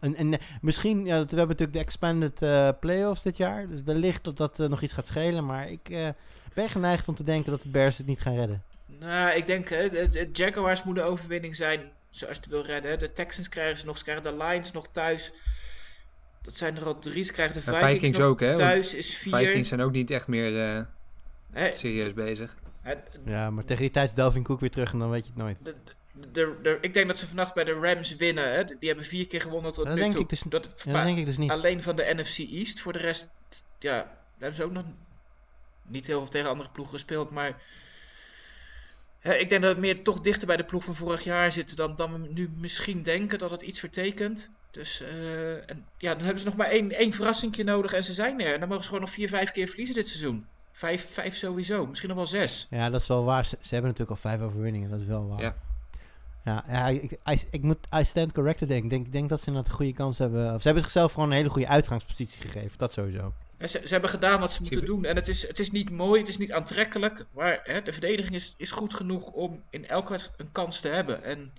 En, 0.00 0.16
en 0.16 0.34
eh, 0.34 0.40
misschien, 0.60 1.04
ja, 1.04 1.14
we 1.14 1.36
hebben 1.36 1.48
natuurlijk 1.48 1.72
de 1.72 1.78
expanded 1.78 2.42
eh, 2.42 2.68
playoffs 2.80 3.22
dit 3.22 3.36
jaar. 3.36 3.68
Dus 3.68 3.82
wellicht 3.82 4.24
dat 4.24 4.36
dat 4.36 4.60
eh, 4.60 4.66
nog 4.66 4.82
iets 4.82 4.92
gaat 4.92 5.06
schelen. 5.06 5.46
Maar 5.46 5.70
ik 5.70 5.88
eh, 5.88 6.08
ben 6.54 6.68
geneigd 6.68 7.08
om 7.08 7.14
te 7.14 7.24
denken 7.24 7.50
dat 7.50 7.62
de 7.62 7.68
Bears 7.68 7.98
het 7.98 8.06
niet 8.06 8.20
gaan 8.20 8.34
redden. 8.36 8.62
Nou, 8.86 9.36
ik 9.36 9.46
denk, 9.46 9.68
hè, 9.68 9.90
de, 9.90 10.08
de 10.08 10.28
Jaguars 10.32 10.82
moeten 10.82 11.04
overwinning 11.04 11.56
zijn, 11.56 11.80
zoals 12.10 12.36
je 12.36 12.40
het 12.42 12.50
wil 12.50 12.64
redden. 12.64 12.98
De 12.98 13.12
Texans 13.12 13.48
krijgen 13.48 13.78
ze 13.78 13.86
nog, 13.86 13.98
ze 13.98 14.04
krijgen 14.04 14.22
de 14.22 14.44
Lions 14.44 14.72
nog 14.72 14.88
thuis. 14.92 15.32
Dat 16.42 16.56
zijn 16.56 16.76
er 16.76 16.84
al 16.84 16.98
drie. 16.98 17.24
Ze 17.24 17.32
krijgen 17.32 17.54
de 17.54 17.60
Vikings, 17.62 17.92
Vikings 17.92 18.18
nog 18.18 18.26
ook, 18.26 18.40
hè, 18.40 18.54
thuis, 18.54 18.94
is 18.94 19.16
vier. 19.16 19.36
Vikings 19.36 19.68
zijn 19.68 19.80
ook 19.80 19.92
niet 19.92 20.10
echt 20.10 20.26
meer 20.26 20.86
eh, 21.52 21.72
serieus 21.74 22.14
bezig. 22.14 22.56
Ja, 23.24 23.50
maar 23.50 23.64
tegen 23.64 23.82
die 23.82 23.90
tijd 23.90 24.08
is 24.08 24.14
Delvin 24.14 24.42
Cook 24.42 24.60
weer 24.60 24.70
terug 24.70 24.92
en 24.92 24.98
dan 24.98 25.10
weet 25.10 25.24
je 25.24 25.32
het 25.34 25.42
nooit. 25.42 25.56
de, 25.62 25.74
de, 25.84 25.92
de, 26.32 26.58
de- 26.62 26.78
ik 26.80 26.94
denk 26.94 27.06
dat 27.08 27.18
ze 27.18 27.26
vannacht 27.26 27.54
bij 27.54 27.64
de 27.64 27.72
Rams 27.72 28.16
winnen. 28.16 28.52
Hè. 28.52 28.64
Die 28.64 28.88
hebben 28.88 29.06
vier 29.06 29.26
keer 29.26 29.40
gewonnen 29.40 29.72
tot 29.72 29.84
Dat 29.84 29.94
nu 29.94 30.00
denk 30.00 30.12
toe. 30.12 30.20
ik 30.20 30.28
dus- 30.28 30.42
dat, 30.48 30.64
Ja, 30.64 30.70
dat 30.76 30.86
maar 30.86 31.04
denk 31.04 31.18
ik 31.18 31.24
dus 31.24 31.36
niet. 31.38 31.50
Alleen 31.50 31.82
van 31.82 31.96
de 31.96 32.12
NFC 32.16 32.38
East. 32.38 32.80
Voor 32.80 32.92
de 32.92 32.98
rest, 32.98 33.32
ja, 33.78 33.92
daar 33.98 34.16
hebben 34.38 34.54
ze 34.56 34.64
ook 34.64 34.72
nog 34.72 34.84
niet 35.86 36.06
heel 36.06 36.18
veel 36.20 36.28
tegen 36.28 36.48
andere 36.50 36.70
ploegen 36.70 36.94
gespeeld. 36.94 37.30
Maar 37.30 37.62
hè, 39.20 39.34
ik 39.34 39.48
denk 39.48 39.62
dat 39.62 39.70
het 39.70 39.80
meer 39.80 40.02
toch 40.02 40.20
dichter 40.20 40.46
bij 40.46 40.56
de 40.56 40.64
ploeg 40.64 40.84
van 40.84 40.94
vorig 40.94 41.24
jaar 41.24 41.52
zit 41.52 41.76
dan, 41.76 41.96
dan 41.96 42.12
we 42.12 42.28
nu 42.32 42.50
misschien 42.58 43.02
denken 43.02 43.38
dat 43.38 43.50
het 43.50 43.62
iets 43.62 43.78
vertekent. 43.78 44.50
Dus 44.70 45.00
eh, 45.00 45.70
en, 45.70 45.86
ja, 45.98 46.12
dan 46.14 46.22
hebben 46.22 46.38
ze 46.40 46.44
nog 46.46 46.56
maar 46.56 46.66
één, 46.70 46.92
één 46.92 47.12
verrassingje 47.12 47.64
nodig 47.64 47.92
en 47.92 48.04
ze 48.04 48.12
zijn 48.12 48.40
er. 48.40 48.54
En 48.54 48.60
dan 48.60 48.68
mogen 48.68 48.82
ze 48.82 48.88
gewoon 48.88 49.04
nog 49.04 49.14
vier, 49.14 49.28
vijf 49.28 49.50
keer 49.50 49.68
verliezen 49.68 49.94
dit 49.94 50.08
seizoen. 50.08 50.46
Vijf, 50.72 51.12
vijf 51.12 51.36
sowieso, 51.36 51.86
misschien 51.86 52.08
nog 52.08 52.18
wel 52.18 52.26
zes. 52.26 52.66
Ja, 52.70 52.90
dat 52.90 53.00
is 53.00 53.06
wel 53.06 53.24
waar. 53.24 53.46
Ze, 53.46 53.56
ze 53.60 53.68
hebben 53.74 53.90
natuurlijk 53.90 54.22
al 54.24 54.30
vijf 54.30 54.40
overwinningen. 54.40 54.90
Dat 54.90 55.00
is 55.00 55.06
wel 55.06 55.28
waar. 55.28 55.40
Ja. 55.40 55.56
Ja, 56.50 56.64
ja 56.68 56.88
ik, 56.88 57.10
I, 57.10 57.42
ik 57.50 57.62
moet 57.62 57.78
I 57.94 58.04
stand 58.04 58.32
corrected 58.32 58.68
denk 58.68 58.84
ik. 58.84 58.90
denk, 58.90 59.06
ik 59.06 59.12
denk 59.12 59.28
dat 59.28 59.40
ze 59.40 59.46
inderdaad 59.46 59.70
een 59.70 59.76
goede 59.76 59.92
kans 59.92 60.18
hebben. 60.18 60.54
Of 60.54 60.60
ze 60.60 60.66
hebben 60.66 60.82
zichzelf 60.82 61.12
gewoon 61.12 61.30
een 61.30 61.36
hele 61.36 61.48
goede 61.48 61.68
uitgangspositie 61.68 62.40
gegeven. 62.40 62.78
Dat 62.78 62.92
sowieso. 62.92 63.32
Ze, 63.58 63.68
ze 63.68 63.88
hebben 63.88 64.10
gedaan 64.10 64.40
wat 64.40 64.52
ze 64.52 64.62
moeten 64.62 64.84
doen. 64.84 65.04
En 65.04 65.16
het 65.16 65.28
is, 65.28 65.46
het 65.46 65.58
is 65.58 65.70
niet 65.70 65.90
mooi, 65.90 66.20
het 66.20 66.28
is 66.28 66.38
niet 66.38 66.52
aantrekkelijk. 66.52 67.24
Maar 67.32 67.60
hè, 67.62 67.82
de 67.82 67.92
verdediging 67.92 68.34
is, 68.34 68.54
is 68.56 68.70
goed 68.70 68.94
genoeg 68.94 69.30
om 69.30 69.62
in 69.70 69.88
elke 69.88 70.10
wedstrijd 70.10 70.40
een 70.40 70.52
kans 70.52 70.80
te 70.80 70.88
hebben. 70.88 71.22
En 71.22 71.52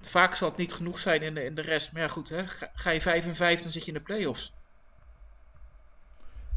vaak 0.00 0.34
zal 0.34 0.48
het 0.48 0.58
niet 0.58 0.72
genoeg 0.72 0.98
zijn 0.98 1.22
in 1.22 1.34
de, 1.34 1.44
in 1.44 1.54
de 1.54 1.62
rest. 1.62 1.92
Maar 1.92 2.02
ja, 2.02 2.08
goed, 2.08 2.28
hè, 2.28 2.46
ga, 2.46 2.70
ga 2.74 2.90
je 2.90 3.00
5 3.00 3.24
en 3.24 3.34
5, 3.34 3.62
dan 3.62 3.72
zit 3.72 3.84
je 3.84 3.92
in 3.92 3.98
de 3.98 4.04
play-offs. 4.04 4.52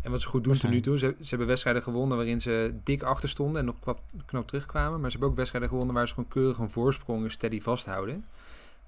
En 0.07 0.13
wat 0.13 0.21
ze 0.21 0.27
goed 0.27 0.43
doen 0.43 0.57
tot 0.57 0.69
nu 0.69 0.81
toe, 0.81 0.97
ze, 0.97 1.15
ze 1.21 1.29
hebben 1.29 1.47
wedstrijden 1.47 1.81
gewonnen 1.83 2.17
waarin 2.17 2.41
ze 2.41 2.75
dik 2.83 3.03
achter 3.03 3.29
stonden 3.29 3.59
en 3.59 3.65
nog 3.65 3.79
knap, 3.79 4.01
knap 4.25 4.47
terugkwamen. 4.47 4.99
Maar 4.99 5.05
ze 5.05 5.11
hebben 5.11 5.29
ook 5.29 5.35
wedstrijden 5.35 5.69
gewonnen 5.69 5.95
waar 5.95 6.07
ze 6.07 6.13
gewoon 6.13 6.29
keurig 6.29 6.57
een 6.57 6.69
voorsprong 6.69 7.23
en 7.23 7.31
steady 7.31 7.61
vasthouden. 7.61 8.25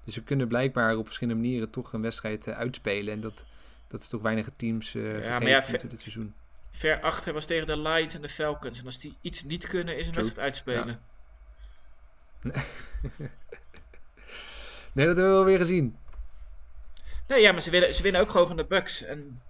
Dus 0.04 0.14
ze 0.14 0.22
kunnen 0.22 0.48
blijkbaar 0.48 0.96
op 0.96 1.04
verschillende 1.04 1.40
manieren 1.40 1.70
toch 1.70 1.92
een 1.92 2.02
wedstrijd 2.02 2.46
eh, 2.46 2.58
uitspelen. 2.58 3.14
En 3.14 3.20
dat, 3.20 3.44
dat 3.88 4.00
is 4.00 4.08
toch 4.08 4.22
weinige 4.22 4.52
teams 4.56 4.92
maar 4.92 5.02
gegeven 5.02 5.46
ja, 5.46 5.60
tot 5.60 5.72
nu 5.72 5.78
toe 5.78 5.88
dit 5.88 6.00
seizoen. 6.00 6.34
Ver 6.70 7.00
achter 7.00 7.32
was 7.32 7.44
tegen 7.44 7.66
de 7.66 7.78
Lions 7.78 8.14
en 8.14 8.22
de 8.22 8.28
Falcons. 8.28 8.78
En 8.78 8.84
als 8.84 8.98
die 8.98 9.16
iets 9.20 9.44
niet 9.44 9.66
kunnen, 9.66 9.98
is 9.98 10.06
een 10.06 10.12
True. 10.12 10.24
wedstrijd 10.24 10.48
uitspelen. 10.48 11.00
Nee, 14.92 15.06
dat 15.06 15.16
hebben 15.16 15.32
we 15.32 15.38
wel 15.38 15.48
weer 15.48 15.58
gezien. 15.58 15.96
Nee, 17.28 17.40
ja, 17.40 17.52
maar 17.52 17.62
ze 17.62 17.70
winnen, 17.70 17.94
ze 17.94 18.02
winnen 18.02 18.20
ook 18.20 18.30
gewoon 18.30 18.46
van 18.46 18.56
de 18.56 18.64
Bucks. 18.64 19.02
En 19.02 19.40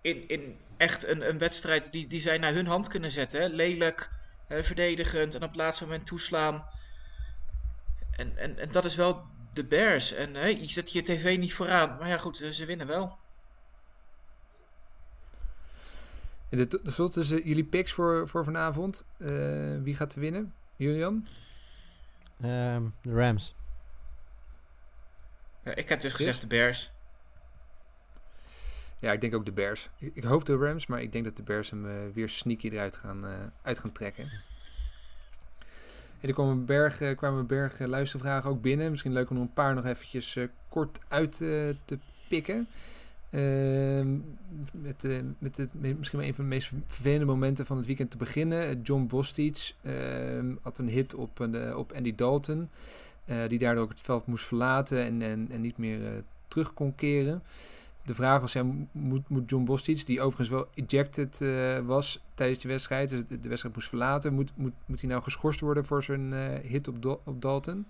in, 0.00 0.28
in 0.28 0.56
echt 0.78 1.06
een, 1.06 1.28
een 1.28 1.38
wedstrijd 1.38 1.92
die, 1.92 2.06
die 2.06 2.20
zij 2.20 2.38
naar 2.38 2.52
hun 2.52 2.66
hand 2.66 2.88
kunnen 2.88 3.10
zetten. 3.10 3.40
Hè? 3.40 3.46
Lelijk, 3.46 4.10
eh, 4.46 4.62
verdedigend 4.62 5.34
en 5.34 5.42
op 5.42 5.48
het 5.48 5.58
laatste 5.58 5.84
moment 5.84 6.06
toeslaan. 6.06 6.68
En, 8.16 8.36
en, 8.36 8.58
en 8.58 8.70
dat 8.70 8.84
is 8.84 8.96
wel 8.96 9.26
de 9.52 9.64
Bears. 9.64 10.12
En 10.12 10.34
hè, 10.34 10.46
je 10.46 10.70
zet 10.70 10.92
je 10.92 11.02
tv 11.02 11.38
niet 11.38 11.54
vooraan. 11.54 11.96
Maar 11.98 12.08
ja, 12.08 12.18
goed, 12.18 12.40
eh, 12.40 12.50
ze 12.50 12.64
winnen 12.64 12.86
wel. 12.86 13.18
En 16.48 16.68
de, 16.68 16.80
slot 16.82 17.12
tussen 17.12 17.42
jullie 17.44 17.64
picks 17.64 17.92
voor, 17.92 18.28
voor 18.28 18.44
vanavond. 18.44 19.04
Eh, 19.18 19.76
wie 19.82 19.96
gaat 19.96 20.14
er 20.14 20.20
winnen? 20.20 20.54
Julian? 20.76 21.26
Ehm, 22.40 22.82
de 23.02 23.12
Rams. 23.12 23.54
Ja, 25.64 25.74
ik 25.74 25.88
heb 25.88 26.00
dus 26.00 26.12
Chris? 26.12 26.26
gezegd 26.26 26.40
de 26.40 26.46
Bears. 26.46 26.90
Ja, 28.98 29.12
ik 29.12 29.20
denk 29.20 29.34
ook 29.34 29.44
de 29.46 29.52
Bears. 29.52 29.90
Ik, 29.98 30.24
hoop 30.24 30.44
de 30.44 30.56
Rams, 30.56 30.86
maar 30.86 31.02
ik 31.02 31.12
denk 31.12 31.24
dat 31.24 31.36
de 31.36 31.42
Bears 31.42 31.70
hem 31.70 31.86
eh, 31.86 31.94
weer 32.14 32.28
sneaky 32.28 32.68
eruit 32.68 32.96
gaan, 32.96 33.26
eh, 33.26 33.32
uit 33.62 33.78
gaan 33.78 33.92
trekken. 33.92 34.24
En 36.20 36.28
er 36.28 36.34
kwamen 36.34 36.52
een 36.52 36.64
berg, 36.64 37.00
eh, 37.00 37.16
kwamen 37.16 37.46
een 37.48 37.88
luistervragen 37.88 38.50
ook 38.50 38.62
binnen. 38.62 38.90
Misschien 38.90 39.12
leuk 39.12 39.30
om 39.30 39.36
er 39.36 39.42
een 39.42 39.52
paar 39.52 39.74
nog 39.74 39.84
eventjes 39.84 40.36
eh, 40.36 40.44
kort 40.68 40.98
uit 41.08 41.32
te 41.32 41.98
pikken. 42.28 42.66
Ehm, 43.30 44.16
met, 44.70 45.22
met 45.38 45.56
het, 45.56 45.74
misschien 45.74 46.18
wel 46.18 46.28
een 46.28 46.34
van 46.34 46.44
de 46.44 46.50
meest 46.50 46.70
vervelende 46.86 47.24
momenten 47.24 47.66
van 47.66 47.76
het 47.76 47.86
weekend 47.86 48.10
te 48.10 48.16
beginnen. 48.16 48.82
John 48.82 49.06
Bostich 49.06 49.74
ehm, 49.82 50.54
had 50.62 50.78
een 50.78 50.88
hit 50.88 51.14
op, 51.14 51.48
op 51.74 51.92
Andy 51.92 52.14
Dalton. 52.14 52.68
die 53.48 53.58
daardoor 53.58 53.82
ook 53.82 53.90
het 53.90 54.00
veld 54.00 54.26
moest 54.26 54.44
verlaten 54.44 55.04
en, 55.04 55.22
en, 55.22 55.48
en 55.50 55.60
niet 55.60 55.78
meer 55.78 56.22
terug 56.48 56.74
kon 56.74 56.94
keren. 56.94 57.42
De 58.08 58.14
vraag 58.14 58.40
was, 58.40 58.52
ja, 58.52 58.62
moet, 58.92 59.28
moet 59.28 59.50
John 59.50 59.64
Bostich, 59.64 60.04
die 60.04 60.20
overigens 60.20 60.48
wel 60.48 60.68
ejected 60.74 61.40
eh, 61.40 61.78
was 61.78 62.20
tijdens 62.34 62.58
de 62.58 62.68
wedstrijd, 62.68 63.10
dus 63.10 63.26
de, 63.26 63.48
wedstrijd 63.48 63.74
moest 63.74 63.88
verlaten, 63.88 64.34
moet, 64.34 64.52
moet, 64.56 64.72
moet 64.86 65.00
hij 65.00 65.10
nou 65.10 65.22
geschorst 65.22 65.60
worden 65.60 65.84
voor 65.84 66.02
zijn 66.02 66.32
eh, 66.32 66.70
hit 66.70 66.88
op, 66.88 67.20
op 67.24 67.42
Dalton? 67.42 67.86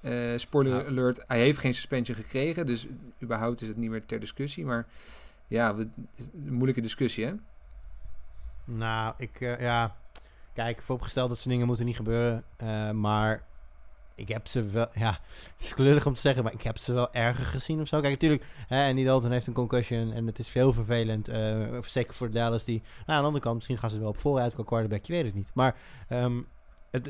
Eh, 0.00 0.12
spoiler 0.36 0.78
Ja. 0.78 0.86
alert, 0.86 1.24
hij 1.26 1.40
heeft 1.40 1.58
geen 1.58 1.74
suspension 1.74 2.16
gekregen, 2.16 2.66
dus 2.66 2.86
überhaupt 3.22 3.60
is 3.60 3.68
het 3.68 3.76
niet 3.76 3.90
meer 3.90 4.06
ter 4.06 4.20
discussie. 4.20 4.64
Maar 4.64 4.86
ja, 5.46 5.76
het 5.76 5.88
is 6.14 6.28
een 6.34 6.52
moeilijke 6.52 6.80
discussie, 6.80 7.24
hè? 7.24 7.32
Nou, 8.64 9.14
ik, 9.18 9.38
ja. 9.40 9.96
Kijk, 10.54 10.82
vooropgesteld 10.82 11.28
dat 11.28 11.38
soort 11.38 11.50
dingen 11.50 11.66
moeten 11.66 11.84
niet 11.84 11.96
gebeuren. 11.96 12.44
maar 13.00 13.42
ik 14.18 14.28
heb 14.28 14.46
ze 14.46 14.64
wel, 14.64 14.86
ja, 14.92 15.20
het 15.56 15.64
is 15.64 15.74
klullig 15.74 16.06
om 16.06 16.14
te 16.14 16.20
zeggen, 16.20 16.44
maar 16.44 16.52
ik 16.52 16.62
heb 16.62 16.78
ze 16.78 16.92
wel 16.92 17.12
erger 17.12 17.44
gezien 17.44 17.80
of 17.80 17.88
zo. 17.88 18.00
Kijk, 18.00 18.12
natuurlijk, 18.12 18.44
hè, 18.66 18.88
Andy 18.88 19.04
Dalton 19.04 19.30
heeft 19.30 19.46
een 19.46 19.52
concussion 19.52 20.12
en 20.12 20.26
het 20.26 20.38
is 20.38 20.48
veel 20.48 20.72
vervelend. 20.72 21.28
eh, 21.28 21.82
zeker 21.82 22.14
voor 22.14 22.30
Dallas 22.30 22.64
die, 22.64 22.82
nou, 22.82 23.04
aan 23.06 23.18
de 23.18 23.24
andere 23.24 23.44
kant, 23.44 23.54
misschien 23.54 23.78
gaan 23.78 23.90
ze 23.90 24.00
wel 24.00 24.08
op 24.08 24.18
vooruit 24.18 24.54
qua 24.54 24.64
quarterback, 24.64 25.04
je 25.04 25.12
weet 25.12 25.24
het 25.24 25.34
niet. 25.34 25.48
Maar 25.52 25.76
ehm, 26.08 26.40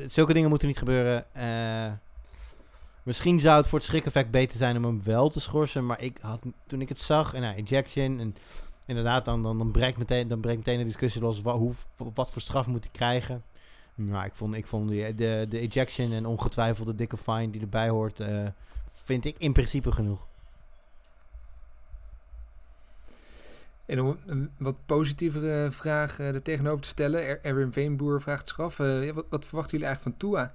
zulke 0.07 0.33
dingen 0.33 0.49
moeten 0.49 0.67
niet 0.67 0.77
gebeuren. 0.77 1.25
Eh, 1.33 1.91
misschien 3.03 3.39
zou 3.39 3.57
het 3.57 3.67
voor 3.67 3.79
het 3.79 3.87
schrik-effect 3.87 4.31
beter 4.31 4.57
zijn 4.57 4.77
om 4.77 4.83
hem 4.83 5.03
wel 5.03 5.29
te 5.29 5.39
schorsen, 5.39 5.85
maar 5.85 6.01
ik 6.01 6.17
had, 6.21 6.41
toen 6.67 6.81
ik 6.81 6.89
het 6.89 7.01
zag, 7.01 7.33
en 7.33 7.41
nou, 7.41 7.55
ejection 7.55 8.19
en 8.19 8.35
inderdaad, 8.85 9.25
dan, 9.25 9.43
dan, 9.43 9.57
dan, 9.57 9.71
breekt 9.71 9.97
meteen, 9.97 10.27
dan 10.27 10.39
breekt 10.39 10.57
meteen 10.57 10.77
de 10.77 10.83
discussie 10.83 11.21
los. 11.21 11.41
Wat, 11.41 11.59
wat 12.13 12.31
voor 12.31 12.41
straf 12.41 12.67
moet 12.67 12.83
hij 12.83 12.93
krijgen? 12.93 13.43
Nou, 14.01 14.25
ik 14.25 14.31
vond, 14.33 14.55
ik 14.55 14.67
vond 14.67 14.89
die, 14.89 15.15
de, 15.15 15.45
de 15.49 15.59
ejection 15.59 16.11
en 16.13 16.25
ongetwijfeld 16.25 16.87
de 16.87 16.95
dikke 16.95 17.17
fine 17.17 17.49
die 17.49 17.61
erbij 17.61 17.89
hoort, 17.89 18.19
eh, 18.19 18.47
vind 18.93 19.25
ik 19.25 19.35
in 19.37 19.53
principe 19.53 19.91
genoeg. 19.91 20.27
En 23.85 24.01
om 24.01 24.17
een 24.25 24.51
wat 24.57 24.85
positievere 24.85 25.71
vraag 25.71 26.19
eh 26.19 26.27
er 26.27 26.41
tegenover 26.41 26.81
te 26.81 26.87
stellen, 26.87 27.23
Er- 27.25 27.41
Erwin 27.45 27.73
Veenboer 27.73 28.21
vraagt 28.21 28.47
zich 28.47 28.59
af, 28.59 28.79
eh, 28.79 29.11
wat, 29.11 29.25
wat 29.29 29.45
verwachten 29.45 29.71
jullie 29.77 29.85
eigenlijk 29.87 30.17
van 30.19 30.29
Tua? 30.29 30.53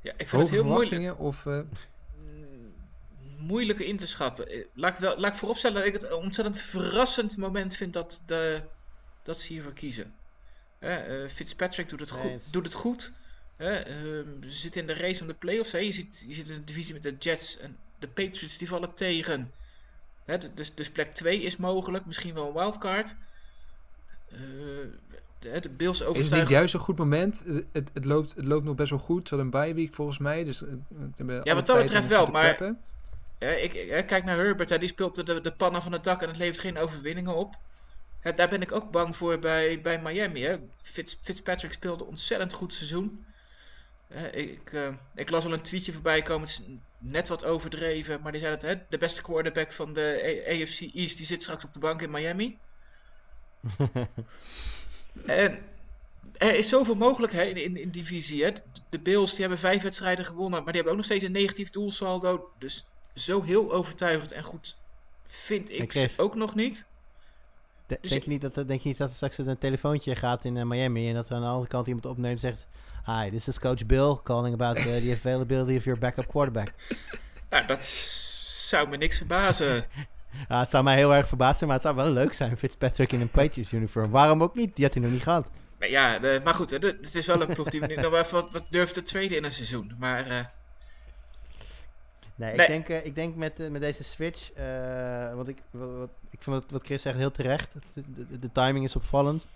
Ja, 0.00 0.12
ik 0.12 0.28
vind 0.28 0.30
Hoge 0.30 0.44
het 0.44 0.50
heel 0.50 0.72
moeilijk. 0.72 1.18
of... 1.20 1.46
eh, 1.46 1.60
Mm, 2.22 2.72
moeilijke 3.38 3.86
in 3.86 3.96
te 3.96 4.06
schatten. 4.06 4.48
Eh, 4.48 4.64
Laat 4.74 4.92
ik, 4.92 4.98
wel, 4.98 5.18
laat 5.18 5.32
ik 5.32 5.38
vooropstellen 5.38 5.76
dat 5.76 5.86
ik 5.86 5.92
het 5.92 6.02
een 6.04 6.14
ontzettend 6.14 6.58
verrassend 6.60 7.36
moment 7.36 7.76
vind 7.76 7.92
dat, 7.92 8.22
de, 8.26 8.62
dat 9.22 9.40
ze 9.40 9.52
hiervoor 9.52 9.72
kiezen. 9.72 10.14
Hè, 10.78 10.94
eh, 10.96 11.28
Fitzpatrick 11.30 11.88
doet 11.88 12.00
het 12.00 12.10
goed. 12.10 12.40
Doet 12.50 12.64
het 12.64 12.74
goed. 12.74 13.12
Hè, 13.56 13.76
ehm, 13.76 14.26
ze 14.42 14.50
zitten 14.58 14.80
in 14.80 14.86
de 14.86 14.94
race 14.94 15.20
om 15.20 15.26
de 15.26 15.34
playoffs. 15.34 15.72
Hè. 15.72 15.78
Je, 15.78 15.92
ziet, 15.92 16.24
je 16.28 16.34
zit 16.34 16.48
in 16.48 16.54
de 16.54 16.64
divisie 16.64 16.94
met 16.94 17.02
de 17.02 17.16
Jets 17.18 17.58
en 17.58 17.76
de 17.98 18.08
Patriots 18.08 18.58
die 18.58 18.68
vallen 18.68 18.94
tegen. 18.94 19.50
Hè, 20.24 20.36
dus, 20.54 20.74
dus 20.74 20.90
plek 20.90 21.14
2 21.14 21.42
is 21.42 21.56
mogelijk. 21.56 22.06
Misschien 22.06 22.34
wel 22.34 22.46
een 22.46 22.52
wildcard. 22.54 23.14
Eh, 24.30 24.38
de, 25.38 25.60
de 25.60 25.68
Bills 25.68 25.92
Is 25.92 25.98
het 25.98 26.08
overtuigen. 26.08 26.38
niet 26.38 26.48
juist 26.48 26.74
een 26.74 26.80
goed 26.80 26.98
moment? 26.98 27.42
Het, 27.46 27.66
het, 27.72 27.90
het 27.94 28.04
loopt, 28.04 28.34
het 28.36 28.44
loopt 28.44 28.64
nog 28.64 28.74
best 28.74 28.90
wel 28.90 28.98
goed. 28.98 29.28
Ze 29.28 29.34
hadden 29.34 29.52
een 29.60 29.64
bye 29.66 29.74
week 29.74 29.94
volgens 29.94 30.18
mij. 30.18 30.44
Dus, 30.44 30.62
eh, 30.62 30.68
alle 31.18 31.54
wat 31.54 31.66
dat 31.66 31.78
betreft 31.82 32.06
wel, 32.08 32.26
maar-. 32.26 32.74
Ja, 33.38 33.48
ik, 33.48 33.72
ik- 33.74 34.06
kijk 34.06 34.24
naar 34.24 34.36
Herbert, 34.36 34.68
hè, 34.68 34.78
die 34.78 34.88
speelt 34.88 35.14
de, 35.14 35.22
de, 35.22 35.40
de 35.40 35.52
pannen 35.52 35.82
van 35.82 35.92
het 35.92 36.04
dak 36.04 36.22
en 36.22 36.28
het 36.28 36.36
levert 36.36 36.58
geen 36.60 36.78
overwinningen 36.78 37.34
op. 37.34 37.54
Daar 38.22 38.48
ben 38.48 38.62
ik 38.62 38.72
ook 38.72 38.90
bang 38.90 39.16
voor 39.16 39.38
bij, 39.38 39.80
bij 39.80 40.00
Miami. 40.00 40.42
Hè. 40.42 40.56
Fitz, 40.82 41.16
Fitzpatrick 41.22 41.72
speelde 41.72 42.04
ontzettend 42.04 42.52
goed 42.52 42.74
seizoen. 42.74 43.24
Hè, 44.08 44.28
ik, 44.30 44.72
eh, 44.72 44.88
ik 45.14 45.30
las 45.30 45.44
al 45.44 45.52
een 45.52 45.60
tweetje 45.60 45.92
voorbij 45.92 46.22
komen, 46.22 46.48
het 46.48 46.58
is 46.58 46.62
net 46.98 47.28
wat 47.28 47.44
overdreven, 47.44 48.20
maar 48.22 48.32
die 48.32 48.40
zei 48.40 48.52
dat 48.52 48.62
hè, 48.62 48.74
de 48.88 48.98
beste 48.98 49.22
quarterback 49.22 49.72
van 49.72 49.92
de 49.92 50.00
A- 50.24 50.50
AFC 50.52 50.80
East 50.94 51.16
die 51.16 51.26
zit 51.26 51.42
straks 51.42 51.64
op 51.64 51.72
de 51.72 51.78
bank 51.80 52.02
in 52.02 52.10
Miami. 52.10 52.58
en 55.26 55.58
er 56.36 56.54
is 56.54 56.68
zoveel 56.68 56.94
mogelijk 56.94 57.32
hè, 57.32 57.42
in, 57.42 57.56
in, 57.56 57.76
in 57.76 57.90
die 57.90 58.02
divisie. 58.02 58.44
Hè. 58.44 58.50
De 58.90 58.98
Bills 59.00 59.30
die 59.30 59.40
hebben 59.40 59.58
vijf 59.58 59.82
wedstrijden 59.82 60.24
gewonnen, 60.24 60.62
maar 60.62 60.72
die 60.72 60.74
hebben 60.74 60.90
ook 60.92 60.96
nog 60.98 61.06
steeds 61.06 61.24
een 61.24 61.32
negatief 61.32 61.70
doelsaldo. 61.70 62.52
Dus 62.58 62.84
zo 63.14 63.42
heel 63.42 63.72
overtuigend 63.72 64.32
en 64.32 64.42
goed 64.42 64.76
vind 65.26 65.70
ik 65.70 65.92
ze 65.92 66.10
ook 66.16 66.34
nog 66.34 66.54
niet. 66.54 66.86
De- 67.90 67.98
Dus 68.00 68.10
denk, 68.10 68.22
je 68.22 68.30
niet 68.30 68.40
dat, 68.40 68.54
denk 68.54 68.80
je 68.80 68.88
niet 68.88 68.96
dat 68.98 69.08
er 69.08 69.14
straks 69.14 69.38
een 69.38 69.58
telefoontje 69.58 70.14
gaat 70.16 70.44
in 70.44 70.56
eh, 70.56 70.64
Miami 70.64 71.08
en 71.08 71.14
dat 71.14 71.28
er 71.28 71.34
aan 71.34 71.40
de 71.40 71.46
andere 71.48 71.68
kant 71.68 71.86
iemand 71.86 72.06
opneemt 72.06 72.34
en 72.34 72.40
zegt... 72.40 72.66
Hi, 73.06 73.30
this 73.30 73.48
is 73.48 73.58
Coach 73.58 73.86
Bill 73.86 74.18
calling 74.24 74.54
about 74.54 74.78
uh, 74.78 74.82
the 74.96 75.12
availability 75.18 75.76
of 75.76 75.84
your 75.84 76.00
backup 76.00 76.26
quarterback. 76.28 76.72
Nou, 77.50 77.66
dat 77.66 77.84
zou 77.84 78.88
me 78.88 78.96
niks 78.96 79.16
verbazen. 79.16 79.84
Ja, 80.48 80.60
het 80.60 80.70
zou 80.70 80.84
mij 80.84 80.96
heel 80.96 81.14
erg 81.14 81.28
verbazen, 81.28 81.66
maar 81.66 81.74
het 81.76 81.84
zou 81.84 81.96
wel 81.96 82.10
leuk 82.10 82.32
zijn. 82.34 82.56
Fitzpatrick 82.56 83.12
in 83.12 83.20
een 83.20 83.28
Patriots 83.30 83.72
uniform. 83.72 84.10
Waarom 84.10 84.42
ook 84.42 84.54
niet? 84.54 84.76
Die 84.76 84.84
had 84.84 84.94
hij 84.94 85.02
nog 85.02 85.12
niet 85.12 85.22
gehad. 85.22 85.48
Maar 85.78 85.90
ja, 85.90 86.18
de- 86.18 86.40
maar 86.44 86.54
goed, 86.54 86.70
het 86.70 87.14
is 87.14 87.26
wel 87.26 87.40
een 87.40 87.54
ploeg 87.54 87.68
die 87.68 87.80
we 87.80 87.86
nu 87.86 87.94
nog 87.94 88.14
even 88.14 88.32
wat, 88.32 88.48
wat 88.52 88.62
durft 88.70 88.94
te 88.94 89.02
tweede 89.02 89.36
in 89.36 89.44
een 89.44 89.52
seizoen. 89.52 89.92
Maar 89.98 90.26
eh, 90.26 90.36
Nee, 92.40 92.56
Nee. 92.56 92.66
Ik, 92.66 92.72
denk, 92.72 92.88
eh, 92.88 93.06
ik 93.06 93.14
denk 93.14 93.36
met, 93.36 93.60
eh, 93.60 93.68
met 93.70 93.80
deze 93.80 94.04
switch, 94.04 94.52
eh, 94.52 95.34
want 95.34 95.48
ik, 95.48 95.56
wat, 95.70 95.92
wat- 95.96 96.10
ik 96.30 96.42
vind 96.42 96.56
wat, 96.56 96.64
wat 96.70 96.84
Chris 96.84 97.02
zegt 97.02 97.16
heel 97.16 97.30
terecht. 97.30 97.72
De, 97.94 98.02
de- 98.14 98.38
de 98.38 98.52
timing 98.52 98.84
is 98.84 98.96
opvallend. 98.96 99.46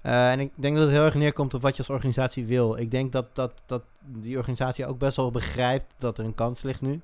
En 0.00 0.40
ik 0.40 0.50
denk 0.54 0.74
dat 0.76 0.84
het 0.84 0.94
heel 0.94 1.04
erg 1.04 1.14
neerkomt 1.14 1.54
op 1.54 1.62
wat 1.62 1.72
je 1.72 1.78
als 1.78 1.90
organisatie 1.90 2.44
wil. 2.44 2.76
Ik 2.78 2.90
denk 2.90 3.12
dat, 3.12 3.26
dat, 3.32 3.52
dat 3.66 3.82
die 4.00 4.36
organisatie 4.36 4.86
ook 4.86 4.98
best 4.98 5.16
wel 5.16 5.30
begrijpt 5.30 5.84
dat 5.98 6.18
er 6.18 6.24
een 6.24 6.34
kans 6.34 6.62
ligt 6.62 6.80
nu. 6.80 7.00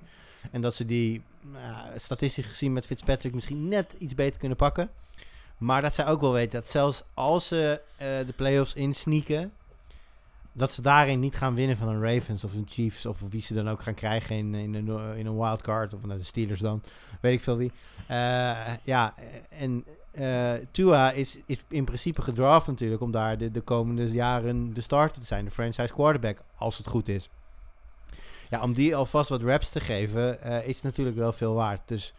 En 0.51 0.61
dat 0.61 0.75
ze 0.75 0.87
die, 0.87 1.23
nou 1.41 1.99
statistisch 1.99 2.47
gezien 2.47 2.73
met 2.73 2.87
Fitzpatrick 2.87 3.35
misschien 3.35 3.69
net 3.69 3.95
iets 3.99 4.15
beter 4.15 4.39
kunnen 4.39 4.57
pakken. 4.57 4.91
Maar 5.59 5.83
dat 5.83 5.95
zij 5.95 6.07
ook 6.07 6.21
wel 6.21 6.33
weten 6.33 6.61
dat 6.61 6.69
zelfs 6.69 7.03
als 7.15 7.47
ze 7.47 7.81
de 7.99 8.33
playoffs 8.37 8.75
insneaken, 8.75 9.53
dat 10.57 10.73
ze 10.73 10.83
daarin 10.83 11.21
niet 11.21 11.37
gaan 11.37 11.55
winnen 11.55 11.77
van 11.77 11.89
een 11.89 12.03
Ravens 12.03 12.45
of 12.45 12.53
een 12.53 12.67
Chiefs 12.69 13.07
of 13.07 13.21
wie 13.31 13.41
ze 13.41 13.55
dan 13.55 13.69
ook 13.69 13.83
gaan 13.83 13.95
krijgen 13.95 14.37
in, 14.37 14.55
in, 14.55 14.75
een, 14.75 15.17
in 15.17 15.27
een 15.27 15.37
wildcard 15.37 15.95
of 15.95 16.05
nou, 16.05 16.19
de 16.19 16.25
Steelers 16.25 16.61
dan, 16.61 16.83
weet 17.21 17.35
ik 17.35 17.41
veel 17.41 17.57
wie. 17.57 17.73
Eh, 18.07 18.57
ja, 18.83 19.15
en 19.49 19.85
eh, 20.11 20.53
Tua 20.71 21.13
is, 21.13 21.39
is 21.47 21.59
in 21.69 21.85
principe 21.85 22.23
gedraft 22.23 22.67
natuurlijk 22.67 23.03
om 23.03 23.11
daar 23.11 23.39
de, 23.39 23.51
de 23.51 23.61
komende 23.61 24.11
jaren 24.11 24.75
de 24.75 24.81
starter 24.81 25.21
te 25.21 25.27
zijn, 25.27 25.45
de 25.45 25.51
franchise 25.51 25.93
quarterback, 25.95 26.39
als 26.57 26.79
het 26.79 26.87
goed 26.87 27.09
is. 27.09 27.29
Ja, 28.51 28.63
om 28.63 28.73
die 28.73 28.97
alvast 28.97 29.29
wat 29.29 29.43
reps 29.43 29.71
te 29.71 29.81
geven, 29.81 30.43
eh, 30.43 30.69
is 30.69 30.83
natuurlijk 30.83 31.17
wel 31.17 31.33
veel 31.33 31.55
waard. 31.55 31.81
Dus 31.85 32.15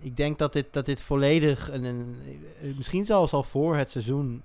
ik 0.00 0.16
denk 0.16 0.38
dat 0.38 0.52
dit, 0.52 0.72
dat 0.72 0.86
dit 0.86 1.02
volledig, 1.02 1.70
een, 1.72 2.16
misschien 2.76 3.04
zelfs 3.04 3.32
al 3.32 3.42
voor 3.42 3.76
het 3.76 3.90
seizoen, 3.90 4.42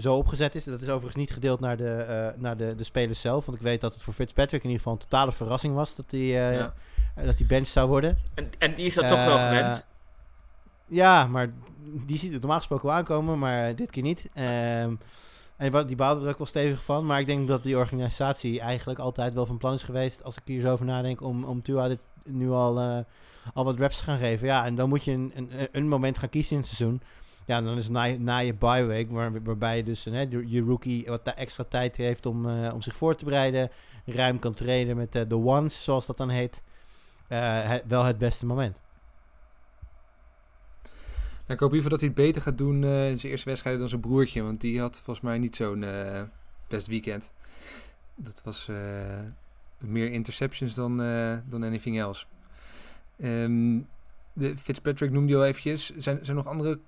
zo 0.00 0.14
opgezet 0.16 0.54
is. 0.54 0.64
Dat 0.64 0.80
is 0.82 0.88
overigens 0.88 1.16
niet 1.16 1.30
gedeeld 1.30 1.60
naar, 1.60 1.76
de, 1.76 1.90
eh, 1.90 2.40
naar 2.40 2.56
de, 2.56 2.74
de 2.74 2.84
spelers 2.84 3.20
zelf. 3.20 3.46
Want 3.46 3.58
ik 3.58 3.64
weet 3.64 3.80
dat 3.80 3.94
het 3.94 4.02
voor 4.02 4.14
Fitzpatrick 4.14 4.62
in 4.62 4.70
ieder 4.70 4.76
geval 4.82 4.92
een 4.92 5.08
totale 5.08 5.32
verrassing 5.32 5.74
was 5.74 5.96
dat 5.96 6.10
hij, 6.10 6.20
eh, 6.20 6.54
Ja. 6.54 6.74
eh, 7.14 7.24
dat 7.24 7.38
hij 7.38 7.46
bench 7.46 7.66
zou 7.66 7.88
worden. 7.88 8.18
en, 8.34 8.50
en 8.58 8.74
die 8.74 8.86
is 8.86 8.94
dat 8.94 9.08
toch 9.08 9.24
wel 9.24 9.36
Eh, 9.36 9.42
gewend. 9.42 9.88
Ja, 10.86 11.26
maar 11.26 11.52
die 12.06 12.18
ziet 12.18 12.30
het 12.32 12.40
normaal 12.40 12.58
gesproken 12.58 12.86
wel 12.86 12.94
aankomen, 12.96 13.38
maar 13.38 13.74
dit 13.76 13.90
keer 13.90 14.02
niet. 14.02 14.28
Ehm, 14.34 14.94
en 15.56 15.86
die 15.86 15.96
bouwde 15.96 16.24
er 16.24 16.30
ook 16.30 16.38
wel 16.38 16.46
stevig 16.46 16.82
van. 16.84 17.06
Maar 17.06 17.20
ik 17.20 17.26
denk 17.26 17.48
dat 17.48 17.62
die 17.62 17.76
organisatie 17.76 18.60
eigenlijk 18.60 18.98
altijd 18.98 19.34
wel 19.34 19.46
van 19.46 19.58
plan 19.58 19.74
is 19.74 19.82
geweest, 19.82 20.24
als 20.24 20.36
ik 20.36 20.42
hier 20.44 20.60
zo 20.60 20.72
over 20.72 20.84
nadenk, 20.86 21.20
om, 21.22 21.44
om 21.44 21.62
Tua 21.62 21.88
dit 21.88 22.00
nu 22.24 22.50
al, 22.50 22.78
eh, 22.80 22.98
al 23.54 23.64
wat 23.64 23.78
reps 23.78 23.96
te 23.98 24.04
gaan 24.04 24.18
geven. 24.18 24.46
Ja, 24.46 24.64
en 24.64 24.74
dan 24.74 24.88
moet 24.88 25.04
je 25.04 25.12
een, 25.12 25.32
een, 25.36 25.50
een 25.72 25.88
moment 25.88 26.18
gaan 26.18 26.28
kiezen 26.28 26.52
in 26.52 26.58
het 26.62 26.66
seizoen. 26.70 27.02
Ja, 27.48 27.62
dan 27.62 27.76
is 27.76 27.88
na, 27.88 28.06
na 28.06 28.38
je 28.38 28.54
bye 28.54 28.84
week, 28.84 29.10
waar, 29.10 29.42
waarbij 29.42 29.76
je 29.76 29.82
dus 29.82 30.04
hè, 30.04 30.20
je 30.46 30.60
rookie 30.60 31.06
wat 31.06 31.26
extra 31.26 31.64
tijd 31.64 31.96
heeft 31.96 32.26
om, 32.26 32.48
eh, 32.48 32.74
om 32.74 32.82
zich 32.82 32.94
voor 32.94 33.16
te 33.16 33.24
bereiden. 33.24 33.70
Ruim 34.04 34.38
kan 34.38 34.54
trainen 34.54 34.96
met 34.96 35.14
eh, 35.14 35.22
de 35.28 35.36
ones, 35.36 35.84
zoals 35.84 36.06
dat 36.06 36.16
dan 36.16 36.28
heet. 36.28 36.62
Eh, 37.28 37.74
wel 37.86 38.04
het 38.04 38.18
beste 38.18 38.46
moment. 38.46 38.80
Nou, 40.82 41.52
ik 41.52 41.60
hoop 41.60 41.74
in 41.74 41.88
dat 41.88 42.00
hij 42.00 42.08
het 42.08 42.14
beter 42.14 42.42
gaat 42.42 42.58
doen 42.58 42.84
in 42.84 43.18
zijn 43.18 43.32
eerste 43.32 43.48
wedstrijd 43.48 43.78
dan 43.78 43.88
zijn 43.88 44.00
broertje. 44.00 44.42
Want 44.42 44.60
die 44.60 44.80
had 44.80 45.00
volgens 45.00 45.24
mij 45.24 45.38
niet 45.38 45.56
zo'n 45.56 45.84
best 46.66 46.86
weekend. 46.86 47.32
Dat 48.14 48.42
was 48.44 48.70
meer 49.78 50.10
interceptions 50.10 50.74
dan, 50.74 50.96
dan 51.48 51.62
anything 51.62 51.98
else. 51.98 52.26
Ehm, 53.18 53.80
de 54.32 54.58
Fitzpatrick 54.58 55.10
noemde 55.10 55.32
je 55.32 55.38
al 55.38 55.44
eventjes. 55.44 55.86
Zijn, 55.86 56.16
zijn 56.16 56.26
er 56.26 56.34
nog 56.34 56.46
andere 56.46 56.80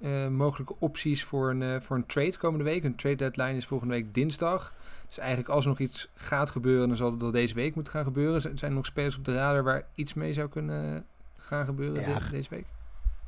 eh, 0.00 0.28
mogelijke 0.28 0.74
opties 0.78 1.24
voor 1.24 1.50
een, 1.50 1.62
eh, 1.62 1.80
voor 1.80 1.96
een 1.96 2.06
trade 2.06 2.38
komende 2.38 2.64
week? 2.64 2.84
Een 2.84 2.96
trade 2.96 3.16
deadline 3.16 3.56
is 3.56 3.66
volgende 3.66 3.94
week 3.94 4.14
dinsdag. 4.14 4.74
Dus 5.06 5.18
eigenlijk 5.18 5.48
als 5.48 5.62
er 5.64 5.70
nog 5.70 5.78
iets 5.78 6.08
gaat 6.14 6.50
gebeuren, 6.50 6.88
dan 6.88 6.96
zal 6.96 7.10
het 7.10 7.20
wel 7.22 7.30
deze 7.30 7.54
week 7.54 7.74
moeten 7.74 7.92
gaan 7.92 8.04
gebeuren. 8.04 8.40
Zijn 8.40 8.56
er 8.60 8.70
nog 8.72 8.86
spelers 8.86 9.16
op 9.16 9.24
de 9.24 9.34
radar 9.34 9.62
waar 9.64 9.86
iets 9.94 10.14
mee 10.14 10.32
zou 10.32 10.48
kunnen 10.48 11.04
gaan 11.36 11.64
gebeuren 11.64 12.08
Ja, 12.08 12.18
de- 12.18 12.30
deze 12.30 12.50
week? 12.50 12.64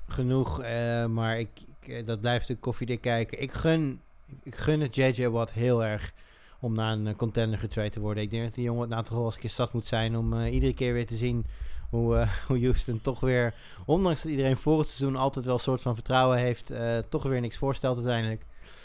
genoeg, 0.08 0.62
eh, 0.62 1.06
maar 1.06 1.38
ik, 1.38 1.48
ik, 1.80 2.06
dat 2.06 2.20
blijft 2.20 2.40
natuurlijk 2.40 2.60
koffiedik 2.60 3.00
kijken. 3.00 3.42
Ik 3.42 3.52
gun, 3.52 4.00
ik 4.42 4.54
gun 4.56 4.80
het 4.80 4.94
JJ 4.96 5.28
Watt 5.28 5.52
heel 5.52 5.84
erg 5.84 6.12
om 6.60 6.74
naar 6.74 6.92
een 6.92 7.16
contender 7.16 7.58
getrade 7.58 7.90
te 7.90 8.00
worden. 8.00 8.22
Ik 8.22 8.30
denk 8.30 8.44
dat 8.44 8.54
die 8.54 8.64
jongen 8.64 8.80
het 8.80 8.90
nou 9.08 9.24
eens 9.24 9.34
een 9.34 9.40
keer 9.40 9.50
zat 9.50 9.72
moet 9.72 9.86
zijn 9.86 10.16
om 10.16 10.42
iedere 10.44 10.74
keer 10.74 10.92
weer 10.92 11.06
te 11.06 11.16
zien 11.16 11.44
hoe, 11.92 12.16
eh, 12.16 12.28
hoe 12.48 12.60
Houston 12.60 13.00
toch 13.02 13.20
weer, 13.20 13.54
ondanks 13.86 14.22
dat 14.22 14.30
iedereen 14.30 14.56
voor 14.56 14.78
het 14.78 14.88
seizoen 14.88 15.16
altijd 15.16 15.44
wel 15.44 15.54
een 15.54 15.60
soort 15.60 15.80
van 15.80 15.94
vertrouwen 15.94 16.38
heeft, 16.38 16.70
eh, 16.70 16.98
toch 17.08 17.22
weer 17.22 17.40
niks 17.40 17.56
voorstelt 17.56 17.96
uiteindelijk. 17.96 18.42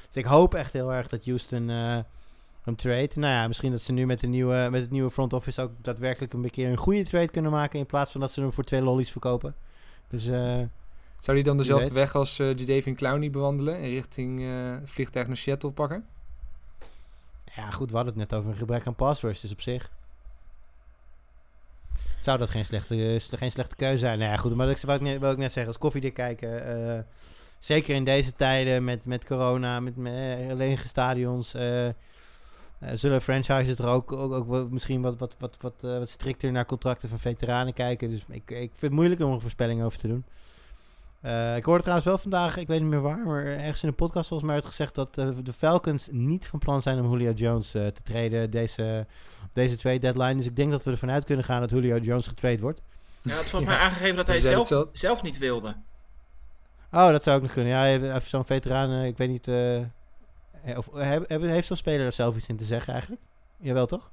Dus 0.07 0.15
ik 0.15 0.25
hoop 0.25 0.53
echt 0.53 0.73
heel 0.73 0.93
erg 0.93 1.07
dat 1.07 1.25
Houston 1.25 1.69
eh 1.69 1.97
hem 2.61 2.75
trade. 2.75 3.09
Nou 3.15 3.33
ja, 3.33 3.47
misschien 3.47 3.71
dat 3.71 3.81
ze 3.81 3.91
nu 3.91 4.05
met, 4.05 4.19
de 4.19 4.27
nieuwe, 4.27 4.67
met 4.71 4.81
het 4.81 4.91
nieuwe 4.91 5.11
front 5.11 5.33
office 5.33 5.61
ook 5.61 5.71
daadwerkelijk 5.81 6.33
een 6.33 6.49
keer 6.49 6.69
een 6.69 6.77
goede 6.77 7.05
trade 7.05 7.27
kunnen 7.27 7.51
maken 7.51 7.79
in 7.79 7.85
plaats 7.85 8.11
van 8.11 8.21
dat 8.21 8.31
ze 8.31 8.41
hem 8.41 8.53
voor 8.53 8.63
twee 8.63 8.81
lollies 8.81 9.11
verkopen. 9.11 9.55
Dus 10.07 10.27
eh 10.27 10.61
Zou 11.19 11.37
hij 11.37 11.41
dan 11.41 11.57
dezelfde 11.57 11.93
weg 11.93 12.15
als 12.15 12.39
uh, 12.39 12.55
Jadavion 12.55 12.95
Clowney 12.95 13.29
bewandelen 13.29 13.75
en 13.75 13.89
richting 13.89 14.45
vliegtuig 14.83 15.27
naar 15.27 15.37
Seattle 15.37 15.71
pakken? 15.71 16.05
Ja, 17.55 17.71
goed, 17.71 17.89
we 17.89 17.95
hadden 17.95 18.19
het 18.19 18.29
net 18.29 18.39
over 18.39 18.51
een 18.51 18.57
gebrek 18.57 18.87
aan 18.87 18.95
pass 18.95 19.21
rush, 19.21 19.41
dus 19.41 19.51
op 19.51 19.61
zich. 19.61 19.91
Zou 22.27 22.39
dat 22.39 22.49
geen 22.49 22.65
slechte, 22.65 22.95
eh, 23.31 23.39
geen 23.39 23.51
slechte 23.51 23.75
keuze 23.75 23.97
zijn? 23.97 24.19
Nou 24.19 24.31
ja, 24.31 24.37
goed, 24.37 24.55
maar 24.55 24.65
wil 24.65 24.95
ik 24.95 25.01
net, 25.01 25.23
ik 25.23 25.37
net 25.37 25.51
zeggen, 25.51 25.67
als 25.67 25.77
koffiedik 25.77 26.13
kijken. 26.13 26.65
eh, 26.95 27.03
zeker 27.59 27.95
in 27.95 28.03
deze 28.03 28.33
tijden 28.35 28.83
met, 28.83 29.05
met 29.05 29.25
corona, 29.25 29.79
met, 29.79 29.95
met 29.95 30.13
eh, 30.13 30.55
lege 30.55 30.87
stadions. 30.87 31.55
zullen 32.93 33.21
franchises 33.21 33.79
er 33.79 33.87
ook, 33.87 34.11
ook, 34.11 34.53
ook 34.53 34.69
misschien 34.71 35.01
wat, 35.01 35.17
wat, 35.17 35.35
wat, 35.39 35.57
wat, 35.61 35.81
wat 35.81 36.09
strikter 36.09 36.51
naar 36.51 36.65
contracten 36.65 37.09
van 37.09 37.19
veteranen 37.19 37.73
kijken. 37.73 38.09
Dus 38.09 38.19
ik, 38.29 38.51
ik 38.51 38.69
vind 38.69 38.81
het 38.81 38.91
moeilijk 38.91 39.21
om 39.21 39.27
er 39.27 39.33
een 39.33 39.41
voorspelling 39.41 39.83
over 39.83 39.99
te 39.99 40.07
doen. 40.07 40.25
Uh, 41.27 41.55
ik 41.55 41.63
hoorde 41.63 41.81
trouwens 41.81 42.07
wel 42.07 42.17
vandaag, 42.17 42.57
ik 42.57 42.67
weet 42.67 42.79
niet 42.79 42.89
meer 42.89 43.01
waar, 43.01 43.17
maar 43.17 43.45
ergens 43.45 43.81
in 43.83 43.87
een 43.87 43.95
podcast 43.95 44.27
volgens 44.27 44.49
mij 44.49 44.59
werd 44.59 44.73
gezegd 44.73 44.95
dat 44.95 45.17
uh, 45.17 45.29
de 45.43 45.53
Falcons 45.53 46.07
niet 46.11 46.47
van 46.47 46.59
plan 46.59 46.81
zijn 46.81 46.99
om 46.99 47.11
Julio 47.11 47.31
Jones 47.31 47.75
uh, 47.75 47.87
te 47.87 48.01
traden 48.03 48.51
deze, 48.51 49.05
deze 49.53 49.77
trade 49.77 49.99
deadline. 49.99 50.35
Dus 50.35 50.45
ik 50.45 50.55
denk 50.55 50.71
dat 50.71 50.83
we 50.83 50.91
ervan 50.91 51.11
uit 51.11 51.25
kunnen 51.25 51.45
gaan 51.45 51.61
dat 51.61 51.69
Julio 51.69 51.97
Jones 51.97 52.27
getrade 52.27 52.59
wordt. 52.59 52.81
Ja, 53.21 53.31
het 53.31 53.49
volgens 53.49 53.71
mij 53.71 53.79
aangegeven 53.79 54.15
dat 54.15 54.27
hij 54.27 54.41
zelf, 54.41 54.67
zelf, 54.67 54.87
zelf 54.91 55.23
niet 55.23 55.37
wilde. 55.37 55.75
Oh, 56.91 57.09
dat 57.09 57.23
zou 57.23 57.35
ook 57.35 57.41
nog 57.41 57.51
kunnen. 57.51 57.71
Ja, 57.71 57.87
even 57.87 58.21
zo'n 58.21 58.45
veteraan, 58.45 58.91
uh, 58.91 59.05
ik 59.05 59.17
weet 59.17 59.29
niet. 59.29 59.47
Uh, 59.47 59.79
of, 60.77 60.89
heeft 61.27 61.67
zo'n 61.67 61.77
speler 61.77 62.05
er 62.05 62.11
zelf 62.11 62.35
iets 62.35 62.47
in 62.47 62.57
te 62.57 62.65
zeggen 62.65 62.93
eigenlijk? 62.93 63.21
Jawel, 63.57 63.85
toch? 63.85 64.11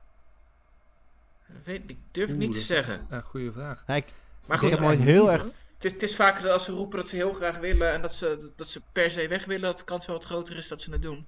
Weet, 1.65 1.83
ik 1.87 1.99
durf 2.11 2.31
Oeh, 2.31 2.39
niet 2.39 2.53
te 2.53 2.61
zeggen. 2.61 3.07
Ja, 3.11 3.21
goede 3.21 3.53
vraag. 3.53 3.85
Ik, 3.87 4.05
maar 4.47 4.59
goed, 4.59 4.73
ik 4.73 4.79
heb 4.79 4.99
heel 4.99 5.33
erg. 5.33 5.45
Het 5.85 5.93
is, 5.93 6.01
het 6.01 6.11
is 6.11 6.17
vaak 6.17 6.43
dat 6.43 6.53
als 6.53 6.65
ze 6.65 6.73
roepen 6.73 6.99
dat 6.99 7.09
ze 7.09 7.17
heel 7.17 7.33
graag 7.33 7.59
willen 7.59 7.93
en 7.93 8.03
dat 8.03 8.13
ze, 8.13 8.51
dat 8.57 8.69
ze 8.69 8.81
per 8.93 9.11
se 9.11 9.29
weg 9.29 9.45
willen, 9.45 9.63
dat 9.63 9.79
de 9.79 9.85
kans 9.85 10.07
wel 10.07 10.17
wat 10.17 10.25
groter 10.25 10.57
is 10.57 10.69
dat 10.69 10.81
ze 10.83 10.91
het 10.91 11.03
doen. 11.03 11.27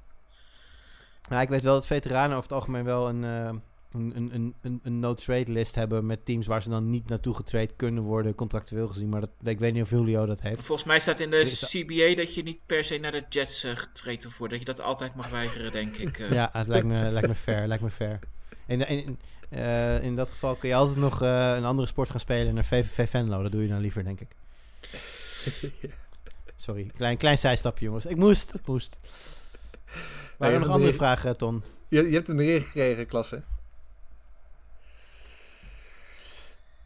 Nou, 1.29 1.43
ik 1.43 1.49
weet 1.49 1.63
wel 1.63 1.75
dat 1.75 1.87
veteranen 1.87 2.31
over 2.31 2.43
het 2.43 2.53
algemeen 2.53 2.85
wel 2.85 3.09
een, 3.09 3.23
uh, 3.23 3.51
een, 3.93 4.33
een, 4.35 4.55
een, 4.63 4.81
een 4.83 5.01
no-trade 5.01 5.53
list 5.53 5.75
hebben 5.75 6.07
met 6.07 6.25
teams 6.25 6.47
waar 6.47 6.63
ze 6.63 6.69
dan 6.69 6.91
niet 6.91 7.09
naartoe 7.09 7.35
getrade 7.35 7.73
kunnen 7.77 8.03
worden, 8.03 8.35
contractueel 8.35 8.89
gezien. 8.89 9.09
Maar 9.09 9.21
dat, 9.21 9.31
ik 9.43 9.59
weet 9.59 9.73
niet 9.73 9.83
of 9.83 9.91
Julio 9.91 10.27
dat 10.27 10.43
heeft. 10.43 10.65
Volgens 10.65 10.87
mij 10.87 11.01
staat 11.01 11.21
in 11.21 11.31
de 11.31 11.43
CBA 11.45 12.15
dat 12.15 12.35
je 12.35 12.43
niet 12.43 12.59
per 12.67 12.85
se 12.85 12.99
naar 12.99 13.13
de 13.13 13.25
Jets 13.29 13.65
uh, 13.65 13.71
getraind 13.75 14.25
hoeft 14.25 14.39
worden. 14.39 14.59
Dat 14.59 14.67
je 14.67 14.75
dat 14.75 14.87
altijd 14.87 15.15
mag 15.15 15.29
weigeren, 15.29 15.73
denk 15.73 15.97
ik. 15.97 16.19
Uh. 16.19 16.31
Ja, 16.31 16.51
het 16.53 16.69
lijkt 16.69 16.87
me, 16.87 17.11
lijkt 17.11 17.29
me 17.29 17.35
fair. 17.35 17.67
lijkt 17.67 17.83
me 17.83 17.91
fair. 17.91 18.19
In, 18.67 18.89
in, 18.89 19.19
uh, 19.51 20.03
in 20.03 20.15
dat 20.15 20.29
geval 20.29 20.57
kun 20.57 20.69
je 20.69 20.75
altijd 20.75 20.99
nog 20.99 21.21
een 21.21 21.65
andere 21.65 21.89
sport 21.89 22.11
gaan 22.11 22.21
spelen 22.21 22.55
naar 22.55 22.65
VVV 22.65 23.11
Venlo. 23.11 23.43
Dat 23.43 23.53
doe 23.53 23.63
je 23.63 23.69
dan 23.69 23.81
liever, 23.81 24.05
denk 24.05 24.21
ik. 24.21 24.29
Sorry, 26.57 26.91
klein, 26.97 27.17
klein 27.17 27.39
zijstapje, 27.39 27.85
jongens. 27.85 28.07
Ik 28.07 28.17
moest, 28.17 28.53
het 28.53 28.67
moest. 28.67 28.99
Waren 30.37 30.55
er 30.55 30.61
nog 30.61 30.71
andere 30.71 30.91
de... 30.91 30.97
vragen, 30.97 31.37
Ton? 31.37 31.63
Je, 31.89 32.09
je 32.09 32.15
hebt 32.15 32.27
hem 32.27 32.41
erin 32.41 32.63
gekregen, 32.63 33.07
klasse. 33.07 33.43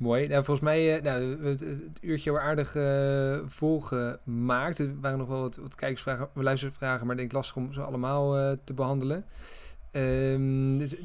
Mooi. 0.00 0.26
Nou, 0.26 0.44
volgens 0.44 0.66
mij 0.66 0.96
uh, 0.96 1.02
nou, 1.02 1.44
het, 1.44 1.60
het, 1.60 1.98
uurtje 2.00 2.30
weer 2.30 2.40
aardig 2.40 2.74
uh, 2.74 3.38
volgemaakt. 3.46 4.78
Er 4.78 5.00
waren 5.00 5.18
nog 5.18 5.28
wel 5.28 5.40
wat, 5.40 5.56
wat 5.56 5.74
kijkersvragen, 5.74 6.28
luistervragen, 6.34 7.06
maar 7.06 7.14
ik 7.14 7.20
denk 7.20 7.32
lastig 7.32 7.56
om 7.56 7.72
ze 7.72 7.80
allemaal 7.80 8.38
uh, 8.38 8.56
te 8.64 8.74
behandelen. 8.74 9.24
Um, 9.92 10.80
is, 10.80 10.96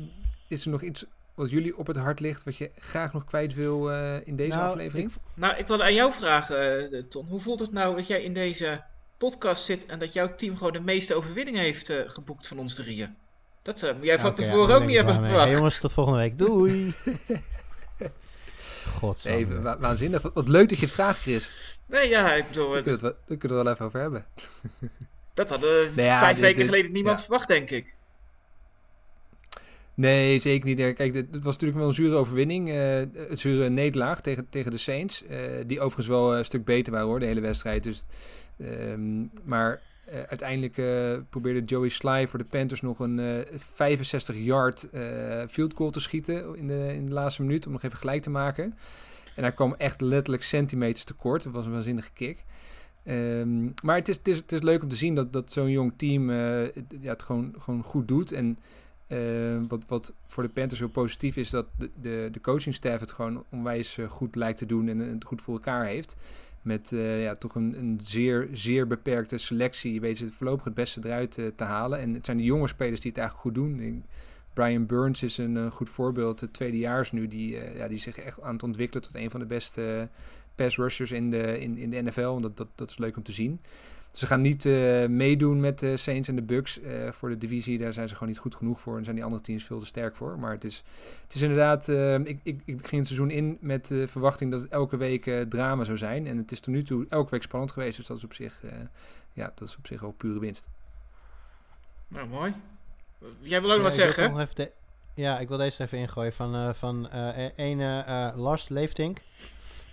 is, 0.48 0.66
er 0.66 0.72
nog 0.72 0.82
iets 0.82 1.06
wat 1.36 1.50
jullie 1.50 1.78
op 1.78 1.88
het 1.88 1.98
hart 1.98 2.20
ligt, 2.20 2.44
wat 2.44 2.58
je 2.58 2.72
graag 2.78 3.14
nog 3.14 3.26
kwijt 3.26 3.54
wil 3.54 3.90
in 4.24 4.36
deze 4.36 4.58
nou, 4.58 4.70
aflevering? 4.70 5.12
Ik, 5.12 5.18
nou, 5.36 5.58
ik 5.58 5.68
wilde 5.68 5.84
aan 5.84 5.94
jou 5.94 6.12
vragen, 6.12 7.08
Ton. 7.10 7.26
Hoe 7.26 7.40
voelt 7.40 7.60
het 7.60 7.72
nou 7.72 7.96
dat 7.96 8.08
jij 8.08 8.24
in 8.24 8.34
deze 8.34 8.84
podcast 9.18 9.66
zit 9.66 9.86
en 9.86 10.00
dat 10.00 10.14
jouw 10.14 10.36
team 10.36 10.58
gewoon 10.58 10.74
de 10.74 10.82
meeste 10.82 11.14
overwinningen 11.16 11.62
heeft 11.62 11.94
geboekt 12.08 12.48
van 12.48 12.60
ons 12.60 12.76
drieën? 12.76 13.16
Dat 13.62 13.80
zou 13.80 13.96
jij 14.02 14.20
van 14.20 14.30
okay, 14.32 14.46
tevoren 14.46 14.70
ja, 14.70 14.76
ook 14.76 14.86
niet 14.86 14.96
hebben 14.96 15.22
verwacht. 15.22 15.44
Hey, 15.44 15.54
jongens, 15.54 15.80
tot 15.80 15.94
volgende 15.94 16.20
week. 16.20 16.38
Doei! 16.38 16.94
Nee, 19.24 19.48
wa 19.48 19.80
waanzinnig. 19.80 20.22
Wat, 20.22 20.34
wat, 20.34 20.48
leuk 20.48 20.70
dat 20.70 20.78
je 20.78 20.86
het 20.86 20.94
vraagt, 20.94 21.20
Chris. 21.20 21.50
Nee, 21.86 22.10
ja, 22.10 22.34
ik 22.34 22.48
bedoel... 22.48 22.72
Daar 22.72 22.82
kunnen 22.82 23.18
we 23.28 23.36
het 23.36 23.50
wel 23.50 23.70
even 23.70 23.86
over 23.86 24.00
hebben. 24.00 24.26
Dat 25.34 25.50
hadden 25.50 25.70
we 25.70 25.92
ja, 26.02 26.20
vijf 26.20 26.34
dit, 26.34 26.42
weken 26.42 26.58
dit, 26.58 26.66
geleden 26.66 26.92
niemand 26.92 27.18
ja. 27.18 27.24
verwacht, 27.24 27.48
denk 27.48 27.70
ik. 27.70 27.96
Nee, 29.96 30.40
zeker 30.40 30.68
niet. 30.68 30.94
Kijk, 30.96 31.16
het 31.16 31.28
was 31.32 31.54
natuurlijk 31.54 31.80
wel 31.80 31.88
een 31.88 31.94
zure 31.94 32.16
overwinning. 32.16 32.70
Uh, 32.70 33.00
een 33.00 33.38
zure 33.38 33.70
nederlaag 33.70 34.22
tegen, 34.22 34.50
tegen 34.50 34.72
de 34.72 34.78
Saints. 34.78 35.24
Uh, 35.24 35.38
die 35.66 35.80
overigens 35.80 36.08
wel 36.08 36.38
een 36.38 36.46
stuk 36.46 36.66
beter 36.66 36.94
waren 36.94 37.08
hoor, 37.08 37.20
de 37.20 37.26
hele 37.26 37.42
wedstrijd. 37.42 37.84
Dus, 37.84 38.06
um, 38.58 39.32
maar 39.44 39.82
uh, 40.10 40.14
uiteindelijk 40.22 40.74
probeerde 41.30 41.64
Joey 41.64 41.90
Sly 41.90 42.28
voor 42.28 42.40
de 42.40 42.46
Panthers 42.46 42.82
nog 42.82 43.00
een 43.00 43.18
uh, 43.18 43.40
65-yard 44.44 44.88
field 45.50 45.74
goal 45.74 45.90
te 45.90 46.00
schieten 46.00 46.56
in 46.56 46.68
de, 46.68 46.94
in 46.94 47.06
de 47.06 47.14
laatste 47.14 47.42
minuut 47.42 47.66
om 47.66 47.72
nog 47.72 47.84
even 47.84 47.98
gelijk 47.98 48.22
te 48.22 48.30
maken. 48.30 48.78
En 49.36 49.44
hij 49.44 49.52
kwam 49.52 49.74
echt 49.74 50.02
letterlijk 50.02 50.44
centimeters 50.44 51.04
tekort. 51.04 51.44
Dat 51.44 51.54
was 51.54 51.66
een 51.66 51.72
waanzinnige 51.72 52.12
kick. 52.14 52.44
Um, 53.08 53.74
maar 53.84 53.96
het 53.96 54.08
is, 54.08 54.16
het, 54.18 54.28
is, 54.28 54.38
het 54.38 54.52
is 54.52 54.62
leuk 54.62 54.84
om 54.84 54.90
te 54.90 54.96
zien 54.96 55.16
dat, 55.16 55.34
dat 55.34 55.52
zo'n 55.52 55.70
jong 55.70 55.94
team 55.98 56.30
het, 56.30 56.84
ja, 57.00 57.12
het 57.12 57.24
gewoon, 57.24 57.54
gewoon 57.58 57.84
goed 57.84 58.08
doet. 58.08 58.32
En 58.32 58.58
wat, 59.68 59.86
wat 59.88 60.14
voor 60.28 60.44
de 60.44 60.50
Panthers 60.50 60.80
heel 60.80 60.90
positief 60.90 61.36
is, 61.38 61.50
dat 61.50 61.66
de, 61.78 61.90
de, 62.02 62.30
de 62.32 62.42
coachingstaff 62.42 63.00
het 63.00 63.12
gewoon 63.12 63.44
onwijs 63.50 63.98
goed 64.08 64.36
lijkt 64.36 64.58
te 64.58 64.66
doen 64.66 64.88
en 64.88 65.00
het 65.00 65.26
goed 65.26 65.42
voor 65.42 65.54
elkaar 65.54 65.86
heeft. 65.86 66.16
Met 66.62 66.92
uh, 66.92 67.24
ja, 67.24 67.34
toch 67.34 67.56
een, 67.56 67.80
een 67.80 68.00
zeer, 68.04 68.48
zeer 68.52 68.88
beperkte 68.88 69.38
selectie. 69.38 69.94
Je 69.94 70.00
weet 70.00 70.18
ze 70.18 70.32
voorlopig 70.32 70.64
het 70.64 70.74
beste 70.74 71.00
eruit 71.04 71.32
te 71.56 71.64
halen. 71.64 72.00
En 72.00 72.14
het 72.14 72.26
zijn 72.26 72.38
de 72.38 72.44
jonge 72.44 72.68
spelers 72.68 73.00
die 73.00 73.12
het 73.12 73.20
eigenlijk 73.20 73.48
goed 73.48 73.56
doen. 73.56 74.04
Brian 74.54 74.86
Burns 74.86 75.24
is 75.24 75.38
een 75.38 75.72
goed 75.72 75.90
voorbeeld. 75.90 76.40
De 76.40 76.52
tweedejaars 76.52 77.12
nu. 77.12 77.28
Die, 77.28 77.76
ja, 77.76 77.88
die 77.88 77.98
zich 77.98 78.18
echt 78.18 78.42
aan 78.42 78.54
het 78.54 78.64
ontwikkelen 78.64 79.04
tot 79.04 79.16
een 79.16 79.30
van 79.30 79.40
de 79.40 79.46
beste 79.46 80.10
pass 80.56 80.78
rushers 80.78 81.12
in 81.12 81.32
de, 81.32 81.60
in, 81.60 81.78
in 81.78 81.90
de 81.90 82.02
NFL. 82.02 82.40
Dat, 82.40 82.58
dat, 82.58 82.68
dat 82.76 82.90
is 82.90 82.98
leuk 82.98 83.18
om 83.18 83.24
te 83.24 83.32
zien. 83.32 83.60
Ze 84.16 84.28
gaan 84.28 84.42
niet 84.42 84.66
uh, 84.66 85.08
meedoen 85.08 85.60
met 85.60 85.80
de 85.80 85.98
Saints 85.98 86.28
en 86.28 86.36
de 86.36 86.42
Bucks 86.42 86.80
uh, 86.80 87.12
voor 87.12 87.30
de 87.30 87.38
divisie. 87.38 87.78
Daar 87.78 87.94
zijn 87.94 88.08
ze 88.08 88.14
gewoon 88.14 88.30
niet 88.30 88.38
goed 88.38 88.56
genoeg 88.56 88.80
voor. 88.80 88.98
En 88.98 89.04
zijn 89.04 89.16
die 89.16 89.26
andere 89.26 89.44
teams 89.44 89.64
veel 89.64 89.80
te 89.80 89.86
sterk 89.86 90.16
voor. 90.16 90.40
Maar 90.40 90.52
het 90.52 90.64
is, 90.64 90.84
het 91.24 91.36
is 91.36 91.42
inderdaad... 91.42 91.88
Uh, 91.88 92.14
ik, 92.16 92.40
ik, 92.44 92.62
ik 92.66 92.88
ging 92.88 92.92
het 92.92 93.06
seizoen 93.06 93.30
in 93.30 93.58
met 93.62 93.88
de 93.88 94.08
verwachting 94.08 94.52
dat 94.52 94.62
het 94.62 94.72
elke 94.72 94.98
week 94.98 95.46
drama 95.50 95.84
zou 95.84 95.98
zijn. 95.98 96.28
En 96.28 96.38
het 96.38 96.52
is 96.52 96.60
tot 96.60 96.74
nu 96.74 96.84
toe 96.84 97.06
elke 97.10 97.30
week 97.30 97.42
spannend 97.42 97.72
geweest. 97.72 97.98
Dus 97.98 98.08
dat 98.08 98.18
is 98.18 98.24
op 98.24 98.34
zich, 98.34 98.64
ja, 99.34 99.52
dat 99.56 99.68
is 99.68 99.78
op 99.78 99.88
zich 99.88 100.04
al 100.04 100.12
pure 100.12 100.40
winst. 100.40 100.68
Nou, 102.08 102.28
mooi. 102.28 102.54
Jij 103.40 103.62
wil 103.62 103.72
ook 103.72 103.78
ja, 103.78 103.84
wat 103.84 103.96
zeggen, 103.96 104.36
hè? 104.36 104.46
De, 104.54 104.72
ja, 105.14 105.40
ik 105.40 105.48
wil 105.48 105.58
deze 105.58 105.84
even 105.84 105.98
ingooien. 105.98 106.34
Van, 106.34 106.76
van 106.76 107.08
een 107.56 108.36
Lars 108.36 108.70
Leeftink. 108.70 109.18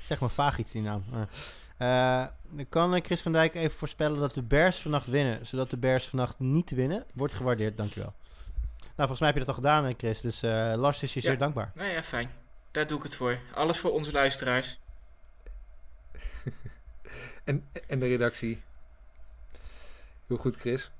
Zeg 0.03 0.21
maar 0.21 0.31
vaag 0.31 0.59
iets 0.59 0.73
die 0.73 0.83
naam. 0.83 1.03
Kan 2.69 3.05
Chris 3.05 3.21
van 3.21 3.33
Dijk 3.33 3.55
even 3.55 3.77
voorspellen 3.77 4.21
dat 4.21 4.35
de 4.35 4.43
Bears 4.43 4.81
vannacht 4.81 5.07
winnen, 5.07 5.47
zodat 5.47 5.71
de 5.71 5.79
Bears 5.79 6.09
vannacht 6.09 6.39
niet 6.39 6.71
winnen? 6.71 7.05
Wordt 7.15 7.35
gewaardeerd, 7.35 7.77
dankjewel. 7.77 8.15
Nou, 8.81 8.95
volgens 8.97 9.19
mij 9.21 9.29
heb 9.29 9.39
je 9.39 9.45
dat 9.45 9.57
al 9.57 9.63
gedaan, 9.63 9.95
Chris. 9.97 10.21
Dus 10.21 10.43
uh, 10.43 10.73
Lars 10.77 11.03
is 11.03 11.15
je 11.15 11.21
ja. 11.23 11.29
zeer 11.29 11.39
dankbaar. 11.39 11.71
Nou 11.75 11.91
ja, 11.91 12.03
fijn. 12.03 12.31
Daar 12.71 12.87
doe 12.87 12.97
ik 12.97 13.03
het 13.03 13.17
voor. 13.17 13.39
Alles 13.55 13.79
voor 13.79 13.93
onze 13.93 14.13
luisteraars. 14.13 14.81
en, 17.45 17.69
en 17.87 17.99
de 17.99 18.07
redactie. 18.07 18.63
Heel 20.27 20.37
goed, 20.37 20.57
Chris. 20.57 20.91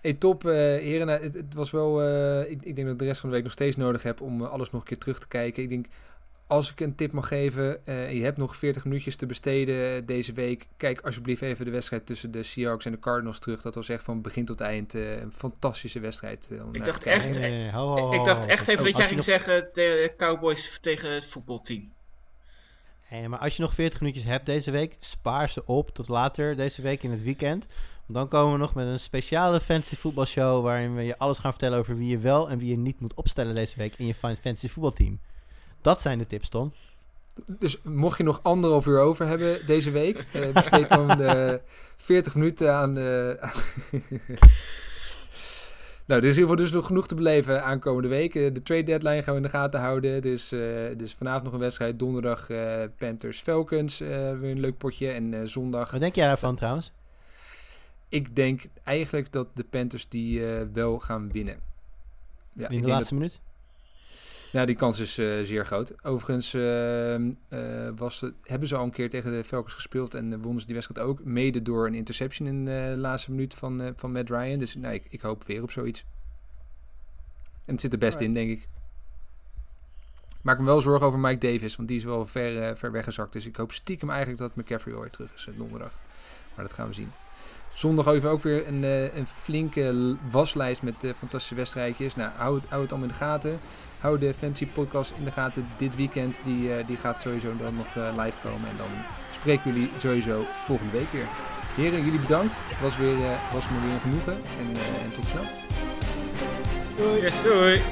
Hey, 0.00 0.14
top, 0.14 0.44
uh, 0.44 0.52
heren. 0.52 1.08
Het, 1.08 1.34
het, 1.34 1.54
was 1.54 1.70
wel. 1.70 2.02
Uh, 2.02 2.50
ik, 2.50 2.64
ik, 2.64 2.76
denk 2.76 2.88
dat 2.88 2.98
de 2.98 3.04
rest 3.04 3.20
van 3.20 3.28
de 3.28 3.34
week 3.34 3.44
nog 3.44 3.52
steeds 3.52 3.76
nodig 3.76 4.02
heb 4.02 4.20
om 4.20 4.42
alles 4.42 4.70
nog 4.70 4.80
een 4.80 4.86
keer 4.86 4.98
terug 4.98 5.18
te 5.18 5.28
kijken. 5.28 5.62
Ik 5.62 5.68
denk 5.68 5.86
als 6.50 6.70
ik 6.70 6.80
een 6.80 6.94
tip 6.94 7.12
mag 7.12 7.28
geven, 7.28 7.80
uh, 7.84 8.12
je 8.12 8.22
hebt 8.22 8.36
nog 8.36 8.56
40 8.56 8.84
minuutjes 8.84 9.16
te 9.16 9.26
besteden 9.26 10.06
deze 10.06 10.32
week. 10.32 10.66
Kijk 10.76 11.00
alsjeblieft 11.00 11.42
even 11.42 11.64
de 11.64 11.70
wedstrijd 11.70 12.06
tussen 12.06 12.30
de 12.30 12.42
Seahawks 12.42 12.84
en 12.84 12.92
de 12.92 12.98
Cardinals 12.98 13.38
terug. 13.38 13.60
Dat 13.60 13.74
was 13.74 13.88
echt 13.88 14.04
van 14.04 14.22
begin 14.22 14.44
tot 14.44 14.60
eind 14.60 14.94
uh, 14.94 15.20
een 15.20 15.32
fantastische 15.32 16.00
wedstrijd. 16.00 16.48
Uh, 16.52 16.62
ik, 16.72 16.84
dacht 16.84 17.04
echt, 17.04 17.38
nee, 17.38 17.70
ho, 17.70 17.86
ho, 17.86 17.96
ho, 17.96 18.12
ik 18.12 18.24
dacht 18.24 18.46
echt 18.46 18.68
even 18.68 18.84
dat 18.84 18.96
jij 18.96 19.04
ging 19.04 19.16
nog... 19.16 19.24
zeggen 19.24 19.68
de 19.72 20.12
Cowboys 20.16 20.78
tegen 20.80 21.14
het 21.14 21.26
voetbalteam. 21.26 21.92
Hey, 23.00 23.28
maar 23.28 23.38
als 23.38 23.56
je 23.56 23.62
nog 23.62 23.74
40 23.74 24.00
minuutjes 24.00 24.24
hebt 24.24 24.46
deze 24.46 24.70
week, 24.70 24.96
spaar 25.00 25.50
ze 25.50 25.66
op 25.66 25.90
tot 25.90 26.08
later 26.08 26.56
deze 26.56 26.82
week 26.82 27.02
in 27.02 27.10
het 27.10 27.22
weekend. 27.22 27.66
Dan 28.06 28.28
komen 28.28 28.52
we 28.52 28.58
nog 28.58 28.74
met 28.74 28.86
een 28.86 29.00
speciale 29.00 29.60
fantasy 29.60 29.96
voetbalshow 29.96 30.62
waarin 30.62 30.94
we 30.94 31.02
je 31.02 31.18
alles 31.18 31.38
gaan 31.38 31.50
vertellen 31.50 31.78
over 31.78 31.96
wie 31.96 32.08
je 32.08 32.18
wel 32.18 32.50
en 32.50 32.58
wie 32.58 32.70
je 32.70 32.78
niet 32.78 33.00
moet 33.00 33.14
opstellen 33.14 33.54
deze 33.54 33.78
week 33.78 33.94
in 33.96 34.06
je 34.06 34.14
fantasy 34.14 34.68
voetbalteam. 34.68 35.20
Dat 35.82 36.00
zijn 36.00 36.18
de 36.18 36.26
tips, 36.26 36.48
Tom. 36.48 36.72
Dus 37.46 37.82
mocht 37.82 38.18
je 38.18 38.24
nog 38.24 38.40
anderhalf 38.42 38.86
uur 38.86 38.98
over 38.98 39.26
hebben 39.26 39.66
deze 39.66 39.90
week, 39.90 40.26
uh, 40.36 40.52
besteed 40.62 40.88
dan 40.88 41.06
de 41.06 41.60
40 41.96 42.34
minuten 42.34 42.74
aan 42.74 42.94
de. 42.94 43.36
nou, 46.06 46.20
er 46.20 46.28
is 46.28 46.36
in 46.36 46.42
ieder 46.42 46.42
geval 46.42 46.56
dus 46.56 46.70
nog 46.70 46.86
genoeg 46.86 47.06
te 47.06 47.14
beleven 47.14 47.64
aankomende 47.64 48.08
week. 48.08 48.32
De 48.32 48.62
trade 48.62 48.82
deadline 48.82 49.22
gaan 49.22 49.34
we 49.34 49.40
in 49.40 49.46
de 49.46 49.52
gaten 49.52 49.80
houden. 49.80 50.22
Dus, 50.22 50.52
uh, 50.52 50.60
dus 50.96 51.14
vanavond 51.14 51.44
nog 51.44 51.52
een 51.52 51.58
wedstrijd. 51.58 51.98
Donderdag 51.98 52.50
uh, 52.50 52.84
Panthers 52.98 53.40
Falcons. 53.40 53.98
weer 53.98 54.50
een 54.50 54.60
leuk 54.60 54.78
potje. 54.78 55.10
En 55.10 55.48
zondag. 55.48 55.90
Wat 55.90 56.00
denk 56.00 56.14
jij 56.14 56.28
ervan 56.28 56.56
trouwens? 56.56 56.92
Ik 58.08 58.36
denk 58.36 58.62
eigenlijk 58.84 59.32
dat 59.32 59.48
de 59.54 59.64
Panthers 59.64 60.08
die 60.08 60.44
wel 60.72 60.98
gaan 60.98 61.32
winnen. 61.32 61.60
Ja, 62.52 62.68
in 62.68 62.82
de 62.82 62.88
laatste 62.88 63.14
dat... 63.14 63.22
minuut? 63.22 63.40
Nou, 64.52 64.66
die 64.66 64.76
kans 64.76 64.98
is 64.98 65.18
uh, 65.18 65.44
zeer 65.44 65.66
groot. 65.66 66.04
Overigens 66.04 66.54
uh, 66.54 67.18
uh, 67.18 67.28
was 67.96 68.24
hebben 68.42 68.68
ze 68.68 68.76
al 68.76 68.84
een 68.84 68.90
keer 68.90 69.08
tegen 69.08 69.32
de 69.32 69.44
Falcons 69.44 69.74
gespeeld 69.74 70.14
en 70.14 70.40
wonnen 70.40 70.60
ze 70.60 70.66
die 70.66 70.74
wedstrijd 70.74 71.06
ook. 71.06 71.24
Mede 71.24 71.62
door 71.62 71.86
een 71.86 71.94
interception 71.94 72.48
in 72.48 72.64
de 72.64 72.94
laatste 72.96 73.30
minuut 73.30 73.54
van, 73.54 73.92
van 73.96 74.12
Matt 74.12 74.30
Ryan. 74.30 74.58
Dus 74.58 74.74
nou, 74.74 74.94
ik, 74.94 75.06
ik, 75.08 75.20
hoop 75.20 75.44
weer 75.44 75.62
op 75.62 75.70
zoiets. 75.70 76.04
En 77.66 77.72
het 77.72 77.80
zit 77.80 77.92
er 77.92 77.98
best 77.98 78.20
in, 78.20 78.34
denk 78.34 78.50
ik. 78.50 78.68
Maak 80.42 80.58
me 80.58 80.64
wel 80.64 80.80
zorgen 80.80 81.06
over 81.06 81.18
Mike 81.18 81.52
Davis, 81.52 81.76
want 81.76 81.88
die 81.88 81.96
is 81.96 82.04
wel 82.04 82.26
ver, 82.26 82.76
ver 82.76 82.92
weggezakt. 82.92 83.32
Dus 83.32 83.46
ik 83.46 83.56
hoop 83.56 83.72
stiekem 83.72 84.10
eigenlijk 84.10 84.40
dat 84.40 84.56
McCaffrey 84.56 84.94
ooit 84.94 85.12
terug 85.12 85.34
is 85.34 85.48
donderdag. 85.56 85.98
Maar 86.54 86.64
dat 86.64 86.74
gaan 86.74 86.88
we 86.88 86.94
zien. 86.94 87.12
Zondag 87.72 88.06
even 88.06 88.30
ook 88.30 88.42
weer 88.42 88.66
een, 88.66 88.82
een 89.18 89.26
flinke 89.26 90.16
waslijst 90.30 90.82
met 90.82 90.94
fantastische 91.16 91.54
wedstrijdjes. 91.54 92.16
Nou, 92.16 92.30
hou 92.36 92.60
het, 92.60 92.70
allemaal 92.70 93.02
in 93.02 93.08
de 93.08 93.14
gaten 93.14 93.60
hou 94.00 94.18
de 94.18 94.34
Fancy 94.34 94.66
Podcast 94.66 95.12
in 95.16 95.24
de 95.24 95.30
gaten 95.30 95.68
dit 95.76 95.96
weekend. 95.96 96.40
Die, 96.44 96.68
uh, 96.68 96.86
die 96.86 96.96
gaat 96.96 97.20
sowieso 97.20 97.56
dan 97.56 97.76
nog 97.76 97.94
live 97.94 98.38
komen. 98.42 98.68
En 98.68 98.76
dan 98.76 98.90
spreken 99.30 99.72
jullie 99.72 99.90
sowieso 99.98 100.44
volgende 100.58 100.92
week 100.92 101.12
weer. 101.12 101.28
Heren, 101.74 102.04
jullie 102.04 102.20
bedankt. 102.20 102.60
Was, 102.82 102.96
weer, 102.96 103.16
was 103.52 103.68
me 103.68 103.80
weer 103.80 103.94
een 103.94 104.00
genoegen. 104.00 104.32
En, 104.32 104.66
en 105.02 105.12
tot 105.14 105.26
snel. 105.26 105.44
Doei. 106.96 107.30
Doei. 107.44 107.82